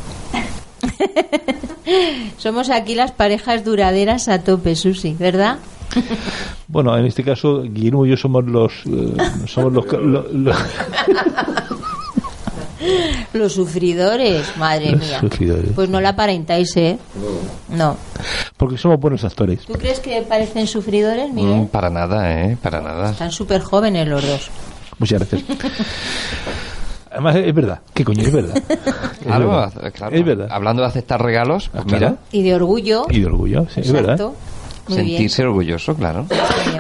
Somos 2.38 2.70
aquí 2.70 2.94
las 2.94 3.12
parejas 3.12 3.64
duraderas 3.64 4.28
a 4.28 4.40
tope, 4.42 4.74
Susi, 4.76 5.14
¿verdad? 5.18 5.58
Bueno, 6.70 6.94
en 6.98 7.06
este 7.06 7.24
caso, 7.24 7.62
Guillermo 7.62 8.04
y 8.04 8.10
yo 8.10 8.16
somos 8.18 8.44
los. 8.44 8.72
eh, 8.84 9.14
somos 9.46 9.72
los, 9.72 9.86
lo- 9.90 10.28
lo- 10.30 10.52
Los 13.32 13.52
sufridores, 13.54 14.56
madre 14.56 14.92
Los 14.92 15.00
mía. 15.00 15.20
sufridores. 15.20 15.70
Pues 15.74 15.88
no 15.88 16.00
la 16.00 16.10
aparentáis, 16.10 16.76
¿eh? 16.76 16.98
No. 17.70 17.96
porque 18.56 18.76
somos 18.78 19.00
buenos 19.00 19.24
actores. 19.24 19.60
¿Tú 19.66 19.72
crees 19.74 19.98
que 20.00 20.22
parecen 20.22 20.66
sufridores, 20.66 21.32
Miguel? 21.32 21.62
Mm, 21.62 21.66
para 21.68 21.90
nada, 21.90 22.32
¿eh? 22.42 22.56
Para 22.62 22.80
nada. 22.80 23.10
Están 23.10 23.32
súper 23.32 23.62
jóvenes 23.62 24.06
los 24.06 24.24
dos. 24.26 24.50
Muchas 24.98 25.20
gracias. 25.28 25.42
Además, 27.10 27.36
es 27.36 27.54
verdad. 27.54 27.80
¿Qué 27.94 28.04
coño? 28.04 28.22
Es 28.22 28.32
verdad. 28.32 28.56
Es 29.18 29.24
Claro, 29.26 29.48
verdad. 29.50 29.92
claro. 29.94 30.16
Es 30.16 30.24
verdad. 30.24 30.48
Hablando 30.50 30.82
de 30.82 30.88
aceptar 30.88 31.20
regalos, 31.22 31.68
pues 31.70 31.84
claro. 31.84 32.06
mira, 32.06 32.16
Y 32.32 32.42
de 32.42 32.54
orgullo. 32.54 33.06
Y 33.10 33.20
de 33.20 33.26
orgullo, 33.26 33.66
sí, 33.68 33.80
es 33.80 33.92
verdad. 33.92 34.18
Muy 34.88 34.96
sentirse 34.96 35.44
orgulloso, 35.44 35.94
claro. 35.96 36.24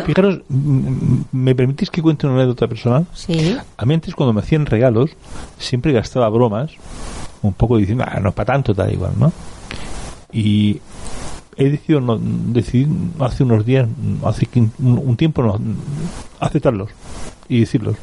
Fijaros, 0.06 0.40
mm, 0.48 1.20
¿me 1.32 1.54
permitís 1.54 1.90
que 1.90 2.00
cuente 2.00 2.26
una 2.26 2.36
anécdota 2.36 2.66
personal? 2.66 3.06
Sí. 3.12 3.56
A 3.76 3.84
mí 3.84 3.92
antes 3.94 4.14
cuando 4.14 4.32
me 4.32 4.40
hacían 4.40 4.64
regalos, 4.64 5.10
siempre 5.58 5.92
gastaba 5.92 6.28
bromas, 6.30 6.70
un 7.42 7.52
poco 7.52 7.76
diciendo, 7.76 8.04
ah, 8.08 8.18
no 8.20 8.30
es 8.30 8.34
para 8.34 8.46
tanto, 8.54 8.74
tal 8.74 8.90
igual, 8.92 9.12
¿no? 9.18 9.30
Y 10.32 10.80
he 11.56 11.68
decidido, 11.70 12.00
no, 12.00 12.18
decidí 12.18 12.86
hace 13.20 13.42
unos 13.42 13.66
días, 13.66 13.86
hace 14.24 14.48
un, 14.56 14.72
un 14.78 15.16
tiempo, 15.16 15.42
no, 15.42 15.58
aceptarlos 16.40 16.88
y 17.48 17.60
decirlos. 17.60 17.96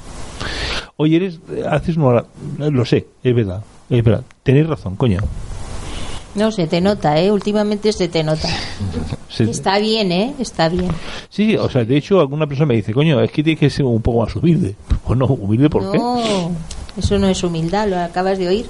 Oye, 0.97 1.17
eres, 1.17 1.39
haces 1.69 1.97
una, 1.97 2.23
lo 2.57 2.85
sé, 2.85 3.05
es 3.23 3.35
verdad, 3.35 3.61
es 3.89 4.03
verdad, 4.03 4.23
tenéis 4.43 4.67
razón, 4.67 4.95
coño. 4.95 5.19
No, 6.35 6.51
se 6.51 6.67
te 6.67 6.81
nota, 6.81 7.19
¿eh? 7.19 7.31
Últimamente 7.31 7.91
se 7.93 8.07
te 8.09 8.23
nota. 8.23 8.47
Se- 9.30 9.43
Está 9.49 9.80
bien, 9.80 10.11
¿eh? 10.11 10.34
Está 10.39 10.67
bien. 10.69 10.88
sí, 11.30 11.55
o 11.57 11.69
sea, 11.69 11.84
de 11.85 11.97
hecho 11.97 12.19
alguna 12.19 12.45
persona 12.47 12.67
me 12.67 12.76
dice, 12.76 12.93
coño, 12.93 13.22
es 13.22 13.31
que 13.31 13.43
tienes 13.43 13.59
que 13.59 13.69
ser 13.69 13.85
un 13.85 14.01
poco 14.01 14.26
más 14.26 14.35
humilde. 14.35 14.76
Pues 15.05 15.17
no, 15.17 15.26
humilde, 15.27 15.69
¿por 15.69 15.91
qué? 15.91 15.97
no, 15.97 16.51
eso 16.97 17.19
no 17.19 17.27
es 17.27 17.43
humildad, 17.43 17.88
lo 17.89 17.97
acabas 17.99 18.38
de 18.38 18.47
oír. 18.47 18.65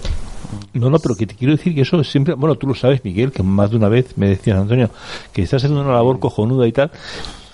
No, 0.74 0.90
no, 0.90 1.00
pero 1.00 1.16
que 1.16 1.26
te 1.28 1.36
quiero 1.36 1.56
decir 1.56 1.74
que 1.74 1.82
eso 1.82 2.04
siempre, 2.04 2.34
bueno, 2.36 2.56
tú 2.56 2.68
lo 2.68 2.76
sabes, 2.76 3.04
Miguel, 3.04 3.32
que 3.32 3.42
más 3.44 3.72
de 3.72 3.78
una 3.78 3.90
vez 3.90 4.16
me 4.18 4.30
decías, 4.30 4.58
Antonio, 4.60 4.90
que 5.34 5.42
estás 5.42 5.64
haciendo 5.64 5.82
una 5.84 5.94
labor 5.94 6.20
cojonuda 6.20 6.68
y 6.68 6.72
tal, 6.72 6.92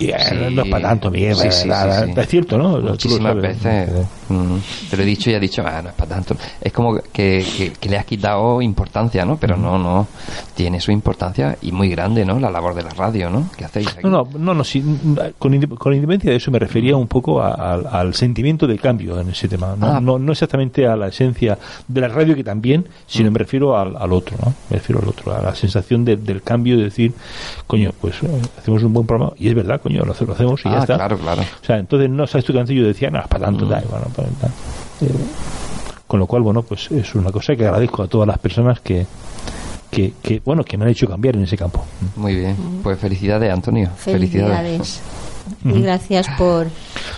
eh, 0.09 0.15
Sí. 0.19 0.35
no 0.53 0.63
es 0.63 0.69
para 0.69 0.89
tanto, 0.89 1.11
Miguel, 1.11 1.35
Sí, 1.35 1.47
sí, 1.51 1.67
la- 1.67 1.85
la- 1.85 2.05
sí. 2.05 2.13
es 2.15 2.27
cierto, 2.27 2.57
¿no? 2.57 2.79
Muchísimas 2.79 3.35
veces 3.35 3.89
mm, 4.29 4.55
te 4.89 4.97
lo 4.97 5.03
he 5.03 5.05
dicho 5.05 5.29
y 5.29 5.33
he 5.33 5.39
dicho, 5.39 5.63
ah, 5.65 5.81
no 5.81 5.89
es 5.89 5.95
para 5.95 6.09
tanto. 6.15 6.35
Es 6.61 6.71
como 6.73 6.95
que, 7.11 7.45
que- 7.57 7.73
que 7.79 7.89
le 7.89 7.97
has 7.97 8.05
quitado 8.05 8.61
importancia, 8.61 9.25
¿no? 9.25 9.37
Pero 9.37 9.57
no, 9.57 9.77
no. 9.77 10.07
Tiene 10.55 10.79
su 10.79 10.91
importancia 10.91 11.57
y 11.61 11.71
muy 11.71 11.89
grande, 11.89 12.23
¿no? 12.25 12.39
La 12.39 12.49
labor 12.49 12.73
de 12.75 12.83
la 12.83 12.89
radio, 12.91 13.29
¿no? 13.29 13.49
¿Qué 13.57 13.65
hacéis 13.65 13.87
aquí? 13.89 13.99
No, 14.03 14.09
no, 14.37 14.53
no, 14.53 14.53
no, 14.53 14.63
con, 15.37 15.59
con 15.75 15.93
independencia 15.93 16.31
de 16.31 16.37
eso 16.37 16.49
me 16.51 16.59
refería 16.59 16.95
un 16.95 17.07
poco 17.07 17.41
a- 17.41 17.53
al- 17.73 17.87
al 17.91 18.13
sentimiento 18.13 18.67
del 18.67 18.79
cambio 18.79 19.19
en 19.19 19.29
ese 19.29 19.47
tema, 19.47 19.75
¿no? 19.77 19.87
Ah. 19.87 19.99
No, 19.99 20.17
no 20.17 20.31
exactamente 20.31 20.87
a 20.87 20.95
la 20.95 21.07
esencia 21.07 21.57
de 21.87 22.01
la 22.01 22.07
radio 22.07 22.35
que 22.35 22.43
también, 22.43 22.87
sino 23.07 23.29
Mm. 23.29 23.33
me 23.33 23.39
refiero 23.39 23.77
al, 23.77 23.95
al 23.97 24.13
otro, 24.13 24.37
¿no? 24.43 24.53
Me 24.69 24.77
refiero 24.77 25.01
al 25.01 25.09
otro, 25.09 25.35
a 25.35 25.41
la 25.41 25.55
sensación 25.55 26.05
de- 26.05 26.15
del 26.17 26.41
cambio 26.41 26.77
de 26.77 26.83
decir, 26.85 27.13
coño, 27.67 27.91
pues 27.99 28.15
eh, 28.23 28.27
hacemos 28.57 28.81
un 28.83 28.93
buen 28.93 29.05
programa, 29.05 29.33
y 29.37 29.47
es 29.49 29.55
verdad, 29.55 29.81
coño, 29.81 29.90
lo, 29.99 30.11
hace- 30.13 30.25
lo 30.25 30.33
hacemos 30.33 30.59
y 30.61 30.69
ya 30.69 30.77
Ah, 30.77 30.79
está. 30.81 30.95
claro, 30.95 31.17
claro. 31.17 31.41
O 31.41 31.65
sea, 31.65 31.77
entonces 31.77 32.09
no 32.09 32.25
sabes 32.27 32.45
tú 32.45 32.53
que 32.53 32.59
antes 32.59 32.75
yo 32.75 32.83
decía, 32.85 33.09
no, 33.09 33.19
es 33.19 33.27
para 33.27 33.45
tanto, 33.45 33.65
Mm. 33.65 33.69
da 33.69 33.81
no, 33.81 33.87
para 33.87 34.03
tanto. 34.05 34.47
Eh, 35.01 35.09
Con 36.07 36.19
lo 36.19 36.25
cual, 36.27 36.41
bueno, 36.41 36.61
pues 36.63 36.91
es 36.91 37.15
una 37.15 37.31
cosa 37.31 37.55
que 37.55 37.65
agradezco 37.65 38.03
a 38.03 38.07
todas 38.07 38.27
las 38.27 38.37
personas 38.39 38.79
que, 38.81 39.05
que, 39.89 40.13
que, 40.21 40.41
bueno, 40.43 40.63
que 40.63 40.77
me 40.77 40.83
han 40.85 40.91
hecho 40.91 41.07
cambiar 41.07 41.35
en 41.37 41.43
ese 41.43 41.55
campo. 41.57 41.85
Muy 42.17 42.35
bien. 42.35 42.55
Pues 42.83 42.99
felicidades, 42.99 43.51
Antonio. 43.51 43.89
Felicidades. 43.95 44.59
Felicidades. 44.59 45.01
Y 45.65 45.81
gracias 45.81 46.27
por, 46.37 46.67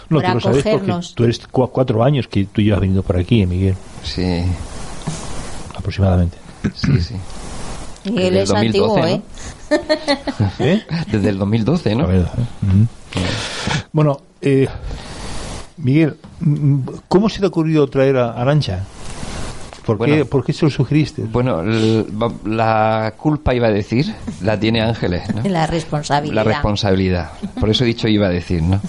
No, 0.10 0.20
por 0.22 0.28
tú 0.28 0.34
lo 0.36 0.40
sabes 0.40 0.58
porque 0.58 0.70
acogernos. 0.70 1.14
tú 1.16 1.24
eres 1.26 1.42
cua- 1.50 1.70
cuatro 1.72 2.04
años 2.04 2.28
que 2.28 2.46
tú 2.46 2.62
llevas 2.62 2.82
venido 2.82 3.02
por 3.04 3.18
aquí, 3.18 3.46
Miguel, 3.46 3.76
Sí, 4.04 4.44
aproximadamente. 5.76 6.38
sí, 6.76 7.00
sí. 7.02 7.16
Miguel 8.06 8.38
es 8.38 8.50
el 8.50 8.56
2012, 8.56 8.66
antiguo, 8.68 9.06
¿eh? 9.08 9.22
¿Eh? 10.60 10.84
Desde 11.12 11.30
el 11.30 11.38
2012, 11.38 11.96
¿no? 11.96 12.08
Verdad, 12.08 12.32
¿eh? 12.38 12.88
Bueno, 13.92 14.22
eh, 14.42 14.68
Miguel, 15.78 16.18
mm, 16.40 16.80
¿cómo 17.08 17.30
se 17.30 17.40
te 17.40 17.46
ha 17.46 17.50
ocurrido 17.50 17.88
traer 17.88 18.18
a 18.18 18.34
Arancha? 18.34 18.84
¿Por, 19.86 19.98
qué, 19.98 20.12
Bueno. 20.12 20.26
¿Por 20.26 20.46
qué 20.46 20.54
se 20.54 20.66
lo 20.66 20.72
sugeriste? 20.72 21.24
Bueno, 21.24 21.62
la 22.46 23.14
culpa 23.18 23.54
iba 23.54 23.68
a 23.68 23.72
decir, 23.72 24.14
la 24.42 24.60
tiene 24.60 24.82
Ángeles, 24.82 25.24
¿no? 25.34 25.42
La 25.50 25.68
responsabilidad. 25.68 26.36
La 26.36 26.44
responsabilidad. 26.44 27.32
Por 27.60 27.70
eso 27.70 27.84
he 27.84 27.88
dicho 27.88 28.08
iba 28.08 28.28
a 28.28 28.30
decir, 28.30 28.62
¿no? 28.62 28.80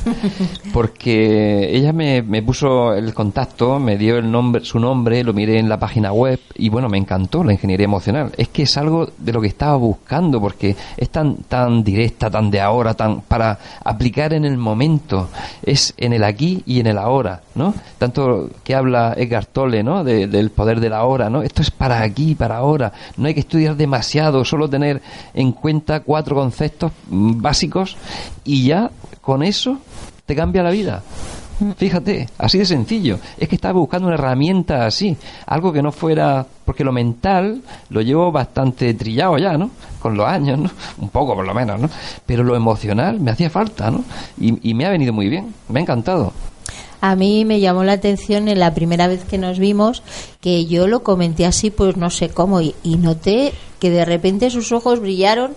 Porque 0.72 1.74
ella 1.74 1.92
me, 1.92 2.22
me 2.22 2.42
puso 2.42 2.94
el 2.94 3.12
contacto, 3.12 3.78
me 3.78 3.96
dio 3.96 4.18
el 4.18 4.30
nombre, 4.30 4.64
su 4.64 4.78
nombre, 4.78 5.24
lo 5.24 5.32
miré 5.32 5.58
en 5.58 5.68
la 5.68 5.78
página 5.78 6.12
web 6.12 6.38
y 6.54 6.68
bueno, 6.68 6.88
me 6.88 6.98
encantó 6.98 7.42
la 7.42 7.52
ingeniería 7.52 7.84
emocional. 7.84 8.32
Es 8.36 8.48
que 8.48 8.62
es 8.62 8.76
algo 8.76 9.10
de 9.18 9.32
lo 9.32 9.40
que 9.40 9.48
estaba 9.48 9.76
buscando 9.76 10.40
porque 10.40 10.76
es 10.96 11.08
tan 11.10 11.36
tan 11.36 11.82
directa, 11.82 12.30
tan 12.30 12.50
de 12.50 12.60
ahora, 12.60 12.94
tan 12.94 13.20
para 13.22 13.58
aplicar 13.84 14.32
en 14.32 14.44
el 14.44 14.56
momento. 14.56 15.28
Es 15.62 15.94
en 15.96 16.12
el 16.12 16.24
aquí 16.24 16.62
y 16.66 16.80
en 16.80 16.86
el 16.86 16.98
ahora, 16.98 17.42
¿no? 17.54 17.74
Tanto 17.98 18.50
que 18.62 18.74
habla 18.74 19.14
Edgar 19.16 19.46
Tolle, 19.46 19.82
¿no? 19.82 20.02
De- 20.04 20.26
del 20.26 20.50
poder 20.50 20.80
de 20.80 20.88
la 20.90 21.04
hora, 21.04 21.30
¿no? 21.30 21.42
Esto 21.42 21.62
es 21.62 21.70
para 21.70 22.02
aquí, 22.02 22.34
para 22.34 22.56
ahora. 22.56 22.92
No 23.16 23.26
hay 23.28 23.34
que 23.34 23.40
estudiar 23.40 23.76
demasiado, 23.76 24.44
solo 24.44 24.68
tener 24.68 25.00
en 25.34 25.52
cuenta 25.52 26.00
cuatro 26.00 26.34
conceptos 26.36 26.92
mm, 27.08 27.40
básicos 27.40 27.96
y 28.44 28.66
ya 28.66 28.90
con 29.20 29.42
eso 29.42 29.78
te 30.26 30.34
cambia 30.34 30.62
la 30.62 30.70
vida. 30.70 31.02
Fíjate, 31.76 32.28
así 32.38 32.58
de 32.58 32.64
sencillo. 32.66 33.20
Es 33.38 33.48
que 33.48 33.54
estaba 33.54 33.78
buscando 33.78 34.08
una 34.08 34.16
herramienta 34.16 34.86
así, 34.86 35.16
algo 35.46 35.72
que 35.72 35.82
no 35.82 35.92
fuera, 35.92 36.44
porque 36.64 36.82
lo 36.82 36.90
mental 36.90 37.62
lo 37.90 38.00
llevo 38.00 38.32
bastante 38.32 38.92
trillado 38.94 39.38
ya, 39.38 39.56
¿no? 39.56 39.70
Con 40.00 40.16
los 40.16 40.26
años, 40.26 40.58
¿no? 40.58 40.70
Un 40.98 41.10
poco 41.10 41.34
por 41.36 41.46
lo 41.46 41.54
menos, 41.54 41.80
¿no? 41.80 41.88
Pero 42.26 42.42
lo 42.42 42.56
emocional 42.56 43.20
me 43.20 43.30
hacía 43.30 43.50
falta, 43.50 43.88
¿no? 43.90 44.02
Y, 44.40 44.68
y 44.68 44.74
me 44.74 44.84
ha 44.84 44.90
venido 44.90 45.12
muy 45.12 45.28
bien, 45.28 45.54
me 45.68 45.78
ha 45.78 45.82
encantado. 45.82 46.32
A 47.06 47.16
mí 47.16 47.44
me 47.44 47.60
llamó 47.60 47.84
la 47.84 47.92
atención 47.92 48.48
en 48.48 48.58
la 48.58 48.72
primera 48.72 49.08
vez 49.08 49.24
que 49.24 49.36
nos 49.36 49.58
vimos 49.58 50.02
que 50.40 50.64
yo 50.64 50.86
lo 50.86 51.02
comenté 51.02 51.44
así, 51.44 51.70
pues 51.70 51.98
no 51.98 52.08
sé 52.08 52.30
cómo, 52.30 52.62
y, 52.62 52.74
y 52.82 52.96
noté 52.96 53.52
que 53.84 53.90
de 53.90 54.06
repente 54.06 54.48
sus 54.48 54.72
ojos 54.72 54.98
brillaron. 55.00 55.50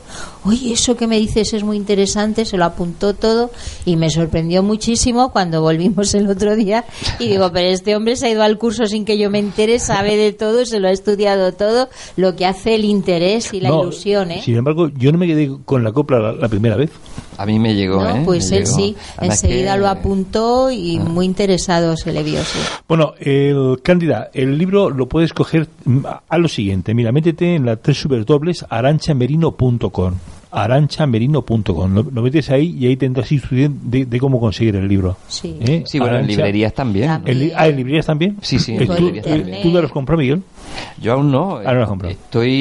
Oye, 0.44 0.74
eso 0.74 0.98
que 0.98 1.08
me 1.08 1.18
dices 1.18 1.54
es 1.54 1.64
muy 1.64 1.78
interesante, 1.78 2.44
se 2.44 2.58
lo 2.58 2.66
apuntó 2.66 3.14
todo 3.14 3.52
y 3.86 3.96
me 3.96 4.10
sorprendió 4.10 4.64
muchísimo 4.64 5.32
cuando 5.32 5.62
volvimos 5.62 6.14
el 6.14 6.30
otro 6.30 6.58
día. 6.58 6.84
Y 7.20 7.30
digo, 7.30 7.50
pero 7.54 7.70
este 7.70 7.96
hombre 7.96 8.18
se 8.18 8.26
ha 8.28 8.30
ido 8.32 8.44
al 8.44 8.58
curso 8.58 8.86
sin 8.86 9.06
que 9.06 9.18
yo 9.18 9.30
me 9.30 9.40
entere, 9.40 9.80
sabe 9.80 10.18
de 10.18 10.34
todo, 10.34 10.66
se 10.66 10.82
lo 10.82 10.90
ha 10.90 10.92
estudiado 10.92 11.54
todo, 11.54 11.88
lo 12.18 12.36
que 12.36 12.46
hace 12.46 12.76
el 12.76 12.84
interés 12.84 13.54
y 13.54 13.62
la 13.62 13.70
No, 13.70 13.84
ilusión, 13.84 14.32
¿eh? 14.32 14.42
Sin 14.44 14.58
embargo, 14.58 14.90
yo 14.98 15.14
no 15.14 15.18
me 15.18 15.28
quedé 15.28 15.50
con 15.64 15.86
la 15.86 15.94
copla 15.94 16.20
la, 16.20 16.34
la 16.34 16.50
primera 16.50 16.76
vez. 16.76 16.92
A 17.38 17.46
mí 17.46 17.60
me 17.60 17.76
llegó, 17.76 18.04
No, 18.04 18.10
¿eh? 18.18 18.22
pues 18.26 18.52
Me 18.52 18.58
él 18.58 18.64
llegó. 18.66 18.78
sí, 18.78 18.96
Además 19.16 19.44
enseguida 19.44 19.74
que- 19.76 19.80
lo 19.80 19.88
apuntó 19.88 20.72
y 20.72 21.00
muy 21.00 21.26
interesado 21.26 21.96
se 21.96 22.12
le 22.12 22.24
vio, 22.24 22.44
sí. 22.44 22.58
Bueno, 22.90 23.14
el 23.20 23.80
Cándida, 23.84 24.30
el 24.34 24.58
libro 24.58 24.90
lo 24.90 25.08
puedes 25.08 25.34
coger 25.34 25.68
mm, 25.86 26.06
a- 26.06 26.24
a 26.28 26.38
lo 26.40 26.48
siguiente. 26.48 26.94
Mira, 26.96 27.12
métete 27.12 27.56
en 27.56 27.66
la 27.66 27.76
tres 27.76 27.98
dobles 28.26 28.66
aranchamerino.com 30.52 31.94
lo, 31.94 32.04
lo 32.04 32.22
metes 32.22 32.50
ahí 32.50 32.76
y 32.80 32.88
ahí 32.88 32.98
tendrás 32.98 33.32
instrucción 33.32 33.80
de, 33.84 34.06
de 34.06 34.20
cómo 34.20 34.40
conseguir 34.40 34.76
el 34.76 34.88
libro. 34.88 35.18
Sí. 35.28 35.58
¿Eh? 35.62 35.84
Sí, 35.86 36.00
bueno, 36.00 36.16
en 36.18 36.24
Arancha- 36.26 36.28
librerías 36.28 36.74
también. 36.74 37.08
También. 37.08 37.38
¿En 37.38 37.44
li- 37.44 37.54
ah, 37.56 37.68
¿en 37.68 37.76
librerías 37.78 38.06
también? 38.06 38.38
Sí, 38.42 38.60
sí, 38.60 38.78
¿Tú, 38.78 38.94
librerías 38.94 39.26
eh. 39.28 39.60
¿Tú 39.64 39.72
te 39.74 39.82
los 39.82 39.92
compró, 39.92 40.18
Miguel? 40.18 40.42
Yo 41.02 41.14
aún 41.14 41.32
no. 41.32 41.58
Ah, 41.58 41.72
no 41.72 41.74
lo 41.76 41.84
has 41.84 41.90
comprado. 41.90 42.14
Estoy. 42.14 42.52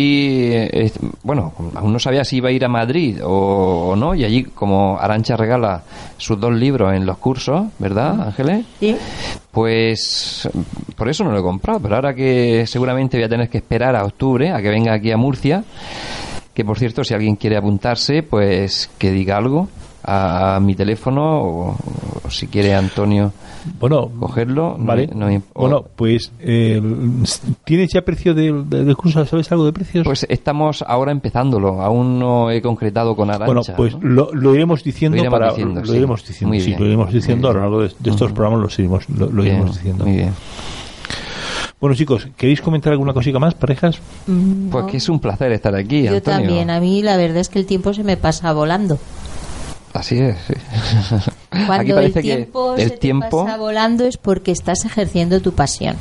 eh, 0.53 0.93
bueno, 1.23 1.53
aún 1.75 1.93
no 1.93 1.99
sabía 1.99 2.25
si 2.25 2.37
iba 2.37 2.49
a 2.49 2.53
ir 2.53 2.65
a 2.65 2.69
Madrid 2.69 3.19
o, 3.25 3.91
o 3.93 3.97
no. 3.97 4.15
Y 4.15 4.25
allí, 4.25 4.45
como 4.45 4.99
Arancha 5.01 5.37
regala 5.37 5.83
sus 6.17 6.39
dos 6.41 6.53
libros 6.55 6.95
en 6.95 7.07
los 7.07 7.19
cursos, 7.19 7.67
¿verdad, 7.79 8.21
Ángeles? 8.29 8.65
Sí. 8.81 8.97
Pues 9.51 10.49
por 10.97 11.09
eso 11.09 11.25
no 11.25 11.33
lo 11.33 11.39
he 11.39 11.43
comprado. 11.43 11.81
Pero 11.81 11.95
ahora 11.97 12.15
que 12.15 12.65
seguramente 12.67 13.17
voy 13.17 13.25
a 13.25 13.29
tener 13.29 13.49
que 13.49 13.59
esperar 13.59 13.97
a 13.97 14.05
octubre 14.05 14.51
a 14.51 14.61
que 14.61 14.69
venga 14.69 14.93
aquí 14.95 15.11
a 15.11 15.17
Murcia. 15.17 15.65
Que 16.57 16.65
por 16.65 16.79
cierto, 16.79 17.05
si 17.05 17.13
alguien 17.13 17.37
quiere 17.37 17.59
apuntarse, 17.59 18.23
pues 18.23 18.89
que 18.97 19.11
diga 19.13 19.37
algo 19.37 19.69
a, 20.03 20.57
a 20.57 20.61
mi 20.61 20.75
teléfono 20.75 21.43
o, 21.43 21.77
o 22.25 22.31
si 22.31 22.47
quiere 22.47 22.75
Antonio 22.75 23.33
Bueno, 23.79 24.09
cogerlo. 24.19 24.77
no 24.79 24.87
vale. 24.87 25.07
no 25.15 25.27
me- 25.27 25.43
o- 25.53 25.61
bueno, 25.61 25.85
pues, 25.95 26.33
eh, 26.41 26.81
¿tienes 27.65 27.91
ya 27.93 28.01
precio 28.01 28.33
del, 28.33 28.71
del 28.71 28.97
curso? 28.97 29.27
¿Sabes 29.27 29.53
algo 29.53 29.67
de 29.67 29.73
precios? 29.75 30.05
Pues 30.07 30.25
estamos 30.31 30.83
ahora 30.87 31.13
empezándolo, 31.13 31.83
aún 31.83 32.19
no 32.19 32.51
he 32.51 32.63
concretado 32.63 33.15
con 33.15 33.29
Arancha. 33.29 33.47
Bueno, 33.47 33.61
pues 33.77 33.95
¿no? 33.95 34.01
lo, 34.09 34.31
lo 34.33 34.55
iremos 34.55 34.83
diciendo 34.83 35.17
Lo 35.17 35.23
iremos 35.25 35.39
para 35.39 35.51
diciendo, 35.51 35.81
lo 35.81 35.87
sí. 35.87 35.97
iremos 35.97 36.27
diciendo, 36.27 36.59
sí, 36.59 36.75
lo 36.79 36.87
iremos 36.87 37.13
diciendo 37.13 37.51
a 37.51 37.53
lo 37.53 37.61
largo 37.61 37.83
de, 37.83 37.91
de 37.99 38.11
estos 38.11 38.33
programas 38.33 38.61
lo 38.79 38.83
iremos 38.83 39.09
lo, 39.11 39.45
iremos 39.45 39.75
diciendo. 39.77 40.05
Muy 40.07 40.17
bien. 40.17 40.33
Bueno, 41.81 41.95
chicos, 41.95 42.27
¿queréis 42.39 42.63
comentar 42.63 42.93
alguna 42.93 43.13
cosita 43.13 43.39
más, 43.39 43.55
parejas? 43.55 43.99
Mm, 44.27 44.71
Pues 44.71 44.85
no. 44.85 44.91
que 44.91 44.97
es 44.97 45.09
un 45.11 45.21
placer 45.21 45.53
estar 45.53 45.75
aquí, 45.75 46.05
Yo 46.05 46.15
Antonio. 46.15 46.23
también, 46.41 46.71
a 46.71 46.81
mí 46.81 47.03
la 47.03 47.17
verdad 47.19 47.37
es 47.39 47.51
que 47.51 47.59
el 47.59 47.67
tiempo 47.67 47.93
se 47.93 48.03
me 48.03 48.17
pasa 48.17 48.53
volando. 48.55 48.99
Así 49.97 50.19
es. 50.19 50.37
sí. 50.47 50.55
aquí 51.51 51.65
Cuando 51.67 51.85
el 51.85 51.95
parece 52.13 52.23
tiempo 52.23 52.75
que 52.75 52.81
se 52.81 52.85
el 52.85 52.91
te 52.93 52.97
tiempo, 52.99 53.45
pasa 53.45 53.57
volando 53.57 54.05
es 54.05 54.17
porque 54.17 54.53
estás 54.53 54.85
ejerciendo 54.85 55.41
tu 55.41 55.53
pasión. 55.53 55.97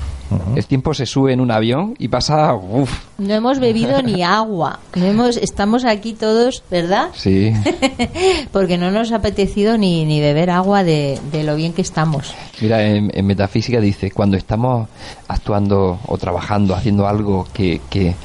el 0.55 0.65
tiempo 0.65 0.93
se 0.93 1.05
sube 1.05 1.31
en 1.34 1.39
un 1.39 1.51
avión 1.51 1.95
y 1.97 2.07
pasa, 2.09 2.53
uf, 2.55 2.91
No 3.17 3.34
hemos 3.34 3.59
bebido 3.59 4.01
ni 4.01 4.22
agua. 4.23 4.80
No 4.95 5.05
hemos, 5.05 5.38
estamos 5.38 5.85
aquí 5.85 6.13
todos, 6.13 6.63
¿verdad? 6.69 7.09
sí. 7.15 7.53
Porque 8.51 8.77
no 8.77 8.91
nos 8.91 9.11
ha 9.11 9.17
apetecido 9.17 9.77
ni, 9.77 10.03
ni 10.05 10.19
beber 10.19 10.49
agua 10.49 10.84
de, 10.84 11.19
de 11.31 11.43
lo 11.43 11.55
bien 11.55 11.73
que 11.73 11.81
estamos. 11.81 12.34
Mira, 12.61 12.84
en, 12.84 13.11
en 13.13 13.26
metafísica 13.26 13.80
dice, 13.80 14.11
cuando 14.11 14.38
estamos 14.38 14.89
actuando 15.27 15.99
o 16.07 16.17
trabajando, 16.17 16.76
haciendo 16.76 17.07
algo 17.07 17.47
que, 17.53 17.81
que, 17.89 18.15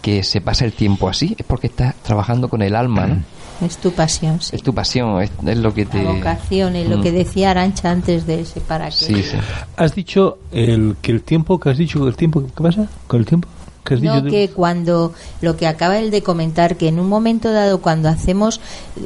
que 0.00 0.22
se 0.22 0.40
pasa 0.40 0.64
el 0.64 0.72
tiempo 0.72 1.08
así, 1.08 1.34
es 1.38 1.44
porque 1.44 1.66
estás 1.66 1.94
trabajando 1.96 2.48
con 2.48 2.62
el 2.62 2.74
alma, 2.74 3.06
¿no? 3.06 3.22
Es 3.60 3.76
tu 3.78 3.90
pasión, 3.92 4.40
sí. 4.40 4.54
Es 4.56 4.62
tu 4.62 4.72
pasión, 4.72 5.20
es, 5.22 5.30
es 5.46 5.58
lo 5.58 5.74
que 5.74 5.84
te... 5.84 6.02
La 6.02 6.12
vocación, 6.12 6.76
y 6.76 6.84
lo 6.84 6.98
Mm. 6.98 7.02
que 7.02 7.12
decía 7.12 7.50
Arancha 7.50 7.90
antes 7.90 8.26
de 8.26 8.40
ese 8.42 8.60
para 8.60 8.86
qué. 8.90 8.94
Sí, 8.96 9.22
sí. 9.22 9.36
Has 9.76 9.94
dicho 9.94 10.38
el, 10.52 10.96
que 11.02 11.10
el 11.12 11.22
tiempo, 11.22 11.58
que 11.58 11.70
has 11.70 11.78
dicho 11.78 12.00
que 12.00 12.06
el 12.08 12.16
tiempo, 12.16 12.42
¿qué 12.42 12.62
pasa 12.62 12.86
con 13.08 13.20
el 13.20 13.26
tiempo? 13.26 13.48
¿Qué 13.84 13.94
has 13.94 14.02
No, 14.02 14.20
dicho? 14.20 14.30
que 14.30 14.50
cuando 14.50 15.14
lo 15.40 15.56
que 15.56 15.66
acaba 15.66 15.98
él 15.98 16.10
de 16.10 16.22
comentar, 16.22 16.76
que 16.76 16.88
en 16.88 17.00
un 17.00 17.08
momento 17.08 17.50
dado, 17.52 17.80
cuando 17.80 18.08
hacemos, 18.10 18.60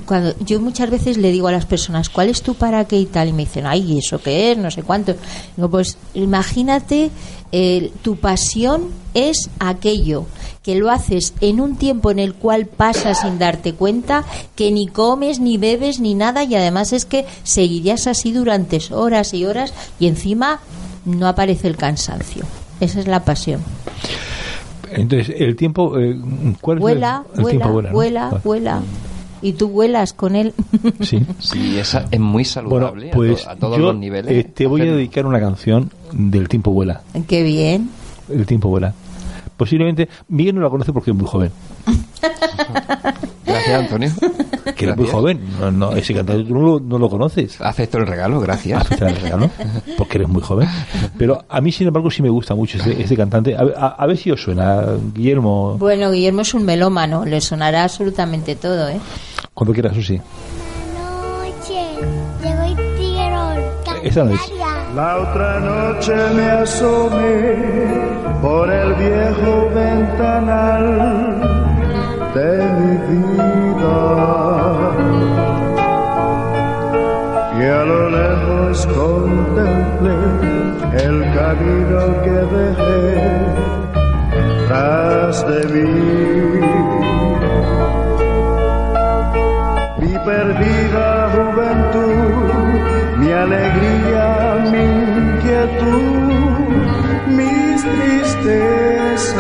cuando 0.07 0.35
yo 0.41 0.61
muchas 0.61 0.91
veces 0.91 1.17
le 1.19 1.31
digo 1.31 1.47
a 1.49 1.53
las 1.53 1.67
personas, 1.67 2.09
¿cuál 2.09 2.29
es 2.29 2.43
tu 2.43 2.55
para 2.55 2.85
qué 2.87 2.97
y 2.99 3.07
tal? 3.07 3.29
Y 3.29 3.33
me 3.33 3.45
dicen, 3.45 3.65
ay, 3.67 3.99
¿eso 3.99 4.21
qué 4.21 4.53
es? 4.53 4.59
No 4.59 4.71
sé 4.73 4.83
cuánto. 4.83 5.15
Digo, 5.57 5.71
pues 5.71 5.97
imagínate, 6.15 7.11
eh, 7.53 7.93
tu 8.03 8.17
pasión 8.17 8.89
es 9.15 9.49
aquello 9.61 10.27
que 10.63 10.77
lo 10.77 10.91
haces 10.91 11.35
en 11.41 11.61
un 11.61 11.77
tiempo 11.77 12.11
en 12.11 12.19
el 12.21 12.35
cual 12.35 12.67
pasas 12.67 13.21
sin 13.21 13.39
darte 13.39 13.75
cuenta, 13.75 14.25
que 14.55 14.71
ni 14.71 14.87
comes, 14.87 15.41
ni 15.41 15.59
bebes, 15.59 15.99
ni 16.01 16.15
nada, 16.15 16.45
y 16.45 16.55
además 16.55 16.93
es 16.93 17.05
que 17.05 17.25
seguirías 17.43 18.07
así 18.07 18.33
durante 18.33 18.79
horas 18.93 19.35
y 19.35 19.45
horas, 19.45 19.75
y 19.99 20.07
encima 20.07 20.61
no 21.05 21.27
aparece 21.27 21.67
el 21.69 21.77
cansancio. 21.77 22.45
Esa 22.81 23.01
es 23.01 23.07
la 23.09 23.25
pasión. 23.25 23.61
Entonces, 24.91 25.35
el 25.39 25.57
tiempo, 25.57 25.99
eh, 25.99 26.17
¿cuál 26.61 26.77
es 26.79 26.81
el- 26.81 26.83
Vuela, 26.83 27.25
el, 27.35 27.41
vuela, 27.43 27.51
tiempo 27.51 27.73
vuela? 27.73 27.89
¿no? 27.89 27.95
vuela, 27.95 28.25
Vale. 28.29 28.41
vuela. 28.45 28.83
Y 29.41 29.55
tú 29.55 29.69
vuelas 29.69 30.13
con 30.13 30.37
él. 30.37 30.53
Sí. 31.01 31.21
Sí, 31.41 31.79
esa 31.79 32.05
es 32.11 32.21
muy 32.21 32.45
Bueno, 32.45 32.89
saludable 32.89 33.09
a 33.09 33.11
to- 33.11 33.17
pues 33.17 33.47
a, 33.49 33.57
todos 33.57 33.79
yo 33.79 33.87
los 33.87 33.97
niveles. 33.97 34.31
eh, 34.33 34.45
te 34.45 34.67
voy 34.67 34.83
a 34.83 34.93
dedicar 34.93 35.27
una 35.27 35.41
canción 35.41 35.91
del 36.13 36.49
tiempo 36.49 36.71
vuela. 36.71 37.01
Qué 37.27 37.43
bien. 37.43 37.91
El 38.29 38.47
tiempo 38.47 38.69
vuela. 38.69 38.95
Posiblemente 39.63 40.09
Miguel 40.29 40.57
no 40.57 40.61
la 40.63 40.71
conoce 40.71 40.93
porque 40.93 41.13
es 41.13 41.17
muy 41.17 41.25
joven. 41.27 41.53
Gracias, 43.47 43.81
Antonio. 43.81 44.11
Que 44.75 44.91
es 44.91 44.97
muy 44.97 45.07
joven. 45.07 45.41
No, 45.61 45.71
no, 45.71 45.93
ese 45.93 46.13
cantante 46.15 46.43
tú 46.45 46.55
no 46.55 46.63
lo, 46.63 46.81
no 46.81 46.99
lo 46.99 47.09
conoces. 47.09 47.61
Acepto 47.61 47.99
el 47.99 48.09
regalo, 48.09 48.41
gracias. 48.41 48.81
Acepta 48.81 49.09
el 49.09 49.17
regalo, 49.21 49.51
porque 49.97 50.19
eres 50.19 50.29
muy 50.29 50.43
joven. 50.43 50.69
Pero 51.17 51.45
a 51.49 51.61
mí, 51.61 51.71
sin 51.71 51.87
embargo, 51.87 52.11
sí 52.11 52.23
me 52.23 52.29
gusta 52.31 52.57
mucho 52.57 52.79
este, 52.79 53.01
este 53.01 53.17
cantante. 53.17 53.55
A, 53.55 53.61
a- 53.77 53.89
a 53.99 54.07
ver 54.07 54.17
si 54.17 54.33
os 54.33 54.43
suena, 54.43 54.83
Guillermo, 55.15 55.77
Bueno, 55.79 56.11
Guillermo 56.11 56.41
es 56.43 56.55
un 56.55 56.65
melómano. 56.65 57.25
Le 57.25 57.41
sonará 57.41 57.85
absolutamente 57.85 58.57
todo, 58.57 58.89
¿eh? 58.89 58.99
cuando 59.55 59.73
quieras, 59.73 59.95
Susi. 59.95 60.17
noche 60.19 61.85
llegó 62.43 62.63
el 62.63 62.77
tirón 62.97 64.05
Esa 64.05 64.25
no 64.25 64.33
es. 64.35 64.41
La 64.95 65.17
otra 65.21 65.59
noche 65.59 66.15
me 66.37 66.51
asomé 66.51 67.57
por 68.43 68.71
el 68.71 68.93
viejo 68.95 69.71
ventanal 69.75 71.41
de 72.35 72.53
mi 72.79 72.95
vida. 73.09 74.01
Y 77.59 77.63
a 77.65 77.85
lo 77.85 78.11
lejos 78.11 78.87
contemplé 78.89 80.19
el 81.07 81.17
camino 81.39 82.01
que 82.25 82.39
dejé 82.57 83.15
tras 84.69 85.35
de 85.49 85.61
mí. 85.73 85.91
Mi 90.01 90.15
perdida 90.19 91.31
juventud, 91.35 92.43
mi 93.21 93.31
alegría, 93.33 94.02
inquietud, 95.63 96.69
mis 97.29 97.83
tristezas 97.83 99.39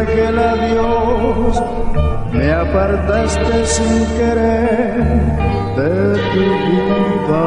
aquel 0.00 0.38
adiós, 0.38 1.62
me 2.32 2.52
apartaste 2.52 3.66
sin 3.66 4.06
querer 4.16 5.04
de 5.76 5.94
tu 6.32 6.44
vida. 6.66 7.46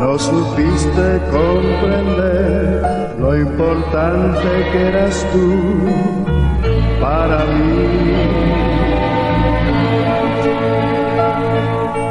No 0.00 0.18
supiste 0.18 1.06
comprender 1.30 3.16
lo 3.18 3.36
importante 3.36 4.48
que 4.72 4.80
eras 4.88 5.26
tú 5.32 5.48
para 7.00 7.38
mí. 7.46 8.48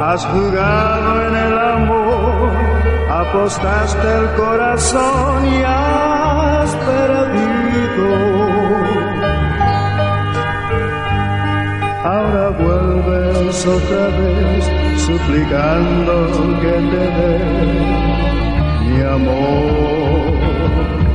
Has 0.00 0.24
jugado 0.26 1.10
en 1.28 1.34
el 1.46 1.58
amor, 1.58 2.50
apostaste 3.10 4.08
el 4.20 4.26
corazón 4.36 5.46
y 5.46 5.62
has 6.68 6.76
perdido. 6.76 8.08
Ahora 12.04 12.50
vuelves 12.50 13.66
otra 13.66 14.08
vez 14.18 14.62
suplicando 15.06 16.14
que 16.60 16.74
te 16.90 17.04
dé 17.18 17.34
mi 18.86 18.98
amor. 19.02 21.07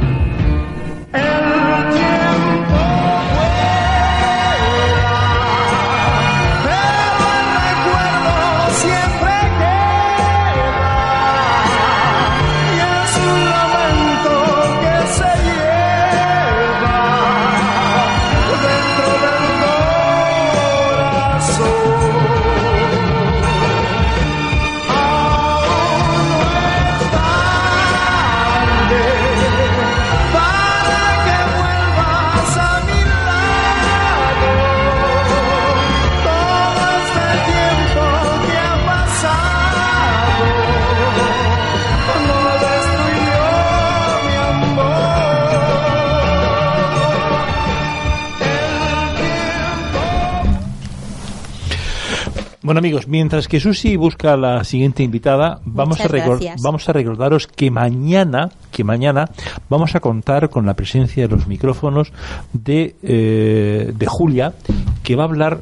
Bueno 52.73 52.87
amigos, 52.87 53.07
mientras 53.07 53.47
que 53.47 53.59
Susi 53.59 53.97
busca 53.97 54.35
la 54.35 54.63
siguiente 54.63 55.03
invitada, 55.03 55.59
vamos 55.63 55.99
a, 55.99 56.05
Muchas 56.05 56.11
recor- 56.11 56.29
gracias. 56.39 56.61
vamos 56.63 56.89
a 56.89 56.93
recordaros 56.93 57.45
que 57.45 57.69
mañana, 57.69 58.49
que 58.71 58.83
mañana 58.83 59.29
vamos 59.69 59.93
a 59.93 59.99
contar 59.99 60.49
con 60.49 60.65
la 60.65 60.73
presencia 60.73 61.27
de 61.27 61.35
los 61.35 61.45
micrófonos 61.45 62.11
de, 62.51 62.95
eh, 63.03 63.93
de 63.95 64.05
Julia, 64.07 64.55
que 65.03 65.15
va 65.15 65.21
a 65.21 65.27
hablar, 65.27 65.61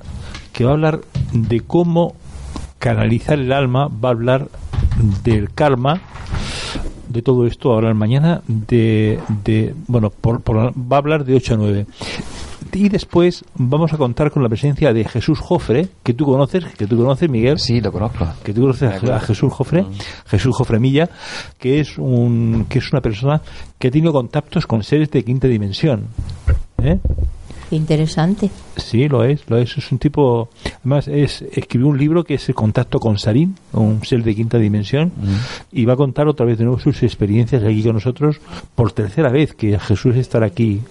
que 0.54 0.64
va 0.64 0.70
a 0.70 0.74
hablar 0.76 1.02
de 1.34 1.60
cómo 1.60 2.16
canalizar 2.80 3.38
el 3.40 3.52
alma, 3.52 3.90
va 3.90 4.08
a 4.08 4.12
hablar 4.14 4.48
del 5.22 5.54
karma, 5.54 6.00
de 7.10 7.22
todo 7.22 7.46
esto 7.46 7.74
ahora 7.74 7.94
mañana 7.94 8.42
de, 8.48 9.20
de 9.44 9.76
bueno 9.88 10.12
por- 10.12 10.40
por- 10.44 10.72
va 10.72 10.96
a 10.96 11.00
hablar 11.00 11.26
de 11.26 11.36
8 11.36 11.56
a 11.56 11.58
9 11.58 11.86
y 12.74 12.90
después 12.90 13.44
vamos 13.56 13.94
a 13.94 13.98
contar 13.98 14.32
con 14.32 14.44
la 14.44 14.50
presencia 14.50 14.94
de 14.94 15.04
Jesús 15.06 15.40
Jofre 15.40 15.90
que 16.04 16.14
tú 16.14 16.26
conoces 16.26 16.66
que 16.66 16.88
tú 16.88 16.98
conoces 16.98 17.30
Miguel 17.30 17.60
Sí, 17.60 17.82
lo 17.82 17.92
conozco. 17.92 18.26
que 18.44 18.54
tú 18.54 18.62
conoces 18.62 18.92
a 19.04 19.20
Jesús 19.20 19.52
Jofre, 19.54 19.86
Jesús 20.28 20.56
Jofre 20.56 20.80
Milla, 20.80 21.10
que 21.60 21.80
es 21.80 21.98
un 21.98 22.66
que 22.70 22.80
es 22.80 22.92
una 22.92 23.02
persona 23.02 23.42
que 23.78 23.88
ha 23.88 23.92
tenido 23.92 24.14
contactos 24.14 24.66
con 24.68 24.84
seres 24.84 25.12
de 25.12 25.24
quinta 25.24 25.48
dimensión. 25.48 26.08
¿Eh? 26.84 27.00
Interesante. 27.72 28.50
Sí, 28.78 29.08
lo 29.08 29.24
es, 29.24 29.42
lo 29.50 29.58
es. 29.58 29.78
Es 29.78 29.92
un 29.92 29.98
tipo. 30.00 30.50
Además, 30.82 31.08
es, 31.08 31.42
escribió 31.54 31.88
un 31.88 31.98
libro 31.98 32.24
que 32.24 32.36
es 32.36 32.50
El 32.50 32.56
contacto 32.56 33.00
con 33.00 33.18
Sarín, 33.18 33.56
un 33.74 34.04
ser 34.04 34.24
de 34.24 34.36
quinta 34.36 34.58
dimensión, 34.58 35.12
y 35.72 35.86
va 35.86 35.94
a 35.94 35.98
contar 35.98 36.28
otra 36.28 36.46
vez 36.46 36.58
de 36.58 36.66
nuevo 36.66 36.80
sus 36.80 37.02
experiencias 37.04 37.64
aquí 37.64 37.82
con 37.84 37.94
nosotros 37.94 38.38
por 38.76 38.92
tercera 38.92 39.30
vez 39.30 39.54
que 39.54 39.78
Jesús 39.80 40.16
estará 40.16 40.46
aquí. 40.48 40.82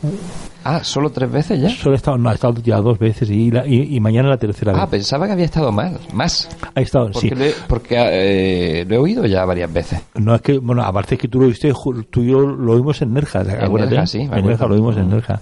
Ah, 0.63 0.85
solo 0.85 1.09
tres 1.11 1.31
veces 1.33 1.59
ya. 1.61 1.71
Solo 1.71 1.95
ha 1.95 1.97
estado, 1.97 2.19
no, 2.19 2.29
ha 2.29 2.35
estado 2.35 2.61
ya 2.63 2.77
dos 2.83 2.99
veces 2.99 3.31
y, 3.31 3.51
la- 3.51 3.67
y, 3.67 3.97
y 3.97 4.01
mañana 4.01 4.29
la 4.29 4.37
tercera 4.37 4.73
Ah, 4.77 4.81
vez. 4.83 4.91
pensaba 4.91 5.27
que 5.27 5.33
había 5.33 5.47
estado 5.47 5.73
mal, 5.73 5.99
más. 6.13 6.49
Ha 6.75 6.81
estado, 6.83 7.11
Porque, 7.13 7.29
sí. 7.31 7.35
lo, 7.35 7.45
he, 7.45 7.55
porque 7.67 7.95
eh, 7.99 8.85
lo 8.87 8.95
he 8.97 8.99
oído 8.99 9.25
ya 9.25 9.45
varias 9.47 9.73
veces. 9.73 10.01
No 10.17 10.35
es 10.35 10.43
que, 10.43 10.59
bueno, 10.59 10.83
aparte 10.83 11.15
es 11.15 11.21
que 11.21 11.29
tú 11.29 11.41
lo 11.41 11.47
viste, 11.47 11.73
ju- 11.73 12.07
tú 12.11 12.23
y 12.23 12.27
yo 12.31 12.41
lo 12.41 12.77
vimos 12.77 13.01
en 13.01 13.15
Nerja, 13.15 13.43
¿te 13.43 13.53
acuerdas? 13.53 13.91
Nerja, 13.91 14.07
sí, 14.07 14.19
en. 14.21 14.47
Nerja 14.47 14.67
lo 14.67 14.75
vimos 14.75 14.97
en 14.99 15.09
Nerja. 15.09 15.41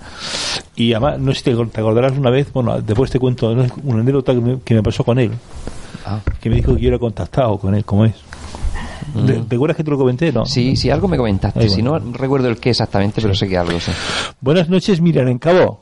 Y 0.78 0.92
además, 0.92 1.18
no 1.18 1.32
sé 1.34 1.38
si 1.38 1.44
te, 1.44 1.80
acordarás 1.80 2.12
una 2.16 2.30
vez, 2.30 2.52
bueno, 2.52 2.80
después 2.80 3.10
te 3.10 3.18
cuento 3.18 3.50
una 3.50 4.00
anécdota 4.00 4.32
que 4.32 4.40
me, 4.40 4.60
que 4.60 4.74
me 4.74 4.82
pasó 4.82 5.02
con 5.02 5.18
él, 5.18 5.32
Ah. 6.06 6.20
que 6.40 6.48
me 6.48 6.56
dijo 6.56 6.74
que 6.74 6.80
yo 6.80 6.88
era 6.88 6.98
contactado 6.98 7.58
con 7.58 7.74
él, 7.74 7.84
¿cómo 7.84 8.04
es? 8.04 8.14
¿Te, 9.26 9.32
te 9.32 9.56
acuerdas 9.56 9.76
que 9.76 9.82
te 9.84 9.90
lo 9.90 9.98
comenté? 9.98 10.32
No. 10.32 10.42
Mm. 10.42 10.46
Sí, 10.46 10.76
sí, 10.76 10.88
algo 10.90 11.08
me 11.08 11.16
comentaste. 11.16 11.68
Si 11.68 11.82
no 11.82 11.98
recuerdo 11.98 12.48
el 12.48 12.58
qué 12.58 12.70
exactamente, 12.70 13.20
pero 13.20 13.34
sé 13.34 13.48
que 13.48 13.56
algo, 13.58 13.80
sí. 13.80 13.90
Buenas 14.40 14.68
noches, 14.68 15.00
Miriam 15.00 15.28
en 15.28 15.38
Cabo. 15.38 15.80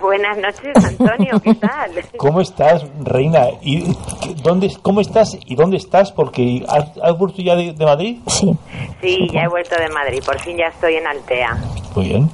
Buenas 0.00 0.38
noches, 0.38 0.84
Antonio, 0.84 1.40
¿qué 1.42 1.54
tal? 1.54 1.90
¿Cómo 2.16 2.40
estás, 2.40 2.84
reina? 3.00 3.48
¿Y 3.60 3.96
dónde, 4.42 4.70
cómo 4.82 5.00
estás 5.00 5.36
y 5.46 5.54
dónde 5.54 5.76
estás? 5.76 6.12
Porque 6.12 6.64
has, 6.68 6.96
has 7.02 7.18
vuelto 7.18 7.42
ya 7.42 7.56
de, 7.56 7.72
de 7.72 7.84
Madrid. 7.84 8.18
Sí. 8.26 8.52
Sí, 9.00 9.28
ya 9.32 9.42
he 9.42 9.48
vuelto 9.48 9.76
de 9.76 9.88
Madrid, 9.88 10.22
por 10.24 10.38
fin 10.40 10.56
ya 10.56 10.66
estoy 10.66 10.94
en 10.94 11.06
Altea. 11.06 11.56
Muy 11.94 12.08
bien. 12.08 12.30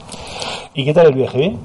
¿Y 0.75 0.85
qué 0.85 0.93
tal 0.93 1.07
el 1.07 1.15
viaje? 1.15 1.39
¿Bien? 1.39 1.59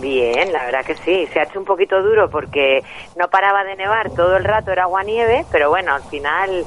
Bien, 0.00 0.52
la 0.52 0.64
verdad 0.64 0.84
que 0.84 0.94
sí. 0.94 1.26
Se 1.32 1.40
ha 1.40 1.42
hecho 1.44 1.58
un 1.58 1.64
poquito 1.64 2.02
duro 2.02 2.30
porque 2.30 2.82
no 3.16 3.28
paraba 3.28 3.64
de 3.64 3.76
nevar 3.76 4.10
todo 4.10 4.36
el 4.36 4.44
rato, 4.44 4.72
era 4.72 4.84
agua 4.84 5.02
nieve, 5.02 5.44
pero 5.52 5.68
bueno, 5.68 5.94
al 5.94 6.02
final 6.04 6.64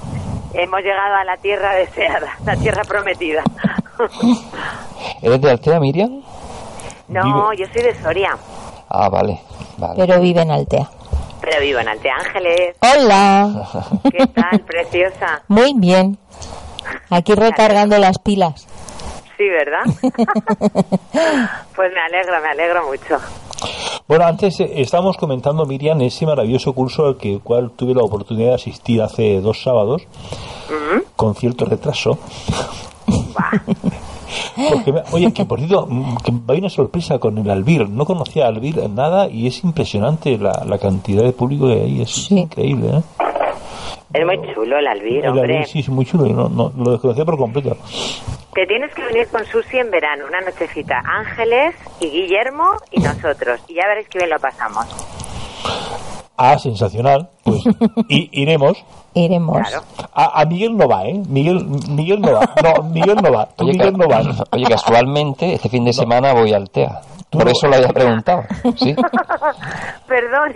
hemos 0.54 0.82
llegado 0.82 1.16
a 1.16 1.24
la 1.24 1.38
tierra 1.38 1.76
deseada, 1.76 2.38
la 2.46 2.56
tierra 2.56 2.84
prometida. 2.84 3.44
¿Eres 5.22 5.42
de 5.42 5.50
Altea, 5.50 5.80
Miriam? 5.80 6.22
No, 7.08 7.54
yo 7.54 7.66
soy 7.74 7.82
de 7.84 8.02
Soria, 8.02 8.38
Ah, 8.90 9.10
vale, 9.10 9.40
vale. 9.78 9.96
Pero 9.98 10.22
vive 10.22 10.42
en 10.42 10.52
Altea. 10.52 10.90
pero 11.42 11.60
vivo 11.62 11.80
en 11.80 11.88
Altea 11.88 12.16
Ángeles. 12.16 12.76
Hola. 12.80 13.68
¿Qué 14.12 14.28
tal, 14.28 14.60
preciosa? 14.62 15.42
Muy 15.48 15.74
bien. 15.76 16.18
Aquí 17.10 17.34
recargando 17.34 17.98
las 17.98 18.20
pilas. 18.20 18.68
Sí, 19.38 19.46
¿verdad? 19.50 19.82
pues 21.76 21.92
me 21.92 22.00
alegro, 22.02 22.40
me 22.42 22.50
alegro 22.50 22.86
mucho. 22.88 23.18
Bueno, 24.08 24.26
antes 24.26 24.60
eh, 24.60 24.70
estábamos 24.76 25.18
comentando, 25.18 25.66
Miriam, 25.66 26.00
ese 26.02 26.26
maravilloso 26.26 26.74
curso 26.74 27.08
al 27.08 27.18
que 27.18 27.40
cual 27.40 27.72
tuve 27.72 27.96
la 27.96 28.04
oportunidad 28.04 28.50
de 28.50 28.56
asistir 28.56 29.02
hace 29.02 29.42
dos 29.42 29.64
sábados, 29.64 30.04
con 31.16 31.34
cierto 31.36 31.66
retraso. 31.66 32.20
Porque, 34.72 34.92
me- 34.94 35.04
oye, 35.12 35.32
que 35.34 35.46
por 35.46 35.60
cierto, 35.60 35.88
mm, 35.90 36.18
que 36.18 36.34
hay 36.50 36.60
una 36.60 36.70
sorpresa 36.70 37.20
con 37.20 37.38
el 37.38 37.50
Albir. 37.50 37.90
No 37.90 38.06
conocía 38.06 38.46
a 38.46 38.48
Albir 38.50 38.78
nada 38.90 39.28
y 39.30 39.48
es 39.48 39.64
impresionante 39.64 40.38
la, 40.38 40.64
la 40.68 40.78
cantidad 40.78 41.24
de 41.24 41.32
público 41.34 41.68
que 41.68 41.74
hay. 41.82 42.02
Es 42.02 42.32
increíble, 42.32 42.88
¿eh? 42.98 43.02
Es 44.14 44.24
muy 44.28 44.38
chulo 44.54 44.78
el 44.78 44.86
albir, 44.86 45.26
El 45.26 45.32
hombre. 45.32 45.54
Albir 45.56 45.68
sí 45.68 45.80
es 45.80 45.90
muy 45.90 46.06
chulo. 46.06 46.26
no, 46.48 46.72
lo 46.78 46.92
desconocía 46.92 47.26
por 47.26 47.36
completo. 47.36 47.76
Te 48.54 48.68
tienes 48.68 48.94
que 48.94 49.04
venir 49.06 49.28
con 49.30 49.44
Susi 49.46 49.78
en 49.80 49.90
verano, 49.90 50.26
una 50.28 50.40
nochecita. 50.42 51.02
Ángeles 51.04 51.74
y 52.00 52.06
Guillermo 52.10 52.66
y 52.92 53.00
nosotros. 53.02 53.60
Y 53.68 53.74
ya 53.74 53.88
veréis 53.88 54.08
que 54.10 54.20
bien 54.20 54.30
lo 54.30 54.40
pasamos. 54.40 54.86
Ah, 56.52 56.60
sensacional. 56.60 57.30
Pues 57.44 57.62
i- 58.10 58.30
iremos. 58.34 58.84
Iremos. 59.14 59.62
A, 60.14 60.42
a 60.42 60.46
Miguel 60.46 60.76
no 60.76 60.88
va, 60.88 61.06
¿eh? 61.06 61.22
Miguel, 61.28 61.66
Miguel 61.90 62.20
no 62.22 62.34
va. 62.34 62.50
No, 62.64 62.84
Miguel 62.84 63.16
no 63.24 63.32
va. 63.32 63.46
Tú, 63.56 63.64
Oye, 63.64 63.74
Miguel 63.74 63.92
ca- 63.94 63.98
no 63.98 64.08
vas. 64.08 64.44
Oye, 64.52 64.66
casualmente, 64.66 65.54
este 65.54 65.70
fin 65.70 65.86
de 65.86 65.94
semana 65.94 66.34
voy 66.34 66.52
a 66.54 66.58
Altea. 66.58 67.02
Por 67.34 67.46
no- 67.46 67.52
eso 67.52 67.68
lo 67.68 67.76
había 67.76 67.90
preguntado. 67.90 68.44
¿sí? 68.78 68.96
Perdón. 70.08 70.54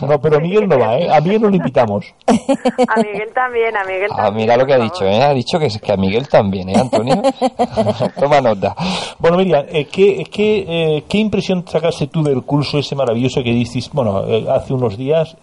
No, 0.08 0.20
pero 0.20 0.40
Miguel 0.40 0.68
no 0.68 0.78
va, 0.78 0.96
¿eh? 0.98 1.08
A 1.10 1.20
Miguel 1.20 1.42
no 1.42 1.50
lo 1.50 1.56
invitamos. 1.56 2.06
A 2.26 2.96
Miguel 3.00 3.28
también, 3.34 3.76
a 3.76 3.84
Miguel 3.84 4.10
Ah, 4.12 4.24
también. 4.24 4.46
mira 4.46 4.56
lo 4.56 4.66
que 4.66 4.74
ha 4.74 4.78
dicho. 4.78 5.04
¿eh? 5.04 5.22
Ha 5.22 5.32
dicho 5.34 5.58
que, 5.58 5.68
que 5.68 5.92
a 5.92 5.96
Miguel 5.96 6.28
también, 6.28 6.68
¿eh, 6.68 6.74
Antonio? 6.78 7.22
Toma 8.20 8.40
nota. 8.40 8.74
Bueno, 9.18 9.36
Miriam, 9.38 9.64
eh, 9.68 9.86
¿qué, 9.86 10.24
qué, 10.30 10.64
eh, 10.96 11.04
¿qué 11.08 11.18
impresión 11.18 11.64
sacaste 11.66 12.06
tú 12.08 12.22
del 12.22 12.42
curso 12.42 12.78
ese 12.78 12.94
maravilloso 12.94 13.42
que 13.42 13.50
dices, 13.50 13.90
bueno, 13.92 14.24
eh, 14.26 14.46
hace 14.50 14.72
unos 14.74 14.96
días? 14.96 15.36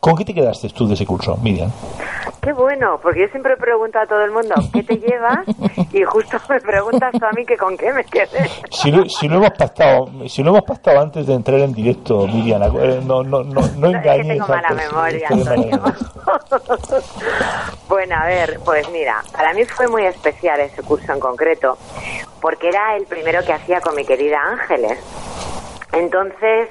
¿Con 0.00 0.16
qué 0.16 0.24
te 0.24 0.32
quedaste 0.32 0.68
tú 0.68 0.86
de 0.86 0.94
ese 0.94 1.04
curso, 1.04 1.36
Miriam? 1.42 1.72
Qué 2.40 2.52
bueno, 2.52 3.00
porque 3.02 3.22
yo 3.22 3.28
siempre 3.28 3.56
pregunto 3.56 3.98
a 3.98 4.06
todo 4.06 4.22
el 4.22 4.30
mundo, 4.30 4.54
¿qué 4.72 4.84
te 4.84 4.96
llevas? 4.96 5.40
Y 5.92 6.04
justo 6.04 6.38
me 6.48 6.60
preguntas 6.60 7.12
tú 7.18 7.24
a 7.26 7.32
mí 7.32 7.44
que 7.44 7.56
con 7.56 7.76
qué 7.76 7.92
me 7.92 8.04
quedé. 8.04 8.48
Si 8.70 8.92
lo, 8.92 9.08
si 9.08 9.28
lo 9.28 9.38
hemos 9.38 9.50
pactado, 9.50 10.08
si 10.28 10.44
lo 10.44 10.50
hemos 10.50 10.62
pactado 10.62 11.00
antes 11.00 11.26
de 11.26 11.34
entrar 11.34 11.58
en 11.58 11.74
directo, 11.74 12.28
Miriam, 12.28 12.62
eh, 12.80 13.00
no, 13.04 13.24
no, 13.24 13.42
no, 13.42 13.60
no 13.60 13.60
Es 13.60 13.72
que 13.72 13.86
engañes 13.98 14.26
tengo 14.28 14.48
mala 14.48 14.70
memoria. 14.70 15.28
Bueno, 17.88 18.16
a 18.16 18.26
ver, 18.26 18.60
pues 18.64 18.88
mira, 18.90 19.22
para 19.32 19.54
mí 19.54 19.64
fue 19.64 19.88
muy 19.88 20.04
especial 20.04 20.60
ese 20.60 20.82
curso 20.82 21.10
en 21.12 21.20
concreto, 21.20 21.78
porque 22.40 22.68
era 22.68 22.96
el 22.96 23.06
primero 23.06 23.42
que 23.44 23.52
hacía 23.52 23.80
con 23.80 23.96
mi 23.96 24.04
querida 24.04 24.38
Ángeles. 24.42 24.98
Entonces 25.98 26.68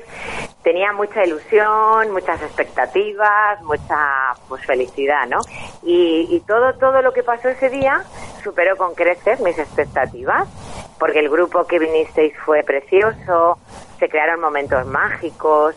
tenía 0.64 0.92
mucha 0.92 1.24
ilusión, 1.24 2.12
muchas 2.12 2.42
expectativas, 2.42 3.62
mucha 3.64 4.36
pues 4.48 4.66
felicidad, 4.66 5.28
¿no? 5.28 5.40
Y, 5.84 6.42
todo 6.48 6.74
todo 6.74 7.02
lo 7.02 7.14
que 7.14 7.24
pasó 7.24 7.50
ese 7.50 7.70
día 7.70 8.04
superó 8.44 8.76
con 8.78 8.94
creces 8.94 9.40
mis 9.40 9.58
expectativas, 9.58 10.48
porque 11.00 11.20
el 11.20 11.30
grupo 11.30 11.66
que 11.66 11.80
vinisteis 11.80 12.34
fue 12.46 12.64
precioso, 12.64 13.58
se 14.00 14.10
crearon 14.10 14.42
momentos 14.42 14.86
mágicos, 14.88 15.76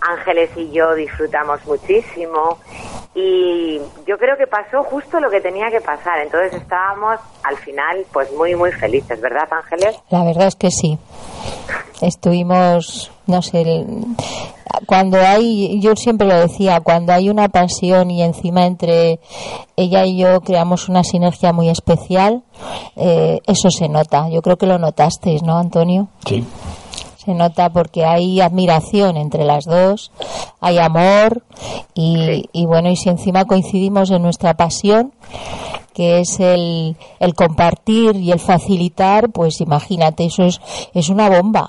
Ángeles 0.00 0.50
y 0.56 0.70
yo 0.70 0.94
disfrutamos 0.94 1.64
muchísimo 1.66 2.58
y 3.14 3.80
yo 4.06 4.16
creo 4.16 4.36
que 4.36 4.46
pasó 4.46 4.82
justo 4.84 5.20
lo 5.20 5.28
que 5.28 5.40
tenía 5.40 5.70
que 5.70 5.80
pasar, 5.80 6.20
entonces 6.20 6.54
estábamos 6.54 7.18
al 7.42 7.56
final 7.58 8.04
pues 8.12 8.32
muy 8.32 8.54
muy 8.54 8.72
felices, 8.72 9.20
¿verdad 9.20 9.48
Ángeles? 9.50 10.00
La 10.08 10.24
verdad 10.24 10.46
es 10.46 10.56
que 10.56 10.70
sí. 10.70 10.98
Estuvimos, 12.00 13.10
no 13.26 13.42
sé, 13.42 13.60
el- 13.62 13.86
cuando 14.86 15.18
hay, 15.20 15.80
yo 15.80 15.94
siempre 15.96 16.26
lo 16.26 16.38
decía, 16.38 16.80
cuando 16.80 17.12
hay 17.12 17.28
una 17.28 17.48
pasión 17.48 18.10
y 18.10 18.22
encima 18.22 18.64
entre 18.66 19.18
ella 19.76 20.06
y 20.06 20.16
yo 20.16 20.40
creamos 20.40 20.88
una 20.88 21.02
sinergia 21.04 21.52
muy 21.52 21.68
especial, 21.68 22.42
eh, 22.96 23.40
eso 23.46 23.70
se 23.70 23.88
nota. 23.88 24.28
Yo 24.30 24.40
creo 24.42 24.56
que 24.56 24.66
lo 24.66 24.78
notasteis, 24.78 25.42
¿no, 25.42 25.58
Antonio? 25.58 26.08
Sí. 26.24 26.44
Se 27.22 27.34
nota 27.34 27.68
porque 27.70 28.06
hay 28.06 28.40
admiración 28.40 29.16
entre 29.18 29.44
las 29.44 29.64
dos, 29.66 30.10
hay 30.60 30.78
amor 30.78 31.42
y, 31.92 32.48
y 32.52 32.64
bueno, 32.64 32.88
y 32.90 32.96
si 32.96 33.10
encima 33.10 33.44
coincidimos 33.44 34.10
en 34.10 34.22
nuestra 34.22 34.54
pasión, 34.54 35.12
que 35.94 36.20
es 36.20 36.38
el, 36.40 36.96
el 37.18 37.34
compartir 37.34 38.16
y 38.16 38.30
el 38.32 38.40
facilitar, 38.40 39.30
pues 39.30 39.60
imagínate, 39.60 40.24
eso 40.26 40.44
es, 40.44 40.60
es 40.94 41.08
una 41.08 41.28
bomba. 41.28 41.68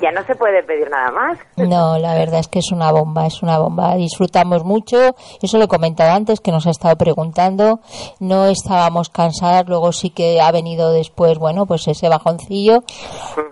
ya 0.00 0.10
no 0.12 0.24
se 0.26 0.34
puede 0.34 0.62
pedir 0.62 0.88
nada 0.90 1.10
más. 1.12 1.38
No, 1.56 1.98
la 1.98 2.14
verdad 2.14 2.40
es 2.40 2.48
que 2.48 2.58
es 2.60 2.70
una 2.72 2.90
bomba, 2.92 3.26
es 3.26 3.42
una 3.42 3.58
bomba. 3.58 3.94
Disfrutamos 3.96 4.64
mucho, 4.64 5.14
eso 5.42 5.58
lo 5.58 5.64
he 5.64 5.68
comentado 5.68 6.12
antes, 6.12 6.40
que 6.40 6.52
nos 6.52 6.66
ha 6.66 6.70
estado 6.70 6.96
preguntando. 6.96 7.80
No 8.20 8.46
estábamos 8.46 9.08
cansadas, 9.08 9.66
luego 9.66 9.92
sí 9.92 10.10
que 10.10 10.40
ha 10.40 10.50
venido 10.52 10.92
después, 10.92 11.38
bueno, 11.38 11.66
pues 11.66 11.86
ese 11.88 12.08
bajoncillo, 12.08 12.82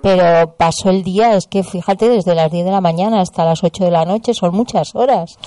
pero 0.02 0.52
pasó 0.56 0.90
el 0.90 1.02
día, 1.02 1.34
es 1.34 1.46
que 1.46 1.62
fíjate, 1.62 2.08
desde 2.08 2.34
las 2.34 2.50
10 2.50 2.64
de 2.64 2.70
la 2.72 2.80
mañana 2.80 3.20
hasta 3.20 3.44
las 3.44 3.62
8 3.64 3.84
de 3.84 3.90
la 3.90 4.04
noche 4.04 4.34
son 4.34 4.54
muchas 4.54 4.94
horas 4.94 5.38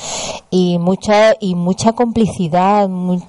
y 0.49 0.77
mucha 0.80 1.36
y 1.40 1.56
mucha 1.56 1.94
complicidad, 1.94 2.88
muy- 2.90 3.23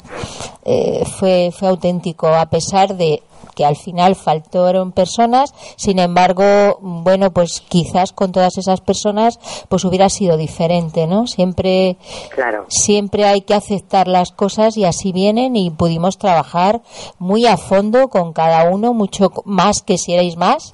eh, 0.64 1.04
fue 1.18 1.50
fue 1.56 1.68
auténtico 1.68 2.28
a 2.28 2.46
pesar 2.46 2.96
de 2.96 3.22
que 3.54 3.64
al 3.64 3.76
final 3.76 4.14
faltaron 4.14 4.92
personas, 4.92 5.52
sin 5.76 5.98
embargo, 5.98 6.78
bueno, 6.80 7.30
pues 7.32 7.60
quizás 7.68 8.12
con 8.12 8.32
todas 8.32 8.56
esas 8.58 8.80
personas 8.80 9.38
pues 9.68 9.84
hubiera 9.84 10.08
sido 10.08 10.36
diferente, 10.36 11.06
¿no? 11.06 11.26
Siempre 11.26 11.96
Claro. 12.34 12.66
siempre 12.68 13.24
hay 13.24 13.40
que 13.42 13.54
aceptar 13.54 14.08
las 14.08 14.30
cosas 14.30 14.76
y 14.76 14.84
así 14.84 15.12
vienen 15.12 15.56
y 15.56 15.70
pudimos 15.70 16.16
trabajar 16.16 16.80
muy 17.18 17.44
a 17.46 17.56
fondo 17.56 18.08
con 18.08 18.32
cada 18.32 18.70
uno, 18.70 18.94
mucho 18.94 19.32
más 19.44 19.82
que 19.82 19.98
si 19.98 20.14
erais 20.14 20.36
más. 20.36 20.72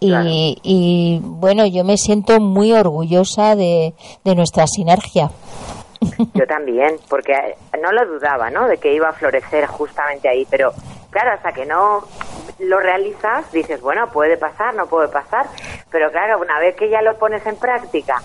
Y, 0.00 0.58
y, 0.62 1.20
bueno, 1.22 1.66
yo 1.66 1.84
me 1.84 1.96
siento 1.96 2.40
muy 2.40 2.72
orgullosa 2.72 3.56
de, 3.56 3.94
de 4.24 4.34
nuestra 4.34 4.66
sinergia. 4.66 5.30
Yo 6.34 6.46
también, 6.46 6.96
porque 7.08 7.56
no 7.80 7.92
lo 7.92 8.06
dudaba, 8.06 8.50
¿no? 8.50 8.68
De 8.68 8.78
que 8.78 8.92
iba 8.92 9.08
a 9.08 9.12
florecer 9.12 9.66
justamente 9.66 10.28
ahí, 10.28 10.46
pero 10.50 10.72
claro, 11.10 11.32
hasta 11.32 11.52
que 11.52 11.66
no 11.66 12.04
lo 12.58 12.80
realizas, 12.80 13.50
dices, 13.52 13.80
bueno, 13.80 14.10
puede 14.10 14.36
pasar, 14.36 14.74
no 14.74 14.86
puede 14.86 15.08
pasar, 15.08 15.46
pero 15.90 16.10
claro, 16.10 16.38
una 16.38 16.58
vez 16.58 16.74
que 16.76 16.88
ya 16.88 17.02
lo 17.02 17.18
pones 17.18 17.46
en 17.46 17.56
práctica 17.56 18.20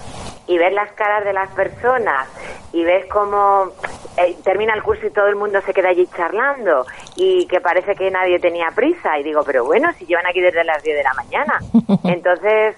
y 0.47 0.57
ves 0.57 0.73
las 0.73 0.91
caras 0.93 1.23
de 1.23 1.33
las 1.33 1.49
personas 1.51 2.27
y 2.73 2.83
ves 2.83 3.05
cómo 3.07 3.71
eh, 4.17 4.35
termina 4.43 4.73
el 4.73 4.83
curso 4.83 5.07
y 5.07 5.11
todo 5.11 5.27
el 5.27 5.35
mundo 5.35 5.61
se 5.61 5.73
queda 5.73 5.89
allí 5.89 6.07
charlando 6.15 6.85
y 7.15 7.45
que 7.47 7.61
parece 7.61 7.95
que 7.95 8.09
nadie 8.11 8.39
tenía 8.39 8.71
prisa 8.71 9.17
y 9.19 9.23
digo, 9.23 9.43
pero 9.43 9.63
bueno, 9.65 9.89
si 9.97 10.05
llevan 10.05 10.27
aquí 10.27 10.41
desde 10.41 10.63
las 10.63 10.81
10 10.83 10.97
de 10.97 11.03
la 11.03 11.13
mañana. 11.13 11.59
Entonces, 12.03 12.75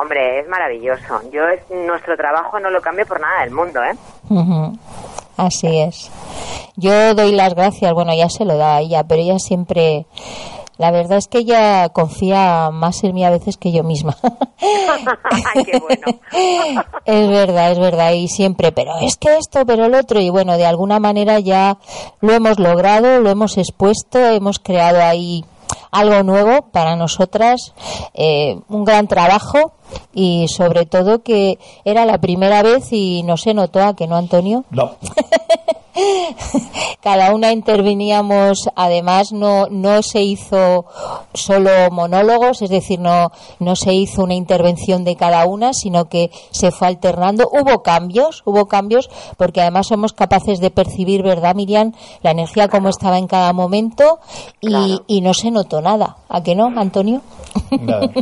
hombre, 0.00 0.40
es 0.40 0.48
maravilloso. 0.48 1.20
Yo 1.32 1.46
es, 1.48 1.60
nuestro 1.70 2.16
trabajo 2.16 2.58
no 2.58 2.70
lo 2.70 2.80
cambio 2.80 3.06
por 3.06 3.20
nada 3.20 3.42
del 3.42 3.50
mundo, 3.50 3.80
¿eh? 3.82 3.96
Así 5.36 5.78
es. 5.78 6.10
Yo 6.76 7.14
doy 7.14 7.32
las 7.32 7.54
gracias, 7.54 7.92
bueno, 7.92 8.14
ya 8.14 8.28
se 8.28 8.44
lo 8.44 8.56
da 8.56 8.76
a 8.76 8.80
ella, 8.80 9.04
pero 9.04 9.20
ella 9.20 9.38
siempre, 9.38 10.06
la 10.78 10.90
verdad 10.90 11.18
es 11.18 11.28
que 11.28 11.38
ella 11.38 11.90
confía 11.90 12.70
más 12.70 13.04
en 13.04 13.14
mí 13.14 13.24
a 13.24 13.30
veces 13.30 13.56
que 13.56 13.72
yo 13.72 13.82
misma. 13.82 14.16
Qué 15.64 15.78
bueno. 15.78 16.20
Es 17.04 17.28
verdad, 17.28 17.72
es 17.72 17.78
verdad, 17.78 18.12
y 18.12 18.28
siempre, 18.28 18.72
pero 18.72 18.92
es 19.00 19.16
que 19.16 19.36
esto, 19.36 19.66
pero 19.66 19.86
el 19.86 19.94
otro, 19.94 20.20
y 20.20 20.30
bueno, 20.30 20.56
de 20.56 20.66
alguna 20.66 21.00
manera 21.00 21.40
ya 21.40 21.78
lo 22.20 22.32
hemos 22.32 22.58
logrado, 22.58 23.20
lo 23.20 23.30
hemos 23.30 23.58
expuesto, 23.58 24.18
hemos 24.18 24.58
creado 24.58 25.02
ahí 25.02 25.44
algo 25.90 26.22
nuevo 26.22 26.62
para 26.72 26.96
nosotras, 26.96 27.74
eh, 28.14 28.58
un 28.68 28.84
gran 28.84 29.08
trabajo 29.08 29.72
y 30.14 30.46
sobre 30.48 30.86
todo 30.86 31.22
que 31.22 31.58
era 31.84 32.04
la 32.04 32.18
primera 32.18 32.62
vez 32.62 32.92
y 32.92 33.22
no 33.22 33.36
se 33.36 33.54
notó 33.54 33.82
a 33.82 33.94
que 33.94 34.06
no, 34.06 34.16
Antonio. 34.16 34.64
No. 34.70 34.96
cada 37.02 37.34
una 37.34 37.52
interveníamos, 37.52 38.68
además 38.76 39.32
no, 39.32 39.66
no 39.70 40.02
se 40.02 40.22
hizo 40.22 40.84
solo 41.34 41.70
monólogos, 41.90 42.62
es 42.62 42.70
decir, 42.70 43.00
no, 43.00 43.30
no 43.58 43.76
se 43.76 43.92
hizo 43.92 44.22
una 44.22 44.34
intervención 44.34 45.04
de 45.04 45.16
cada 45.16 45.46
una, 45.46 45.72
sino 45.72 46.08
que 46.08 46.30
se 46.50 46.70
fue 46.70 46.88
alternando. 46.88 47.48
Hubo 47.52 47.82
cambios, 47.82 48.42
hubo 48.44 48.66
cambios, 48.66 49.10
porque 49.36 49.60
además 49.60 49.86
somos 49.88 50.12
capaces 50.12 50.60
de 50.60 50.70
percibir, 50.70 51.22
¿verdad, 51.22 51.54
Miriam? 51.54 51.92
La 52.22 52.30
energía 52.32 52.68
como 52.68 52.88
estaba 52.88 53.18
en 53.18 53.26
cada 53.26 53.52
momento 53.52 54.18
y, 54.60 54.68
Claro. 54.68 55.04
y 55.06 55.20
no 55.20 55.34
se 55.34 55.50
notó 55.50 55.80
nada. 55.80 56.16
¿A 56.28 56.42
que 56.42 56.54
no, 56.54 56.66
Antonio? 56.76 57.20
Nada. 57.80 58.08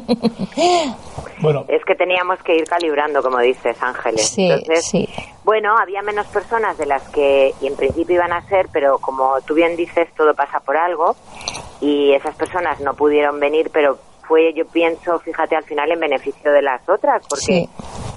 Bueno, 1.40 1.64
Es 1.68 1.84
que 1.84 1.94
teníamos 1.94 2.38
que 2.44 2.56
ir 2.56 2.64
calibrando, 2.64 3.22
como 3.22 3.38
dices, 3.38 3.76
Ángeles. 3.80 4.26
Sí, 4.28 4.48
Entonces, 4.50 4.84
sí. 4.86 5.08
Bueno, 5.48 5.78
había 5.78 6.02
menos 6.02 6.26
personas 6.26 6.76
de 6.76 6.84
las 6.84 7.08
que 7.08 7.54
y 7.62 7.68
en 7.68 7.74
principio 7.74 8.16
iban 8.16 8.34
a 8.34 8.42
ser, 8.48 8.68
pero 8.70 8.98
como 8.98 9.40
tú 9.46 9.54
bien 9.54 9.76
dices, 9.76 10.06
todo 10.14 10.34
pasa 10.34 10.60
por 10.60 10.76
algo 10.76 11.16
y 11.80 12.12
esas 12.12 12.36
personas 12.36 12.78
no 12.80 12.92
pudieron 12.92 13.40
venir, 13.40 13.70
pero 13.72 13.96
fue, 14.26 14.52
yo 14.52 14.66
pienso, 14.66 15.18
fíjate, 15.20 15.56
al 15.56 15.64
final 15.64 15.90
en 15.90 16.00
beneficio 16.00 16.52
de 16.52 16.60
las 16.60 16.86
otras, 16.86 17.26
porque 17.26 17.46
Sí. 17.46 17.70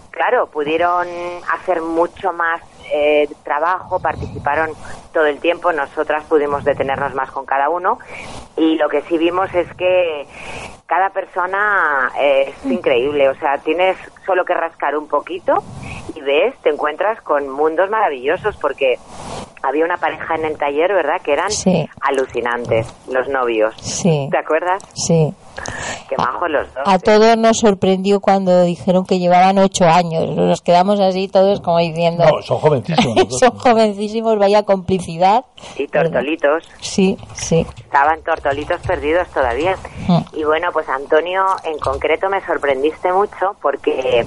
claro, 0.10 0.48
pudieron 0.48 1.08
hacer 1.54 1.82
mucho 1.82 2.34
más 2.34 2.62
eh, 2.94 3.30
trabajo, 3.46 4.02
participaron 4.02 4.72
todo 5.14 5.26
el 5.26 5.40
tiempo, 5.40 5.72
nosotras 5.72 6.26
pudimos 6.26 6.66
detenernos 6.66 7.16
más 7.16 7.32
con 7.32 7.46
cada 7.46 7.70
uno 7.70 7.98
y 8.58 8.76
lo 8.76 8.90
que 8.90 9.04
sí 9.04 9.18
vimos 9.18 9.50
es 9.56 9.74
que 9.76 10.28
cada 10.92 11.10
persona 11.10 12.12
eh, 12.20 12.50
es 12.50 12.70
increíble, 12.70 13.30
o 13.30 13.36
sea, 13.36 13.58
tienes 13.60 13.96
solo 14.26 14.44
que 14.44 14.54
rascar 14.54 14.98
un 14.98 15.08
poquito 15.08 15.64
y 16.14 16.20
ves, 16.20 16.54
te 16.64 16.70
encuentras 16.70 17.22
con 17.22 17.48
mundos 17.48 17.90
maravillosos 17.90 18.58
porque 18.58 19.00
había 19.64 19.86
una 19.86 19.96
pareja 19.96 20.36
en 20.36 20.44
el 20.44 20.58
taller, 20.58 20.92
¿verdad? 20.94 21.22
Que 21.24 21.32
eran 21.32 21.50
Sí. 21.50 21.88
alucinantes, 22.02 22.94
los 23.08 23.30
novios. 23.30 23.74
Sí, 23.80 24.28
¿Te 24.32 24.38
acuerdas? 24.38 24.84
sí. 24.94 25.34
Qué 26.10 26.16
majos 26.18 26.50
los 26.50 26.74
dos. 26.74 26.84
A 26.86 26.98
todos 26.98 27.38
nos 27.38 27.60
sorprendió 27.60 28.20
cuando 28.20 28.64
dijeron 28.64 29.06
que 29.06 29.20
llevaban 29.20 29.58
ocho 29.60 29.86
años. 29.86 30.30
Nos 30.36 30.62
quedamos 30.62 31.00
así 31.00 31.28
todos 31.28 31.62
como 31.62 31.78
diciendo... 31.80 32.24
no, 32.26 32.42
son 32.42 32.58
jovencísimos. 32.58 33.16
Son 33.40 33.52
jovencísimos, 33.58 34.38
vaya 34.40 34.64
complicidad. 34.64 35.46
Y 35.78 35.88
tortolitos. 35.88 36.68
Sí, 36.80 37.18
sí. 37.34 37.66
Estaban 37.78 38.22
tortolitos 38.24 38.80
perdidos 38.82 39.28
todavía. 39.30 39.76
Mm. 40.08 40.20
Y 40.38 40.44
bueno, 40.46 40.70
pues 40.74 40.81
Antonio, 40.90 41.46
en 41.64 41.78
concreto 41.80 42.30
me 42.30 42.46
sorprendiste 42.46 43.12
mucho 43.12 43.56
porque 43.62 44.26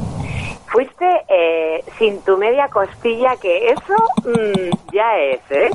fuiste 0.66 1.06
eh, 1.28 1.84
sin 1.98 2.20
tu 2.22 2.36
media 2.36 2.68
costilla, 2.68 3.36
que 3.36 3.68
eso 3.68 3.94
mm, 4.24 4.92
ya 4.92 5.18
es, 5.18 5.40
¿eh? 5.50 5.70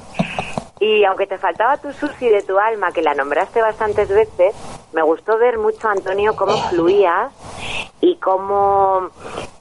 Y 0.79 1.03
aunque 1.03 1.27
te 1.27 1.37
faltaba 1.37 1.77
tu 1.77 1.91
Susi 1.91 2.29
de 2.29 2.41
tu 2.41 2.57
alma, 2.57 2.91
que 2.91 3.01
la 3.01 3.13
nombraste 3.13 3.61
bastantes 3.61 4.09
veces, 4.09 4.55
me 4.93 5.01
gustó 5.01 5.37
ver 5.37 5.57
mucho, 5.57 5.89
Antonio, 5.89 6.35
cómo 6.35 6.57
fluías 6.69 7.31
y 8.01 8.15
cómo 8.17 9.09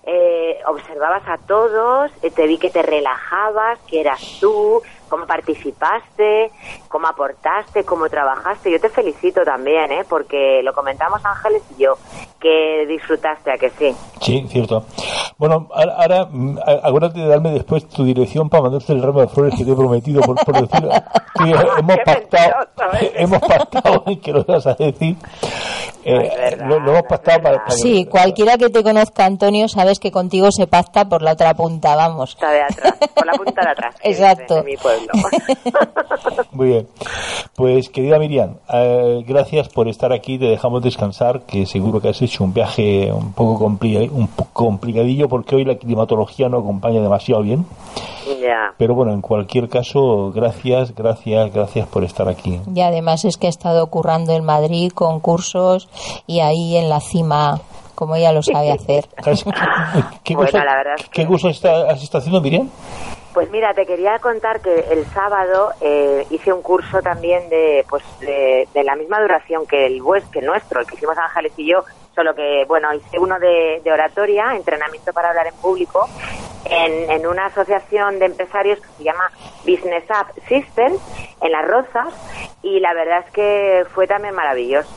eh, 0.04 0.58
observabas 0.66 1.22
a 1.28 1.38
todos, 1.38 2.10
eh, 2.22 2.30
te 2.30 2.46
vi 2.46 2.58
que 2.58 2.70
te 2.70 2.82
relajabas, 2.82 3.78
que 3.80 4.00
eras 4.00 4.38
tú, 4.40 4.82
cómo 5.08 5.26
participaste, 5.26 6.50
cómo 6.88 7.06
aportaste, 7.08 7.84
cómo 7.84 8.08
trabajaste. 8.08 8.70
Yo 8.70 8.80
te 8.80 8.88
felicito 8.88 9.42
también, 9.44 9.90
¿eh? 9.92 10.04
porque 10.08 10.62
lo 10.62 10.72
comentamos 10.72 11.24
Ángeles 11.24 11.62
y 11.76 11.82
yo, 11.82 11.94
que 12.40 12.86
disfrutaste, 12.86 13.52
a 13.52 13.56
que 13.58 13.70
sí. 13.70 13.94
Sí, 14.20 14.46
cierto. 14.50 14.84
Bueno, 15.36 15.68
ahora, 15.74 15.94
ahora, 15.98 16.26
mm, 16.30 16.58
acuérdate 16.82 17.20
de 17.20 17.28
darme 17.28 17.50
después 17.52 17.88
tu 17.88 18.04
dirección 18.04 18.48
para 18.48 18.64
mandarte 18.64 18.92
el 18.92 19.02
ramo 19.02 19.20
de 19.20 19.28
flores 19.28 19.54
que 19.56 19.64
te 19.64 19.72
he 19.72 19.76
prometido, 19.76 20.20
por, 20.22 20.36
por 20.44 20.54
decir 20.54 20.88
que 21.34 21.50
hemos 21.78 21.96
Qué 21.96 22.02
pactado, 22.04 22.66
mentiroso 22.92 23.14
hemos 23.14 23.40
pactado 23.40 24.04
que 24.22 24.32
lo 24.32 24.44
vas 24.44 24.66
a 24.66 24.74
decir. 24.74 25.16
Eh, 26.04 26.14
No 26.14 26.20
es 26.22 26.36
verdad, 26.36 26.66
lo, 26.68 26.80
lo 26.80 26.90
hemos 26.90 27.02
no 27.02 27.08
pactado 27.08 27.42
para, 27.42 27.58
para- 27.58 27.70
Sí, 27.72 28.06
cualquiera 28.06 28.56
que 28.56 28.70
te 28.70 28.82
conozca, 28.82 29.24
Antonio, 29.26 29.68
sabes 29.68 29.98
que 29.98 30.10
contigo 30.10 30.50
se 30.52 30.66
pacta 30.66 31.04
por 31.08 31.22
la 31.22 31.32
otra 31.32 31.54
punta, 31.54 31.94
vamos. 31.96 32.30
Está 32.30 32.50
de 32.50 32.62
atrás, 32.62 32.94
por 33.14 33.26
la 33.26 33.32
punta 33.32 33.62
de 33.62 33.70
atrás. 33.70 33.94
Exacto. 34.02 34.62
mi 34.64 34.76
pueblo. 35.06 36.44
Muy 36.52 36.66
bien. 36.68 36.88
Pues, 37.54 37.88
querida 37.88 38.18
Miriam, 38.18 38.54
eh, 38.72 39.24
gracias 39.26 39.68
por 39.68 39.88
estar 39.88 40.12
aquí. 40.12 40.38
Te 40.38 40.46
dejamos 40.46 40.82
descansar, 40.82 41.42
que 41.42 41.66
seguro 41.66 42.00
que 42.00 42.08
has 42.08 42.20
hecho 42.22 42.44
un 42.44 42.52
viaje 42.54 43.10
un 43.12 43.32
poco, 43.32 43.64
compli- 43.64 44.10
un 44.10 44.28
poco 44.28 44.50
complicadillo 44.66 45.28
porque 45.28 45.56
hoy 45.56 45.64
la 45.64 45.76
climatología 45.76 46.48
no 46.48 46.58
acompaña 46.58 47.00
demasiado 47.00 47.42
bien. 47.42 47.66
ya. 48.40 48.72
Pero 48.76 48.94
bueno, 48.94 49.12
en 49.12 49.20
cualquier 49.20 49.68
caso, 49.68 50.30
gracias, 50.32 50.94
gracias, 50.94 51.52
gracias 51.52 51.86
por 51.88 52.04
estar 52.04 52.28
aquí. 52.28 52.60
Y 52.74 52.80
además 52.80 53.24
es 53.24 53.36
que 53.36 53.46
he 53.46 53.50
estado 53.50 53.86
currando 53.88 54.32
en 54.32 54.44
Madrid 54.44 54.92
con 54.92 55.18
cursos 55.20 55.88
y 56.26 56.40
ahí 56.40 56.76
en 56.76 56.88
la 56.88 57.00
cima, 57.00 57.60
como 57.94 58.14
ella 58.16 58.32
lo 58.32 58.42
sabe 58.42 58.70
hacer. 58.72 59.08
¿Sabes 59.24 59.44
¿Qué, 60.22 60.34
Bueno, 60.34 60.50
curso, 60.52 60.64
la 60.64 60.76
verdad 60.76 60.94
es 60.98 61.04
¿qué 61.08 61.22
que- 61.22 61.26
curso 61.26 61.48
está- 61.48 61.90
has 61.90 62.02
estado 62.02 62.20
haciendo, 62.20 62.40
Miriam? 62.40 62.68
Pues 63.38 63.52
mira, 63.52 63.72
te 63.72 63.86
quería 63.86 64.18
contar 64.18 64.60
que 64.60 64.80
el 64.90 65.06
sábado 65.12 65.70
eh, 65.80 66.26
hice 66.28 66.52
un 66.52 66.60
curso 66.60 67.00
también 67.02 67.48
de, 67.48 67.86
pues, 67.88 68.02
de, 68.18 68.66
la 68.82 68.96
misma 68.96 69.20
duración 69.20 69.64
que 69.64 69.86
el 69.86 70.02
que 70.32 70.42
nuestro, 70.42 70.80
el 70.80 70.88
que 70.88 70.96
hicimos 70.96 71.16
Ángeles 71.16 71.52
y 71.56 71.70
yo, 71.70 71.84
solo 72.16 72.34
que, 72.34 72.64
bueno, 72.66 72.92
hice 72.92 73.16
uno 73.16 73.38
de, 73.38 73.80
oratoria, 73.92 74.56
entrenamiento 74.56 75.12
para 75.12 75.28
hablar 75.28 75.46
en 75.46 75.54
público, 75.54 76.08
en, 76.64 77.24
una 77.28 77.46
asociación 77.46 78.18
de 78.18 78.24
empresarios 78.24 78.80
que 78.80 78.88
se 78.96 79.04
llama 79.04 79.30
Business 79.64 80.02
Up 80.10 80.34
System, 80.48 80.94
en 81.40 81.52
Las 81.52 81.64
Rozas, 81.64 82.12
y 82.62 82.80
la 82.80 82.92
verdad 82.92 83.22
es 83.24 83.30
que 83.30 83.86
fue 83.94 84.08
también 84.08 84.34
maravilloso 84.34 84.90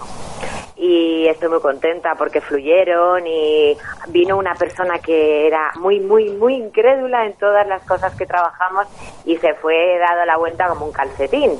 y 0.81 1.27
estoy 1.27 1.47
muy 1.47 1.59
contenta 1.59 2.15
porque 2.15 2.41
fluyeron 2.41 3.27
y 3.27 3.77
vino 4.07 4.35
una 4.35 4.55
persona 4.55 4.97
que 4.97 5.45
era 5.45 5.71
muy, 5.75 5.99
muy, 5.99 6.29
muy 6.31 6.55
incrédula 6.55 7.27
en 7.27 7.33
todas 7.33 7.67
las 7.67 7.83
cosas 7.83 8.15
que 8.15 8.25
trabajamos 8.25 8.87
y 9.23 9.37
se 9.37 9.53
fue 9.53 9.99
dado 9.99 10.25
la 10.25 10.37
vuelta 10.37 10.67
como 10.67 10.87
un 10.87 10.91
calcetín. 10.91 11.51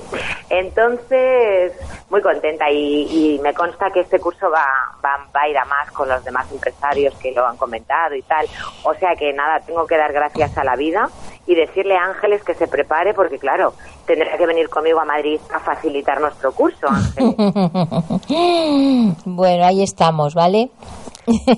Entonces, 0.49 1.71
muy 2.09 2.21
contenta 2.21 2.71
y, 2.71 3.35
y 3.35 3.39
me 3.43 3.53
consta 3.53 3.91
que 3.91 3.99
este 3.99 4.19
curso 4.19 4.49
va, 4.49 4.65
va, 5.05 5.17
va 5.35 5.41
a 5.41 5.49
ir 5.49 5.57
a 5.57 5.65
más 5.65 5.91
con 5.91 6.09
los 6.09 6.23
demás 6.25 6.51
empresarios 6.51 7.13
que 7.19 7.31
lo 7.31 7.45
han 7.45 7.57
comentado 7.57 8.15
y 8.15 8.23
tal. 8.23 8.47
O 8.83 8.95
sea 8.95 9.15
que 9.15 9.31
nada, 9.33 9.59
tengo 9.59 9.85
que 9.85 9.97
dar 9.97 10.13
gracias 10.13 10.57
a 10.57 10.63
la 10.63 10.75
vida 10.75 11.07
y 11.47 11.55
decirle 11.55 11.95
a 11.97 12.05
Ángeles 12.05 12.43
que 12.43 12.53
se 12.53 12.67
prepare 12.67 13.13
porque 13.13 13.37
claro, 13.39 13.73
tendrá 14.05 14.37
que 14.37 14.45
venir 14.45 14.69
conmigo 14.69 14.99
a 14.99 15.05
Madrid 15.05 15.39
a 15.53 15.59
facilitar 15.59 16.19
nuestro 16.21 16.51
curso, 16.53 16.87
Ángeles. 16.87 17.35
Bueno, 19.25 19.65
ahí 19.65 19.83
estamos, 19.83 20.33
¿vale? 20.33 20.69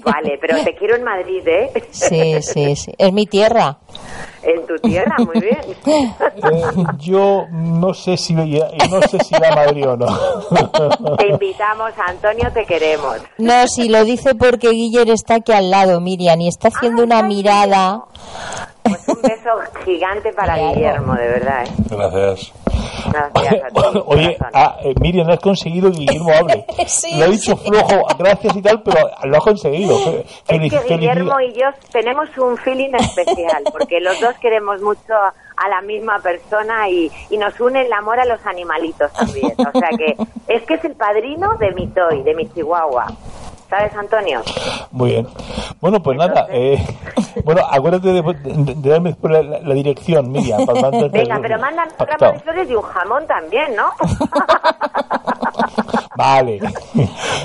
Vale, 0.04 0.38
pero 0.42 0.62
te 0.64 0.76
quiero 0.76 0.96
en 0.96 1.04
Madrid, 1.04 1.48
¿eh? 1.48 1.72
Sí, 1.92 2.42
sí, 2.42 2.76
sí. 2.76 2.94
Es 2.98 3.14
mi 3.14 3.26
tierra. 3.26 3.78
En 4.42 4.66
tu 4.68 4.76
tierra, 4.76 5.16
muy 5.20 5.40
bien. 5.40 5.58
Eh, 5.86 6.14
yo 7.00 7.46
no 7.50 7.94
sé 7.94 8.18
si 8.18 8.34
no 8.34 9.02
sé 9.04 9.20
si 9.24 9.34
va 9.36 9.50
a 9.50 9.56
Madrid 9.56 9.88
o 9.88 9.96
no. 9.96 10.06
Te 11.18 11.28
invitamos, 11.28 11.92
Antonio, 12.08 12.52
te 12.54 12.66
queremos. 12.66 13.18
No, 13.38 13.68
si 13.68 13.88
lo 13.88 14.04
dice 14.04 14.36
porque 14.36 14.70
Guiller 14.72 15.10
está 15.10 15.36
aquí 15.36 15.54
al 15.54 15.72
lado, 15.72 16.02
Miriam, 16.02 16.42
y 16.42 16.50
está 16.50 16.68
haciendo 16.68 17.04
Ah, 17.04 17.06
una 17.06 17.24
mirada. 17.24 18.04
Un 19.16 19.22
beso 19.22 19.50
gigante 19.86 20.34
para. 20.34 20.58
Guillermo, 20.58 21.14
de 21.16 21.28
verdad, 21.28 21.66
¿eh? 21.66 21.72
Gracias. 21.90 22.54
Gracias 23.12 23.64
a 23.64 23.68
ti. 23.70 24.00
Oye, 24.06 24.38
ah, 24.54 24.78
eh, 24.84 24.94
Miriam, 25.00 25.30
has 25.30 25.40
conseguido 25.40 25.92
que 25.92 26.00
Guillermo 26.00 26.32
hable. 26.32 26.66
Sí, 26.88 27.18
lo 27.18 27.26
ha 27.26 27.28
dicho 27.28 27.56
flojo, 27.56 28.06
gracias 28.18 28.56
y 28.56 28.62
tal, 28.62 28.82
pero 28.84 29.10
lo 29.24 29.38
ha 29.38 29.40
conseguido. 29.40 29.98
Es 30.48 30.72
que 30.72 30.96
Guillermo 30.98 31.40
y 31.40 31.54
yo 31.54 31.68
tenemos 31.92 32.30
un 32.38 32.58
feeling 32.58 32.94
especial, 32.94 33.64
porque 33.72 34.00
los 34.00 34.20
dos 34.20 34.36
queremos 34.40 34.82
mucho 34.82 35.14
a 35.14 35.70
la 35.70 35.82
misma 35.82 36.20
persona 36.20 36.90
y, 36.90 37.12
y 37.30 37.38
nos 37.38 37.60
une 37.60 37.82
el 37.82 37.94
amor 37.94 38.20
a 38.20 38.26
los 38.26 38.46
animalitos 38.46 39.12
también. 39.14 39.54
O 39.58 39.80
sea 39.80 39.90
que 39.98 40.16
es 40.48 40.64
que 40.64 40.76
es 40.76 40.86
el 40.86 40.96
padrino 40.96 41.56
de 41.58 41.72
mi 41.72 41.88
toy, 41.88 42.24
de 42.24 42.36
mi 42.36 42.48
chihuahua. 42.50 43.08
¿Sabes, 43.76 43.96
Antonio? 43.96 44.40
Muy 44.92 45.10
bien. 45.14 45.28
Bueno, 45.82 46.00
pues 46.04 46.16
nada. 46.16 46.46
Eh, 46.52 46.78
bueno, 47.44 47.62
acuérdate 47.72 48.10
de, 48.10 48.22
de- 48.22 48.76
de 48.76 48.90
darme 48.90 49.16
la, 49.24 49.42
la- 49.42 49.60
la 49.62 49.74
dirección, 49.74 50.32
Miriam. 50.32 50.64
Para 50.64 50.90
Venga, 51.10 51.40
pero 51.42 51.58
mandan 51.58 51.88
un 52.00 52.06
ramo 52.06 52.34
de 52.34 52.40
flores 52.42 52.70
y 52.70 52.76
un 52.76 52.84
jamón 52.84 53.26
también, 53.26 53.76
¿no? 53.76 53.86
Vale. 56.16 56.60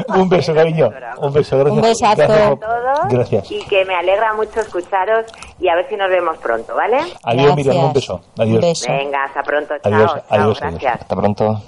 un 0.08 0.28
beso, 0.28 0.54
cariño. 0.54 0.90
Un 1.22 1.32
beso, 1.32 1.56
gracias. 1.58 1.76
Un 1.76 1.80
besazo. 1.82 2.16
Gracias. 2.16 2.52
a 2.52 2.56
todos 2.56 3.08
Gracias. 3.08 3.50
y 3.50 3.64
que 3.64 3.84
me 3.86 3.94
alegra 3.94 4.34
mucho 4.34 4.60
escucharos 4.60 5.24
y 5.58 5.68
a 5.68 5.74
ver 5.76 5.88
si 5.88 5.96
nos 5.96 6.10
vemos 6.10 6.36
pronto, 6.36 6.74
¿vale? 6.74 6.98
Adiós, 7.24 7.46
Gracias. 7.46 7.56
Miriam. 7.56 7.84
Un 7.86 7.92
beso. 7.94 8.20
Adiós. 8.38 8.54
Un 8.56 8.60
beso. 8.60 8.92
Venga, 8.92 9.24
hasta 9.24 9.42
pronto, 9.42 9.74
chao, 9.82 9.92
Adiós, 9.94 10.12
chao, 10.12 10.22
adiós, 10.28 10.28
adiós. 10.28 10.60
gracias. 10.60 11.00
Hasta 11.02 11.16
pronto. 11.16 11.62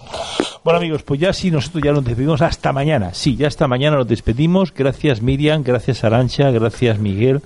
Bueno 0.62 0.76
amigos, 0.78 1.02
pues 1.02 1.18
ya 1.20 1.32
sí, 1.32 1.50
nosotros 1.50 1.82
ya 1.82 1.92
nos 1.92 2.04
despedimos 2.04 2.42
hasta 2.42 2.70
mañana. 2.74 3.14
Sí, 3.14 3.34
ya 3.34 3.46
hasta 3.48 3.66
mañana 3.66 3.96
nos 3.96 4.06
despedimos. 4.06 4.49
Gracias 4.76 5.22
Miriam, 5.22 5.62
gracias 5.62 6.02
Arancha, 6.04 6.50
gracias 6.50 6.98
Miguel, 6.98 7.40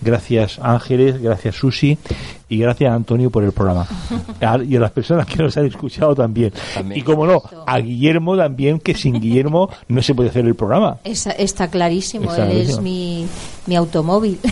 gracias 0.00 0.58
Ángeles, 0.62 1.20
gracias 1.20 1.54
Susi. 1.56 1.98
y 2.48 2.58
gracias 2.58 2.90
a 2.90 2.94
Antonio 2.94 3.28
por 3.30 3.42
el 3.44 3.52
programa. 3.52 3.86
A- 4.40 4.58
y 4.68 4.76
a 4.76 4.80
las 4.80 4.90
personas 4.92 5.26
que 5.26 5.42
nos 5.42 5.56
han 5.56 5.66
escuchado 5.66 6.14
también. 6.14 6.52
También. 6.74 7.00
Y 7.00 7.02
como 7.02 7.26
no, 7.26 7.42
a 7.66 7.78
Guillermo 7.78 8.36
también, 8.36 8.78
que 8.80 8.94
sin 8.94 9.20
Guillermo 9.20 9.68
no 9.88 10.00
se 10.02 10.14
puede 10.14 10.30
hacer 10.30 10.46
el 10.46 10.54
programa. 10.54 10.98
Esa- 11.04 11.32
está 11.32 11.68
clarísimo, 11.68 12.30
Está 12.30 12.50
él 12.50 12.58
es 12.58 12.80
mi, 12.80 13.26
mi 13.66 13.76
automóvil. 13.76 14.38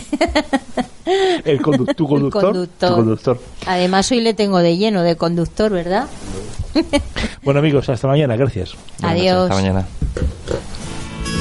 El 1.45 1.59
condu- 1.61 1.93
tu 1.95 2.03
El 2.05 2.09
conductor. 2.09 2.41
conductor. 2.43 2.89
tu 2.89 2.95
conductor. 2.95 3.39
Además, 3.67 4.11
hoy 4.11 4.21
le 4.21 4.33
tengo 4.33 4.57
de 4.59 4.75
lleno 4.77 5.03
de 5.03 5.15
conductor, 5.15 5.71
¿verdad? 5.71 6.07
Bueno, 7.43 7.59
amigos, 7.59 7.87
hasta 7.89 8.07
mañana. 8.07 8.35
Gracias. 8.35 8.73
Adiós. 9.03 9.43
Hasta 9.51 9.55
mañana. 9.55 9.85